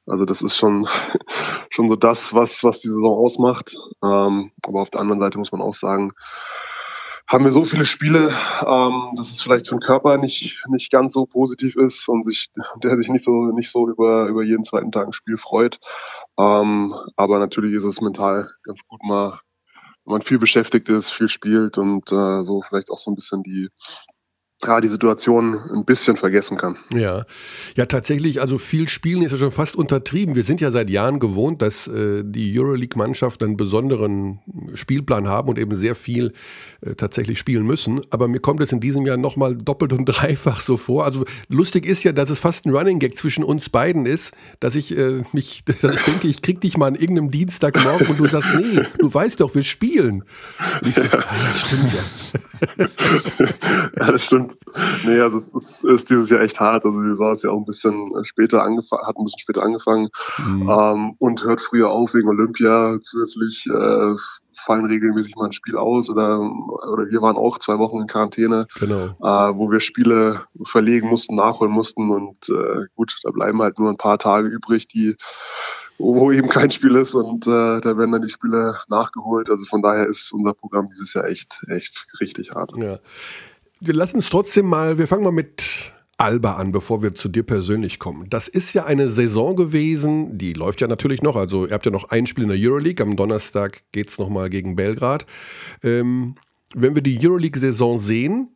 Also 0.05 0.25
das 0.25 0.43
ist 0.43 0.55
schon 0.55 0.87
schon 1.71 1.89
so 1.89 1.95
das, 1.95 2.35
was 2.35 2.63
was 2.63 2.79
die 2.79 2.89
Saison 2.89 3.17
ausmacht. 3.17 3.75
Ähm, 4.03 4.51
aber 4.63 4.81
auf 4.81 4.91
der 4.91 5.01
anderen 5.01 5.19
Seite 5.19 5.39
muss 5.39 5.51
man 5.51 5.61
auch 5.61 5.75
sagen, 5.75 6.13
haben 7.29 7.45
wir 7.45 7.51
so 7.51 7.63
viele 7.63 7.85
Spiele, 7.85 8.33
ähm, 8.65 9.13
dass 9.15 9.31
es 9.31 9.41
vielleicht 9.41 9.67
für 9.67 9.75
den 9.75 9.81
Körper 9.81 10.17
nicht, 10.17 10.57
nicht 10.67 10.91
ganz 10.91 11.13
so 11.13 11.27
positiv 11.27 11.75
ist 11.75 12.09
und 12.09 12.25
sich, 12.25 12.49
der 12.83 12.97
sich 12.97 13.09
nicht 13.09 13.23
so, 13.23 13.51
nicht 13.51 13.71
so 13.71 13.87
über, 13.87 14.25
über 14.25 14.43
jeden 14.43 14.63
zweiten 14.63 14.91
Tag 14.91 15.05
ein 15.07 15.13
Spiel 15.13 15.37
freut. 15.37 15.79
Ähm, 16.39 16.95
aber 17.15 17.37
natürlich 17.37 17.75
ist 17.75 17.83
es 17.83 18.01
mental 18.01 18.49
ganz 18.63 18.79
gut 18.87 19.03
mal, 19.03 19.39
wenn 20.05 20.13
man 20.13 20.21
viel 20.23 20.39
beschäftigt 20.39 20.89
ist, 20.89 21.11
viel 21.11 21.29
spielt 21.29 21.77
und 21.77 22.11
äh, 22.11 22.43
so 22.43 22.63
vielleicht 22.63 22.89
auch 22.89 22.97
so 22.97 23.11
ein 23.11 23.15
bisschen 23.15 23.43
die, 23.43 23.69
ja, 24.61 24.81
die 24.81 24.89
Situation 24.89 25.57
ein 25.73 25.85
bisschen 25.85 26.17
vergessen 26.17 26.57
kann. 26.57 26.77
Ja, 26.89 27.25
ja, 27.77 27.85
tatsächlich, 27.85 28.41
also 28.41 28.57
viel 28.57 28.89
Spielen 28.89 29.21
ist 29.21 29.31
ja 29.31 29.37
schon 29.37 29.51
fast 29.51 29.75
untertrieben. 29.75 30.35
Wir 30.35 30.43
sind 30.43 30.59
ja 30.59 30.69
seit 30.69 30.89
Jahren 30.89 31.19
gewohnt, 31.19 31.61
dass 31.61 31.87
äh, 31.87 32.23
die 32.25 32.59
Euroleague-Mannschaft 32.59 33.41
einen 33.41 33.55
besonderen 33.55 34.39
Spielplan 34.73 35.29
haben 35.29 35.47
und 35.47 35.59
eben 35.59 35.73
sehr 35.75 35.95
viel 35.95 36.33
äh, 36.81 36.95
tatsächlich 36.95 37.39
spielen 37.39 37.65
müssen. 37.65 38.01
Aber 38.09 38.27
mir 38.27 38.41
kommt 38.41 38.59
es 38.61 38.73
in 38.73 38.81
diesem 38.81 39.05
Jahr 39.05 39.15
nochmal 39.15 39.55
doppelt 39.55 39.93
und 39.93 40.05
dreifach 40.05 40.59
so 40.59 40.75
vor. 40.75 41.05
Also 41.05 41.23
lustig 41.47 41.85
ist 41.85 42.03
ja, 42.03 42.11
dass 42.11 42.29
es 42.29 42.39
fast 42.39 42.65
ein 42.65 42.75
Running 42.75 42.99
Gag 42.99 43.15
zwischen 43.15 43.45
uns 43.45 43.69
beiden 43.69 44.05
ist, 44.05 44.33
dass 44.59 44.75
ich 44.75 44.97
äh, 44.97 45.23
mich, 45.31 45.63
dass 45.81 45.93
ich 45.93 46.03
denke, 46.03 46.27
ich 46.27 46.41
krieg 46.41 46.59
dich 46.59 46.77
mal 46.77 46.87
an 46.87 46.95
irgendeinem 46.95 47.31
Dienstagmorgen 47.31 48.07
und 48.07 48.19
du 48.19 48.27
sagst, 48.27 48.53
nee, 48.55 48.81
du 48.99 49.13
weißt 49.13 49.39
doch, 49.39 49.55
wir 49.55 49.63
spielen. 49.63 50.25
Und 50.81 50.89
ich 50.89 50.95
so, 50.95 51.03
ah, 51.03 51.53
stimmt 51.55 51.93
ja. 51.93 52.85
ja, 53.99 54.11
das 54.11 54.25
stimmt. 54.25 54.48
Nee, 55.05 55.19
also 55.19 55.37
es 55.37 55.53
ist, 55.53 55.83
ist, 55.83 56.09
dieses 56.09 56.29
Jahr 56.29 56.41
echt 56.41 56.59
hart. 56.59 56.85
Also 56.85 57.01
die 57.01 57.09
Saison 57.09 57.31
ist 57.31 57.43
ja 57.43 57.49
auch 57.51 57.57
ein 57.57 57.65
bisschen 57.65 58.11
später 58.23 58.63
angefangen, 58.63 59.05
hat 59.05 59.17
ein 59.17 59.23
bisschen 59.23 59.39
später 59.39 59.63
angefangen 59.63 60.09
mhm. 60.37 60.69
ähm, 60.69 61.15
und 61.19 61.43
hört 61.43 61.61
früher 61.61 61.89
auf 61.89 62.13
wegen 62.13 62.29
Olympia. 62.29 62.99
Zusätzlich 63.01 63.65
äh, 63.67 64.15
fallen 64.51 64.85
regelmäßig 64.85 65.35
mal 65.35 65.45
ein 65.45 65.53
Spiel 65.53 65.77
aus 65.77 66.09
oder, 66.09 66.39
oder 66.39 67.09
wir 67.09 67.21
waren 67.21 67.37
auch 67.37 67.59
zwei 67.59 67.77
Wochen 67.79 68.01
in 68.01 68.07
Quarantäne, 68.07 68.67
genau. 68.79 69.05
äh, 69.05 69.55
wo 69.55 69.71
wir 69.71 69.79
Spiele 69.79 70.41
verlegen 70.65 71.09
mussten, 71.09 71.35
nachholen 71.35 71.71
mussten 71.71 72.09
und 72.09 72.49
äh, 72.49 72.85
gut, 72.95 73.15
da 73.23 73.31
bleiben 73.31 73.61
halt 73.61 73.79
nur 73.79 73.89
ein 73.89 73.97
paar 73.97 74.17
Tage 74.17 74.47
übrig, 74.47 74.87
die 74.87 75.15
wo 76.01 76.31
eben 76.31 76.47
kein 76.47 76.71
Spiel 76.71 76.95
ist 76.95 77.13
und 77.13 77.45
äh, 77.45 77.81
da 77.81 77.97
werden 77.97 78.13
dann 78.13 78.21
die 78.21 78.29
Spiele 78.29 78.79
nachgeholt. 78.87 79.49
Also 79.49 79.65
von 79.65 79.81
daher 79.81 80.07
ist 80.07 80.31
unser 80.31 80.53
Programm 80.53 80.87
dieses 80.87 81.13
Jahr 81.13 81.25
echt, 81.25 81.59
echt 81.67 82.05
richtig 82.21 82.51
hart. 82.51 82.71
Ja 82.77 82.99
wir 83.81 83.93
lassen 83.93 84.19
es 84.19 84.29
trotzdem 84.29 84.65
mal, 84.65 84.97
wir 84.97 85.07
fangen 85.07 85.23
mal 85.23 85.31
mit 85.31 85.93
Alba 86.17 86.55
an, 86.55 86.73
bevor 86.73 87.01
wir 87.01 87.15
zu 87.15 87.29
dir 87.29 87.43
persönlich 87.43 87.97
kommen. 87.97 88.29
Das 88.29 88.49
ist 88.49 88.73
ja 88.73 88.85
eine 88.85 89.09
Saison 89.09 89.55
gewesen, 89.55 90.37
die 90.37 90.51
läuft 90.51 90.81
ja 90.81 90.87
natürlich 90.87 91.21
noch. 91.21 91.37
Also 91.37 91.65
ihr 91.65 91.73
habt 91.73 91.85
ja 91.85 91.91
noch 91.91 92.09
ein 92.09 92.27
Spiel 92.27 92.43
in 92.43 92.49
der 92.49 92.59
Euroleague. 92.59 93.05
Am 93.05 93.15
Donnerstag 93.15 93.83
geht 93.93 94.09
es 94.09 94.17
nochmal 94.17 94.49
gegen 94.49 94.75
Belgrad. 94.75 95.25
Ähm, 95.81 96.35
wenn 96.75 96.93
wir 96.93 97.01
die 97.01 97.17
Euroleague-Saison 97.25 97.99
sehen, 97.99 98.49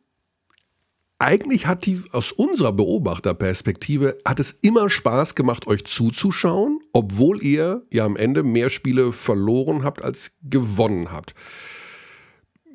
eigentlich 1.18 1.66
hat 1.66 1.86
die 1.86 2.02
aus 2.12 2.32
unserer 2.32 2.72
Beobachterperspektive 2.72 4.18
hat 4.26 4.40
es 4.40 4.52
immer 4.60 4.90
Spaß 4.90 5.34
gemacht, 5.34 5.66
euch 5.66 5.86
zuzuschauen, 5.86 6.80
obwohl 6.92 7.42
ihr 7.42 7.86
ja 7.90 8.04
am 8.04 8.16
Ende 8.16 8.42
mehr 8.42 8.68
Spiele 8.68 9.12
verloren 9.12 9.84
habt 9.84 10.04
als 10.04 10.32
gewonnen 10.42 11.12
habt. 11.12 11.34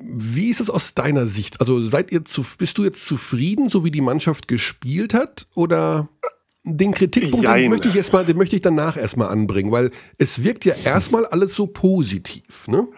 Wie 0.02 0.48
ist 0.48 0.60
es 0.60 0.70
aus 0.70 0.94
deiner 0.94 1.26
Sicht? 1.26 1.60
Also 1.60 1.86
seid 1.86 2.10
ihr 2.10 2.24
zu, 2.24 2.44
bist 2.58 2.78
du 2.78 2.84
jetzt 2.84 3.04
zufrieden, 3.04 3.68
so 3.68 3.84
wie 3.84 3.90
die 3.90 4.00
Mannschaft 4.00 4.48
gespielt 4.48 5.12
hat? 5.12 5.46
Oder 5.54 6.08
den 6.64 6.92
Kritikpunkt 6.92 7.46
den 7.46 7.70
möchte 7.70 7.88
ich 7.88 7.96
erstmal, 7.96 8.24
den 8.24 8.36
möchte 8.36 8.56
ich 8.56 8.62
danach 8.62 8.96
erstmal 8.96 9.28
anbringen, 9.28 9.72
weil 9.72 9.90
es 10.18 10.42
wirkt 10.42 10.64
ja 10.64 10.74
erstmal 10.84 11.26
alles 11.26 11.54
so 11.54 11.66
positiv, 11.66 12.68
ne? 12.68 12.88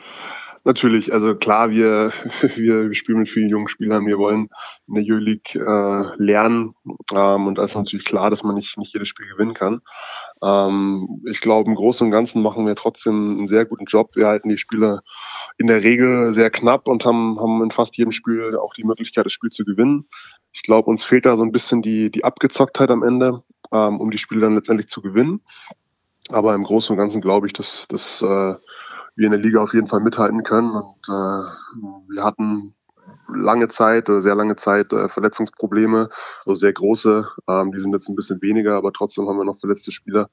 Natürlich, 0.65 1.13
also 1.13 1.35
klar, 1.35 1.71
wir, 1.71 2.13
wir 2.57 2.95
spielen 2.95 3.19
mit 3.19 3.29
vielen 3.29 3.49
jungen 3.49 3.67
Spielern, 3.67 4.07
wir 4.07 4.19
wollen 4.19 4.49
in 4.87 4.95
der 4.95 5.05
Euroleague 5.05 5.61
äh, 5.61 6.23
lernen 6.23 6.75
ähm, 7.13 7.49
und 7.49 7.59
da 7.59 7.65
ist 7.65 7.75
natürlich 7.75 8.05
klar, 8.05 8.31
dass 8.31 8.45
man 8.45 8.55
nicht, 8.55 8.79
nicht 8.79 8.95
jedes 8.95 9.09
Spiel 9.09 9.27
gewinnen 9.27 9.55
kann. 9.55 9.81
Ähm, 10.41 11.21
ich 11.29 11.41
glaube, 11.41 11.69
im 11.69 11.75
Großen 11.75 12.05
und 12.07 12.13
Ganzen 12.13 12.43
machen 12.43 12.65
wir 12.65 12.77
trotzdem 12.77 13.39
einen 13.39 13.47
sehr 13.49 13.65
guten 13.65 13.87
Job. 13.87 14.15
Wir 14.15 14.29
halten 14.29 14.51
die 14.51 14.59
Spiele 14.59 15.01
in 15.59 15.67
der 15.67 15.83
Regel 15.83 16.33
sehr 16.33 16.51
knapp 16.51 16.87
und 16.87 17.05
haben, 17.05 17.41
haben 17.41 17.63
in 17.65 17.73
fast 17.73 17.97
jedem 17.97 18.13
Spiel 18.13 18.57
auch 18.57 18.75
die 18.75 18.85
Möglichkeit, 18.85 19.27
das 19.27 19.33
Spiel 19.33 19.51
zu 19.51 19.65
gewinnen. 19.65 20.07
Ich 20.53 20.63
glaube, 20.63 20.89
uns 20.89 21.03
fehlt 21.03 21.27
da 21.27 21.37
so 21.37 21.43
ein 21.43 21.53
bisschen 21.53 21.83
die, 21.83 22.11
die 22.11 22.23
Abgezocktheit 22.23 22.93
am 22.93 23.03
Ende, 23.03 23.43
ähm, 23.73 24.01
um 24.01 24.13
die 24.13 24.19
Spiele 24.19 24.43
dann 24.43 24.55
letztendlich 24.55 24.89
zu 24.89 25.03
gewinnen. 25.03 25.41
Aber 26.29 26.55
im 26.55 26.63
Großen 26.63 26.93
und 26.93 26.99
Ganzen 26.99 27.21
glaube 27.21 27.49
ich, 27.49 27.53
dass, 27.53 27.89
dass 27.89 28.23
äh, 28.23 28.55
wir 29.15 29.27
in 29.27 29.33
der 29.33 29.41
Liga 29.41 29.61
auf 29.61 29.75
jeden 29.75 29.87
Fall 29.87 30.01
mithalten 30.01 30.43
können. 30.43 30.71
Und 30.71 31.09
äh, 31.09 32.13
wir 32.13 32.25
hatten 32.25 32.75
lange 33.29 33.69
Zeit, 33.69 34.09
sehr 34.09 34.35
lange 34.35 34.57
Zeit 34.57 34.93
äh, 34.93 35.09
Verletzungsprobleme, 35.09 36.09
also 36.45 36.55
sehr 36.55 36.73
große. 36.73 37.29
Ähm, 37.49 37.73
die 37.73 37.81
sind 37.81 37.93
jetzt 37.93 38.09
ein 38.09 38.17
bisschen 38.17 38.43
weniger, 38.43 38.77
aber 38.77 38.93
trotzdem 38.93 39.29
haben 39.29 39.39
wir 39.39 39.45
noch 39.45 39.59
verletzte 39.59 39.93
Spieler. 39.93 40.29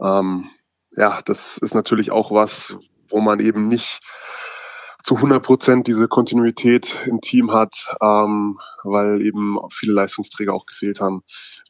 Ähm, 0.00 0.48
ja, 0.92 1.20
das 1.24 1.58
ist 1.58 1.74
natürlich 1.74 2.10
auch 2.10 2.30
was, 2.32 2.74
wo 3.08 3.20
man 3.20 3.40
eben 3.40 3.68
nicht 3.68 4.00
zu 5.04 5.16
100 5.16 5.42
Prozent 5.42 5.86
diese 5.86 6.06
Kontinuität 6.06 6.94
im 7.06 7.20
Team 7.20 7.52
hat, 7.52 7.96
ähm, 8.00 8.60
weil 8.84 9.20
eben 9.22 9.58
viele 9.70 9.94
Leistungsträger 9.94 10.54
auch 10.54 10.66
gefehlt 10.66 11.00
haben. 11.00 11.22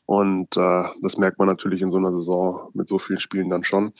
Und 0.04 0.56
äh, 0.56 0.84
das 1.00 1.16
merkt 1.16 1.38
man 1.38 1.48
natürlich 1.48 1.80
in 1.80 1.90
so 1.90 1.98
einer 1.98 2.12
Saison 2.12 2.70
mit 2.74 2.88
so 2.88 2.98
vielen 2.98 3.20
Spielen 3.20 3.48
dann 3.48 3.64
schon. 3.64 3.92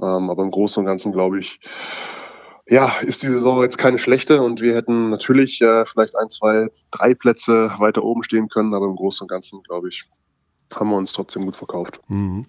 Ähm, 0.00 0.30
aber 0.30 0.42
im 0.42 0.50
Großen 0.50 0.80
und 0.80 0.86
Ganzen 0.86 1.12
glaube 1.12 1.38
ich, 1.38 1.60
ja, 2.66 2.88
ist 3.00 3.22
die 3.22 3.28
Saison 3.28 3.62
jetzt 3.62 3.78
keine 3.78 3.98
schlechte 3.98 4.42
und 4.42 4.60
wir 4.60 4.74
hätten 4.74 5.10
natürlich 5.10 5.60
äh, 5.60 5.84
vielleicht 5.84 6.16
ein, 6.16 6.30
zwei, 6.30 6.68
drei 6.90 7.14
Plätze 7.14 7.72
weiter 7.78 8.02
oben 8.02 8.24
stehen 8.24 8.48
können, 8.48 8.74
aber 8.74 8.86
im 8.86 8.96
Großen 8.96 9.24
und 9.24 9.28
Ganzen 9.28 9.62
glaube 9.62 9.88
ich, 9.88 10.04
haben 10.80 10.90
wir 10.90 10.96
uns 10.96 11.12
trotzdem 11.12 11.44
gut 11.44 11.56
verkauft. 11.56 12.00
Mhm. 12.08 12.46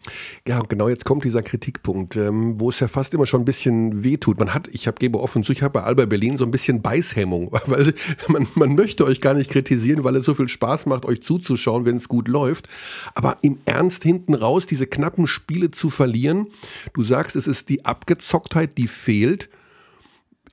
Ja, 0.48 0.60
genau, 0.62 0.90
jetzt 0.90 1.06
kommt 1.06 1.24
dieser 1.24 1.42
Kritikpunkt, 1.42 2.16
ähm, 2.16 2.60
wo 2.60 2.70
es 2.70 2.80
ja 2.80 2.88
fast 2.88 3.14
immer 3.14 3.26
schon 3.26 3.42
ein 3.42 3.46
bisschen 3.46 4.04
wehtut. 4.04 4.40
Man 4.40 4.54
hat, 4.54 4.68
ich 4.72 4.88
habe 4.88 4.98
gebe 4.98 5.20
offen 5.20 5.44
zu, 5.44 5.52
ich 5.52 5.62
habe 5.62 5.80
bei 5.80 5.84
Alba 5.84 6.06
Berlin 6.06 6.38
so 6.38 6.46
ein 6.46 6.52
bisschen 6.52 6.82
Beißhemmung, 6.82 7.52
weil 7.68 7.94
man, 8.28 8.48
man 8.56 8.76
möchte 8.76 9.06
euch 9.06 9.22
gar 9.22 9.34
nicht 9.34 9.52
kritisieren, 9.52 10.04
weil 10.04 10.16
es 10.16 10.26
so 10.26 10.36
viel 10.36 10.50
Spaß 10.50 10.86
macht, 10.86 11.06
euch 11.06 11.22
zuzuschauen, 11.22 11.86
wenn 11.86 11.96
es 11.96 12.08
gut 12.08 12.28
läuft. 12.28 12.70
Aber 13.14 13.38
im 13.42 13.60
Ernst 13.66 14.04
hinten 14.04 14.34
raus, 14.34 14.66
diese 14.66 14.88
knappen 14.88 15.28
Spiele 15.28 15.72
zu 15.72 15.90
verlieren, 15.90 16.48
du 16.94 17.04
sagst, 17.04 17.36
es 17.36 17.48
ist 17.48 17.70
die 17.70 17.86
Abgezocktheit, 17.86 18.78
die 18.78 18.88
fehlt 18.88 19.50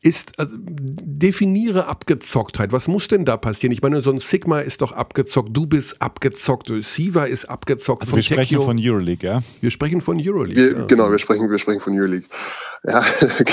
ist, 0.02 0.38
also, 0.38 0.56
definiere 0.60 1.86
Abgezocktheit. 1.86 2.72
Was 2.72 2.88
muss 2.88 3.06
denn 3.06 3.24
da 3.24 3.36
passieren? 3.36 3.72
Ich 3.72 3.82
meine, 3.82 4.00
so 4.00 4.10
ein 4.10 4.18
Sigma 4.18 4.58
ist 4.58 4.82
doch 4.82 4.90
abgezockt, 4.90 5.56
du 5.56 5.66
bist 5.66 6.02
abgezockt, 6.02 6.72
Siva 6.80 7.24
ist 7.24 7.44
abgezockt. 7.44 8.02
Also 8.02 8.16
wir 8.16 8.22
sprechen 8.22 8.56
Tekio. 8.56 8.62
von 8.62 8.78
Euroleague, 8.80 9.28
ja? 9.28 9.42
Wir 9.60 9.70
sprechen 9.70 10.00
von 10.00 10.20
Euroleague. 10.20 10.56
Wir, 10.56 10.80
ja. 10.80 10.86
Genau, 10.86 11.10
wir 11.10 11.20
sprechen, 11.20 11.48
wir 11.48 11.58
sprechen 11.58 11.80
von 11.80 11.96
Euroleague. 11.96 12.26
Ja, 12.84 13.04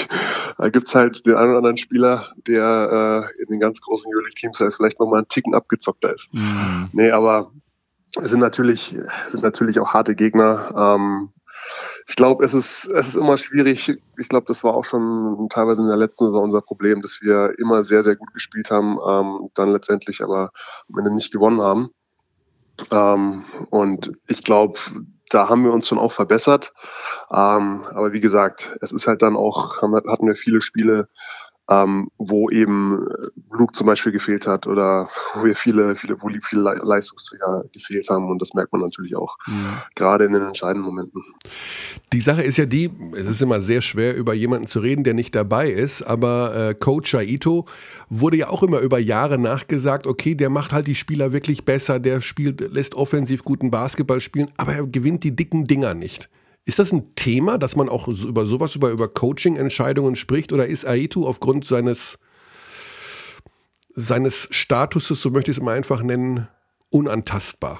da 0.57 0.69
gibt 0.69 0.87
es 0.87 0.95
halt 0.95 1.23
den 1.27 1.35
einen 1.35 1.49
oder 1.49 1.57
anderen 1.57 1.77
Spieler, 1.77 2.27
der 2.47 3.29
äh, 3.37 3.43
in 3.43 3.49
den 3.49 3.59
ganz 3.59 3.79
großen 3.79 4.11
Euroleague-Teams 4.11 4.59
halt 4.59 4.73
vielleicht 4.73 4.99
nochmal 4.99 5.19
einen 5.19 5.27
Ticken 5.27 5.53
abgezockter 5.53 6.15
ist. 6.15 6.33
Mhm. 6.33 6.89
Nee, 6.93 7.11
aber 7.11 7.51
es 8.19 8.31
sind 8.31 8.39
natürlich, 8.39 8.97
sind 9.27 9.43
natürlich 9.43 9.79
auch 9.79 9.93
harte 9.93 10.15
Gegner. 10.15 10.97
Ähm, 10.97 11.29
ich 12.09 12.15
glaube, 12.15 12.43
es 12.43 12.55
ist, 12.55 12.87
es 12.87 13.09
ist 13.09 13.17
immer 13.17 13.37
schwierig. 13.37 13.95
Ich 14.17 14.29
glaube, 14.29 14.47
das 14.47 14.63
war 14.63 14.73
auch 14.73 14.83
schon 14.83 15.47
teilweise 15.51 15.83
in 15.83 15.89
der 15.89 15.95
letzten 15.95 16.25
Saison 16.25 16.45
unser 16.45 16.61
Problem, 16.61 17.03
dass 17.03 17.21
wir 17.21 17.53
immer 17.59 17.83
sehr, 17.83 18.03
sehr 18.03 18.15
gut 18.15 18.33
gespielt 18.33 18.71
haben, 18.71 18.97
ähm, 19.07 19.49
dann 19.53 19.71
letztendlich 19.71 20.23
aber 20.23 20.49
am 20.91 20.97
Ende 20.97 21.13
nicht 21.13 21.31
gewonnen 21.31 21.61
haben. 21.61 21.91
Ähm, 22.91 23.43
und 23.69 24.11
ich 24.27 24.43
glaube, 24.43 24.79
da 25.29 25.49
haben 25.49 25.63
wir 25.63 25.71
uns 25.71 25.87
schon 25.87 25.99
auch 25.99 26.11
verbessert. 26.11 26.73
Ähm, 27.29 27.85
aber 27.93 28.11
wie 28.11 28.21
gesagt, 28.21 28.75
es 28.81 28.91
ist 28.91 29.05
halt 29.05 29.21
dann 29.21 29.35
auch, 29.35 29.83
haben, 29.83 29.93
hatten 29.93 30.25
wir 30.25 30.35
viele 30.35 30.61
Spiele, 30.61 31.09
ähm, 31.69 32.09
wo 32.17 32.49
eben 32.49 33.05
Luke 33.51 33.73
zum 33.73 33.87
Beispiel 33.87 34.11
gefehlt 34.11 34.47
hat 34.47 34.65
oder 34.65 35.07
wo 35.35 35.43
wir 35.43 35.55
viele, 35.55 35.95
viele, 35.95 36.19
wo 36.21 36.29
viele 36.29 36.61
Leistungsträger 36.61 37.65
gefehlt 37.71 38.09
haben 38.09 38.29
und 38.29 38.41
das 38.41 38.53
merkt 38.53 38.71
man 38.71 38.81
natürlich 38.81 39.15
auch, 39.15 39.37
mhm. 39.45 39.77
gerade 39.95 40.25
in 40.25 40.33
den 40.33 40.41
entscheidenden 40.41 40.85
Momenten. 40.85 41.23
Die 42.11 42.21
Sache 42.21 42.41
ist 42.41 42.57
ja 42.57 42.65
die, 42.65 42.89
es 43.13 43.27
ist 43.27 43.41
immer 43.41 43.61
sehr 43.61 43.81
schwer, 43.81 44.15
über 44.15 44.33
jemanden 44.33 44.65
zu 44.67 44.79
reden, 44.79 45.03
der 45.03 45.13
nicht 45.13 45.35
dabei 45.35 45.69
ist, 45.69 46.01
aber 46.01 46.55
äh, 46.55 46.73
Coach 46.73 47.13
Aito 47.13 47.65
wurde 48.09 48.37
ja 48.37 48.49
auch 48.49 48.63
immer 48.63 48.79
über 48.79 48.97
Jahre 48.97 49.37
nachgesagt, 49.37 50.07
okay, 50.07 50.33
der 50.33 50.49
macht 50.49 50.71
halt 50.71 50.87
die 50.87 50.95
Spieler 50.95 51.31
wirklich 51.31 51.65
besser, 51.65 51.99
der 51.99 52.21
spielt, 52.21 52.61
lässt 52.73 52.95
offensiv 52.95 53.43
guten 53.43 53.69
Basketball 53.69 54.21
spielen, 54.21 54.49
aber 54.57 54.73
er 54.73 54.87
gewinnt 54.87 55.23
die 55.23 55.35
dicken 55.35 55.67
Dinger 55.67 55.93
nicht. 55.93 56.29
Ist 56.69 56.77
das 56.77 56.91
ein 56.91 57.15
Thema, 57.15 57.57
dass 57.57 57.75
man 57.75 57.89
auch 57.89 58.07
über 58.07 58.45
sowas, 58.45 58.75
über, 58.75 58.91
über 58.91 59.07
Coaching-Entscheidungen 59.07 60.15
spricht? 60.15 60.53
Oder 60.53 60.67
ist 60.67 60.85
Aitu 60.85 61.25
aufgrund 61.25 61.65
seines, 61.65 62.19
seines 63.89 64.47
Statuses, 64.51 65.19
so 65.19 65.31
möchte 65.31 65.49
ich 65.49 65.57
es 65.57 65.63
mal 65.63 65.75
einfach 65.75 66.03
nennen, 66.03 66.47
unantastbar? 66.91 67.79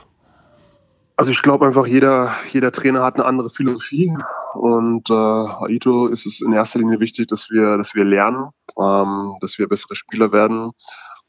Also 1.17 1.29
ich 1.29 1.43
glaube 1.43 1.67
einfach, 1.67 1.85
jeder, 1.85 2.33
jeder 2.51 2.71
Trainer 2.71 3.03
hat 3.03 3.17
eine 3.17 3.25
andere 3.25 3.51
Philosophie 3.51 4.11
und 4.55 5.07
äh, 5.11 5.13
Aito 5.13 6.07
ist 6.07 6.25
es 6.25 6.41
in 6.41 6.51
erster 6.51 6.79
Linie 6.79 6.99
wichtig, 6.99 7.27
dass 7.27 7.51
wir, 7.51 7.77
dass 7.77 7.93
wir 7.93 8.05
lernen, 8.05 8.49
ähm, 8.75 9.35
dass 9.39 9.59
wir 9.59 9.67
bessere 9.67 9.95
Spieler 9.95 10.31
werden 10.31 10.71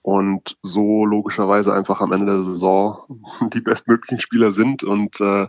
und 0.03 0.57
so 0.63 1.05
logischerweise 1.05 1.73
einfach 1.75 2.01
am 2.01 2.13
Ende 2.13 2.27
der 2.27 2.43
Saison 2.43 3.21
die 3.53 3.61
bestmöglichen 3.61 4.21
Spieler 4.21 4.53
sind 4.53 4.83
und 4.83 5.21
äh, 5.21 5.47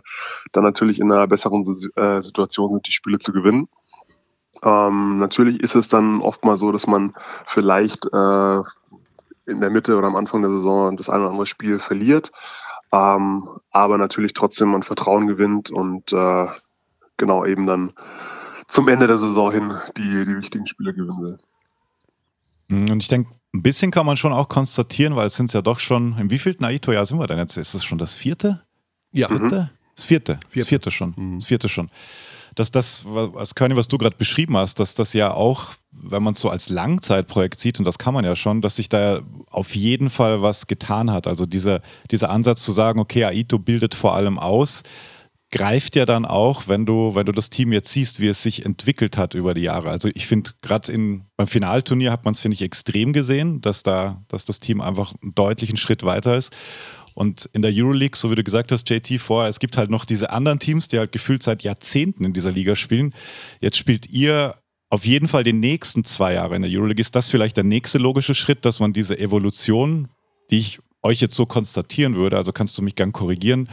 dann 0.52 0.64
natürlich 0.64 1.00
in 1.00 1.10
einer 1.10 1.26
besseren 1.26 1.62
äh, 1.96 2.22
Situation 2.22 2.70
sind, 2.70 2.86
die 2.86 2.92
Spiele 2.92 3.18
zu 3.18 3.32
gewinnen. 3.32 3.68
Ähm, 4.62 5.18
natürlich 5.18 5.60
ist 5.60 5.74
es 5.74 5.88
dann 5.88 6.20
oft 6.20 6.44
mal 6.44 6.56
so, 6.56 6.70
dass 6.70 6.86
man 6.86 7.14
vielleicht 7.46 8.06
äh, 8.12 8.62
in 9.46 9.60
der 9.60 9.70
Mitte 9.70 9.96
oder 9.96 10.06
am 10.06 10.16
Anfang 10.16 10.42
der 10.42 10.50
Saison 10.50 10.96
das 10.96 11.08
eine 11.08 11.22
oder 11.22 11.30
andere 11.30 11.46
Spiel 11.46 11.78
verliert, 11.78 12.30
ähm, 12.92 13.48
aber 13.70 13.98
natürlich 13.98 14.34
trotzdem 14.34 14.74
an 14.74 14.82
Vertrauen 14.82 15.26
gewinnt 15.26 15.70
und 15.70 16.12
äh, 16.12 16.46
genau 17.16 17.44
eben 17.44 17.66
dann 17.66 17.92
zum 18.68 18.88
Ende 18.88 19.06
der 19.06 19.18
Saison 19.18 19.50
hin 19.50 19.74
die, 19.96 20.24
die 20.24 20.36
wichtigen 20.36 20.66
Spiele 20.66 20.94
gewinnen 20.94 21.22
will. 21.22 21.38
Und 22.70 23.02
ich 23.02 23.08
denke, 23.08 23.30
ein 23.54 23.62
bisschen 23.62 23.90
kann 23.90 24.06
man 24.06 24.16
schon 24.16 24.32
auch 24.32 24.48
konstatieren, 24.48 25.14
weil 25.14 25.26
es 25.26 25.36
sind 25.36 25.52
ja 25.52 25.62
doch 25.62 25.78
schon, 25.78 26.16
im 26.18 26.30
wievielten 26.30 26.64
Aito-Jahr 26.64 27.06
sind 27.06 27.18
wir 27.18 27.26
denn 27.26 27.38
jetzt? 27.38 27.56
Ist 27.56 27.74
es 27.74 27.84
schon 27.84 27.98
das 27.98 28.14
vierte? 28.14 28.62
Ja. 29.12 29.28
Vierte? 29.28 29.70
Das 29.94 30.04
vierte. 30.04 30.40
vierte. 30.48 30.58
Das 30.58 30.68
vierte 30.68 30.90
schon. 30.90 31.14
Mhm. 31.16 31.38
Das 31.38 31.46
vierte 31.46 31.68
schon. 31.68 31.90
Dass 32.54 32.70
das, 32.70 33.04
was 33.06 33.54
Körny, 33.54 33.76
was 33.76 33.88
du 33.88 33.98
gerade 33.98 34.16
beschrieben 34.16 34.56
hast, 34.56 34.78
dass 34.80 34.94
das 34.94 35.12
ja 35.12 35.32
auch, 35.32 35.68
wenn 35.90 36.22
man 36.22 36.34
es 36.34 36.40
so 36.40 36.50
als 36.50 36.68
Langzeitprojekt 36.68 37.58
sieht, 37.60 37.78
und 37.78 37.84
das 37.84 37.98
kann 37.98 38.14
man 38.14 38.24
ja 38.24 38.36
schon, 38.36 38.60
dass 38.60 38.76
sich 38.76 38.88
da 38.88 39.20
auf 39.50 39.74
jeden 39.74 40.10
Fall 40.10 40.42
was 40.42 40.66
getan 40.66 41.10
hat. 41.10 41.26
Also 41.26 41.46
dieser, 41.46 41.82
dieser 42.10 42.30
Ansatz 42.30 42.62
zu 42.62 42.72
sagen, 42.72 43.00
okay, 43.00 43.24
Aito 43.24 43.58
bildet 43.58 43.94
vor 43.94 44.14
allem 44.14 44.38
aus, 44.38 44.82
greift 45.52 45.94
ja 45.94 46.06
dann 46.06 46.24
auch, 46.24 46.66
wenn 46.66 46.86
du, 46.86 47.14
wenn 47.14 47.26
du 47.26 47.32
das 47.32 47.50
Team 47.50 47.72
jetzt 47.72 47.92
siehst, 47.92 48.18
wie 48.18 48.26
es 48.26 48.42
sich 48.42 48.64
entwickelt 48.64 49.16
hat 49.16 49.34
über 49.34 49.54
die 49.54 49.60
Jahre. 49.60 49.90
Also 49.90 50.08
ich 50.14 50.26
finde, 50.26 50.50
gerade 50.62 50.92
beim 51.36 51.46
Finalturnier 51.46 52.10
hat 52.10 52.24
man 52.24 52.32
es, 52.32 52.40
finde 52.40 52.54
ich, 52.54 52.62
extrem 52.62 53.12
gesehen, 53.12 53.60
dass 53.60 53.82
da, 53.82 54.24
dass 54.28 54.46
das 54.46 54.58
Team 54.58 54.80
einfach 54.80 55.14
einen 55.22 55.34
deutlichen 55.34 55.76
Schritt 55.76 56.02
weiter 56.02 56.36
ist. 56.36 56.52
Und 57.14 57.48
in 57.52 57.60
der 57.60 57.72
Euroleague, 57.74 58.16
so 58.16 58.30
wie 58.30 58.34
du 58.34 58.42
gesagt 58.42 58.72
hast, 58.72 58.88
JT, 58.88 59.20
vorher, 59.20 59.50
es 59.50 59.60
gibt 59.60 59.76
halt 59.76 59.90
noch 59.90 60.06
diese 60.06 60.30
anderen 60.30 60.58
Teams, 60.58 60.88
die 60.88 60.98
halt 60.98 61.12
gefühlt 61.12 61.42
seit 61.42 61.62
Jahrzehnten 61.62 62.24
in 62.24 62.32
dieser 62.32 62.50
Liga 62.50 62.74
spielen. 62.74 63.14
Jetzt 63.60 63.76
spielt 63.76 64.08
ihr 64.08 64.56
auf 64.88 65.04
jeden 65.04 65.28
Fall 65.28 65.44
die 65.44 65.52
nächsten 65.52 66.04
zwei 66.04 66.32
Jahre 66.32 66.56
in 66.56 66.62
der 66.62 66.70
Euroleague. 66.70 67.00
Ist 67.00 67.14
das 67.14 67.28
vielleicht 67.28 67.58
der 67.58 67.64
nächste 67.64 67.98
logische 67.98 68.34
Schritt, 68.34 68.64
dass 68.64 68.80
man 68.80 68.94
diese 68.94 69.18
Evolution, 69.18 70.08
die 70.50 70.58
ich 70.58 70.80
euch 71.02 71.20
jetzt 71.20 71.34
so 71.34 71.46
konstatieren 71.46 72.14
würde, 72.14 72.36
also 72.36 72.52
kannst 72.52 72.76
du 72.78 72.82
mich 72.82 72.94
gern 72.94 73.12
korrigieren, 73.12 73.68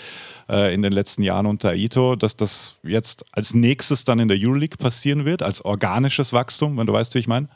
äh, 0.50 0.74
in 0.74 0.82
den 0.82 0.92
letzten 0.92 1.24
Jahren 1.24 1.46
unter 1.46 1.70
Aito, 1.70 2.16
dass 2.16 2.36
das 2.36 2.78
jetzt 2.84 3.26
als 3.32 3.54
nächstes 3.54 4.04
dann 4.04 4.20
in 4.20 4.28
der 4.28 4.38
Euroleague 4.40 4.78
passieren 4.78 5.26
wird, 5.26 5.42
als 5.44 5.64
organisches 5.64 6.34
Wachstum, 6.34 6.78
wenn 6.78 6.88
du 6.88 6.94
weißt, 6.94 7.14
wie 7.16 7.20
ich 7.20 7.28
meine? 7.28 7.50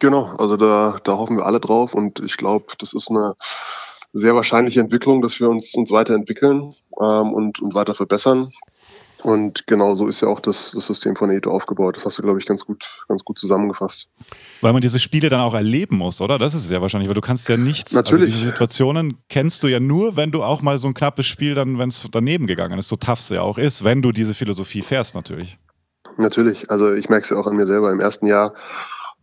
Genau, 0.00 0.34
also 0.36 0.56
da, 0.56 0.98
da 1.04 1.16
hoffen 1.16 1.36
wir 1.36 1.46
alle 1.46 1.60
drauf 1.60 1.94
und 1.94 2.20
ich 2.20 2.36
glaube, 2.36 2.66
das 2.78 2.92
ist 2.92 3.10
eine 3.10 3.34
sehr 4.12 4.34
wahrscheinliche 4.34 4.80
Entwicklung, 4.80 5.22
dass 5.22 5.38
wir 5.38 5.48
uns, 5.48 5.74
uns 5.74 5.90
weiterentwickeln 5.90 6.74
ähm, 7.00 7.32
und, 7.32 7.60
und 7.60 7.74
weiter 7.74 7.94
verbessern. 7.94 8.52
Und 9.22 9.66
genau 9.66 9.94
so 9.94 10.06
ist 10.08 10.20
ja 10.20 10.28
auch 10.28 10.40
das, 10.40 10.72
das 10.72 10.86
System 10.86 11.16
von 11.16 11.30
Eto 11.30 11.50
aufgebaut. 11.50 11.96
Das 11.96 12.04
hast 12.04 12.18
du, 12.18 12.22
glaube 12.22 12.38
ich, 12.38 12.46
ganz 12.46 12.64
gut, 12.64 12.84
ganz 13.08 13.24
gut 13.24 13.38
zusammengefasst. 13.38 14.08
Weil 14.60 14.72
man 14.72 14.82
diese 14.82 15.00
Spiele 15.00 15.30
dann 15.30 15.40
auch 15.40 15.54
erleben 15.54 15.96
muss, 15.96 16.20
oder? 16.20 16.38
Das 16.38 16.54
ist 16.54 16.64
es 16.64 16.70
ja 16.70 16.82
wahrscheinlich, 16.82 17.08
weil 17.08 17.14
du 17.14 17.20
kannst 17.22 17.48
ja 17.48 17.56
nichts. 17.56 17.92
Natürlich. 17.92 18.26
Also 18.26 18.36
diese 18.36 18.44
Situationen 18.46 19.18
kennst 19.28 19.62
du 19.62 19.68
ja 19.68 19.80
nur, 19.80 20.16
wenn 20.16 20.30
du 20.30 20.42
auch 20.42 20.62
mal 20.62 20.78
so 20.78 20.86
ein 20.88 20.94
knappes 20.94 21.26
Spiel 21.26 21.54
dann, 21.54 21.78
wenn 21.78 21.88
es 21.88 22.06
daneben 22.12 22.46
gegangen 22.46 22.78
ist, 22.78 22.88
so 22.88 22.96
tough 22.96 23.20
es 23.20 23.30
ja 23.30 23.42
auch 23.42 23.58
ist, 23.58 23.84
wenn 23.84 24.02
du 24.02 24.12
diese 24.12 24.34
Philosophie 24.34 24.82
fährst, 24.82 25.14
natürlich. 25.14 25.58
Natürlich. 26.18 26.70
Also 26.70 26.92
ich 26.92 27.08
merke 27.08 27.24
es 27.24 27.30
ja 27.30 27.36
auch 27.36 27.46
an 27.46 27.56
mir 27.56 27.66
selber. 27.66 27.90
Im 27.90 28.00
ersten 28.00 28.26
Jahr 28.26 28.54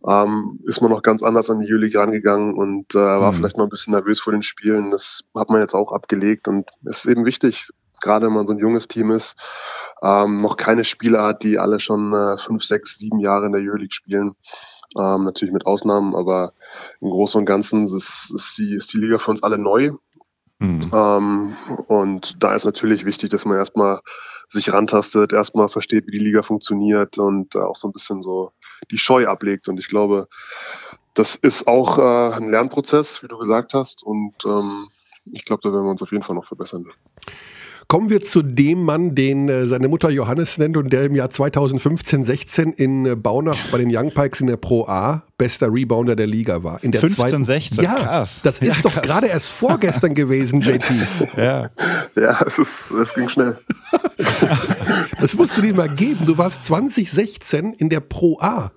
ähm, 0.06 0.60
ist 0.66 0.80
man 0.80 0.90
noch 0.90 1.02
ganz 1.02 1.22
anders 1.22 1.50
an 1.50 1.60
die 1.60 1.66
Juli 1.66 1.96
rangegangen 1.96 2.54
und 2.54 2.94
äh, 2.94 2.98
war 2.98 3.32
mhm. 3.32 3.36
vielleicht 3.36 3.56
noch 3.56 3.64
ein 3.64 3.70
bisschen 3.70 3.94
nervös 3.94 4.20
vor 4.20 4.32
den 4.32 4.42
Spielen. 4.42 4.90
Das 4.90 5.24
hat 5.34 5.50
man 5.50 5.60
jetzt 5.60 5.74
auch 5.74 5.92
abgelegt 5.92 6.46
und 6.48 6.68
es 6.84 6.98
ist 6.98 7.06
eben 7.06 7.24
wichtig, 7.24 7.70
gerade 8.00 8.26
wenn 8.26 8.34
man 8.34 8.46
so 8.46 8.52
ein 8.52 8.58
junges 8.58 8.88
Team 8.88 9.10
ist, 9.10 9.36
ähm, 10.02 10.40
noch 10.40 10.56
keine 10.56 10.84
Spieler 10.84 11.24
hat, 11.24 11.42
die 11.42 11.58
alle 11.58 11.80
schon 11.80 12.12
äh, 12.12 12.38
fünf, 12.38 12.64
sechs, 12.64 12.98
sieben 12.98 13.20
Jahre 13.20 13.46
in 13.46 13.52
der 13.52 13.62
Euroleague 13.62 13.92
spielen. 13.92 14.34
Ähm, 14.98 15.24
natürlich 15.24 15.52
mit 15.52 15.66
Ausnahmen, 15.66 16.14
aber 16.14 16.52
im 17.00 17.10
Großen 17.10 17.38
und 17.40 17.46
Ganzen 17.46 17.86
ist, 17.86 18.32
ist, 18.34 18.58
die, 18.58 18.74
ist 18.74 18.92
die 18.92 18.98
Liga 18.98 19.18
für 19.18 19.30
uns 19.30 19.42
alle 19.42 19.58
neu. 19.58 19.92
Mhm. 20.58 20.90
Ähm, 20.92 21.56
und 21.88 22.42
da 22.42 22.54
ist 22.54 22.64
natürlich 22.64 23.04
wichtig, 23.04 23.30
dass 23.30 23.44
man 23.44 23.58
erstmal 23.58 24.00
sich 24.48 24.72
rantastet, 24.72 25.32
erstmal 25.32 25.68
versteht, 25.68 26.06
wie 26.06 26.12
die 26.12 26.24
Liga 26.24 26.42
funktioniert 26.42 27.18
und 27.18 27.54
äh, 27.54 27.60
auch 27.60 27.76
so 27.76 27.88
ein 27.88 27.92
bisschen 27.92 28.22
so 28.22 28.52
die 28.90 28.98
Scheu 28.98 29.26
ablegt. 29.26 29.68
Und 29.68 29.78
ich 29.78 29.88
glaube, 29.88 30.28
das 31.14 31.34
ist 31.34 31.66
auch 31.66 31.98
äh, 31.98 32.36
ein 32.36 32.50
Lernprozess, 32.50 33.22
wie 33.22 33.28
du 33.28 33.38
gesagt 33.38 33.74
hast. 33.74 34.02
Und 34.02 34.34
ähm, 34.44 34.88
ich 35.24 35.44
glaube, 35.44 35.62
da 35.62 35.72
werden 35.72 35.84
wir 35.84 35.90
uns 35.90 36.02
auf 36.02 36.12
jeden 36.12 36.22
Fall 36.22 36.36
noch 36.36 36.44
verbessern. 36.44 36.86
Kommen 37.94 38.10
wir 38.10 38.22
zu 38.22 38.42
dem 38.42 38.82
Mann, 38.82 39.14
den 39.14 39.48
äh, 39.48 39.68
seine 39.68 39.86
Mutter 39.86 40.10
Johannes 40.10 40.58
nennt 40.58 40.76
und 40.76 40.92
der 40.92 41.04
im 41.04 41.14
Jahr 41.14 41.30
2015, 41.30 42.24
16 42.24 42.72
in 42.72 43.06
äh, 43.06 43.14
Baunach 43.14 43.56
bei 43.70 43.78
den 43.78 43.96
Young 43.96 44.10
Pikes 44.10 44.40
in 44.40 44.48
der 44.48 44.56
Pro 44.56 44.88
A 44.88 45.22
bester 45.38 45.72
Rebounder 45.72 46.16
der 46.16 46.26
Liga 46.26 46.64
war. 46.64 46.82
In 46.82 46.90
der 46.90 47.00
15, 47.00 47.24
zweiten, 47.24 47.44
16, 47.44 47.84
ja, 47.84 47.94
krass. 47.94 48.40
Das 48.42 48.58
ist 48.58 48.78
ja, 48.78 48.82
doch 48.82 49.00
gerade 49.00 49.28
erst 49.28 49.48
vorgestern 49.48 50.12
gewesen, 50.16 50.60
JT. 50.60 50.90
Ja, 51.36 51.70
ja 52.16 52.42
es, 52.44 52.58
ist, 52.58 52.90
es 52.90 53.14
ging 53.14 53.28
schnell. 53.28 53.58
das 55.20 55.34
musst 55.34 55.56
du 55.56 55.62
dir 55.62 55.72
mal 55.72 55.88
geben. 55.88 56.26
Du 56.26 56.36
warst 56.36 56.64
2016 56.64 57.74
in 57.74 57.90
der 57.90 58.00
Pro 58.00 58.40
A. 58.40 58.72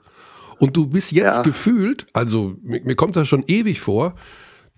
Und 0.59 0.77
du 0.77 0.85
bist 0.85 1.11
jetzt 1.11 1.37
ja. 1.37 1.41
gefühlt, 1.41 2.05
also 2.13 2.53
mir, 2.61 2.81
mir 2.83 2.95
kommt 2.95 3.15
das 3.15 3.27
schon 3.27 3.43
ewig 3.47 3.81
vor, 3.81 4.13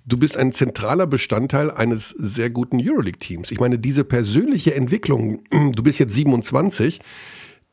du 0.10 0.18
bist 0.18 0.36
ein 0.36 0.52
zentraler 0.52 1.07
Bestandteil 1.07 1.72
eines 1.72 2.10
sehr 2.10 2.49
guten 2.49 2.80
Euroleague-Teams. 2.81 3.52
Ich 3.52 3.60
meine, 3.60 3.80
diese 3.80 4.03
persönliche 4.03 4.73
Entwicklung, 4.76 5.44
du 5.52 5.84
bist 5.84 5.99
jetzt 5.99 6.14
27, 6.14 6.99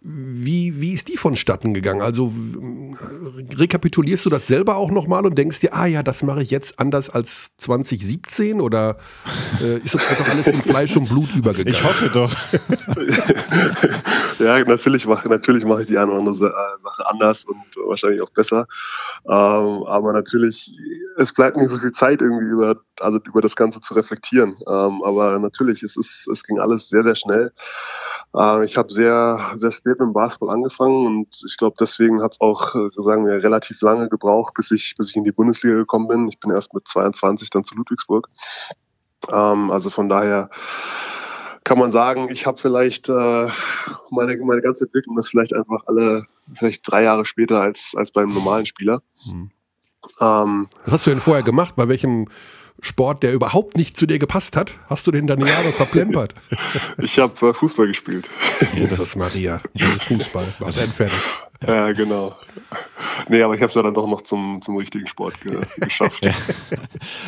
wie, 0.09 0.81
wie 0.81 0.93
ist 0.93 1.09
die 1.09 1.17
vonstatten 1.17 1.75
gegangen? 1.75 2.01
Also 2.01 2.33
rekapitulierst 3.59 4.25
du 4.25 4.31
das 4.31 4.47
selber 4.47 4.77
auch 4.77 4.93
nochmal 4.93 5.27
und 5.27 5.37
denkst 5.37 5.59
dir, 5.59 5.75
ah 5.75 5.87
ja, 5.87 6.05
das 6.05 6.23
mache 6.23 6.43
ich 6.43 6.53
jetzt 6.53 6.79
anders 6.79 7.11
als 7.11 7.51
2017 7.57 8.61
oder 8.61 8.99
äh, 9.61 9.79
ist 9.79 9.95
das 9.95 10.07
einfach 10.09 10.29
alles 10.29 10.47
in 10.47 10.63
Fleisch 10.63 10.97
und 10.97 11.09
Blut 11.09 11.35
übergegangen? 11.35 11.73
Ich 11.73 11.83
hoffe 11.83 12.09
doch. 12.09 12.33
ja, 14.39 14.63
natürlich 14.65 15.07
mache 15.07 15.29
natürlich 15.29 15.65
mach 15.65 15.81
ich 15.81 15.89
die 15.89 15.99
eine 15.99 16.13
oder 16.13 16.21
andere 16.21 16.51
äh, 16.51 16.79
Sache 16.81 17.05
anders 17.07 17.45
und 17.45 17.65
wahrscheinlich 17.89 18.23
auch 18.23 18.31
besser. 18.31 18.69
Ähm, 19.25 19.83
aber 19.87 20.13
natürlich, 20.13 20.73
es 21.17 21.33
bleibt 21.33 21.57
nicht 21.57 21.71
so 21.71 21.79
viel 21.79 21.91
Zeit 21.91 22.23
irgendwie 22.23 22.47
über, 22.47 22.77
also 23.01 23.19
über 23.25 23.41
das 23.41 23.57
Ganze 23.57 23.81
zu 23.81 23.95
reflektieren. 23.95 24.57
Ähm, 24.69 25.03
aber 25.03 25.37
natürlich, 25.41 25.83
es, 25.83 25.97
ist, 25.97 26.29
es 26.29 26.45
ging 26.45 26.61
alles 26.61 26.91
sehr, 26.91 27.03
sehr 27.03 27.17
schnell. 27.17 27.53
Äh, 28.37 28.65
ich 28.65 28.77
habe 28.77 28.93
sehr, 28.93 29.53
sehr 29.57 29.73
spät 29.73 29.99
mit 29.99 30.01
dem 30.01 30.13
Basketball 30.13 30.55
angefangen 30.55 31.07
und 31.07 31.43
ich 31.47 31.57
glaube, 31.57 31.77
deswegen 31.81 32.23
hat 32.23 32.33
es 32.33 32.41
auch, 32.41 32.75
äh, 32.75 32.91
sagen 32.97 33.27
wir, 33.27 33.43
relativ 33.43 33.81
lange 33.81 34.09
gebraucht, 34.09 34.55
bis 34.55 34.71
ich, 34.71 34.95
bis 34.97 35.11
ich 35.11 35.17
in 35.17 35.25
die 35.25 35.33
Bundesliga 35.33 35.77
gekommen 35.77 36.09
bin. 36.09 36.29
Ich 36.29 36.39
bin 36.39 36.51
erst 36.51 36.75
mit 36.75 36.87
22 36.87 37.51
dann 37.51 37.65
zu 37.65 37.75
Ludwigsburg. 37.75 38.29
Ähm, 39.33 39.71
also 39.71 39.91
von 39.91 40.09
daher 40.09 40.51
kann 41.65 41.79
man 41.79 41.91
sagen, 41.91 42.29
ich 42.31 42.47
habe 42.47 42.59
vielleicht 42.59 43.09
äh, 43.09 43.49
meine, 44.11 44.37
meine 44.37 44.61
ganze 44.61 44.85
Entwicklung 44.85 45.19
ist 45.19 45.29
vielleicht 45.29 45.55
einfach 45.55 45.83
alle, 45.87 46.27
vielleicht 46.55 46.89
drei 46.91 47.03
Jahre 47.03 47.25
später 47.25 47.61
als, 47.61 47.95
als 47.97 48.13
beim 48.13 48.29
normalen 48.29 48.67
Spieler. 48.67 49.03
Hm. 49.25 49.51
Ähm, 50.21 50.69
Was 50.85 50.93
hast 50.93 51.07
du 51.07 51.11
denn 51.11 51.21
vorher 51.21 51.43
gemacht? 51.43 51.75
Bei 51.75 51.89
welchem 51.89 52.29
Sport, 52.81 53.23
der 53.23 53.33
überhaupt 53.33 53.77
nicht 53.77 53.97
zu 53.97 54.07
dir 54.07 54.19
gepasst 54.19 54.57
hat? 54.57 54.75
Hast 54.89 55.07
du 55.07 55.11
den 55.11 55.27
deine 55.27 55.49
Jahre 55.49 55.73
verplempert? 55.73 56.35
ich 57.03 57.19
habe 57.19 57.49
äh, 57.49 57.55
Fußball 57.55 57.87
gespielt. 57.87 58.29
Jesus 58.75 59.17
Maria, 59.17 59.61
das 59.75 59.95
ist 59.95 60.05
Fußball. 60.05 60.55
Was 60.59 60.77
endfertig. 60.77 61.19
Ja, 61.67 61.93
genau. 61.93 62.37
Nee, 63.29 63.43
aber 63.43 63.55
ich 63.55 63.61
habe 63.61 63.69
es 63.69 63.75
ja 63.75 63.83
dann 63.83 63.95
doch 63.95 64.07
noch 64.07 64.23
zum, 64.23 64.61
zum 64.61 64.77
richtigen 64.77 65.07
Sport 65.07 65.41
ge 65.41 65.59
geschafft. 65.79 66.25
ja. 66.25 66.33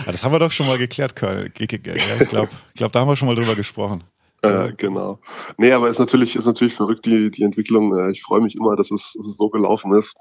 Das 0.04 0.22
haben 0.22 0.32
wir 0.32 0.38
doch 0.38 0.52
schon 0.52 0.66
mal 0.66 0.78
geklärt, 0.78 1.16
Karl. 1.16 1.50
Ich 1.58 1.68
glaube, 1.68 2.48
glaub, 2.74 2.92
da 2.92 3.00
haben 3.00 3.08
wir 3.08 3.16
schon 3.16 3.28
mal 3.28 3.34
drüber 3.34 3.54
gesprochen. 3.54 4.04
Äh, 4.42 4.72
genau. 4.76 5.18
Nee, 5.56 5.72
aber 5.72 5.88
es 5.88 5.96
ist 5.96 6.00
natürlich, 6.00 6.36
ist 6.36 6.46
natürlich 6.46 6.74
verrückt, 6.74 7.06
die, 7.06 7.30
die 7.30 7.42
Entwicklung. 7.42 7.96
Äh, 7.96 8.12
ich 8.12 8.22
freue 8.22 8.40
mich 8.40 8.54
immer, 8.54 8.76
dass 8.76 8.90
es, 8.90 9.14
dass 9.16 9.26
es 9.26 9.36
so 9.36 9.48
gelaufen 9.48 9.92
ist. 9.94 10.14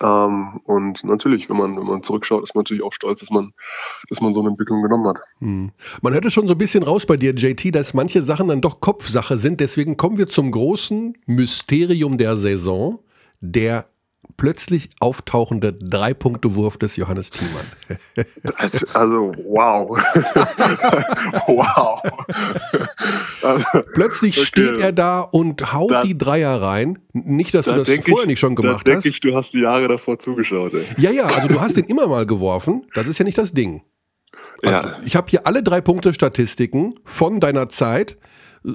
Ähm, 0.00 0.60
und 0.64 1.04
natürlich, 1.04 1.50
wenn 1.50 1.56
man, 1.56 1.76
wenn 1.76 1.86
man 1.86 2.02
zurückschaut, 2.02 2.42
ist 2.42 2.54
man 2.54 2.60
natürlich 2.60 2.82
auch 2.82 2.92
stolz, 2.92 3.20
dass 3.20 3.30
man, 3.30 3.52
dass 4.08 4.20
man 4.20 4.32
so 4.32 4.40
eine 4.40 4.50
Entwicklung 4.50 4.82
genommen 4.82 5.06
hat. 5.08 5.20
Hm. 5.40 5.72
Man 6.02 6.12
hört 6.12 6.24
es 6.24 6.32
schon 6.32 6.46
so 6.46 6.54
ein 6.54 6.58
bisschen 6.58 6.82
raus 6.82 7.06
bei 7.06 7.16
dir, 7.16 7.34
JT, 7.34 7.74
dass 7.74 7.94
manche 7.94 8.22
Sachen 8.22 8.48
dann 8.48 8.60
doch 8.60 8.80
Kopfsache 8.80 9.36
sind. 9.36 9.60
Deswegen 9.60 9.96
kommen 9.96 10.16
wir 10.16 10.26
zum 10.26 10.50
großen 10.50 11.16
Mysterium 11.26 12.18
der 12.18 12.36
Saison, 12.36 13.00
der 13.40 13.86
plötzlich 14.36 14.90
auftauchende 15.00 15.72
Drei-Punkte-Wurf 15.72 16.78
des 16.78 16.96
Johannes 16.96 17.30
Thiemann. 17.30 17.66
Also, 18.56 18.86
also 18.94 19.32
wow. 19.44 19.90
wow. 21.46 22.02
Also, 23.42 23.66
plötzlich 23.94 24.38
okay. 24.38 24.46
steht 24.46 24.80
er 24.80 24.92
da 24.92 25.20
und 25.20 25.72
haut 25.72 25.90
da, 25.90 26.02
die 26.02 26.16
Dreier 26.16 26.60
rein. 26.62 26.98
Nicht, 27.12 27.52
dass 27.54 27.66
da 27.66 27.72
du 27.72 27.78
das 27.78 27.88
vorher 27.88 28.22
ich, 28.22 28.26
nicht 28.26 28.40
schon 28.40 28.54
gemacht 28.54 28.86
da 28.86 28.94
hast. 28.94 29.04
denke 29.04 29.08
ich, 29.08 29.20
du 29.20 29.34
hast 29.34 29.52
die 29.52 29.60
Jahre 29.60 29.88
davor 29.88 30.18
zugeschaut. 30.18 30.72
Ey. 30.74 30.84
Ja, 30.96 31.10
ja, 31.10 31.24
also 31.24 31.48
du 31.48 31.60
hast 31.60 31.76
den 31.76 31.84
immer 31.84 32.06
mal 32.06 32.26
geworfen. 32.26 32.86
Das 32.94 33.06
ist 33.06 33.18
ja 33.18 33.24
nicht 33.24 33.38
das 33.38 33.52
Ding. 33.52 33.82
Also 34.62 34.88
ja. 34.88 34.96
Ich 35.04 35.16
habe 35.16 35.28
hier 35.28 35.46
alle 35.46 35.62
drei 35.62 35.80
Punkte 35.80 36.14
Statistiken 36.14 36.94
von 37.04 37.40
deiner 37.40 37.68
Zeit 37.68 38.16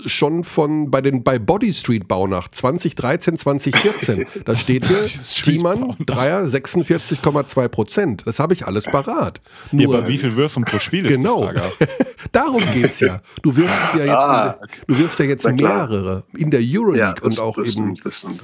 schon 0.06 0.44
von 0.44 0.90
bei 0.90 1.02
den 1.02 1.24
bei 1.24 1.38
Body 1.38 1.74
Street 1.74 2.08
Baunach 2.08 2.50
2013, 2.50 3.38
2014. 3.38 4.26
Da 4.46 4.56
steht 4.56 4.86
hier 4.86 5.04
Thiemann 5.04 5.96
Dreier 6.06 6.46
46,2 6.46 7.68
Prozent. 7.68 8.24
Das 8.26 8.40
habe 8.40 8.54
ich 8.54 8.66
alles 8.66 8.86
parat. 8.86 9.42
Nur, 9.72 9.82
ja, 9.82 9.88
aber 9.90 10.08
wie 10.08 10.18
viel 10.18 10.36
Würfen 10.36 10.66
pro 10.66 10.80
Spiel 10.80 11.06
ist 11.06 11.18
genau. 11.18 11.52
Darum 12.32 12.64
geht's 12.74 13.00
ja. 13.00 13.22
Du 13.44 13.56
wirfst 13.56 13.94
ja 13.94 14.06
jetzt, 14.06 14.10
ah, 14.10 14.44
der, 14.44 14.68
du 14.88 14.98
wirfst 14.98 15.20
ja 15.20 15.26
jetzt 15.26 15.46
mehrere 15.48 16.24
in 16.36 16.50
der 16.50 16.62
Euroleague 16.64 17.22
ja, 17.22 17.24
und 17.24 17.40
auch 17.40 17.58
eben. 17.58 17.96
Stimmt, 18.10 18.44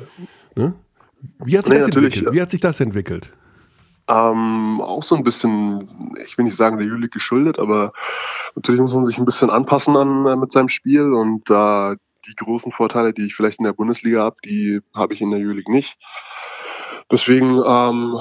ne? 0.55 0.73
Wie 1.43 1.57
hat 1.57 1.65
sich 1.65 1.73
nee, 1.73 1.79
das 1.79 1.87
entwickelt? 1.87 2.33
Wie 2.33 2.41
hat 2.41 2.49
sich 2.49 2.61
das 2.61 2.79
entwickelt? 2.79 3.31
Ähm, 4.11 4.81
auch 4.81 5.03
so 5.03 5.15
ein 5.15 5.23
bisschen, 5.23 6.17
ich 6.25 6.37
will 6.37 6.43
nicht 6.43 6.57
sagen 6.57 6.77
der 6.77 6.85
Juli 6.85 7.07
geschuldet, 7.07 7.59
aber 7.59 7.93
natürlich 8.55 8.81
muss 8.81 8.93
man 8.93 9.05
sich 9.05 9.17
ein 9.17 9.25
bisschen 9.25 9.49
anpassen 9.49 9.95
an, 9.95 10.25
äh, 10.25 10.35
mit 10.35 10.51
seinem 10.51 10.67
Spiel 10.67 11.13
und 11.13 11.49
da 11.49 11.93
äh, 11.93 11.97
die 12.27 12.35
großen 12.35 12.73
Vorteile, 12.73 13.13
die 13.13 13.23
ich 13.23 13.35
vielleicht 13.35 13.59
in 13.59 13.65
der 13.65 13.73
Bundesliga 13.73 14.21
habe, 14.23 14.35
die 14.43 14.81
habe 14.93 15.13
ich 15.13 15.21
in 15.21 15.31
der 15.31 15.39
Juli 15.39 15.63
nicht. 15.67 15.97
Deswegen 17.09 17.61
ähm, 17.65 18.19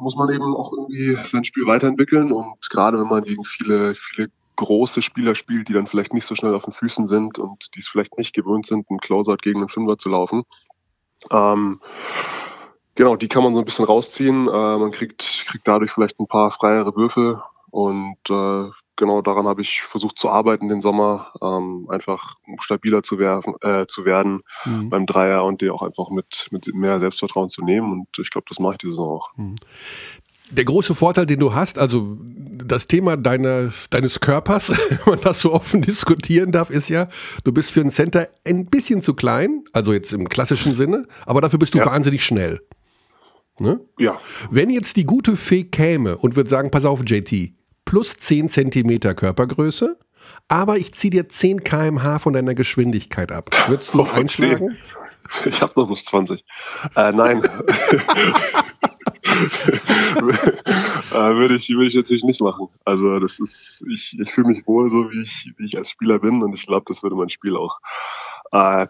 muss 0.00 0.16
man 0.16 0.32
eben 0.32 0.56
auch 0.56 0.72
irgendwie 0.72 1.16
sein 1.30 1.44
Spiel 1.44 1.66
weiterentwickeln 1.66 2.32
und 2.32 2.56
gerade 2.68 2.98
wenn 2.98 3.08
man 3.08 3.22
gegen 3.22 3.44
viele, 3.44 3.94
viele 3.94 4.30
große 4.56 5.02
Spieler 5.02 5.36
spielt, 5.36 5.68
die 5.68 5.72
dann 5.72 5.86
vielleicht 5.86 6.14
nicht 6.14 6.26
so 6.26 6.34
schnell 6.34 6.54
auf 6.56 6.64
den 6.64 6.72
Füßen 6.72 7.06
sind 7.06 7.38
und 7.38 7.68
die 7.76 7.78
es 7.78 7.86
vielleicht 7.86 8.18
nicht 8.18 8.34
gewöhnt 8.34 8.66
sind, 8.66 8.90
einen 8.90 8.98
Closeout 8.98 9.36
gegen 9.36 9.60
einen 9.60 9.68
Fünfer 9.68 9.98
zu 9.98 10.08
laufen, 10.08 10.42
ähm, 11.30 11.80
Genau, 12.98 13.14
die 13.14 13.28
kann 13.28 13.44
man 13.44 13.54
so 13.54 13.60
ein 13.60 13.64
bisschen 13.64 13.84
rausziehen. 13.84 14.48
Äh, 14.48 14.76
man 14.76 14.90
kriegt, 14.90 15.44
kriegt 15.46 15.68
dadurch 15.68 15.92
vielleicht 15.92 16.18
ein 16.18 16.26
paar 16.26 16.50
freiere 16.50 16.96
Würfe 16.96 17.40
und 17.70 18.16
äh, 18.28 18.70
genau 18.96 19.22
daran 19.22 19.46
habe 19.46 19.62
ich 19.62 19.82
versucht 19.82 20.18
zu 20.18 20.28
arbeiten 20.28 20.68
den 20.68 20.80
Sommer, 20.80 21.28
ähm, 21.40 21.86
einfach 21.90 22.34
stabiler 22.58 23.04
zu, 23.04 23.20
werfen, 23.20 23.54
äh, 23.60 23.86
zu 23.86 24.04
werden 24.04 24.42
mhm. 24.64 24.90
beim 24.90 25.06
Dreier 25.06 25.44
und 25.44 25.60
die 25.60 25.70
auch 25.70 25.82
einfach 25.82 26.10
mit, 26.10 26.48
mit 26.50 26.66
mehr 26.74 26.98
Selbstvertrauen 26.98 27.50
zu 27.50 27.62
nehmen. 27.62 27.92
Und 27.92 28.08
ich 28.18 28.30
glaube, 28.30 28.46
das 28.48 28.58
mache 28.58 28.72
ich 28.72 28.78
diese 28.78 28.94
Saison 28.94 29.20
auch. 29.20 29.30
Mhm. 29.36 29.54
Der 30.50 30.64
große 30.64 30.96
Vorteil, 30.96 31.26
den 31.26 31.38
du 31.38 31.54
hast, 31.54 31.78
also 31.78 32.16
das 32.20 32.88
Thema 32.88 33.16
deines, 33.16 33.90
deines 33.90 34.18
Körpers, 34.18 34.70
wenn 34.88 35.14
man 35.14 35.20
das 35.20 35.40
so 35.40 35.52
offen 35.52 35.82
diskutieren 35.82 36.50
darf, 36.50 36.68
ist 36.68 36.88
ja, 36.88 37.06
du 37.44 37.52
bist 37.52 37.70
für 37.70 37.80
einen 37.80 37.90
Center 37.90 38.26
ein 38.44 38.66
bisschen 38.66 39.02
zu 39.02 39.14
klein, 39.14 39.62
also 39.72 39.92
jetzt 39.92 40.12
im 40.12 40.28
klassischen 40.28 40.74
Sinne, 40.74 41.06
aber 41.26 41.40
dafür 41.40 41.60
bist 41.60 41.74
du 41.74 41.78
ja. 41.78 41.86
wahnsinnig 41.86 42.24
schnell. 42.24 42.60
Ne? 43.60 43.80
Ja. 43.98 44.18
Wenn 44.50 44.70
jetzt 44.70 44.96
die 44.96 45.04
gute 45.04 45.36
Fee 45.36 45.64
käme 45.64 46.16
und 46.16 46.36
würde 46.36 46.48
sagen, 46.48 46.70
pass 46.70 46.84
auf, 46.84 47.00
JT, 47.04 47.52
plus 47.84 48.16
10 48.16 48.48
Zentimeter 48.48 49.14
Körpergröße, 49.14 49.98
aber 50.48 50.76
ich 50.76 50.92
ziehe 50.92 51.10
dir 51.10 51.28
10 51.28 51.64
km/h 51.64 52.18
von 52.18 52.32
deiner 52.32 52.54
Geschwindigkeit 52.54 53.32
ab. 53.32 53.50
Würdest 53.66 53.94
du 53.94 54.02
oh, 54.02 54.08
einschlagen? 54.12 54.76
10. 55.42 55.52
Ich 55.52 55.60
habe 55.60 55.72
noch 55.76 55.88
bis 55.88 56.04
20. 56.06 56.42
Äh, 56.96 57.12
nein. 57.12 57.42
äh, 61.10 61.34
würde, 61.34 61.56
ich, 61.56 61.68
würde 61.70 61.88
ich 61.88 61.94
natürlich 61.94 62.24
nicht 62.24 62.40
machen. 62.40 62.68
Also 62.84 63.20
das 63.20 63.38
ist, 63.38 63.84
ich, 63.90 64.18
ich 64.18 64.30
fühle 64.30 64.48
mich 64.48 64.66
wohl 64.66 64.88
so, 64.90 65.10
wie 65.10 65.22
ich, 65.22 65.52
wie 65.56 65.66
ich 65.66 65.76
als 65.76 65.90
Spieler 65.90 66.18
bin 66.18 66.42
und 66.42 66.54
ich 66.54 66.66
glaube, 66.66 66.84
das 66.88 67.02
würde 67.02 67.16
mein 67.16 67.28
Spiel 67.28 67.56
auch 67.56 67.78
äh, 68.52 68.86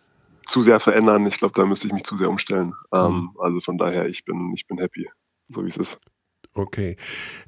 zu 0.48 0.62
sehr 0.62 0.80
verändern. 0.80 1.26
Ich 1.26 1.36
glaube, 1.36 1.54
da 1.54 1.64
müsste 1.64 1.86
ich 1.86 1.92
mich 1.92 2.04
zu 2.04 2.16
sehr 2.16 2.28
umstellen. 2.28 2.74
Ähm, 2.92 3.12
mhm. 3.12 3.30
also 3.38 3.60
von 3.60 3.78
daher, 3.78 4.08
ich 4.08 4.24
bin, 4.24 4.52
ich 4.54 4.66
bin 4.66 4.78
happy, 4.78 5.08
so 5.48 5.64
wie 5.64 5.68
es 5.68 5.76
ist. 5.76 5.98
Okay. 6.54 6.96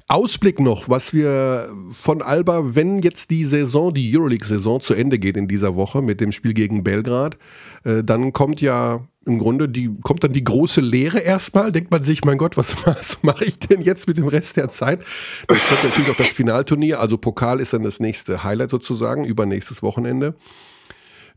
Ausblick 0.07 0.59
noch, 0.59 0.87
was 0.87 1.13
wir 1.13 1.69
von 1.91 2.21
Alba, 2.21 2.75
wenn 2.75 2.99
jetzt 2.99 3.31
die 3.31 3.43
Saison, 3.43 3.93
die 3.93 4.15
Euroleague-Saison 4.15 4.79
zu 4.79 4.93
Ende 4.93 5.19
geht 5.19 5.35
in 5.35 5.47
dieser 5.47 5.75
Woche 5.75 6.01
mit 6.01 6.21
dem 6.21 6.31
Spiel 6.31 6.53
gegen 6.53 6.83
Belgrad, 6.83 7.37
äh, 7.83 8.03
dann 8.03 8.31
kommt 8.31 8.61
ja 8.61 9.05
im 9.25 9.37
Grunde 9.37 9.69
die, 9.69 9.91
kommt 10.01 10.23
dann 10.23 10.33
die 10.33 10.43
große 10.43 10.81
Lehre 10.81 11.19
erstmal. 11.19 11.71
Denkt 11.71 11.91
man 11.91 12.01
sich, 12.01 12.23
mein 12.23 12.37
Gott, 12.37 12.57
was, 12.57 12.85
was 12.87 13.21
mache 13.21 13.45
ich 13.45 13.59
denn 13.59 13.81
jetzt 13.81 14.07
mit 14.07 14.17
dem 14.17 14.27
Rest 14.27 14.57
der 14.57 14.69
Zeit? 14.69 15.01
Jetzt 15.49 15.67
kommt 15.67 15.83
natürlich 15.83 16.09
auch 16.09 16.17
das 16.17 16.27
Finalturnier, 16.27 16.99
also 16.99 17.17
Pokal 17.17 17.59
ist 17.59 17.73
dann 17.73 17.83
das 17.83 17.99
nächste 17.99 18.43
Highlight 18.43 18.69
sozusagen, 18.69 19.25
übernächstes 19.25 19.83
Wochenende. 19.83 20.35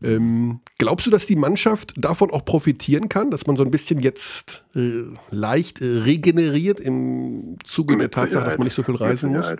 Ähm, 0.03 0.59
glaubst 0.77 1.07
du, 1.07 1.11
dass 1.11 1.25
die 1.25 1.35
Mannschaft 1.35 1.93
davon 1.97 2.31
auch 2.31 2.45
profitieren 2.45 3.09
kann, 3.09 3.31
dass 3.31 3.47
man 3.47 3.55
so 3.55 3.63
ein 3.63 3.71
bisschen 3.71 3.99
jetzt 3.99 4.65
äh, 4.75 5.03
leicht 5.31 5.81
äh, 5.81 5.85
regeneriert 5.85 6.79
im 6.79 7.57
Zuge 7.63 7.93
Mit 7.93 8.01
der 8.03 8.11
Tatsache, 8.11 8.29
Sicherheit. 8.29 8.47
dass 8.47 8.57
man 8.57 8.65
nicht 8.65 8.75
so 8.75 8.83
viel 8.83 8.95
reisen 8.95 9.33
muss? 9.33 9.55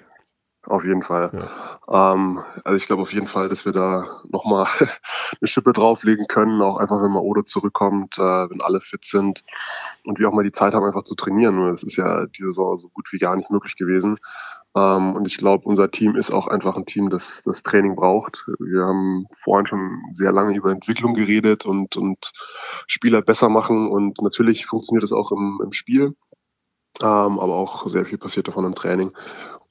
Auf 0.68 0.84
jeden 0.84 1.04
Fall. 1.04 1.30
Ja. 1.88 2.14
Ähm, 2.14 2.40
also 2.64 2.76
ich 2.76 2.88
glaube 2.88 3.04
auf 3.04 3.14
jeden 3.14 3.28
Fall, 3.28 3.50
dass 3.50 3.66
wir 3.66 3.72
da 3.72 4.22
nochmal 4.30 4.66
eine 4.80 5.48
Schippe 5.48 5.74
drauflegen 5.74 6.26
können, 6.28 6.62
auch 6.62 6.78
einfach 6.78 7.02
wenn 7.02 7.12
mal 7.12 7.20
Odo 7.20 7.44
zurückkommt, 7.44 8.18
äh, 8.18 8.22
wenn 8.22 8.62
alle 8.62 8.82
fit 8.82 9.06
sind 9.06 9.44
und 10.06 10.18
wir 10.18 10.28
auch 10.28 10.34
mal 10.34 10.44
die 10.44 10.52
Zeit 10.52 10.74
haben, 10.74 10.84
einfach 10.84 11.04
zu 11.04 11.14
trainieren. 11.16 11.70
Das 11.70 11.84
ist 11.84 11.98
ja 11.98 12.26
diese 12.26 12.48
Saison 12.48 12.78
so 12.78 12.90
gut 12.90 13.12
wie 13.12 13.20
gar 13.20 13.36
nicht 13.36 13.52
möglich 13.52 13.76
gewesen. 13.76 14.18
Ähm, 14.76 15.16
und 15.16 15.26
ich 15.26 15.38
glaube, 15.38 15.64
unser 15.66 15.90
Team 15.90 16.16
ist 16.16 16.32
auch 16.32 16.48
einfach 16.48 16.76
ein 16.76 16.86
Team, 16.86 17.10
das 17.10 17.44
das 17.44 17.64
Training 17.64 17.96
braucht. 17.96 18.46
Wir 18.60 18.84
haben 18.84 19.26
vorhin 19.34 19.66
schon 19.66 20.02
sehr 20.12 20.34
lange 20.34 20.56
über 20.56 20.72
Entwicklung 20.72 21.14
geredet 21.14 21.66
und, 21.66 21.96
und 21.96 22.32
Spieler 22.86 23.22
besser 23.22 23.48
machen. 23.50 23.90
Und 23.90 24.22
natürlich 24.22 24.66
funktioniert 24.66 25.04
das 25.04 25.14
auch 25.14 25.32
im, 25.32 25.62
im 25.64 25.72
Spiel. 25.72 26.16
Ähm, 27.02 27.40
aber 27.40 27.56
auch 27.56 27.88
sehr 27.90 28.06
viel 28.06 28.18
passiert 28.18 28.48
davon 28.48 28.66
im 28.66 28.76
Training. 28.76 29.12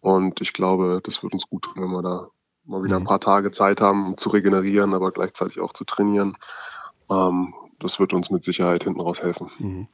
Und 0.01 0.41
ich 0.41 0.53
glaube, 0.53 1.01
das 1.03 1.23
wird 1.23 1.33
uns 1.35 1.49
gut 1.49 1.63
tun, 1.65 1.83
wenn 1.83 1.91
wir 1.91 2.03
da 2.03 2.29
mal 2.65 2.83
wieder 2.83 2.97
ein 2.97 3.03
mhm. 3.03 3.07
paar 3.07 3.21
Tage 3.21 3.51
Zeit 3.51 3.81
haben, 3.81 4.07
um 4.07 4.17
zu 4.17 4.31
regenerieren, 4.31 4.95
aber 4.95 5.11
gleichzeitig 5.11 5.61
auch 5.61 5.73
zu 5.73 5.85
trainieren. 5.85 6.37
Ähm, 7.11 7.55
das 7.79 8.01
wird 8.01 8.15
uns 8.15 8.31
mit 8.31 8.45
Sicherheit 8.45 8.85
hinten 8.85 9.01
raus 9.01 9.23
helfen. 9.23 9.51
Mhm. 9.59 9.89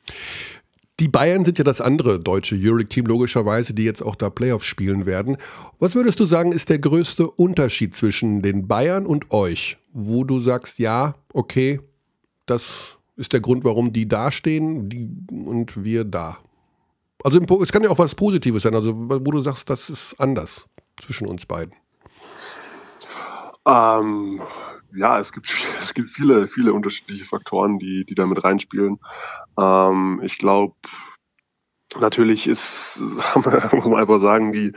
Die 1.00 1.08
Bayern 1.08 1.44
sind 1.44 1.56
ja 1.56 1.64
das 1.64 1.80
andere 1.80 2.20
deutsche 2.20 2.54
Euroleague-Team 2.54 3.06
logischerweise, 3.06 3.72
die 3.72 3.84
jetzt 3.84 4.02
auch 4.02 4.16
da 4.16 4.28
Playoffs 4.28 4.66
spielen 4.66 5.06
werden. 5.06 5.38
Was 5.78 5.94
würdest 5.94 6.20
du 6.20 6.26
sagen, 6.26 6.52
ist 6.52 6.68
der 6.68 6.78
größte 6.78 7.28
Unterschied 7.30 7.94
zwischen 7.94 8.42
den 8.42 8.68
Bayern 8.68 9.06
und 9.06 9.30
euch, 9.30 9.78
wo 9.94 10.24
du 10.24 10.40
sagst, 10.40 10.78
ja, 10.78 11.14
okay, 11.32 11.80
das 12.44 12.98
ist 13.16 13.32
der 13.32 13.40
Grund, 13.40 13.64
warum 13.64 13.94
die 13.94 14.06
dastehen 14.06 14.90
die 14.90 15.08
und 15.30 15.82
wir 15.82 16.04
da? 16.04 16.36
Also 17.24 17.40
es 17.62 17.72
kann 17.72 17.82
ja 17.82 17.88
auch 17.88 17.98
was 17.98 18.14
Positives 18.14 18.62
sein, 18.62 18.74
also 18.74 18.92
wo 18.94 19.30
du 19.30 19.40
sagst, 19.40 19.70
das 19.70 19.88
ist 19.88 20.20
anders 20.20 20.66
zwischen 21.00 21.26
uns 21.26 21.46
beiden. 21.46 21.72
Ähm, 23.66 24.40
ja, 24.94 25.18
es 25.18 25.32
gibt, 25.32 25.48
es 25.82 25.94
gibt 25.94 26.10
viele, 26.10 26.46
viele 26.46 26.72
unterschiedliche 26.72 27.24
Faktoren, 27.24 27.78
die, 27.78 28.04
die 28.04 28.14
da 28.14 28.26
mit 28.26 28.42
reinspielen. 28.44 28.98
Ähm, 29.60 30.20
ich 30.22 30.38
glaube, 30.38 30.74
natürlich 31.98 32.46
ist, 32.46 33.00
muss 33.34 33.44
man 33.84 33.94
einfach 34.00 34.18
sagen, 34.20 34.52
die, 34.52 34.72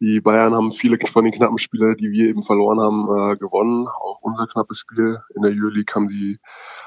die 0.00 0.20
Bayern 0.20 0.54
haben 0.54 0.72
viele 0.72 0.98
von 1.12 1.24
den 1.24 1.32
knappen 1.32 1.58
Spielen, 1.58 1.96
die 1.96 2.10
wir 2.10 2.28
eben 2.28 2.42
verloren 2.42 2.80
haben, 2.80 3.02
äh, 3.04 3.36
gewonnen. 3.36 3.88
Auch 3.88 4.18
unser 4.20 4.46
knappes 4.46 4.78
Spiel 4.78 5.20
in 5.34 5.42
der 5.42 5.52
Euroleague 5.52 5.94
haben 5.94 6.08
sie, 6.08 6.38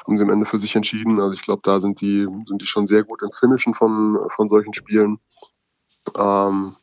haben 0.06 0.18
sie 0.18 0.24
am 0.24 0.30
Ende 0.30 0.46
für 0.46 0.60
sich 0.60 0.76
entschieden. 0.76 1.20
Also 1.20 1.34
ich 1.34 1.42
glaube, 1.42 1.62
da 1.64 1.80
sind 1.80 2.02
die, 2.02 2.28
sind 2.46 2.62
die 2.62 2.68
schon 2.68 2.88
sehr 2.88 3.04
gut 3.04 3.22
ins 3.22 3.40
Finishen 3.40 3.74
von, 3.74 4.20
von 4.30 4.50
solchen 4.50 4.74
Spielen. 4.74 5.20
Ähm, 6.18 6.76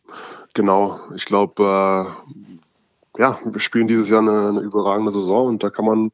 genau, 0.54 1.00
ich 1.14 1.24
glaube, 1.24 1.62
äh, 1.62 3.20
ja, 3.20 3.38
wir 3.44 3.60
spielen 3.60 3.88
dieses 3.88 4.08
Jahr 4.08 4.20
eine, 4.20 4.48
eine, 4.48 4.60
überragende 4.60 5.12
Saison 5.12 5.46
und 5.46 5.62
da 5.62 5.70
kann 5.70 5.84
man, 5.84 6.12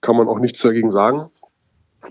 kann 0.00 0.16
man 0.16 0.28
auch 0.28 0.38
nichts 0.38 0.60
dagegen 0.60 0.90
sagen. 0.90 1.30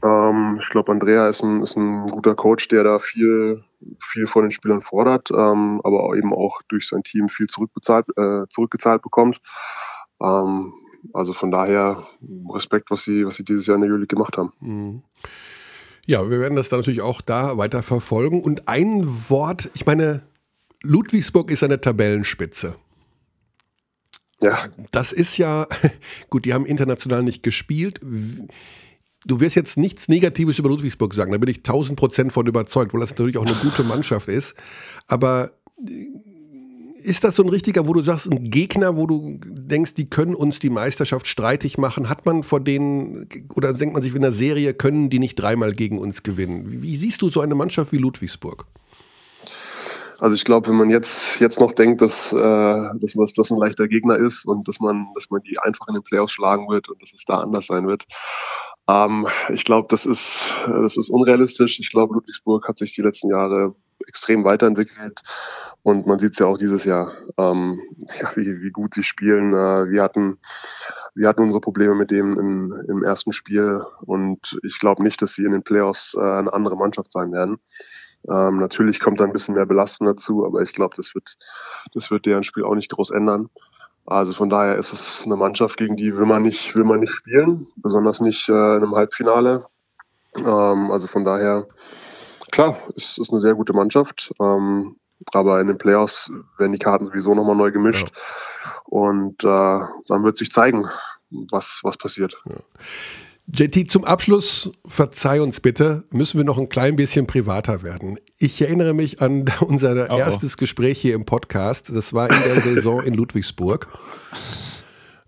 Ähm, 0.03 0.59
ich 0.61 0.69
glaube, 0.69 0.91
Andrea 0.91 1.27
ist 1.29 1.43
ein, 1.43 1.63
ist 1.63 1.75
ein 1.75 2.07
guter 2.07 2.35
Coach, 2.35 2.67
der 2.67 2.83
da 2.83 2.99
viel, 2.99 3.63
viel 3.99 4.27
von 4.27 4.43
den 4.43 4.51
Spielern 4.51 4.81
fordert, 4.81 5.31
ähm, 5.31 5.81
aber 5.83 6.15
eben 6.15 6.33
auch 6.33 6.61
durch 6.67 6.87
sein 6.87 7.03
Team 7.03 7.29
viel 7.29 7.47
zurückbezahlt, 7.47 8.05
äh, 8.17 8.45
zurückgezahlt 8.49 9.01
bekommt. 9.01 9.41
Ähm, 10.21 10.73
also 11.13 11.33
von 11.33 11.51
daher 11.51 12.07
Respekt, 12.53 12.91
was 12.91 13.03
sie, 13.03 13.25
was 13.25 13.35
sie 13.35 13.45
dieses 13.45 13.65
Jahr 13.65 13.75
in 13.75 13.81
der 13.81 13.89
Juli 13.89 14.05
gemacht 14.05 14.37
haben. 14.37 14.51
Mhm. 14.59 15.03
Ja, 16.05 16.29
wir 16.29 16.39
werden 16.39 16.55
das 16.55 16.69
dann 16.69 16.79
natürlich 16.79 17.01
auch 17.01 17.21
da 17.21 17.57
weiter 17.57 17.83
verfolgen. 17.83 18.41
Und 18.41 18.67
ein 18.67 19.03
Wort, 19.29 19.69
ich 19.75 19.85
meine, 19.85 20.23
Ludwigsburg 20.83 21.51
ist 21.51 21.63
eine 21.63 21.81
Tabellenspitze. 21.81 22.75
Ja. 24.41 24.57
Das 24.91 25.11
ist 25.11 25.37
ja, 25.37 25.67
gut, 26.29 26.45
die 26.45 26.53
haben 26.53 26.65
international 26.65 27.23
nicht 27.23 27.43
gespielt. 27.43 27.99
Du 29.25 29.39
wirst 29.39 29.55
jetzt 29.55 29.77
nichts 29.77 30.07
Negatives 30.07 30.59
über 30.59 30.69
Ludwigsburg 30.69 31.13
sagen, 31.13 31.31
da 31.31 31.37
bin 31.37 31.49
ich 31.49 31.57
1000 31.57 31.99
Prozent 31.99 32.33
von 32.33 32.47
überzeugt, 32.47 32.93
weil 32.93 33.01
das 33.01 33.11
natürlich 33.11 33.37
auch 33.37 33.45
eine 33.45 33.55
gute 33.55 33.83
Mannschaft 33.83 34.29
ist. 34.29 34.55
Aber 35.07 35.51
äh, 35.85 36.29
ist 37.03 37.23
das 37.23 37.35
so 37.35 37.43
ein 37.43 37.49
richtiger, 37.49 37.87
wo 37.87 37.93
du 37.93 38.01
sagst, 38.01 38.29
ein 38.29 38.49
Gegner, 38.49 38.95
wo 38.95 39.07
du 39.07 39.39
denkst, 39.43 39.95
die 39.95 40.09
können 40.09 40.35
uns 40.35 40.59
die 40.59 40.69
Meisterschaft 40.69 41.27
streitig 41.27 41.77
machen? 41.77 42.09
Hat 42.09 42.25
man 42.25 42.43
vor 42.43 42.59
denen, 42.59 43.27
oder 43.55 43.73
denkt 43.73 43.93
man 43.93 44.01
sich 44.01 44.13
in 44.13 44.21
der 44.21 44.31
Serie, 44.31 44.73
können 44.73 45.09
die 45.09 45.19
nicht 45.19 45.35
dreimal 45.35 45.73
gegen 45.73 45.97
uns 45.97 46.23
gewinnen? 46.23 46.81
Wie 46.81 46.97
siehst 46.97 47.21
du 47.21 47.29
so 47.29 47.41
eine 47.41 47.55
Mannschaft 47.55 47.91
wie 47.91 47.97
Ludwigsburg? 47.97 48.65
Also 50.19 50.35
ich 50.35 50.43
glaube, 50.43 50.67
wenn 50.67 50.75
man 50.75 50.89
jetzt, 50.89 51.39
jetzt 51.39 51.61
noch 51.61 51.71
denkt, 51.71 52.01
dass, 52.01 52.33
äh, 52.33 52.35
dass 52.37 53.15
was 53.15 53.33
das 53.33 53.51
ein 53.51 53.57
leichter 53.57 53.87
Gegner 53.87 54.17
ist 54.17 54.45
und 54.45 54.67
dass 54.67 54.79
man, 54.81 55.07
dass 55.15 55.29
man 55.29 55.41
die 55.43 55.57
einfach 55.59 55.87
in 55.87 55.93
den 55.93 56.03
Playoffs 56.03 56.33
schlagen 56.33 56.67
wird 56.67 56.89
und 56.89 57.01
dass 57.01 57.13
es 57.13 57.23
da 57.23 57.39
anders 57.39 57.67
sein 57.67 57.87
wird. 57.87 58.05
Ähm, 58.89 59.27
ich 59.49 59.65
glaube, 59.65 59.87
das 59.89 60.05
ist, 60.05 60.51
das 60.65 60.97
ist 60.97 61.09
unrealistisch. 61.09 61.79
Ich 61.79 61.91
glaube, 61.91 62.15
Ludwigsburg 62.15 62.67
hat 62.67 62.79
sich 62.79 62.95
die 62.95 63.01
letzten 63.01 63.29
Jahre 63.29 63.75
extrem 64.07 64.43
weiterentwickelt 64.43 65.21
und 65.83 66.07
man 66.07 66.17
sieht 66.17 66.31
es 66.31 66.39
ja 66.39 66.47
auch 66.47 66.57
dieses 66.57 66.85
Jahr, 66.85 67.11
ähm, 67.37 67.79
ja, 68.19 68.35
wie, 68.35 68.61
wie 68.61 68.71
gut 68.71 68.95
sie 68.95 69.03
spielen. 69.03 69.53
Äh, 69.53 69.89
wir 69.89 70.01
hatten 70.01 70.39
wir 71.15 71.27
hatten 71.27 71.41
unsere 71.41 71.61
Probleme 71.61 71.95
mit 71.95 72.11
dem 72.11 72.39
im, 72.39 72.85
im 72.87 73.03
ersten 73.03 73.33
Spiel 73.33 73.81
und 74.01 74.57
ich 74.63 74.79
glaube 74.79 75.03
nicht, 75.03 75.21
dass 75.21 75.33
sie 75.33 75.43
in 75.43 75.51
den 75.51 75.63
Playoffs 75.63 76.15
äh, 76.15 76.21
eine 76.21 76.53
andere 76.53 76.77
Mannschaft 76.77 77.11
sein 77.11 77.31
werden. 77.31 77.57
Ähm, 78.29 78.57
natürlich 78.57 78.99
kommt 78.99 79.19
da 79.19 79.25
ein 79.25 79.33
bisschen 79.33 79.55
mehr 79.55 79.65
Belastung 79.65 80.07
dazu, 80.07 80.45
aber 80.45 80.61
ich 80.61 80.73
glaube, 80.73 80.95
das 80.95 81.13
wird, 81.13 81.37
das 81.93 82.11
wird 82.11 82.25
deren 82.25 82.43
Spiel 82.43 82.63
auch 82.63 82.75
nicht 82.75 82.89
groß 82.89 83.11
ändern. 83.11 83.49
Also 84.09 84.33
von 84.33 84.49
daher 84.49 84.75
ist 84.77 84.91
es 84.91 85.21
eine 85.23 85.35
Mannschaft, 85.35 85.77
gegen 85.77 85.95
die 85.95 86.17
will 86.17 86.25
man 86.25 86.41
nicht, 86.41 86.75
will 86.75 86.83
man 86.83 86.99
nicht 86.99 87.13
spielen, 87.13 87.67
besonders 87.75 88.21
nicht 88.21 88.49
äh, 88.49 88.53
in 88.53 88.83
einem 88.83 88.95
Halbfinale. 88.95 89.67
Ähm, 90.35 90.89
also 90.91 91.05
von 91.05 91.25
daher, 91.25 91.67
klar, 92.51 92.77
es 92.95 93.19
ist 93.19 93.29
eine 93.31 93.39
sehr 93.39 93.53
gute 93.53 93.73
Mannschaft. 93.73 94.31
Ähm, 94.41 94.95
aber 95.33 95.61
in 95.61 95.67
den 95.67 95.77
Playoffs 95.77 96.31
werden 96.57 96.71
die 96.71 96.79
Karten 96.79 97.05
sowieso 97.05 97.35
nochmal 97.35 97.55
neu 97.55 97.71
gemischt. 97.71 98.09
Ja. 98.09 98.71
Und 98.85 99.43
äh, 99.43 99.79
dann 100.07 100.23
wird 100.23 100.37
sich 100.37 100.51
zeigen, 100.51 100.89
was, 101.29 101.81
was 101.83 101.97
passiert. 101.97 102.35
Ja. 102.45 102.55
JT, 103.51 103.89
zum 103.89 104.03
Abschluss, 104.03 104.69
verzeih 104.85 105.41
uns 105.41 105.59
bitte, 105.59 106.03
müssen 106.11 106.37
wir 106.37 106.45
noch 106.45 106.59
ein 106.59 106.69
klein 106.69 106.95
bisschen 106.95 107.25
privater 107.25 107.81
werden. 107.81 108.19
Ich 108.37 108.61
erinnere 108.61 108.93
mich 108.93 109.21
an 109.21 109.45
unser 109.61 110.07
oh, 110.09 110.13
oh. 110.13 110.17
erstes 110.17 110.55
Gespräch 110.55 110.99
hier 110.99 111.15
im 111.15 111.25
Podcast. 111.25 111.89
Das 111.91 112.13
war 112.13 112.29
in 112.29 112.43
der 112.43 112.61
Saison 112.61 113.01
in 113.01 113.15
Ludwigsburg. 113.15 113.87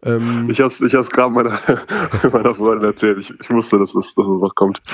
Ähm, 0.03 0.49
ich 0.51 0.59
habe 0.59 0.69
es 0.69 0.81
ich 0.81 0.91
gerade 0.91 1.33
meiner, 1.33 1.59
meiner 2.31 2.53
Freundin 2.53 2.89
erzählt. 2.89 3.17
Ich, 3.19 3.31
ich 3.31 3.49
wusste, 3.49 3.79
dass 3.79 3.95
es, 3.95 4.13
dass 4.13 4.27
es 4.27 4.41
noch 4.41 4.53
kommt. 4.53 4.81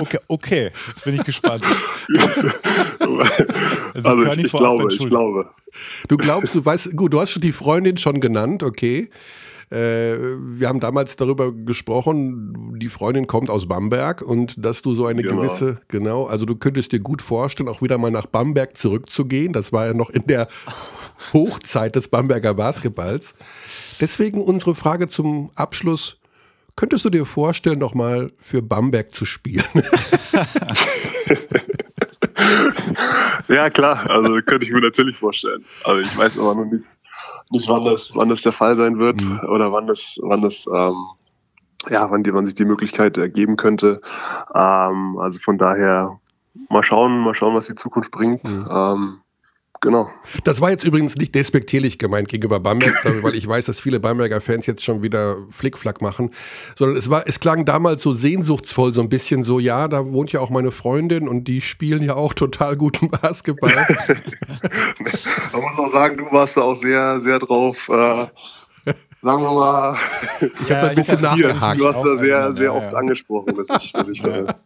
okay, 0.00 0.18
okay, 0.26 0.70
jetzt 0.88 1.04
bin 1.04 1.14
ich 1.14 1.24
gespannt. 1.24 1.62
also, 2.98 3.22
also 3.94 4.32
ich, 4.32 4.44
ich 4.44 4.52
glaube, 4.52 4.92
ich 4.92 5.06
glaube. 5.06 5.48
Du 6.08 6.16
glaubst, 6.16 6.56
du 6.56 6.64
weißt, 6.64 6.96
gut, 6.96 7.12
du 7.12 7.20
hast 7.20 7.30
schon 7.30 7.42
die 7.42 7.52
Freundin 7.52 7.98
schon 7.98 8.20
genannt, 8.20 8.64
okay. 8.64 9.10
Äh, 9.70 10.16
wir 10.38 10.68
haben 10.68 10.80
damals 10.80 11.16
darüber 11.16 11.52
gesprochen, 11.52 12.78
die 12.78 12.88
Freundin 12.88 13.26
kommt 13.26 13.50
aus 13.50 13.68
Bamberg 13.68 14.22
und 14.22 14.54
dass 14.64 14.82
du 14.82 14.94
so 14.94 15.06
eine 15.06 15.22
genau. 15.22 15.36
gewisse, 15.36 15.80
genau, 15.88 16.26
also 16.26 16.46
du 16.46 16.56
könntest 16.56 16.92
dir 16.92 17.00
gut 17.00 17.20
vorstellen, 17.20 17.68
auch 17.68 17.82
wieder 17.82 17.98
mal 17.98 18.10
nach 18.10 18.26
Bamberg 18.26 18.76
zurückzugehen. 18.76 19.52
Das 19.52 19.72
war 19.72 19.86
ja 19.86 19.94
noch 19.94 20.10
in 20.10 20.26
der 20.26 20.48
Hochzeit 21.32 21.96
des 21.96 22.08
Bamberger 22.08 22.54
Basketballs. 22.54 23.34
Deswegen 24.00 24.40
unsere 24.40 24.74
Frage 24.74 25.08
zum 25.08 25.50
Abschluss. 25.54 26.16
Könntest 26.76 27.04
du 27.04 27.10
dir 27.10 27.26
vorstellen, 27.26 27.78
nochmal 27.78 28.30
für 28.38 28.62
Bamberg 28.62 29.14
zu 29.14 29.24
spielen? 29.24 29.64
ja, 33.48 33.70
klar. 33.70 34.08
Also 34.10 34.40
könnte 34.42 34.66
ich 34.66 34.72
mir 34.72 34.80
natürlich 34.80 35.16
vorstellen. 35.16 35.64
Aber 35.84 36.00
ich 36.00 36.16
weiß 36.16 36.38
aber 36.38 36.54
noch 36.54 36.70
nicht, 36.70 36.84
nicht, 37.50 37.68
wann 37.68 37.84
das, 37.84 38.14
wann 38.14 38.28
das 38.28 38.42
der 38.42 38.52
Fall 38.52 38.76
sein 38.76 38.98
wird 38.98 39.22
mhm. 39.22 39.40
oder 39.48 39.72
wann 39.72 39.86
das, 39.86 40.18
wann 40.22 40.42
das, 40.42 40.66
ähm, 40.66 41.06
ja, 41.88 42.10
wann, 42.10 42.22
die, 42.22 42.34
wann 42.34 42.46
sich 42.46 42.54
die 42.54 42.64
Möglichkeit 42.64 43.16
ergeben 43.16 43.56
könnte. 43.56 44.00
Ähm, 44.54 45.18
also 45.18 45.38
von 45.40 45.58
daher 45.58 46.18
mal 46.68 46.82
schauen, 46.82 47.18
mal 47.18 47.34
schauen, 47.34 47.54
was 47.54 47.66
die 47.66 47.74
Zukunft 47.74 48.10
bringt. 48.10 48.44
Mhm. 48.44 48.68
Ähm, 48.70 49.20
Genau. 49.80 50.10
Das 50.42 50.60
war 50.60 50.70
jetzt 50.70 50.82
übrigens 50.82 51.16
nicht 51.16 51.34
despektierlich 51.34 51.98
gemeint 51.98 52.28
gegenüber 52.28 52.58
Bamberg, 52.58 52.94
weil 53.22 53.34
ich 53.34 53.46
weiß, 53.46 53.66
dass 53.66 53.80
viele 53.80 54.00
Bamberger 54.00 54.40
Fans 54.40 54.66
jetzt 54.66 54.84
schon 54.84 55.02
wieder 55.02 55.36
Flickflack 55.50 56.02
machen, 56.02 56.32
sondern 56.74 56.96
es 56.96 57.08
war, 57.10 57.26
es 57.26 57.38
klang 57.38 57.64
damals 57.64 58.02
so 58.02 58.12
sehnsuchtsvoll, 58.12 58.92
so 58.92 59.00
ein 59.00 59.08
bisschen 59.08 59.44
so, 59.44 59.60
ja, 59.60 59.86
da 59.86 60.04
wohnt 60.06 60.32
ja 60.32 60.40
auch 60.40 60.50
meine 60.50 60.72
Freundin 60.72 61.28
und 61.28 61.44
die 61.44 61.60
spielen 61.60 62.02
ja 62.02 62.16
auch 62.16 62.34
total 62.34 62.76
guten 62.76 63.08
Basketball. 63.22 63.72
Man 65.52 65.62
muss 65.62 65.78
auch 65.78 65.92
sagen, 65.92 66.18
du 66.18 66.24
warst 66.32 66.56
da 66.56 66.62
auch 66.62 66.74
sehr, 66.74 67.20
sehr 67.20 67.38
drauf, 67.38 67.76
äh, 67.88 68.26
sagen 69.22 69.42
wir 69.42 69.52
mal, 69.52 69.96
ich 70.40 70.72
habe 70.72 70.88
ein 70.88 70.96
bisschen 70.96 71.20
nachgehakt. 71.20 71.80
Du 71.80 71.86
hast 71.86 72.02
da 72.02 72.16
sehr, 72.16 72.54
sehr 72.54 72.74
oft 72.74 72.94
angesprochen, 72.94 73.56
dass 73.56 73.68
ich, 73.82 73.92
dass 73.92 74.08
ich 74.08 74.22
da, 74.22 74.56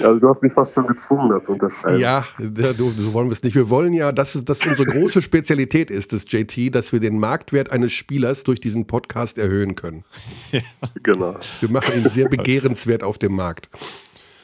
also 0.00 0.18
du 0.18 0.28
hast 0.28 0.42
mich 0.42 0.52
fast 0.52 0.74
schon 0.74 0.86
gezwungen 0.86 1.30
dazu 1.30 1.52
unterschreiben. 1.52 1.98
Ja, 1.98 2.24
du, 2.38 2.90
so 2.90 3.12
wollen 3.12 3.28
wir 3.28 3.32
es 3.32 3.42
nicht. 3.42 3.54
Wir 3.54 3.70
wollen 3.70 3.92
ja, 3.92 4.12
dass 4.12 4.34
es 4.34 4.44
dass 4.44 4.66
unsere 4.66 4.90
große 4.90 5.22
Spezialität 5.22 5.90
ist, 5.90 6.12
das 6.12 6.24
JT, 6.26 6.74
dass 6.74 6.92
wir 6.92 7.00
den 7.00 7.18
Marktwert 7.18 7.70
eines 7.70 7.92
Spielers 7.92 8.44
durch 8.44 8.60
diesen 8.60 8.86
Podcast 8.86 9.38
erhöhen 9.38 9.74
können. 9.74 10.04
Ja. 10.52 10.60
Genau. 11.02 11.36
Wir 11.60 11.70
machen 11.70 11.94
ihn 11.94 12.08
sehr 12.08 12.28
begehrenswert 12.30 13.02
auf 13.02 13.18
dem 13.18 13.34
Markt. 13.34 13.68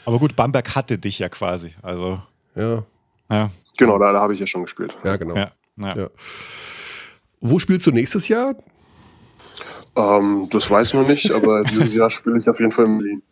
Aber 0.05 0.19
gut, 0.19 0.37
Bamberg 0.37 0.75
hatte 0.75 0.99
dich 0.99 1.19
ja 1.19 1.29
quasi. 1.29 1.73
Also. 1.83 2.21
Ja. 2.55 2.85
ja. 3.31 3.51
Genau, 3.79 3.99
da, 3.99 4.13
da 4.13 4.21
habe 4.21 4.35
ich 4.35 4.41
ja 4.41 4.47
schon 4.47 4.63
gespielt. 4.63 4.97
Ja, 5.05 5.17
genau. 5.17 5.37
Ja, 5.37 5.51
ja. 5.79 6.11
Wo 7.41 7.59
spielst 7.59 7.87
du 7.87 7.91
nächstes 7.91 8.29
Jahr? 8.29 8.55
Ähm, 9.97 10.49
das 10.51 10.71
weiß 10.71 10.95
man 10.95 11.07
nicht, 11.07 11.33
aber 11.33 11.63
dieses 11.65 11.95
Jahr 11.95 12.11
spiele 12.11 12.39
ich 12.39 12.49
auf 12.49 12.61
jeden 12.61 12.73
Fall 12.73 12.87
in 12.87 12.99
Berlin. 12.99 13.23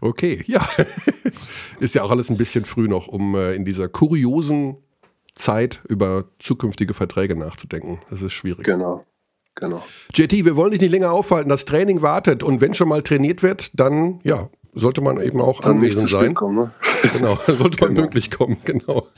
Okay, 0.00 0.42
ja. 0.46 0.66
Ist 1.80 1.94
ja 1.94 2.02
auch 2.02 2.10
alles 2.10 2.30
ein 2.30 2.36
bisschen 2.36 2.64
früh 2.64 2.88
noch, 2.88 3.08
um 3.08 3.34
äh, 3.34 3.54
in 3.54 3.64
dieser 3.64 3.88
kuriosen 3.88 4.76
Zeit, 5.34 5.80
über 5.88 6.24
zukünftige 6.38 6.94
Verträge 6.94 7.36
nachzudenken. 7.36 8.00
Das 8.10 8.20
ist 8.22 8.32
schwierig. 8.32 8.64
Genau. 8.66 9.04
Genau. 9.56 9.82
JT, 10.14 10.44
wir 10.44 10.56
wollen 10.56 10.70
dich 10.72 10.80
nicht 10.80 10.90
länger 10.90 11.12
aufhalten. 11.12 11.48
Das 11.50 11.64
Training 11.64 12.02
wartet 12.02 12.42
und 12.42 12.60
wenn 12.60 12.72
schon 12.74 12.88
mal 12.88 13.02
trainiert 13.02 13.42
wird, 13.42 13.78
dann 13.78 14.20
ja, 14.22 14.48
sollte 14.72 15.00
man 15.00 15.20
eben 15.20 15.40
auch 15.40 15.60
Dann 15.60 15.76
anwesend 15.76 16.08
sein. 16.08 16.34
kommen, 16.34 16.56
ne? 16.56 16.70
Genau, 17.14 17.36
sollte 17.46 17.80
man 17.84 17.90
Genau. 17.94 18.00
pünktlich 18.02 18.30
kommen. 18.30 18.58
Genau. 18.64 19.08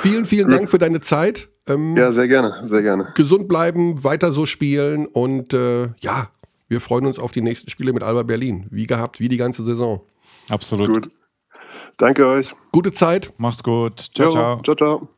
Vielen, 0.00 0.24
vielen 0.24 0.48
Dank 0.48 0.70
für 0.70 0.78
deine 0.78 1.00
Zeit. 1.00 1.48
Ähm, 1.68 1.96
Ja, 1.96 2.12
sehr 2.12 2.28
gerne, 2.28 2.66
sehr 2.68 2.82
gerne. 2.82 3.12
Gesund 3.16 3.48
bleiben, 3.48 4.02
weiter 4.04 4.32
so 4.32 4.46
spielen 4.46 5.06
und 5.06 5.52
äh, 5.54 5.88
ja, 6.00 6.28
wir 6.68 6.80
freuen 6.80 7.06
uns 7.06 7.18
auf 7.18 7.32
die 7.32 7.42
nächsten 7.42 7.70
Spiele 7.70 7.92
mit 7.92 8.02
Alba 8.02 8.22
Berlin. 8.22 8.66
Wie 8.70 8.86
gehabt, 8.86 9.20
wie 9.20 9.28
die 9.28 9.36
ganze 9.36 9.62
Saison. 9.62 10.00
Absolut. 10.48 10.88
Gut. 10.88 11.10
Danke 11.98 12.26
euch. 12.26 12.54
Gute 12.72 12.92
Zeit. 12.92 13.32
Mach's 13.38 13.62
gut. 13.62 14.10
Ciao, 14.14 14.30
ciao. 14.30 14.62
ciao, 14.62 14.74
ciao. 14.74 15.08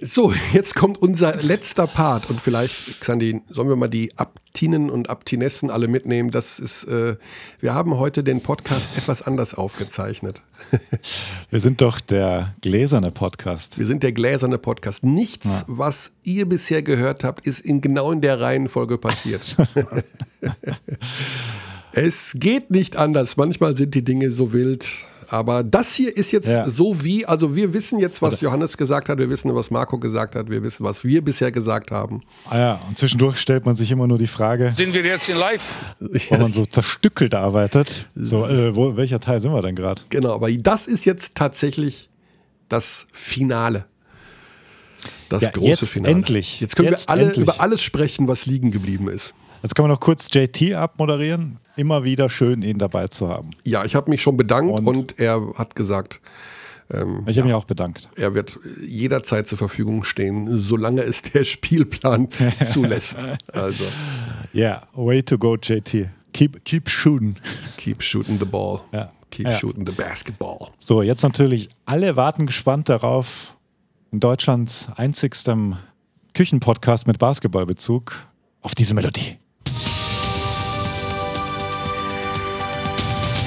So, 0.00 0.34
jetzt 0.52 0.74
kommt 0.74 0.98
unser 0.98 1.36
letzter 1.36 1.86
Part 1.86 2.28
und 2.28 2.40
vielleicht, 2.40 3.00
Xandi, 3.00 3.42
sollen 3.48 3.68
wir 3.68 3.76
mal 3.76 3.86
die 3.86 4.10
Aptinen 4.18 4.90
und 4.90 5.08
Aptinessen 5.08 5.70
alle 5.70 5.86
mitnehmen. 5.86 6.32
Das 6.32 6.58
ist, 6.58 6.82
äh, 6.84 7.14
wir 7.60 7.72
haben 7.72 7.96
heute 7.96 8.24
den 8.24 8.40
Podcast 8.40 8.88
etwas 8.96 9.22
anders 9.22 9.54
aufgezeichnet. 9.54 10.42
Wir 11.50 11.60
sind 11.60 11.82
doch 11.82 12.00
der 12.00 12.54
gläserne 12.62 13.12
Podcast. 13.12 13.78
Wir 13.78 13.86
sind 13.86 14.02
der 14.02 14.12
gläserne 14.12 14.58
Podcast. 14.58 15.04
Nichts, 15.04 15.64
was 15.68 16.10
ihr 16.24 16.48
bisher 16.48 16.82
gehört 16.82 17.22
habt, 17.22 17.46
ist 17.46 17.60
in 17.60 17.80
genau 17.80 18.10
in 18.10 18.20
der 18.20 18.40
Reihenfolge 18.40 18.98
passiert. 18.98 19.56
es 21.92 22.36
geht 22.40 22.70
nicht 22.70 22.96
anders. 22.96 23.36
Manchmal 23.36 23.76
sind 23.76 23.94
die 23.94 24.02
Dinge 24.02 24.32
so 24.32 24.52
wild. 24.52 24.88
Aber 25.28 25.64
das 25.64 25.94
hier 25.94 26.16
ist 26.16 26.30
jetzt 26.32 26.48
Ja. 26.48 26.68
so 26.68 27.02
wie, 27.04 27.26
also 27.26 27.54
wir 27.56 27.72
wissen 27.72 27.98
jetzt, 27.98 28.22
was 28.22 28.40
Johannes 28.40 28.76
gesagt 28.76 29.08
hat, 29.08 29.18
wir 29.18 29.28
wissen, 29.30 29.54
was 29.54 29.70
Marco 29.70 29.98
gesagt 29.98 30.34
hat, 30.34 30.50
wir 30.50 30.62
wissen, 30.62 30.84
was 30.84 31.04
wir 31.04 31.22
bisher 31.22 31.50
gesagt 31.52 31.90
haben. 31.90 32.20
Ah 32.50 32.58
ja, 32.58 32.80
und 32.88 32.96
zwischendurch 32.98 33.38
stellt 33.38 33.66
man 33.66 33.74
sich 33.76 33.90
immer 33.90 34.06
nur 34.06 34.18
die 34.18 34.26
Frage, 34.26 34.72
Sind 34.76 34.94
wir 34.94 35.02
jetzt 35.04 35.28
in 35.28 35.36
live? 35.36 35.74
wenn 36.30 36.40
man 36.40 36.52
so 36.52 36.64
zerstückelt 36.66 37.34
arbeitet, 37.34 38.08
so, 38.14 38.46
äh, 38.46 38.74
wo, 38.76 38.96
welcher 38.96 39.20
Teil 39.20 39.40
sind 39.40 39.52
wir 39.52 39.62
denn 39.62 39.74
gerade? 39.76 40.02
Genau, 40.10 40.34
aber 40.34 40.50
das 40.52 40.86
ist 40.86 41.04
jetzt 41.04 41.34
tatsächlich 41.34 42.08
das 42.68 43.06
Finale. 43.12 43.84
Das 45.28 45.42
Ja, 45.42 45.50
große 45.50 45.68
jetzt 45.68 45.88
Finale. 45.88 46.14
endlich. 46.14 46.60
Jetzt 46.60 46.76
können 46.76 46.88
Jetzt 46.90 47.08
wir 47.08 47.12
alle 47.12 47.22
endlich. 47.26 47.42
über 47.42 47.60
alles 47.60 47.82
sprechen, 47.82 48.28
was 48.28 48.46
liegen 48.46 48.70
geblieben 48.70 49.08
ist. 49.08 49.34
Jetzt 49.66 49.74
können 49.74 49.88
wir 49.88 49.94
noch 49.94 50.00
kurz 50.00 50.28
JT 50.32 50.74
abmoderieren. 50.74 51.58
Immer 51.74 52.04
wieder 52.04 52.28
schön, 52.28 52.62
ihn 52.62 52.78
dabei 52.78 53.08
zu 53.08 53.26
haben. 53.28 53.50
Ja, 53.64 53.84
ich 53.84 53.96
habe 53.96 54.08
mich 54.10 54.22
schon 54.22 54.36
bedankt 54.36 54.72
und, 54.72 54.86
Und? 54.86 55.18
er 55.18 55.42
hat 55.56 55.74
gesagt, 55.74 56.20
Ich 56.88 57.36
habe 57.36 57.42
mich 57.48 57.52
auch 57.52 57.64
bedankt. 57.64 58.06
er 58.14 58.32
wird 58.32 58.60
jederzeit 58.86 59.48
zur 59.48 59.58
Verfügung 59.58 60.04
stehen, 60.04 60.56
solange 60.60 61.02
es 61.02 61.22
der 61.22 61.42
Spielplan 61.42 62.28
zulässt. 62.64 63.18
Also, 63.52 63.82
Yeah, 64.54 64.82
way 64.94 65.20
to 65.20 65.36
go, 65.36 65.56
JT. 65.56 66.10
Keep, 66.32 66.64
keep 66.64 66.88
shooting. 66.88 67.34
keep 67.76 68.00
shooting 68.04 68.38
the 68.38 68.44
ball. 68.44 68.82
Ja. 68.92 69.10
Keep 69.32 69.46
Ja. 69.46 69.52
shooting 69.52 69.84
the 69.84 69.90
basketball. 69.92 70.68
So, 70.78 71.02
jetzt 71.02 71.24
natürlich 71.24 71.70
alle 71.86 72.14
warten 72.14 72.46
gespannt 72.46 72.88
darauf, 72.88 73.56
in 74.12 74.20
Deutschlands 74.20 74.88
einzigstem 74.94 75.74
Küchenpodcast 76.34 77.08
mit 77.08 77.18
Basketballbezug 77.18 78.14
auf 78.60 78.76
diese 78.76 78.94
Melodie. 78.94 79.38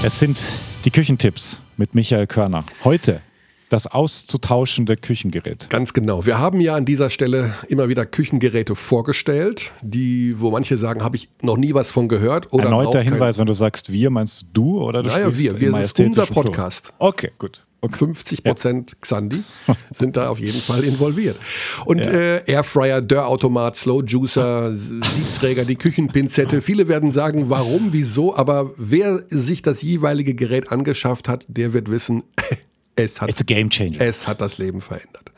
Es 0.02 0.18
sind 0.18 0.42
die 0.86 0.92
Küchentipps 0.92 1.62
mit 1.76 1.94
Michael 1.94 2.26
Körner. 2.26 2.64
Heute 2.86 3.20
das 3.68 3.86
auszutauschende 3.86 4.96
Küchengerät. 4.96 5.70
Ganz 5.70 5.92
genau. 5.92 6.26
Wir 6.26 6.40
haben 6.40 6.62
ja 6.62 6.76
an 6.76 6.86
dieser 6.86 7.10
Stelle 7.10 7.54
immer 7.68 7.90
wieder 7.90 8.06
Küchengeräte 8.06 8.76
vorgestellt, 8.76 9.72
die, 9.82 10.40
wo 10.40 10.52
manche 10.52 10.78
sagen, 10.78 11.04
habe 11.04 11.18
ich 11.18 11.28
noch 11.42 11.58
nie 11.58 11.74
was 11.74 11.92
von 11.92 12.08
gehört. 12.08 12.52
Oder 12.54 12.64
Erneuter 12.64 13.02
Hinweis, 13.02 13.38
wenn 13.38 13.46
du 13.46 13.54
sagst 13.54 13.92
wir, 13.92 14.10
meinst 14.10 14.46
du 14.54 14.82
oder 14.82 15.04
du 15.04 15.10
Naja, 15.10 15.28
wir. 15.28 15.34
Wir 15.34 15.60
sind 15.60 15.72
majestätischen 15.72 16.22
unser? 16.22 16.34
Podcast. 16.34 16.94
Okay, 16.98 17.32
gut. 17.38 17.66
Okay. 17.82 17.98
50 17.98 18.44
Prozent 18.44 18.98
Xandi 19.02 19.44
sind 19.92 20.18
da 20.18 20.30
auf 20.30 20.40
jeden 20.40 20.60
Fall 20.60 20.84
involviert. 20.84 21.38
Und 21.86 22.06
äh, 22.08 22.44
Airfryer, 22.46 23.02
Dörrautomat, 23.02 23.76
Slow 23.78 24.04
Juicer, 24.06 24.72
S- 24.74 24.90
Siebträger, 25.16 25.64
die 25.64 25.76
Küchenpinzette. 25.78 26.62
Viele 26.62 26.90
werden 26.90 27.12
sagen, 27.14 27.50
warum, 27.50 27.94
wieso, 27.94 28.36
aber 28.36 28.72
wer 28.76 29.20
sich 29.30 29.62
das 29.62 29.82
jeweilige 29.82 30.36
Gerät 30.36 30.72
angeschafft 30.74 31.30
hat, 31.30 31.46
der 31.48 31.72
wird 31.72 31.90
wissen, 31.90 32.24
es 32.98 33.22
hat 33.22 33.30
It's 33.30 33.40
a 33.42 33.46
game 33.46 33.70
changer. 33.70 34.02
es 34.02 34.28
hat 34.28 34.42
das 34.42 34.58
Leben 34.58 34.82
verändert. 34.82 35.32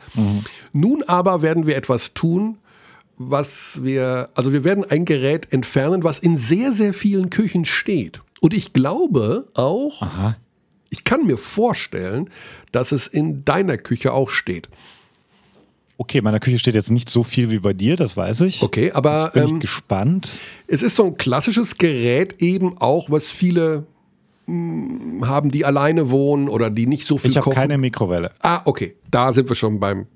Nun 0.73 1.03
aber 1.03 1.43
werden 1.43 1.67
wir 1.67 1.75
etwas 1.77 2.13
tun, 2.15 2.57
was 3.17 3.79
wir, 3.83 4.29
also 4.33 4.51
wir 4.51 4.63
werden 4.63 4.83
ein 4.83 5.05
Gerät 5.05 5.53
entfernen, 5.53 6.03
was 6.03 6.17
in 6.17 6.37
sehr, 6.37 6.73
sehr 6.73 6.95
vielen 6.95 7.29
Küchen 7.29 7.65
steht. 7.65 8.21
Und 8.39 8.55
ich 8.55 8.73
glaube 8.73 9.47
auch, 9.53 10.01
ich 10.91 11.03
kann 11.03 11.25
mir 11.25 11.37
vorstellen, 11.39 12.29
dass 12.71 12.91
es 12.91 13.07
in 13.07 13.43
deiner 13.45 13.77
Küche 13.77 14.13
auch 14.13 14.29
steht. 14.29 14.69
Okay, 15.97 16.17
in 16.19 16.23
meiner 16.23 16.39
Küche 16.39 16.59
steht 16.59 16.75
jetzt 16.75 16.91
nicht 16.91 17.09
so 17.09 17.23
viel 17.23 17.49
wie 17.49 17.59
bei 17.59 17.73
dir, 17.73 17.95
das 17.95 18.17
weiß 18.17 18.41
ich. 18.41 18.61
Okay, 18.61 18.91
aber 18.91 19.29
Bin 19.33 19.43
ich 19.45 19.51
ähm, 19.51 19.59
gespannt. 19.59 20.29
es 20.67 20.83
ist 20.83 20.95
so 20.95 21.05
ein 21.05 21.15
klassisches 21.15 21.77
Gerät 21.77 22.41
eben 22.41 22.77
auch, 22.79 23.09
was 23.09 23.29
viele 23.29 23.85
mh, 24.47 25.27
haben, 25.27 25.49
die 25.49 25.63
alleine 25.63 26.09
wohnen 26.11 26.49
oder 26.49 26.69
die 26.69 26.87
nicht 26.87 27.05
so 27.07 27.17
viel 27.17 27.31
Ich 27.31 27.37
habe 27.37 27.45
kochen. 27.45 27.55
keine 27.55 27.77
Mikrowelle. 27.77 28.31
ah, 28.41 28.61
okay, 28.65 28.95
da 29.09 29.31
sind 29.31 29.47
wir 29.47 29.55
schon 29.55 29.79
beim 29.79 30.07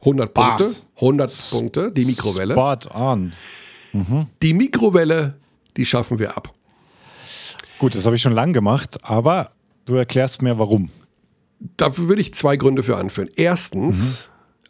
100 0.00 0.32
Punkte. 0.34 0.64
Was? 0.64 0.86
100 0.96 1.50
Punkte, 1.52 1.92
die 1.92 2.04
Mikrowelle. 2.04 2.54
Spot 2.54 2.78
on. 2.94 3.32
Die 4.42 4.54
Mikrowelle, 4.54 5.34
die 5.76 5.84
schaffen 5.86 6.18
wir 6.18 6.36
ab. 6.36 6.52
Gut, 7.78 7.94
das 7.94 8.04
habe 8.06 8.16
ich 8.16 8.22
schon 8.22 8.32
lang 8.32 8.52
gemacht, 8.52 8.98
aber 9.02 9.50
du 9.86 9.94
erklärst 9.94 10.42
mir 10.42 10.58
warum. 10.58 10.90
Dafür 11.76 12.08
würde 12.08 12.20
ich 12.20 12.34
zwei 12.34 12.56
Gründe 12.56 12.82
für 12.82 12.96
anführen. 12.96 13.28
Erstens, 13.36 14.16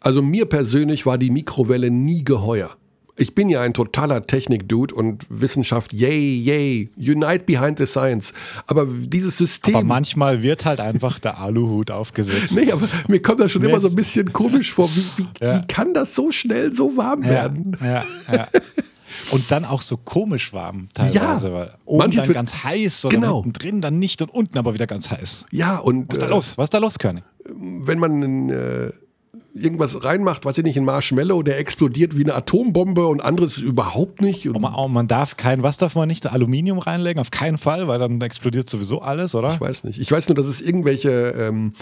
also 0.01 0.21
mir 0.21 0.45
persönlich 0.45 1.05
war 1.05 1.17
die 1.17 1.29
Mikrowelle 1.31 1.89
nie 1.91 2.23
geheuer. 2.23 2.75
Ich 3.17 3.33
bin 3.33 3.47
ja 3.49 3.61
ein 3.61 3.73
totaler 3.73 4.27
Technik-Dude 4.27 4.93
und 4.93 5.25
Wissenschaft, 5.29 5.93
yay, 5.93 6.37
yay, 6.37 6.89
unite 6.97 7.45
behind 7.45 7.77
the 7.77 7.85
science. 7.85 8.33
Aber 8.67 8.85
dieses 8.85 9.37
System. 9.37 9.75
Aber 9.75 9.85
manchmal 9.85 10.43
wird 10.43 10.65
halt 10.65 10.81
einfach 10.81 11.17
der 11.19 11.37
Aluhut 11.39 11.91
aufgesetzt. 11.91 12.53
nee, 12.53 12.69
aber 12.71 12.89
mir 13.07 13.21
kommt 13.21 13.39
das 13.39 13.53
schon 13.53 13.61
Mir 13.61 13.69
immer 13.69 13.79
so 13.79 13.87
ein 13.87 13.95
bisschen 13.95 14.33
komisch 14.33 14.73
vor. 14.73 14.89
Wie, 14.93 15.05
wie, 15.15 15.27
Ja. 15.41 15.61
wie 15.61 15.67
kann 15.67 15.93
das 15.93 16.13
so 16.13 16.29
schnell 16.29 16.73
so 16.73 16.97
warm 16.97 17.23
ja, 17.23 17.29
werden? 17.29 17.77
ja, 17.81 18.03
ja. 18.31 18.47
Und 19.31 19.51
dann 19.51 19.65
auch 19.65 19.81
so 19.81 19.97
komisch 19.97 20.53
warm 20.53 20.87
teilweise. 20.93 21.47
Ja. 21.47 21.53
weil 21.53 21.73
oben 21.85 22.11
dann 22.11 22.33
ganz 22.33 22.63
heiß 22.63 23.05
oder 23.05 23.15
Genau. 23.15 23.43
drin 23.47 23.81
dann 23.81 23.99
nicht 23.99 24.21
und 24.21 24.29
unten 24.29 24.57
aber 24.57 24.73
wieder 24.73 24.87
ganz 24.87 25.09
heiß. 25.09 25.45
Ja, 25.51 25.77
und 25.77 26.09
Was 26.09 26.17
ist 26.17 26.21
da 26.21 26.27
äh, 26.27 26.29
los? 26.29 26.57
Was 26.57 26.63
ist 26.65 26.73
da 26.73 26.77
los, 26.79 26.99
Körny? 26.99 27.23
wenn 27.47 27.99
man 27.99 28.49
äh, 28.49 28.91
irgendwas 29.53 30.03
reinmacht, 30.03 30.45
weiß 30.45 30.57
ich 30.57 30.63
nicht, 30.63 30.77
ein 30.77 30.83
Marshmallow, 30.85 31.43
der 31.43 31.59
explodiert 31.59 32.17
wie 32.17 32.23
eine 32.23 32.33
Atombombe 32.35 33.07
und 33.07 33.21
anderes 33.21 33.57
überhaupt 33.57 34.21
nicht. 34.21 34.47
Und 34.49 34.59
Man, 34.59 34.73
oh, 34.75 34.87
man 34.87 35.07
darf 35.07 35.37
kein, 35.37 35.61
was 35.63 35.77
darf 35.77 35.95
man 35.95 36.07
nicht? 36.07 36.25
Aluminium 36.27 36.79
reinlegen? 36.79 37.19
Auf 37.21 37.31
keinen 37.31 37.57
Fall, 37.57 37.87
weil 37.87 37.99
dann 37.99 38.19
explodiert 38.21 38.69
sowieso 38.69 39.01
alles, 39.01 39.35
oder? 39.35 39.53
Ich 39.53 39.61
weiß 39.61 39.83
nicht. 39.85 39.99
Ich 39.99 40.11
weiß 40.11 40.27
nur, 40.27 40.35
dass 40.35 40.47
es 40.47 40.59
irgendwelche 40.61 41.09
ähm, 41.37 41.73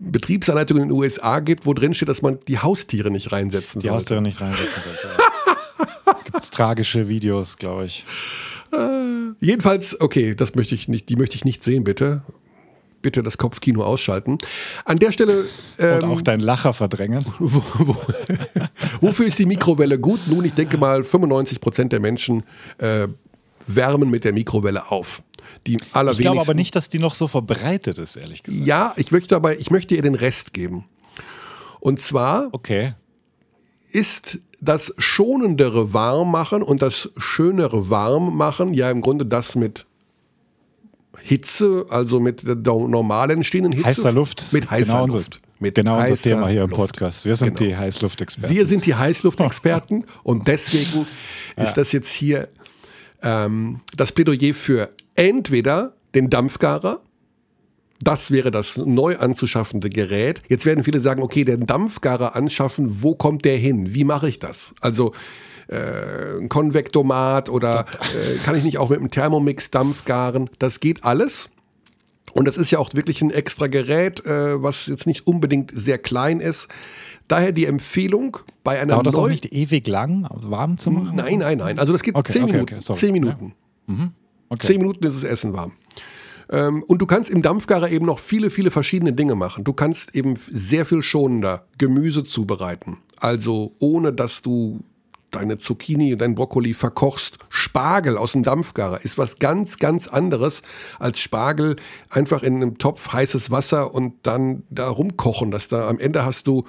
Betriebsanleitungen 0.00 0.84
in 0.84 0.88
den 0.90 0.96
USA 0.96 1.40
gibt, 1.40 1.66
wo 1.66 1.74
drin 1.74 1.92
steht, 1.94 2.08
dass 2.08 2.22
man 2.22 2.38
die 2.46 2.58
Haustiere 2.58 3.10
nicht 3.10 3.32
reinsetzen 3.32 3.80
Die 3.80 3.86
sollte. 3.88 3.96
Haustiere 3.96 4.22
nicht 4.22 4.40
reinsetzen 4.40 4.82
sollte. 4.84 5.22
Gibt 6.38 6.44
es 6.44 6.50
tragische 6.50 7.08
Videos, 7.08 7.56
glaube 7.56 7.86
ich. 7.86 8.04
Jedenfalls, 9.40 10.00
okay, 10.00 10.34
das 10.34 10.54
möchte 10.54 10.74
ich 10.74 10.88
nicht, 10.88 11.08
die 11.08 11.16
möchte 11.16 11.36
ich 11.36 11.44
nicht 11.44 11.62
sehen, 11.64 11.84
bitte. 11.84 12.22
Bitte 13.00 13.22
das 13.22 13.38
Kopfkino 13.38 13.84
ausschalten. 13.84 14.38
An 14.84 14.96
der 14.98 15.12
Stelle, 15.12 15.42
Und 15.42 15.48
ähm, 15.78 16.04
auch 16.04 16.20
dein 16.20 16.40
Lacher 16.40 16.72
verdrängen. 16.72 17.24
wo, 17.38 17.62
wo, 17.78 17.96
wofür 19.00 19.26
ist 19.26 19.38
die 19.38 19.46
Mikrowelle 19.46 19.98
gut? 20.00 20.20
Nun, 20.26 20.44
ich 20.44 20.54
denke 20.54 20.78
mal, 20.78 21.04
95 21.04 21.60
Prozent 21.60 21.92
der 21.92 22.00
Menschen 22.00 22.42
äh, 22.78 23.06
wärmen 23.68 24.10
mit 24.10 24.24
der 24.24 24.32
Mikrowelle 24.32 24.90
auf. 24.90 25.22
Die 25.66 25.74
Ich 25.76 25.80
allerwenigsten. 25.94 26.22
glaube 26.22 26.40
aber 26.40 26.54
nicht, 26.54 26.74
dass 26.74 26.88
die 26.88 26.98
noch 26.98 27.14
so 27.14 27.28
verbreitet 27.28 27.98
ist, 27.98 28.16
ehrlich 28.16 28.42
gesagt. 28.42 28.66
Ja, 28.66 28.92
ich 28.96 29.12
möchte 29.12 29.36
aber, 29.36 29.58
ich 29.58 29.70
möchte 29.70 29.94
ihr 29.94 30.02
den 30.02 30.16
Rest 30.16 30.52
geben. 30.52 30.84
Und 31.80 32.00
zwar 32.00 32.48
Okay. 32.52 32.94
ist 33.92 34.40
das 34.60 34.92
schonendere 34.98 35.92
Warmmachen 35.92 36.62
und 36.62 36.82
das 36.82 37.10
schönere 37.16 37.90
Warmmachen 37.90 38.74
ja 38.74 38.90
im 38.90 39.00
Grunde 39.00 39.24
das 39.26 39.54
mit 39.56 39.86
Hitze, 41.20 41.86
also 41.90 42.20
mit 42.20 42.42
der 42.46 42.56
normal 42.56 43.30
entstehenden 43.30 43.72
Hitze. 43.72 43.86
Heißer 43.86 44.12
Luft. 44.12 44.52
Mit 44.52 44.70
heißer 44.70 44.92
genau 44.92 45.04
unser, 45.04 45.18
Luft. 45.18 45.40
Mit 45.58 45.74
genau 45.74 45.98
unser 45.98 46.16
Thema 46.16 46.48
hier 46.48 46.62
im 46.62 46.70
Luft. 46.70 46.80
Podcast. 46.80 47.24
Wir 47.24 47.36
sind 47.36 47.56
Genau. 47.56 47.70
die 47.70 47.76
Heißluftexperten. 47.76 48.56
Wir 48.56 48.66
sind 48.66 48.86
die 48.86 48.94
Heißluftexperten 48.94 50.04
und 50.22 50.48
deswegen 50.48 51.06
ist 51.56 51.74
das 51.74 51.92
jetzt 51.92 52.12
hier 52.12 52.48
ähm, 53.22 53.80
das 53.96 54.12
Plädoyer 54.12 54.54
für 54.54 54.90
entweder 55.14 55.94
den 56.14 56.30
Dampfgarer 56.30 57.00
Das 58.00 58.30
wäre 58.30 58.50
das 58.50 58.76
neu 58.76 59.16
anzuschaffende 59.18 59.90
Gerät. 59.90 60.42
Jetzt 60.48 60.64
werden 60.66 60.84
viele 60.84 61.00
sagen, 61.00 61.22
okay, 61.22 61.44
den 61.44 61.66
Dampfgarer 61.66 62.36
anschaffen, 62.36 63.02
wo 63.02 63.14
kommt 63.14 63.44
der 63.44 63.56
hin? 63.56 63.92
Wie 63.92 64.04
mache 64.04 64.28
ich 64.28 64.38
das? 64.38 64.74
Also 64.80 65.12
äh, 65.68 66.38
ein 66.40 66.48
Konvektomat 66.48 67.48
oder 67.48 67.86
äh, 68.14 68.36
kann 68.44 68.54
ich 68.54 68.64
nicht 68.64 68.78
auch 68.78 68.90
mit 68.90 69.00
einem 69.00 69.10
Thermomix 69.10 69.70
Dampf 69.70 70.04
garen? 70.04 70.48
Das 70.58 70.80
geht 70.80 71.04
alles. 71.04 71.50
Und 72.34 72.46
das 72.46 72.56
ist 72.56 72.70
ja 72.70 72.78
auch 72.78 72.94
wirklich 72.94 73.20
ein 73.22 73.30
extra 73.30 73.66
Gerät, 73.66 74.24
äh, 74.24 74.62
was 74.62 74.86
jetzt 74.86 75.06
nicht 75.06 75.26
unbedingt 75.26 75.70
sehr 75.74 75.98
klein 75.98 76.40
ist. 76.40 76.68
Daher 77.26 77.52
die 77.52 77.64
Empfehlung 77.64 78.38
bei 78.64 78.80
einer 78.80 78.94
Dauert 78.94 79.06
das 79.08 79.14
auch 79.16 79.28
nicht 79.28 79.52
ewig 79.52 79.86
lang, 79.88 80.26
warm 80.30 80.78
zu 80.78 80.90
machen? 80.90 81.16
Nein, 81.16 81.38
nein, 81.38 81.58
nein. 81.58 81.78
Also 81.78 81.92
das 81.92 82.02
geht 82.02 82.14
Okay, 82.14 82.32
zehn 82.32 82.44
okay, 82.44 82.52
Minuten. 82.52 82.74
okay, 82.76 82.94
zehn 82.94 83.12
Minuten. 83.12 83.54
Okay. 84.50 84.66
Zehn 84.66 84.78
Minuten 84.78 85.04
ist 85.04 85.16
das 85.16 85.24
Essen 85.24 85.52
warm. 85.52 85.72
Ähm, 86.50 86.82
und 86.82 86.98
du 86.98 87.06
kannst 87.06 87.30
im 87.30 87.42
Dampfgarer 87.42 87.90
eben 87.90 88.06
noch 88.06 88.18
viele, 88.18 88.50
viele 88.50 88.70
verschiedene 88.70 89.12
Dinge 89.12 89.34
machen. 89.34 89.64
Du 89.64 89.72
kannst 89.72 90.14
eben 90.14 90.34
sehr 90.50 90.86
viel 90.86 91.02
schonender 91.02 91.66
Gemüse 91.78 92.24
zubereiten. 92.24 92.98
Also 93.20 93.74
ohne, 93.78 94.12
dass 94.12 94.42
du 94.42 94.80
deine 95.30 95.58
Zucchini 95.58 96.16
dein 96.16 96.34
Brokkoli 96.34 96.74
verkochst. 96.74 97.38
Spargel 97.48 98.16
aus 98.16 98.32
dem 98.32 98.42
Dampfgarer 98.42 99.04
ist 99.04 99.18
was 99.18 99.38
ganz, 99.38 99.78
ganz 99.78 100.08
anderes 100.08 100.62
als 100.98 101.20
Spargel 101.20 101.76
einfach 102.08 102.42
in 102.42 102.56
einem 102.56 102.78
Topf 102.78 103.12
heißes 103.12 103.50
Wasser 103.50 103.94
und 103.94 104.14
dann 104.22 104.62
da 104.70 104.88
rumkochen. 104.88 105.50
Dass 105.50 105.68
da 105.68 105.88
am 105.88 105.98
Ende 105.98 106.24
hast 106.24 106.46
du 106.46 106.64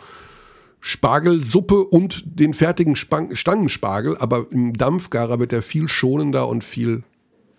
Spargelsuppe 0.81 1.83
und 1.83 2.23
den 2.25 2.53
fertigen 2.53 2.95
Span 2.95 3.35
Stangenspargel, 3.35 4.17
aber 4.17 4.47
im 4.51 4.73
Dampfgarer 4.73 5.39
wird 5.39 5.53
er 5.53 5.61
viel 5.61 5.89
schonender 5.89 6.47
und 6.47 6.63
viel 6.63 7.03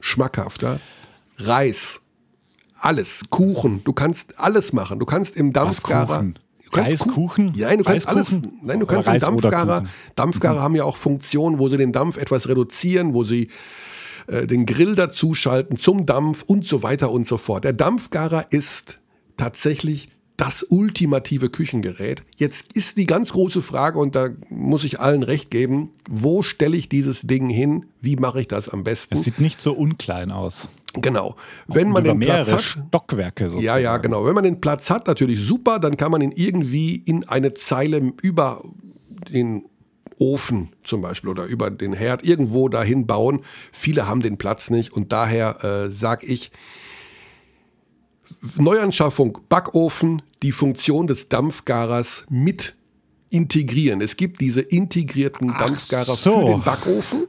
schmackhafter. 0.01 0.80
Reis, 1.36 2.01
alles, 2.81 3.23
Kuchen, 3.31 3.82
du 3.85 3.93
kannst 3.93 4.39
alles 4.39 4.73
machen. 4.73 4.98
Du 4.98 5.07
kannst 5.07 5.36
im 5.36 5.52
Dampfgarer. 5.52 6.23
Du 6.23 6.70
kannst 6.70 6.93
Reiskuchen? 6.93 7.52
Nein, 7.57 7.78
du 7.78 7.85
kannst 7.85 8.09
alles. 8.09 8.32
Reiskuchen? 8.32 8.59
Nein, 8.62 8.81
du 8.81 8.86
kannst 8.86 9.09
im 9.09 9.12
Reis 9.12 9.23
Dampfgarer. 9.23 9.85
Dampfgarer 10.15 10.61
haben 10.61 10.77
ja 10.77 10.85
auch 10.85 10.97
Funktionen, 10.97 11.59
wo 11.59 11.69
sie 11.69 11.77
den 11.77 11.93
Dampf 11.93 12.16
etwas 12.16 12.48
reduzieren, 12.48 13.12
wo 13.12 13.24
sie 13.24 13.48
äh, 14.27 14.47
den 14.47 14.66
Grill 14.66 14.94
dazuschalten 14.94 15.77
zum 15.77 16.07
Dampf 16.07 16.43
und 16.43 16.65
so 16.65 16.82
weiter 16.82 17.11
und 17.11 17.27
so 17.27 17.39
fort. 17.39 17.65
Der 17.65 17.73
Dampfgarer 17.73 18.47
ist 18.51 18.98
tatsächlich 19.36 20.11
das 20.40 20.64
ultimative 20.66 21.50
Küchengerät. 21.50 22.22
Jetzt 22.36 22.72
ist 22.72 22.96
die 22.96 23.04
ganz 23.04 23.32
große 23.32 23.60
Frage, 23.60 23.98
und 23.98 24.16
da 24.16 24.30
muss 24.48 24.84
ich 24.84 24.98
allen 24.98 25.22
recht 25.22 25.50
geben, 25.50 25.90
wo 26.08 26.42
stelle 26.42 26.78
ich 26.78 26.88
dieses 26.88 27.22
Ding 27.22 27.50
hin? 27.50 27.84
Wie 28.00 28.16
mache 28.16 28.40
ich 28.40 28.48
das 28.48 28.70
am 28.70 28.82
besten? 28.82 29.14
Es 29.14 29.24
sieht 29.24 29.38
nicht 29.38 29.60
so 29.60 29.74
unklein 29.74 30.30
aus. 30.30 30.70
Genau. 30.94 31.36
Wenn 31.66 31.88
Und 31.88 31.92
man 31.92 32.04
den 32.04 32.20
Platz 32.20 32.46
mehrere 32.46 32.52
hat, 32.52 32.62
Stockwerke 32.62 33.50
sozusagen. 33.50 33.66
ja, 33.66 33.76
ja, 33.76 33.98
genau. 33.98 34.24
Wenn 34.24 34.34
man 34.34 34.44
den 34.44 34.62
Platz 34.62 34.88
hat, 34.88 35.08
natürlich 35.08 35.42
super, 35.42 35.78
dann 35.78 35.98
kann 35.98 36.10
man 36.10 36.22
ihn 36.22 36.32
irgendwie 36.32 36.96
in 36.96 37.28
eine 37.28 37.52
Zeile 37.52 38.14
über 38.22 38.64
den 39.30 39.66
Ofen 40.16 40.70
zum 40.84 41.02
Beispiel 41.02 41.28
oder 41.28 41.44
über 41.44 41.70
den 41.70 41.92
Herd 41.92 42.24
irgendwo 42.24 42.70
dahin 42.70 43.06
bauen. 43.06 43.40
Viele 43.72 44.06
haben 44.08 44.22
den 44.22 44.38
Platz 44.38 44.70
nicht 44.70 44.90
und 44.90 45.12
daher 45.12 45.62
äh, 45.62 45.90
sage 45.90 46.24
ich, 46.26 46.50
Neuanschaffung 48.59 49.39
Backofen, 49.48 50.23
die 50.43 50.52
Funktion 50.52 51.07
des 51.07 51.28
Dampfgarers 51.28 52.24
mit 52.28 52.74
integrieren. 53.31 54.01
Es 54.01 54.16
gibt 54.16 54.40
diese 54.40 54.61
integrierten 54.61 55.48
Dampfgarer 55.57 56.05
so. 56.16 56.40
für 56.40 56.47
den 56.47 56.62
Backofen. 56.62 57.27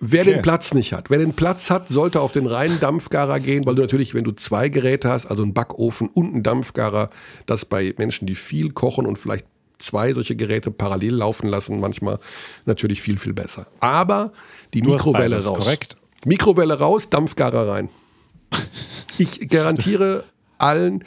Wer 0.00 0.22
Okay. 0.22 0.32
den 0.34 0.42
Platz 0.42 0.74
nicht 0.74 0.92
hat. 0.92 1.10
Wer 1.10 1.18
den 1.18 1.32
Platz 1.34 1.70
hat, 1.70 1.88
sollte 1.88 2.20
auf 2.20 2.30
den 2.30 2.46
reinen 2.46 2.78
Dampfgarer 2.78 3.40
gehen, 3.40 3.64
weil 3.66 3.74
du 3.74 3.80
natürlich, 3.82 4.14
wenn 4.14 4.24
du 4.24 4.32
zwei 4.32 4.68
Geräte 4.68 5.08
hast, 5.08 5.26
also 5.26 5.42
einen 5.42 5.54
Backofen 5.54 6.08
und 6.08 6.34
einen 6.34 6.42
Dampfgarer, 6.42 7.10
das 7.46 7.64
bei 7.64 7.94
Menschen, 7.98 8.26
die 8.26 8.34
viel 8.36 8.70
kochen 8.70 9.06
und 9.06 9.18
vielleicht 9.18 9.46
zwei 9.78 10.12
solche 10.12 10.36
Geräte 10.36 10.70
parallel 10.70 11.14
laufen 11.14 11.48
lassen, 11.48 11.80
manchmal 11.80 12.18
natürlich 12.66 13.00
viel, 13.00 13.18
viel 13.18 13.32
besser. 13.32 13.66
Aber 13.80 14.32
die 14.74 14.82
Du 14.82 14.90
Mikrowelle 14.90 15.44
raus. 15.44 15.58
korrekt. 15.58 15.96
Mikrowelle 16.24 16.78
raus, 16.78 17.10
Dampfgarer 17.10 17.66
rein. 17.68 17.88
Ich 19.18 19.48
garantiere 19.48 20.24
allen, 20.58 21.04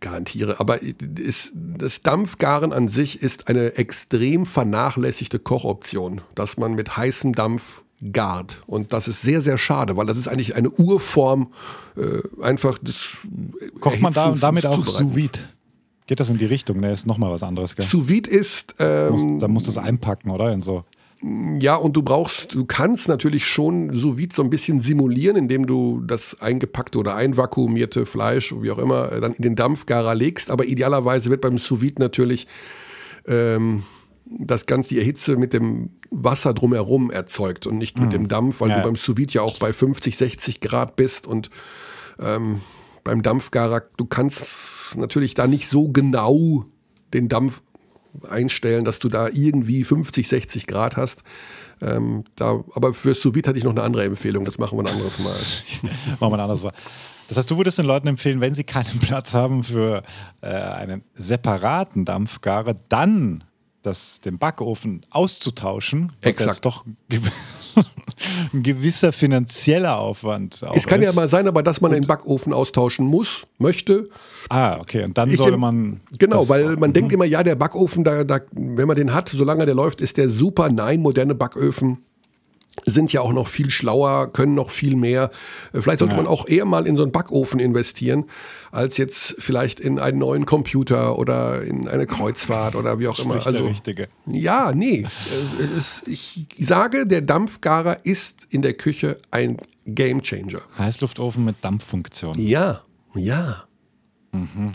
garantiere, 0.00 0.60
aber 0.60 0.82
ist, 0.82 1.52
das 1.54 2.02
Dampfgaren 2.02 2.72
an 2.72 2.88
sich 2.88 3.22
ist 3.22 3.48
eine 3.48 3.74
extrem 3.76 4.46
vernachlässigte 4.46 5.38
Kochoption, 5.38 6.20
dass 6.34 6.56
man 6.56 6.74
mit 6.74 6.96
heißem 6.96 7.34
Dampf 7.34 7.82
gart. 8.12 8.62
Und 8.66 8.92
das 8.92 9.08
ist 9.08 9.22
sehr, 9.22 9.40
sehr 9.40 9.58
schade, 9.58 9.96
weil 9.96 10.06
das 10.06 10.16
ist 10.16 10.28
eigentlich 10.28 10.54
eine 10.54 10.70
Urform 10.70 11.52
äh, 11.96 12.42
einfach 12.42 12.78
des 12.78 13.16
Kocht 13.80 14.00
man 14.00 14.12
da, 14.12 14.32
damit 14.32 14.66
auch 14.66 14.84
sous 14.84 15.14
vide? 15.14 15.40
Geht 16.06 16.20
das 16.20 16.30
in 16.30 16.38
die 16.38 16.46
Richtung? 16.46 16.80
Ne, 16.80 16.92
ist 16.92 17.06
nochmal 17.06 17.30
was 17.30 17.42
anderes, 17.42 17.76
gell? 17.76 17.84
Sous 17.84 18.08
vide 18.08 18.30
ist, 18.30 18.76
ähm, 18.78 19.10
Muss, 19.12 19.26
da 19.40 19.48
musst 19.48 19.66
du 19.66 19.70
es 19.72 19.78
einpacken, 19.78 20.30
oder? 20.30 20.52
In 20.52 20.60
so. 20.60 20.84
Ja, 21.20 21.74
und 21.74 21.96
du 21.96 22.02
brauchst, 22.02 22.54
du 22.54 22.64
kannst 22.64 23.08
natürlich 23.08 23.44
schon 23.44 23.90
sous 23.90 24.16
vide 24.16 24.34
so 24.34 24.42
ein 24.42 24.50
bisschen 24.50 24.78
simulieren, 24.78 25.36
indem 25.36 25.66
du 25.66 26.00
das 26.06 26.40
eingepackte 26.40 26.98
oder 26.98 27.16
einvakuumierte 27.16 28.06
Fleisch, 28.06 28.54
wie 28.60 28.70
auch 28.70 28.78
immer, 28.78 29.10
äh, 29.10 29.20
dann 29.20 29.32
in 29.32 29.42
den 29.42 29.56
Dampfgarer 29.56 30.14
legst. 30.14 30.50
Aber 30.50 30.64
idealerweise 30.66 31.28
wird 31.30 31.40
beim 31.40 31.58
sous 31.58 31.80
vide 31.80 32.00
natürlich 32.00 32.46
ähm, 33.26 33.82
das 34.26 34.66
Ganze, 34.66 34.94
die 34.94 35.02
Hitze 35.02 35.36
mit 35.36 35.52
dem 35.52 35.90
Wasser 36.10 36.54
drumherum 36.54 37.10
erzeugt 37.10 37.66
und 37.66 37.78
nicht 37.78 37.98
mit 37.98 38.12
dem 38.12 38.28
Dampf, 38.28 38.60
weil 38.60 38.70
Ja. 38.70 38.76
du 38.76 38.82
beim 38.82 38.96
sous 38.96 39.16
vide 39.16 39.32
ja 39.32 39.42
auch 39.42 39.58
bei 39.58 39.72
50, 39.72 40.16
60 40.16 40.60
Grad 40.60 40.94
bist 40.96 41.26
und 41.26 41.50
ähm, 42.20 42.60
beim 43.04 43.22
Dampfgarer, 43.22 43.82
du 43.96 44.04
kannst 44.04 44.96
natürlich 44.98 45.34
da 45.34 45.46
nicht 45.46 45.66
so 45.66 45.88
genau 45.88 46.64
den 47.14 47.28
Dampf 47.28 47.62
einstellen, 48.28 48.84
dass 48.84 48.98
du 48.98 49.08
da 49.08 49.28
irgendwie 49.28 49.84
50, 49.84 50.28
60 50.28 50.66
Grad 50.66 50.96
hast. 50.96 51.22
Ähm, 51.80 52.24
da, 52.36 52.64
aber 52.74 52.94
für 52.94 53.14
Sous 53.14 53.34
hatte 53.46 53.58
ich 53.58 53.64
noch 53.64 53.70
eine 53.70 53.82
andere 53.82 54.04
Empfehlung, 54.04 54.44
das 54.44 54.58
machen 54.58 54.78
wir 54.78 54.84
ein 54.84 54.92
anderes 54.92 55.18
Mal. 55.18 55.32
Machen 56.20 56.32
wir 56.32 56.38
anders 56.38 56.62
war. 56.62 56.72
Das 57.28 57.36
heißt, 57.36 57.50
du 57.50 57.58
würdest 57.58 57.78
den 57.78 57.86
Leuten 57.86 58.08
empfehlen, 58.08 58.40
wenn 58.40 58.54
sie 58.54 58.64
keinen 58.64 58.98
Platz 59.00 59.34
haben 59.34 59.62
für 59.62 60.02
äh, 60.40 60.48
einen 60.48 61.04
separaten 61.14 62.04
Dampfgarer, 62.04 62.74
dann 62.88 63.44
das, 63.82 64.20
den 64.20 64.38
Backofen 64.38 65.04
auszutauschen. 65.10 66.12
Exakt. 66.22 66.64
doch 66.64 66.84
ein 68.52 68.62
gewisser 68.62 69.12
finanzieller 69.12 69.98
Aufwand 69.98 70.62
Es 70.74 70.86
kann 70.86 71.02
ja 71.02 71.10
ist. 71.10 71.16
mal 71.16 71.28
sein, 71.28 71.46
aber 71.46 71.62
dass 71.62 71.80
man 71.80 71.92
den 71.92 72.06
Backofen 72.06 72.52
austauschen 72.52 73.06
muss, 73.06 73.46
möchte. 73.58 74.08
Ah, 74.48 74.78
okay. 74.80 75.04
Und 75.04 75.16
dann 75.18 75.30
Ich 75.30 75.36
sollte 75.36 75.54
em- 75.54 75.60
man. 75.60 76.00
Genau, 76.18 76.48
weil 76.48 76.76
man 76.76 76.92
denkt 76.92 77.12
immer, 77.12 77.24
ja, 77.24 77.42
der 77.42 77.54
Backofen, 77.54 78.02
da, 78.04 78.24
da, 78.24 78.40
wenn 78.52 78.88
man 78.88 78.96
den 78.96 79.14
hat, 79.14 79.28
solange 79.28 79.66
der 79.66 79.74
läuft, 79.74 80.00
ist 80.00 80.16
der 80.16 80.28
super. 80.28 80.70
Nein, 80.70 81.00
moderne 81.00 81.34
Backöfen 81.34 81.98
sind 82.86 83.12
ja 83.12 83.20
auch 83.20 83.32
noch 83.32 83.48
viel 83.48 83.70
schlauer, 83.70 84.32
können 84.32 84.54
noch 84.54 84.70
viel 84.70 84.96
mehr. 84.96 85.30
Äh, 85.72 85.80
Vielleicht 85.80 85.98
sollte 86.00 86.14
Ja. 86.14 86.22
man 86.22 86.26
auch 86.26 86.46
eher 86.48 86.64
mal 86.64 86.86
in 86.86 86.96
so 86.96 87.02
einen 87.02 87.12
Backofen 87.12 87.60
investieren, 87.60 88.24
als 88.70 88.96
jetzt 88.96 89.36
vielleicht 89.38 89.80
in 89.80 89.98
einen 89.98 90.18
neuen 90.18 90.46
Computer 90.46 91.18
oder 91.18 91.62
in 91.62 91.88
eine 91.88 92.06
Kreuzfahrt 92.06 92.74
oder 92.74 92.98
wie 92.98 93.08
auch 93.08 93.18
immer. 93.18 93.44
Also, 93.46 93.66
Richtige. 93.66 94.08
ja, 94.26 94.72
nee. 94.74 95.00
Äh, 95.60 95.78
ich 96.06 96.46
sage, 96.58 97.06
der 97.06 97.22
Dampfgarer 97.22 98.04
ist 98.04 98.46
in 98.50 98.62
der 98.62 98.74
Küche 98.74 99.18
ein 99.30 99.56
Gamechanger. 99.86 100.60
Heißluftofen 100.78 101.44
mit 101.44 101.56
Dampffunktion. 101.62 102.34
Ja, 102.38 102.82
ja, 103.14 103.64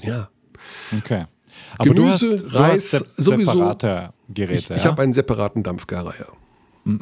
ja. 0.03 0.30
Okay. 0.97 1.25
Aber 1.77 1.93
du 1.93 2.07
hast, 2.09 2.21
Gemüse, 2.21 2.47
du 2.47 2.55
Reis, 2.55 2.71
hast 2.71 2.89
sep 2.91 3.07
sowieso. 3.17 3.51
separate 3.51 4.13
Geräte. 4.30 4.73
Ich, 4.73 4.80
ich 4.80 4.84
ja? 4.84 4.91
habe 4.91 5.01
einen 5.03 5.13
separaten 5.13 5.61
Dampfgarer, 5.63 6.13
ja. 6.19 6.25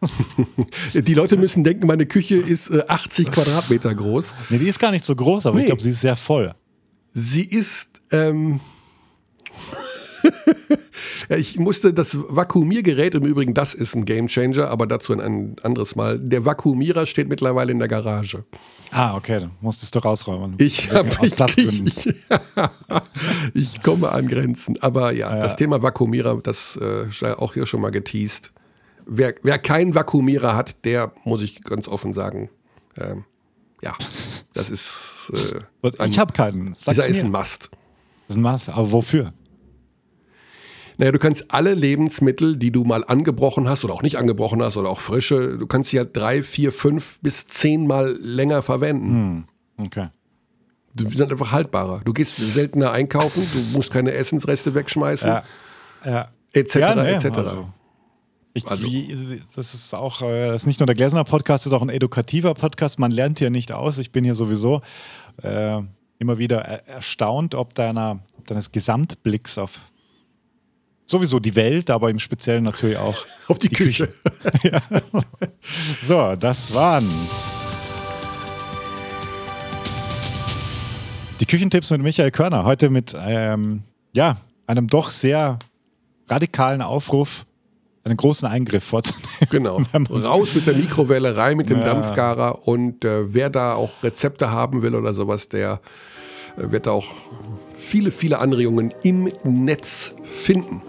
Die 0.94 1.14
Leute 1.14 1.36
müssen 1.36 1.64
denken, 1.64 1.86
meine 1.86 2.06
Küche 2.06 2.36
ist 2.36 2.70
äh, 2.70 2.82
80 2.86 3.30
Quadratmeter 3.30 3.94
groß. 3.94 4.34
nee, 4.50 4.58
die 4.58 4.68
ist 4.68 4.78
gar 4.78 4.90
nicht 4.90 5.04
so 5.04 5.14
groß, 5.16 5.46
aber 5.46 5.56
ich 5.56 5.62
Nee. 5.62 5.66
glaube, 5.68 5.82
sie 5.82 5.90
ist 5.90 6.00
sehr 6.02 6.16
voll. 6.16 6.54
Sie 7.06 7.44
ist. 7.44 8.00
Ähm 8.10 8.60
ja, 11.28 11.36
ich 11.36 11.58
musste 11.58 11.92
das 11.94 12.16
Vakuumiergerät, 12.16 13.14
im 13.14 13.24
Übrigen, 13.24 13.54
das 13.54 13.74
ist 13.74 13.94
ein 13.94 14.04
Gamechanger, 14.04 14.68
aber 14.70 14.86
dazu 14.86 15.12
ein- 15.18 15.56
anderes 15.62 15.96
Mal. 15.96 16.18
Der 16.18 16.44
Vakuumierer 16.44 17.06
steht 17.06 17.28
mittlerweile 17.28 17.72
in 17.72 17.78
der 17.78 17.88
Garage. 17.88 18.44
Ah, 18.90 19.16
okay, 19.16 19.40
dann 19.40 19.50
musstest 19.60 19.94
du 19.94 19.98
rausräumen. 20.00 20.54
Ich, 20.58 20.90
hab, 20.92 21.06
ich, 21.22 21.32
ich, 21.58 22.14
ich 23.54 23.82
komme 23.82 24.10
an 24.12 24.28
Grenzen. 24.28 24.76
Aber 24.80 25.12
ja, 25.12 25.40
das 25.42 25.56
Thema 25.56 25.82
Vakuumierer, 25.82 26.40
das 26.42 26.78
äh, 26.80 27.08
ist 27.08 27.20
ja 27.20 27.38
auch 27.38 27.54
hier 27.54 27.66
schon 27.66 27.80
mal 27.80 27.90
geteased. 27.90 28.52
Wer, 29.06 29.34
wer 29.42 29.58
keinen 29.58 29.94
Vakuumierer 29.94 30.56
hat, 30.56 30.84
der 30.84 31.12
muss 31.24 31.40
ich 31.42 31.62
ganz 31.62 31.86
offen 31.88 32.12
sagen, 32.12 32.50
ähm, 32.98 33.24
ja, 33.82 33.94
das 34.52 34.68
ist. 34.70 35.30
Äh, 35.32 35.60
ein- 36.02 36.10
ich 36.10 36.18
habe 36.18 36.32
keinen. 36.32 36.74
Sag's 36.74 36.96
dieser 36.98 37.06
ist 37.08 37.22
ein 37.24 37.30
Must. 37.30 37.70
Das 38.26 38.30
ist 38.30 38.36
ein 38.36 38.42
Maß. 38.42 38.68
Aber 38.70 38.90
wofür? 38.90 39.32
Naja, 40.98 41.12
du 41.12 41.18
kannst 41.18 41.52
alle 41.52 41.74
Lebensmittel, 41.74 42.56
die 42.56 42.72
du 42.72 42.84
mal 42.84 43.04
angebrochen 43.04 43.68
hast 43.68 43.84
oder 43.84 43.92
auch 43.94 44.02
nicht 44.02 44.16
angebrochen 44.16 44.62
hast 44.62 44.76
oder 44.78 44.88
auch 44.88 45.00
frische, 45.00 45.58
du 45.58 45.66
kannst 45.66 45.90
sie 45.90 45.98
halt 45.98 46.16
drei, 46.16 46.42
vier, 46.42 46.72
fünf 46.72 47.20
bis 47.20 47.46
zehnmal 47.46 48.16
länger 48.18 48.62
verwenden. 48.62 49.46
Okay. 49.76 50.08
Die 50.94 51.06
sind 51.14 51.30
einfach 51.30 51.52
haltbarer. 51.52 52.00
Du 52.04 52.14
gehst 52.14 52.36
seltener 52.36 52.92
einkaufen, 52.92 53.46
du 53.52 53.76
musst 53.76 53.90
keine 53.92 54.12
Essensreste 54.12 54.74
wegschmeißen, 54.74 55.28
Ja. 55.28 55.44
Ja. 56.04 56.28
etc. 56.54 56.74
Ja, 56.76 56.94
nee, 56.94 57.10
etc. 57.10 57.26
also. 57.38 57.68
Ich, 58.56 58.66
Also- 58.66 58.86
wie, 58.86 59.42
das 59.54 59.74
ist 59.74 59.94
auch, 59.94 60.22
äh, 60.22 60.48
das 60.48 60.62
ist 60.62 60.66
nicht 60.66 60.80
nur 60.80 60.86
der 60.86 60.96
Gläserner 60.96 61.24
Podcast, 61.24 61.66
das 61.66 61.72
ist 61.72 61.76
auch 61.76 61.82
ein 61.82 61.90
edukativer 61.90 62.54
Podcast. 62.54 62.98
Man 62.98 63.10
lernt 63.10 63.38
hier 63.38 63.50
nicht 63.50 63.70
aus. 63.70 63.98
Ich 63.98 64.12
bin 64.12 64.24
hier 64.24 64.34
sowieso 64.34 64.80
äh, 65.42 65.82
immer 66.18 66.38
wieder 66.38 66.62
er 66.62 66.88
erstaunt, 66.88 67.54
ob 67.54 67.74
deiner, 67.74 68.20
ob 68.38 68.46
deines 68.46 68.72
Gesamtblicks 68.72 69.58
auf 69.58 69.80
sowieso 71.04 71.38
die 71.38 71.54
Welt, 71.54 71.90
aber 71.90 72.08
im 72.08 72.18
Speziellen 72.18 72.64
natürlich 72.64 72.96
auch 72.96 73.26
Auf 73.48 73.58
die, 73.58 73.68
Küche. 73.68 74.08
So, 76.02 76.34
das 76.36 76.74
waren 76.74 77.06
die 81.40 81.46
Küchentipps 81.46 81.90
mit 81.90 82.00
Michael 82.00 82.30
Körner. 82.30 82.64
Heute 82.64 82.88
mit 82.88 83.14
ähm, 83.18 83.82
ja, 84.14 84.38
einem 84.66 84.88
doch 84.88 85.10
sehr 85.10 85.58
radikalen 86.28 86.80
Aufruf, 86.80 87.44
einen 88.06 88.16
großen 88.16 88.48
Eingriff 88.48 88.84
vorzunehmen. 88.84 89.26
Genau. 89.50 89.80
Raus 90.10 90.54
mit 90.54 90.66
der 90.66 90.74
Mikrowelle, 90.74 91.36
rein 91.36 91.56
mit 91.56 91.68
dem 91.70 91.78
Ja. 91.78 91.84
Dampfgarer. 91.84 92.66
Und 92.66 93.04
äh, 93.04 93.34
wer 93.34 93.50
da 93.50 93.74
auch 93.74 94.02
Rezepte 94.02 94.50
haben 94.50 94.82
will 94.82 94.94
oder 94.94 95.12
sowas, 95.12 95.48
der 95.48 95.80
äh, 96.56 96.70
wird 96.70 96.86
da 96.86 96.92
auch 96.92 97.06
viele, 97.76 98.10
viele 98.12 98.38
Anregungen 98.38 98.94
im 99.02 99.30
Netz 99.44 100.12
finden. 100.24 100.82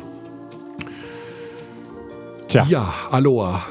Tja, 2.47 2.65
Ja, 2.69 2.93
Aloha. 3.11 3.65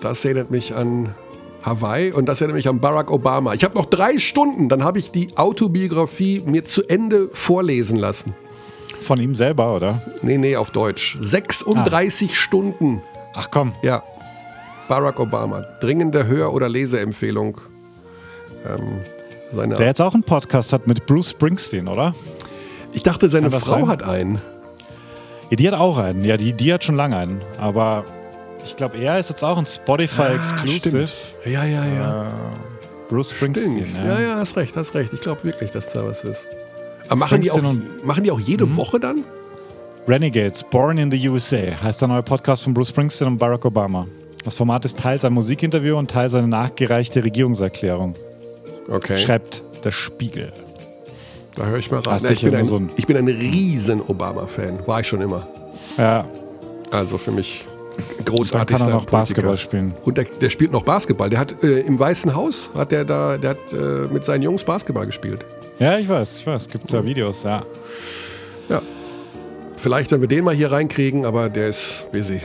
Das 0.00 0.24
erinnert 0.24 0.50
mich 0.50 0.74
an 0.74 1.14
Hawaii 1.62 2.12
und 2.12 2.26
das 2.26 2.40
erinnert 2.40 2.56
mich 2.56 2.68
an 2.68 2.78
Barack 2.78 3.10
Obama. 3.10 3.54
Ich 3.54 3.64
habe 3.64 3.74
noch 3.74 3.86
drei 3.86 4.18
Stunden, 4.18 4.68
dann 4.68 4.84
habe 4.84 4.98
ich 4.98 5.10
die 5.10 5.36
Autobiografie 5.36 6.42
mir 6.44 6.64
zu 6.64 6.84
Ende 6.88 7.28
vorlesen 7.32 7.98
lassen. 7.98 8.34
Von 9.04 9.20
ihm 9.20 9.34
selber, 9.34 9.74
oder? 9.76 10.00
Nee, 10.22 10.38
nee, 10.38 10.56
auf 10.56 10.70
Deutsch. 10.70 11.16
36 11.20 12.38
Stunden. 12.38 13.02
Ach 13.34 13.48
komm, 13.50 13.72
Ja. 13.82 14.02
Barack 14.88 15.18
Obama. 15.18 15.62
Dringende 15.80 16.26
Hör- 16.26 16.52
oder 16.52 16.68
Leseempfehlung. 16.68 17.58
Ähm, 18.68 18.98
seine 19.52 19.76
der 19.76 19.86
jetzt 19.86 20.00
auch 20.02 20.12
einen 20.14 20.22
Podcast 20.24 20.72
hat 20.74 20.86
mit 20.86 21.06
Bruce 21.06 21.30
Springsteen, 21.30 21.88
oder? 21.88 22.14
ich 22.92 23.02
dachte, 23.02 23.28
seine 23.30 23.50
Frau 23.50 23.76
sein? 23.80 23.88
hat 23.88 24.02
einen. 24.02 24.40
Ja, 25.50 25.56
die 25.56 25.68
hat 25.68 25.74
auch 25.78 25.98
einen. 25.98 26.24
Ja, 26.24 26.36
die, 26.36 26.52
die 26.52 26.72
hat 26.72 26.84
schon 26.84 26.96
lange 26.96 27.16
einen. 27.16 27.40
Aber 27.58 28.04
ich 28.64 28.76
glaube, 28.76 28.98
er 28.98 29.18
ist 29.18 29.30
jetzt 29.30 29.42
auch 29.42 29.56
ein 29.58 29.66
Spotify-Exclusive. 29.66 31.08
Ah, 31.44 31.48
Ja, 31.48 31.64
ja, 31.64 31.84
ja. 31.86 32.26
Bruce 33.08 33.30
Springsteen. 33.30 33.84
Stimmt. 33.84 34.06
Ja, 34.06 34.20
ja, 34.20 34.36
hast 34.36 34.56
recht, 34.56 34.76
hast 34.76 34.94
recht. 34.94 35.12
Ich 35.12 35.20
glaube 35.20 35.44
wirklich, 35.44 35.70
dass 35.70 35.90
da 35.92 36.06
was 36.06 36.24
ist. 36.24 36.46
Machen 37.14 37.42
die, 37.42 37.50
auch, 37.50 37.62
machen 38.04 38.24
die 38.24 38.30
auch 38.30 38.40
jede 38.40 38.66
Mhm. 38.66 38.76
Woche 38.76 38.98
dann? 39.00 39.24
Renegades, 40.06 40.64
Born 40.64 40.98
in 40.98 41.10
the 41.10 41.28
USA, 41.28 41.80
heißt 41.82 42.00
der 42.02 42.08
neue 42.08 42.22
Podcast 42.22 42.62
von 42.62 42.74
Bruce 42.74 42.88
Springsteen 42.90 43.28
und 43.28 43.38
Barack 43.38 43.64
Obama. 43.64 44.06
Das 44.44 44.56
Format 44.56 44.84
ist 44.84 44.98
teils 44.98 45.24
ein 45.24 45.32
Musikinterview 45.32 45.96
und 45.96 46.10
teils 46.10 46.34
eine 46.34 46.46
nachgereichte 46.48 47.24
Regierungserklärung. 47.24 48.14
Okay. 48.90 49.16
Schreibt 49.16 49.62
der 49.82 49.90
Spiegel. 49.92 50.52
Da 51.56 51.66
höre 51.66 51.78
ich 51.78 51.90
mal 51.90 52.00
rein. 52.00 52.20
Na, 52.22 52.30
ich, 52.30 52.42
bin 52.42 52.54
ein, 52.54 52.64
so 52.64 52.76
ein- 52.76 52.90
ich 52.96 53.06
bin 53.06 53.16
ein 53.16 53.28
riesen 53.28 54.00
Obama-Fan. 54.02 54.80
War 54.86 55.00
ich 55.00 55.08
schon 55.08 55.22
immer. 55.22 55.46
Ja, 55.96 56.26
Also 56.90 57.16
für 57.16 57.30
mich 57.30 57.64
dann 58.18 58.24
großartig. 58.26 58.76
kann 58.76 58.88
er 58.88 58.92
noch 58.94 59.06
Basketball 59.06 59.56
spielen. 59.56 59.94
Und 60.04 60.18
der, 60.18 60.24
der 60.24 60.50
spielt 60.50 60.72
noch 60.72 60.82
Basketball. 60.82 61.30
Der 61.30 61.38
hat 61.38 61.62
äh, 61.62 61.80
im 61.80 61.98
Weißen 61.98 62.34
Haus, 62.34 62.68
hat 62.74 62.90
der 62.92 63.04
da, 63.04 63.38
der 63.38 63.50
hat 63.50 63.72
äh, 63.72 63.76
mit 64.12 64.24
seinen 64.24 64.42
Jungs 64.42 64.64
Basketball 64.64 65.06
gespielt. 65.06 65.46
Ja, 65.78 65.98
ich 65.98 66.08
weiß, 66.08 66.38
ich 66.38 66.46
weiß. 66.46 66.68
Gibt 66.68 66.90
ja 66.90 67.04
Videos, 67.04 67.42
ja. 67.42 67.62
Ja. 68.68 68.80
Vielleicht, 69.76 70.10
wenn 70.12 70.20
wir 70.20 70.28
den 70.28 70.44
mal 70.44 70.54
hier 70.54 70.70
reinkriegen, 70.72 71.24
aber 71.24 71.48
der 71.50 71.68
ist 71.68 72.06
busy. 72.12 72.40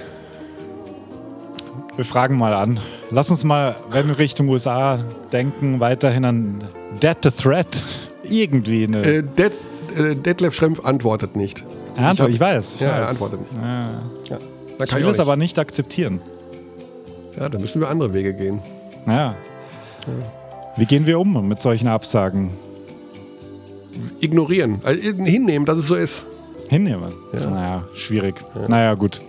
Wir 1.96 2.06
fragen 2.06 2.38
mal 2.38 2.54
an. 2.54 2.80
Lass 3.12 3.30
uns 3.30 3.44
mal, 3.44 3.76
wenn 3.92 4.08
wir 4.08 4.18
Richtung 4.20 4.48
USA 4.50 5.00
denken, 5.32 5.80
weiterhin 5.80 6.26
an 6.26 6.64
Dead 7.02 7.16
the 7.24 7.30
Threat. 7.30 7.84
Irgendwie 8.24 8.86
eine 8.86 9.02
Äh, 9.04 9.24
Dead, 9.24 9.52
äh, 9.96 10.16
Detlef 10.16 10.54
Schrempf 10.56 10.84
antwortet 10.86 11.36
nicht. 11.36 11.64
Antwort. 11.98 12.30
ich 12.30 12.36
Ich 12.36 12.42
weiß. 12.42 12.76
Ich 12.76 12.82
Ja, 12.82 12.92
weiß. 12.92 12.98
er 13.00 13.10
antwortet 13.10 13.40
nicht. 13.42 13.54
Ja. 13.54 13.86
Ja. 13.86 13.90
Dann 14.30 14.40
Ich 14.86 14.90
kann 14.90 15.00
ich 15.00 15.06
will 15.06 15.12
es 15.14 15.20
aber 15.20 15.36
nicht 15.36 15.60
akzeptieren. 15.60 16.22
Ja, 17.40 17.50
dann 17.50 17.62
müssen 17.62 17.80
wir 17.82 17.90
andere 17.90 18.14
Wege 18.14 18.34
gehen. 18.34 18.60
Ja. 19.06 19.36
Wie 20.78 20.86
gehen 20.86 21.06
wir 21.06 21.20
um 21.20 21.48
mit 21.48 21.60
solchen 21.62 21.88
Absagen? 21.88 22.52
Ignorieren. 24.20 24.82
Also, 24.84 25.02
hinnehmen, 25.02 25.66
dass 25.66 25.78
es 25.78 25.88
so 25.88 25.96
ist. 25.96 26.26
Hinnehmen. 26.70 27.12
Naja, 27.34 27.84
schwierig. 27.96 28.36
Naja, 28.68 28.94
gut. 28.94 29.22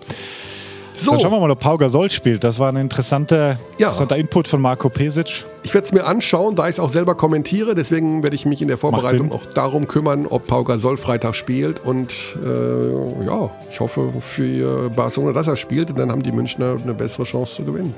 So, 0.92 1.12
Dann 1.12 1.20
schauen 1.20 1.32
wir 1.32 1.40
mal, 1.40 1.50
ob 1.50 1.58
Pau 1.60 1.78
Gasol 1.78 2.10
spielt. 2.10 2.44
Das 2.44 2.58
war 2.58 2.68
ein 2.70 2.76
interessante, 2.76 3.58
Ja. 3.78 3.86
interessanter 3.86 4.16
Input 4.18 4.46
von 4.46 4.60
Marco 4.60 4.90
Pesic. 4.90 5.46
ich 5.62 5.72
werde 5.72 5.86
es 5.86 5.92
mir 5.92 6.04
anschauen, 6.04 6.56
da 6.56 6.64
ich 6.64 6.72
es 6.74 6.80
auch 6.80 6.90
selber 6.90 7.14
kommentiere. 7.14 7.74
Deswegen 7.74 8.22
werde 8.22 8.36
ich 8.36 8.44
mich 8.44 8.60
in 8.60 8.68
der 8.68 8.76
Vorbereitung 8.76 9.32
auch 9.32 9.46
darum 9.54 9.86
kümmern, 9.88 10.26
ob 10.26 10.46
Pau 10.46 10.62
Gasol 10.64 10.98
Freitag 10.98 11.34
spielt. 11.36 11.82
Und 11.82 12.12
äh, 12.44 13.24
ja, 13.24 13.50
ich 13.72 13.80
hoffe 13.80 14.12
für 14.20 14.90
Barcelona, 14.90 15.32
dass 15.32 15.46
er 15.46 15.56
spielt. 15.56 15.88
Und 15.90 15.98
dann 15.98 16.10
haben 16.12 16.22
die 16.22 16.32
Münchner 16.32 16.76
eine 16.82 16.92
bessere 16.92 17.24
Chance 17.24 17.54
zu 17.56 17.64
gewinnen. 17.64 17.94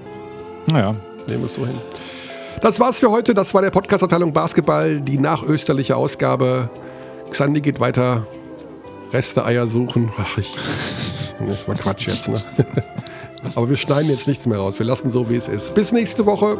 Naja, 0.70 0.94
Nehmen 1.26 1.40
wir 1.42 1.46
es 1.46 1.54
so 1.54 1.66
hin. 1.66 1.74
Das 2.62 2.78
war's 2.78 3.00
für 3.00 3.10
heute. 3.10 3.34
Das 3.34 3.52
war 3.54 3.60
der 3.60 3.70
Podcast-Abteilung 3.70 4.32
Basketball, 4.32 5.00
die 5.00 5.18
nachösterliche 5.18 5.96
Ausgabe. 5.96 6.70
Xandi 7.28 7.60
geht 7.60 7.80
weiter 7.80 8.24
Reste 9.12 9.44
Eier 9.44 9.66
suchen. 9.66 10.12
Ach, 10.16 10.38
ich. 10.38 10.54
Das 11.44 11.66
war 11.66 11.74
Quatsch 11.74 12.06
jetzt, 12.06 12.28
ne? 12.28 12.40
Aber 13.56 13.68
wir 13.68 13.76
schneiden 13.76 14.08
jetzt 14.08 14.28
nichts 14.28 14.46
mehr 14.46 14.58
raus. 14.58 14.78
Wir 14.78 14.86
lassen 14.86 15.10
so, 15.10 15.28
wie 15.28 15.34
es 15.34 15.48
ist. 15.48 15.74
Bis 15.74 15.90
nächste 15.90 16.24
Woche. 16.24 16.56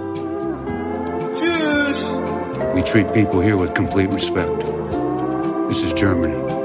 We 2.74 2.82
treat 2.82 3.12
people 3.12 3.40
here 3.40 3.56
with 3.56 3.72
complete 3.72 4.12
respect. 4.12 4.64
This 5.68 5.84
is 5.84 5.94
Germany. 5.94 6.61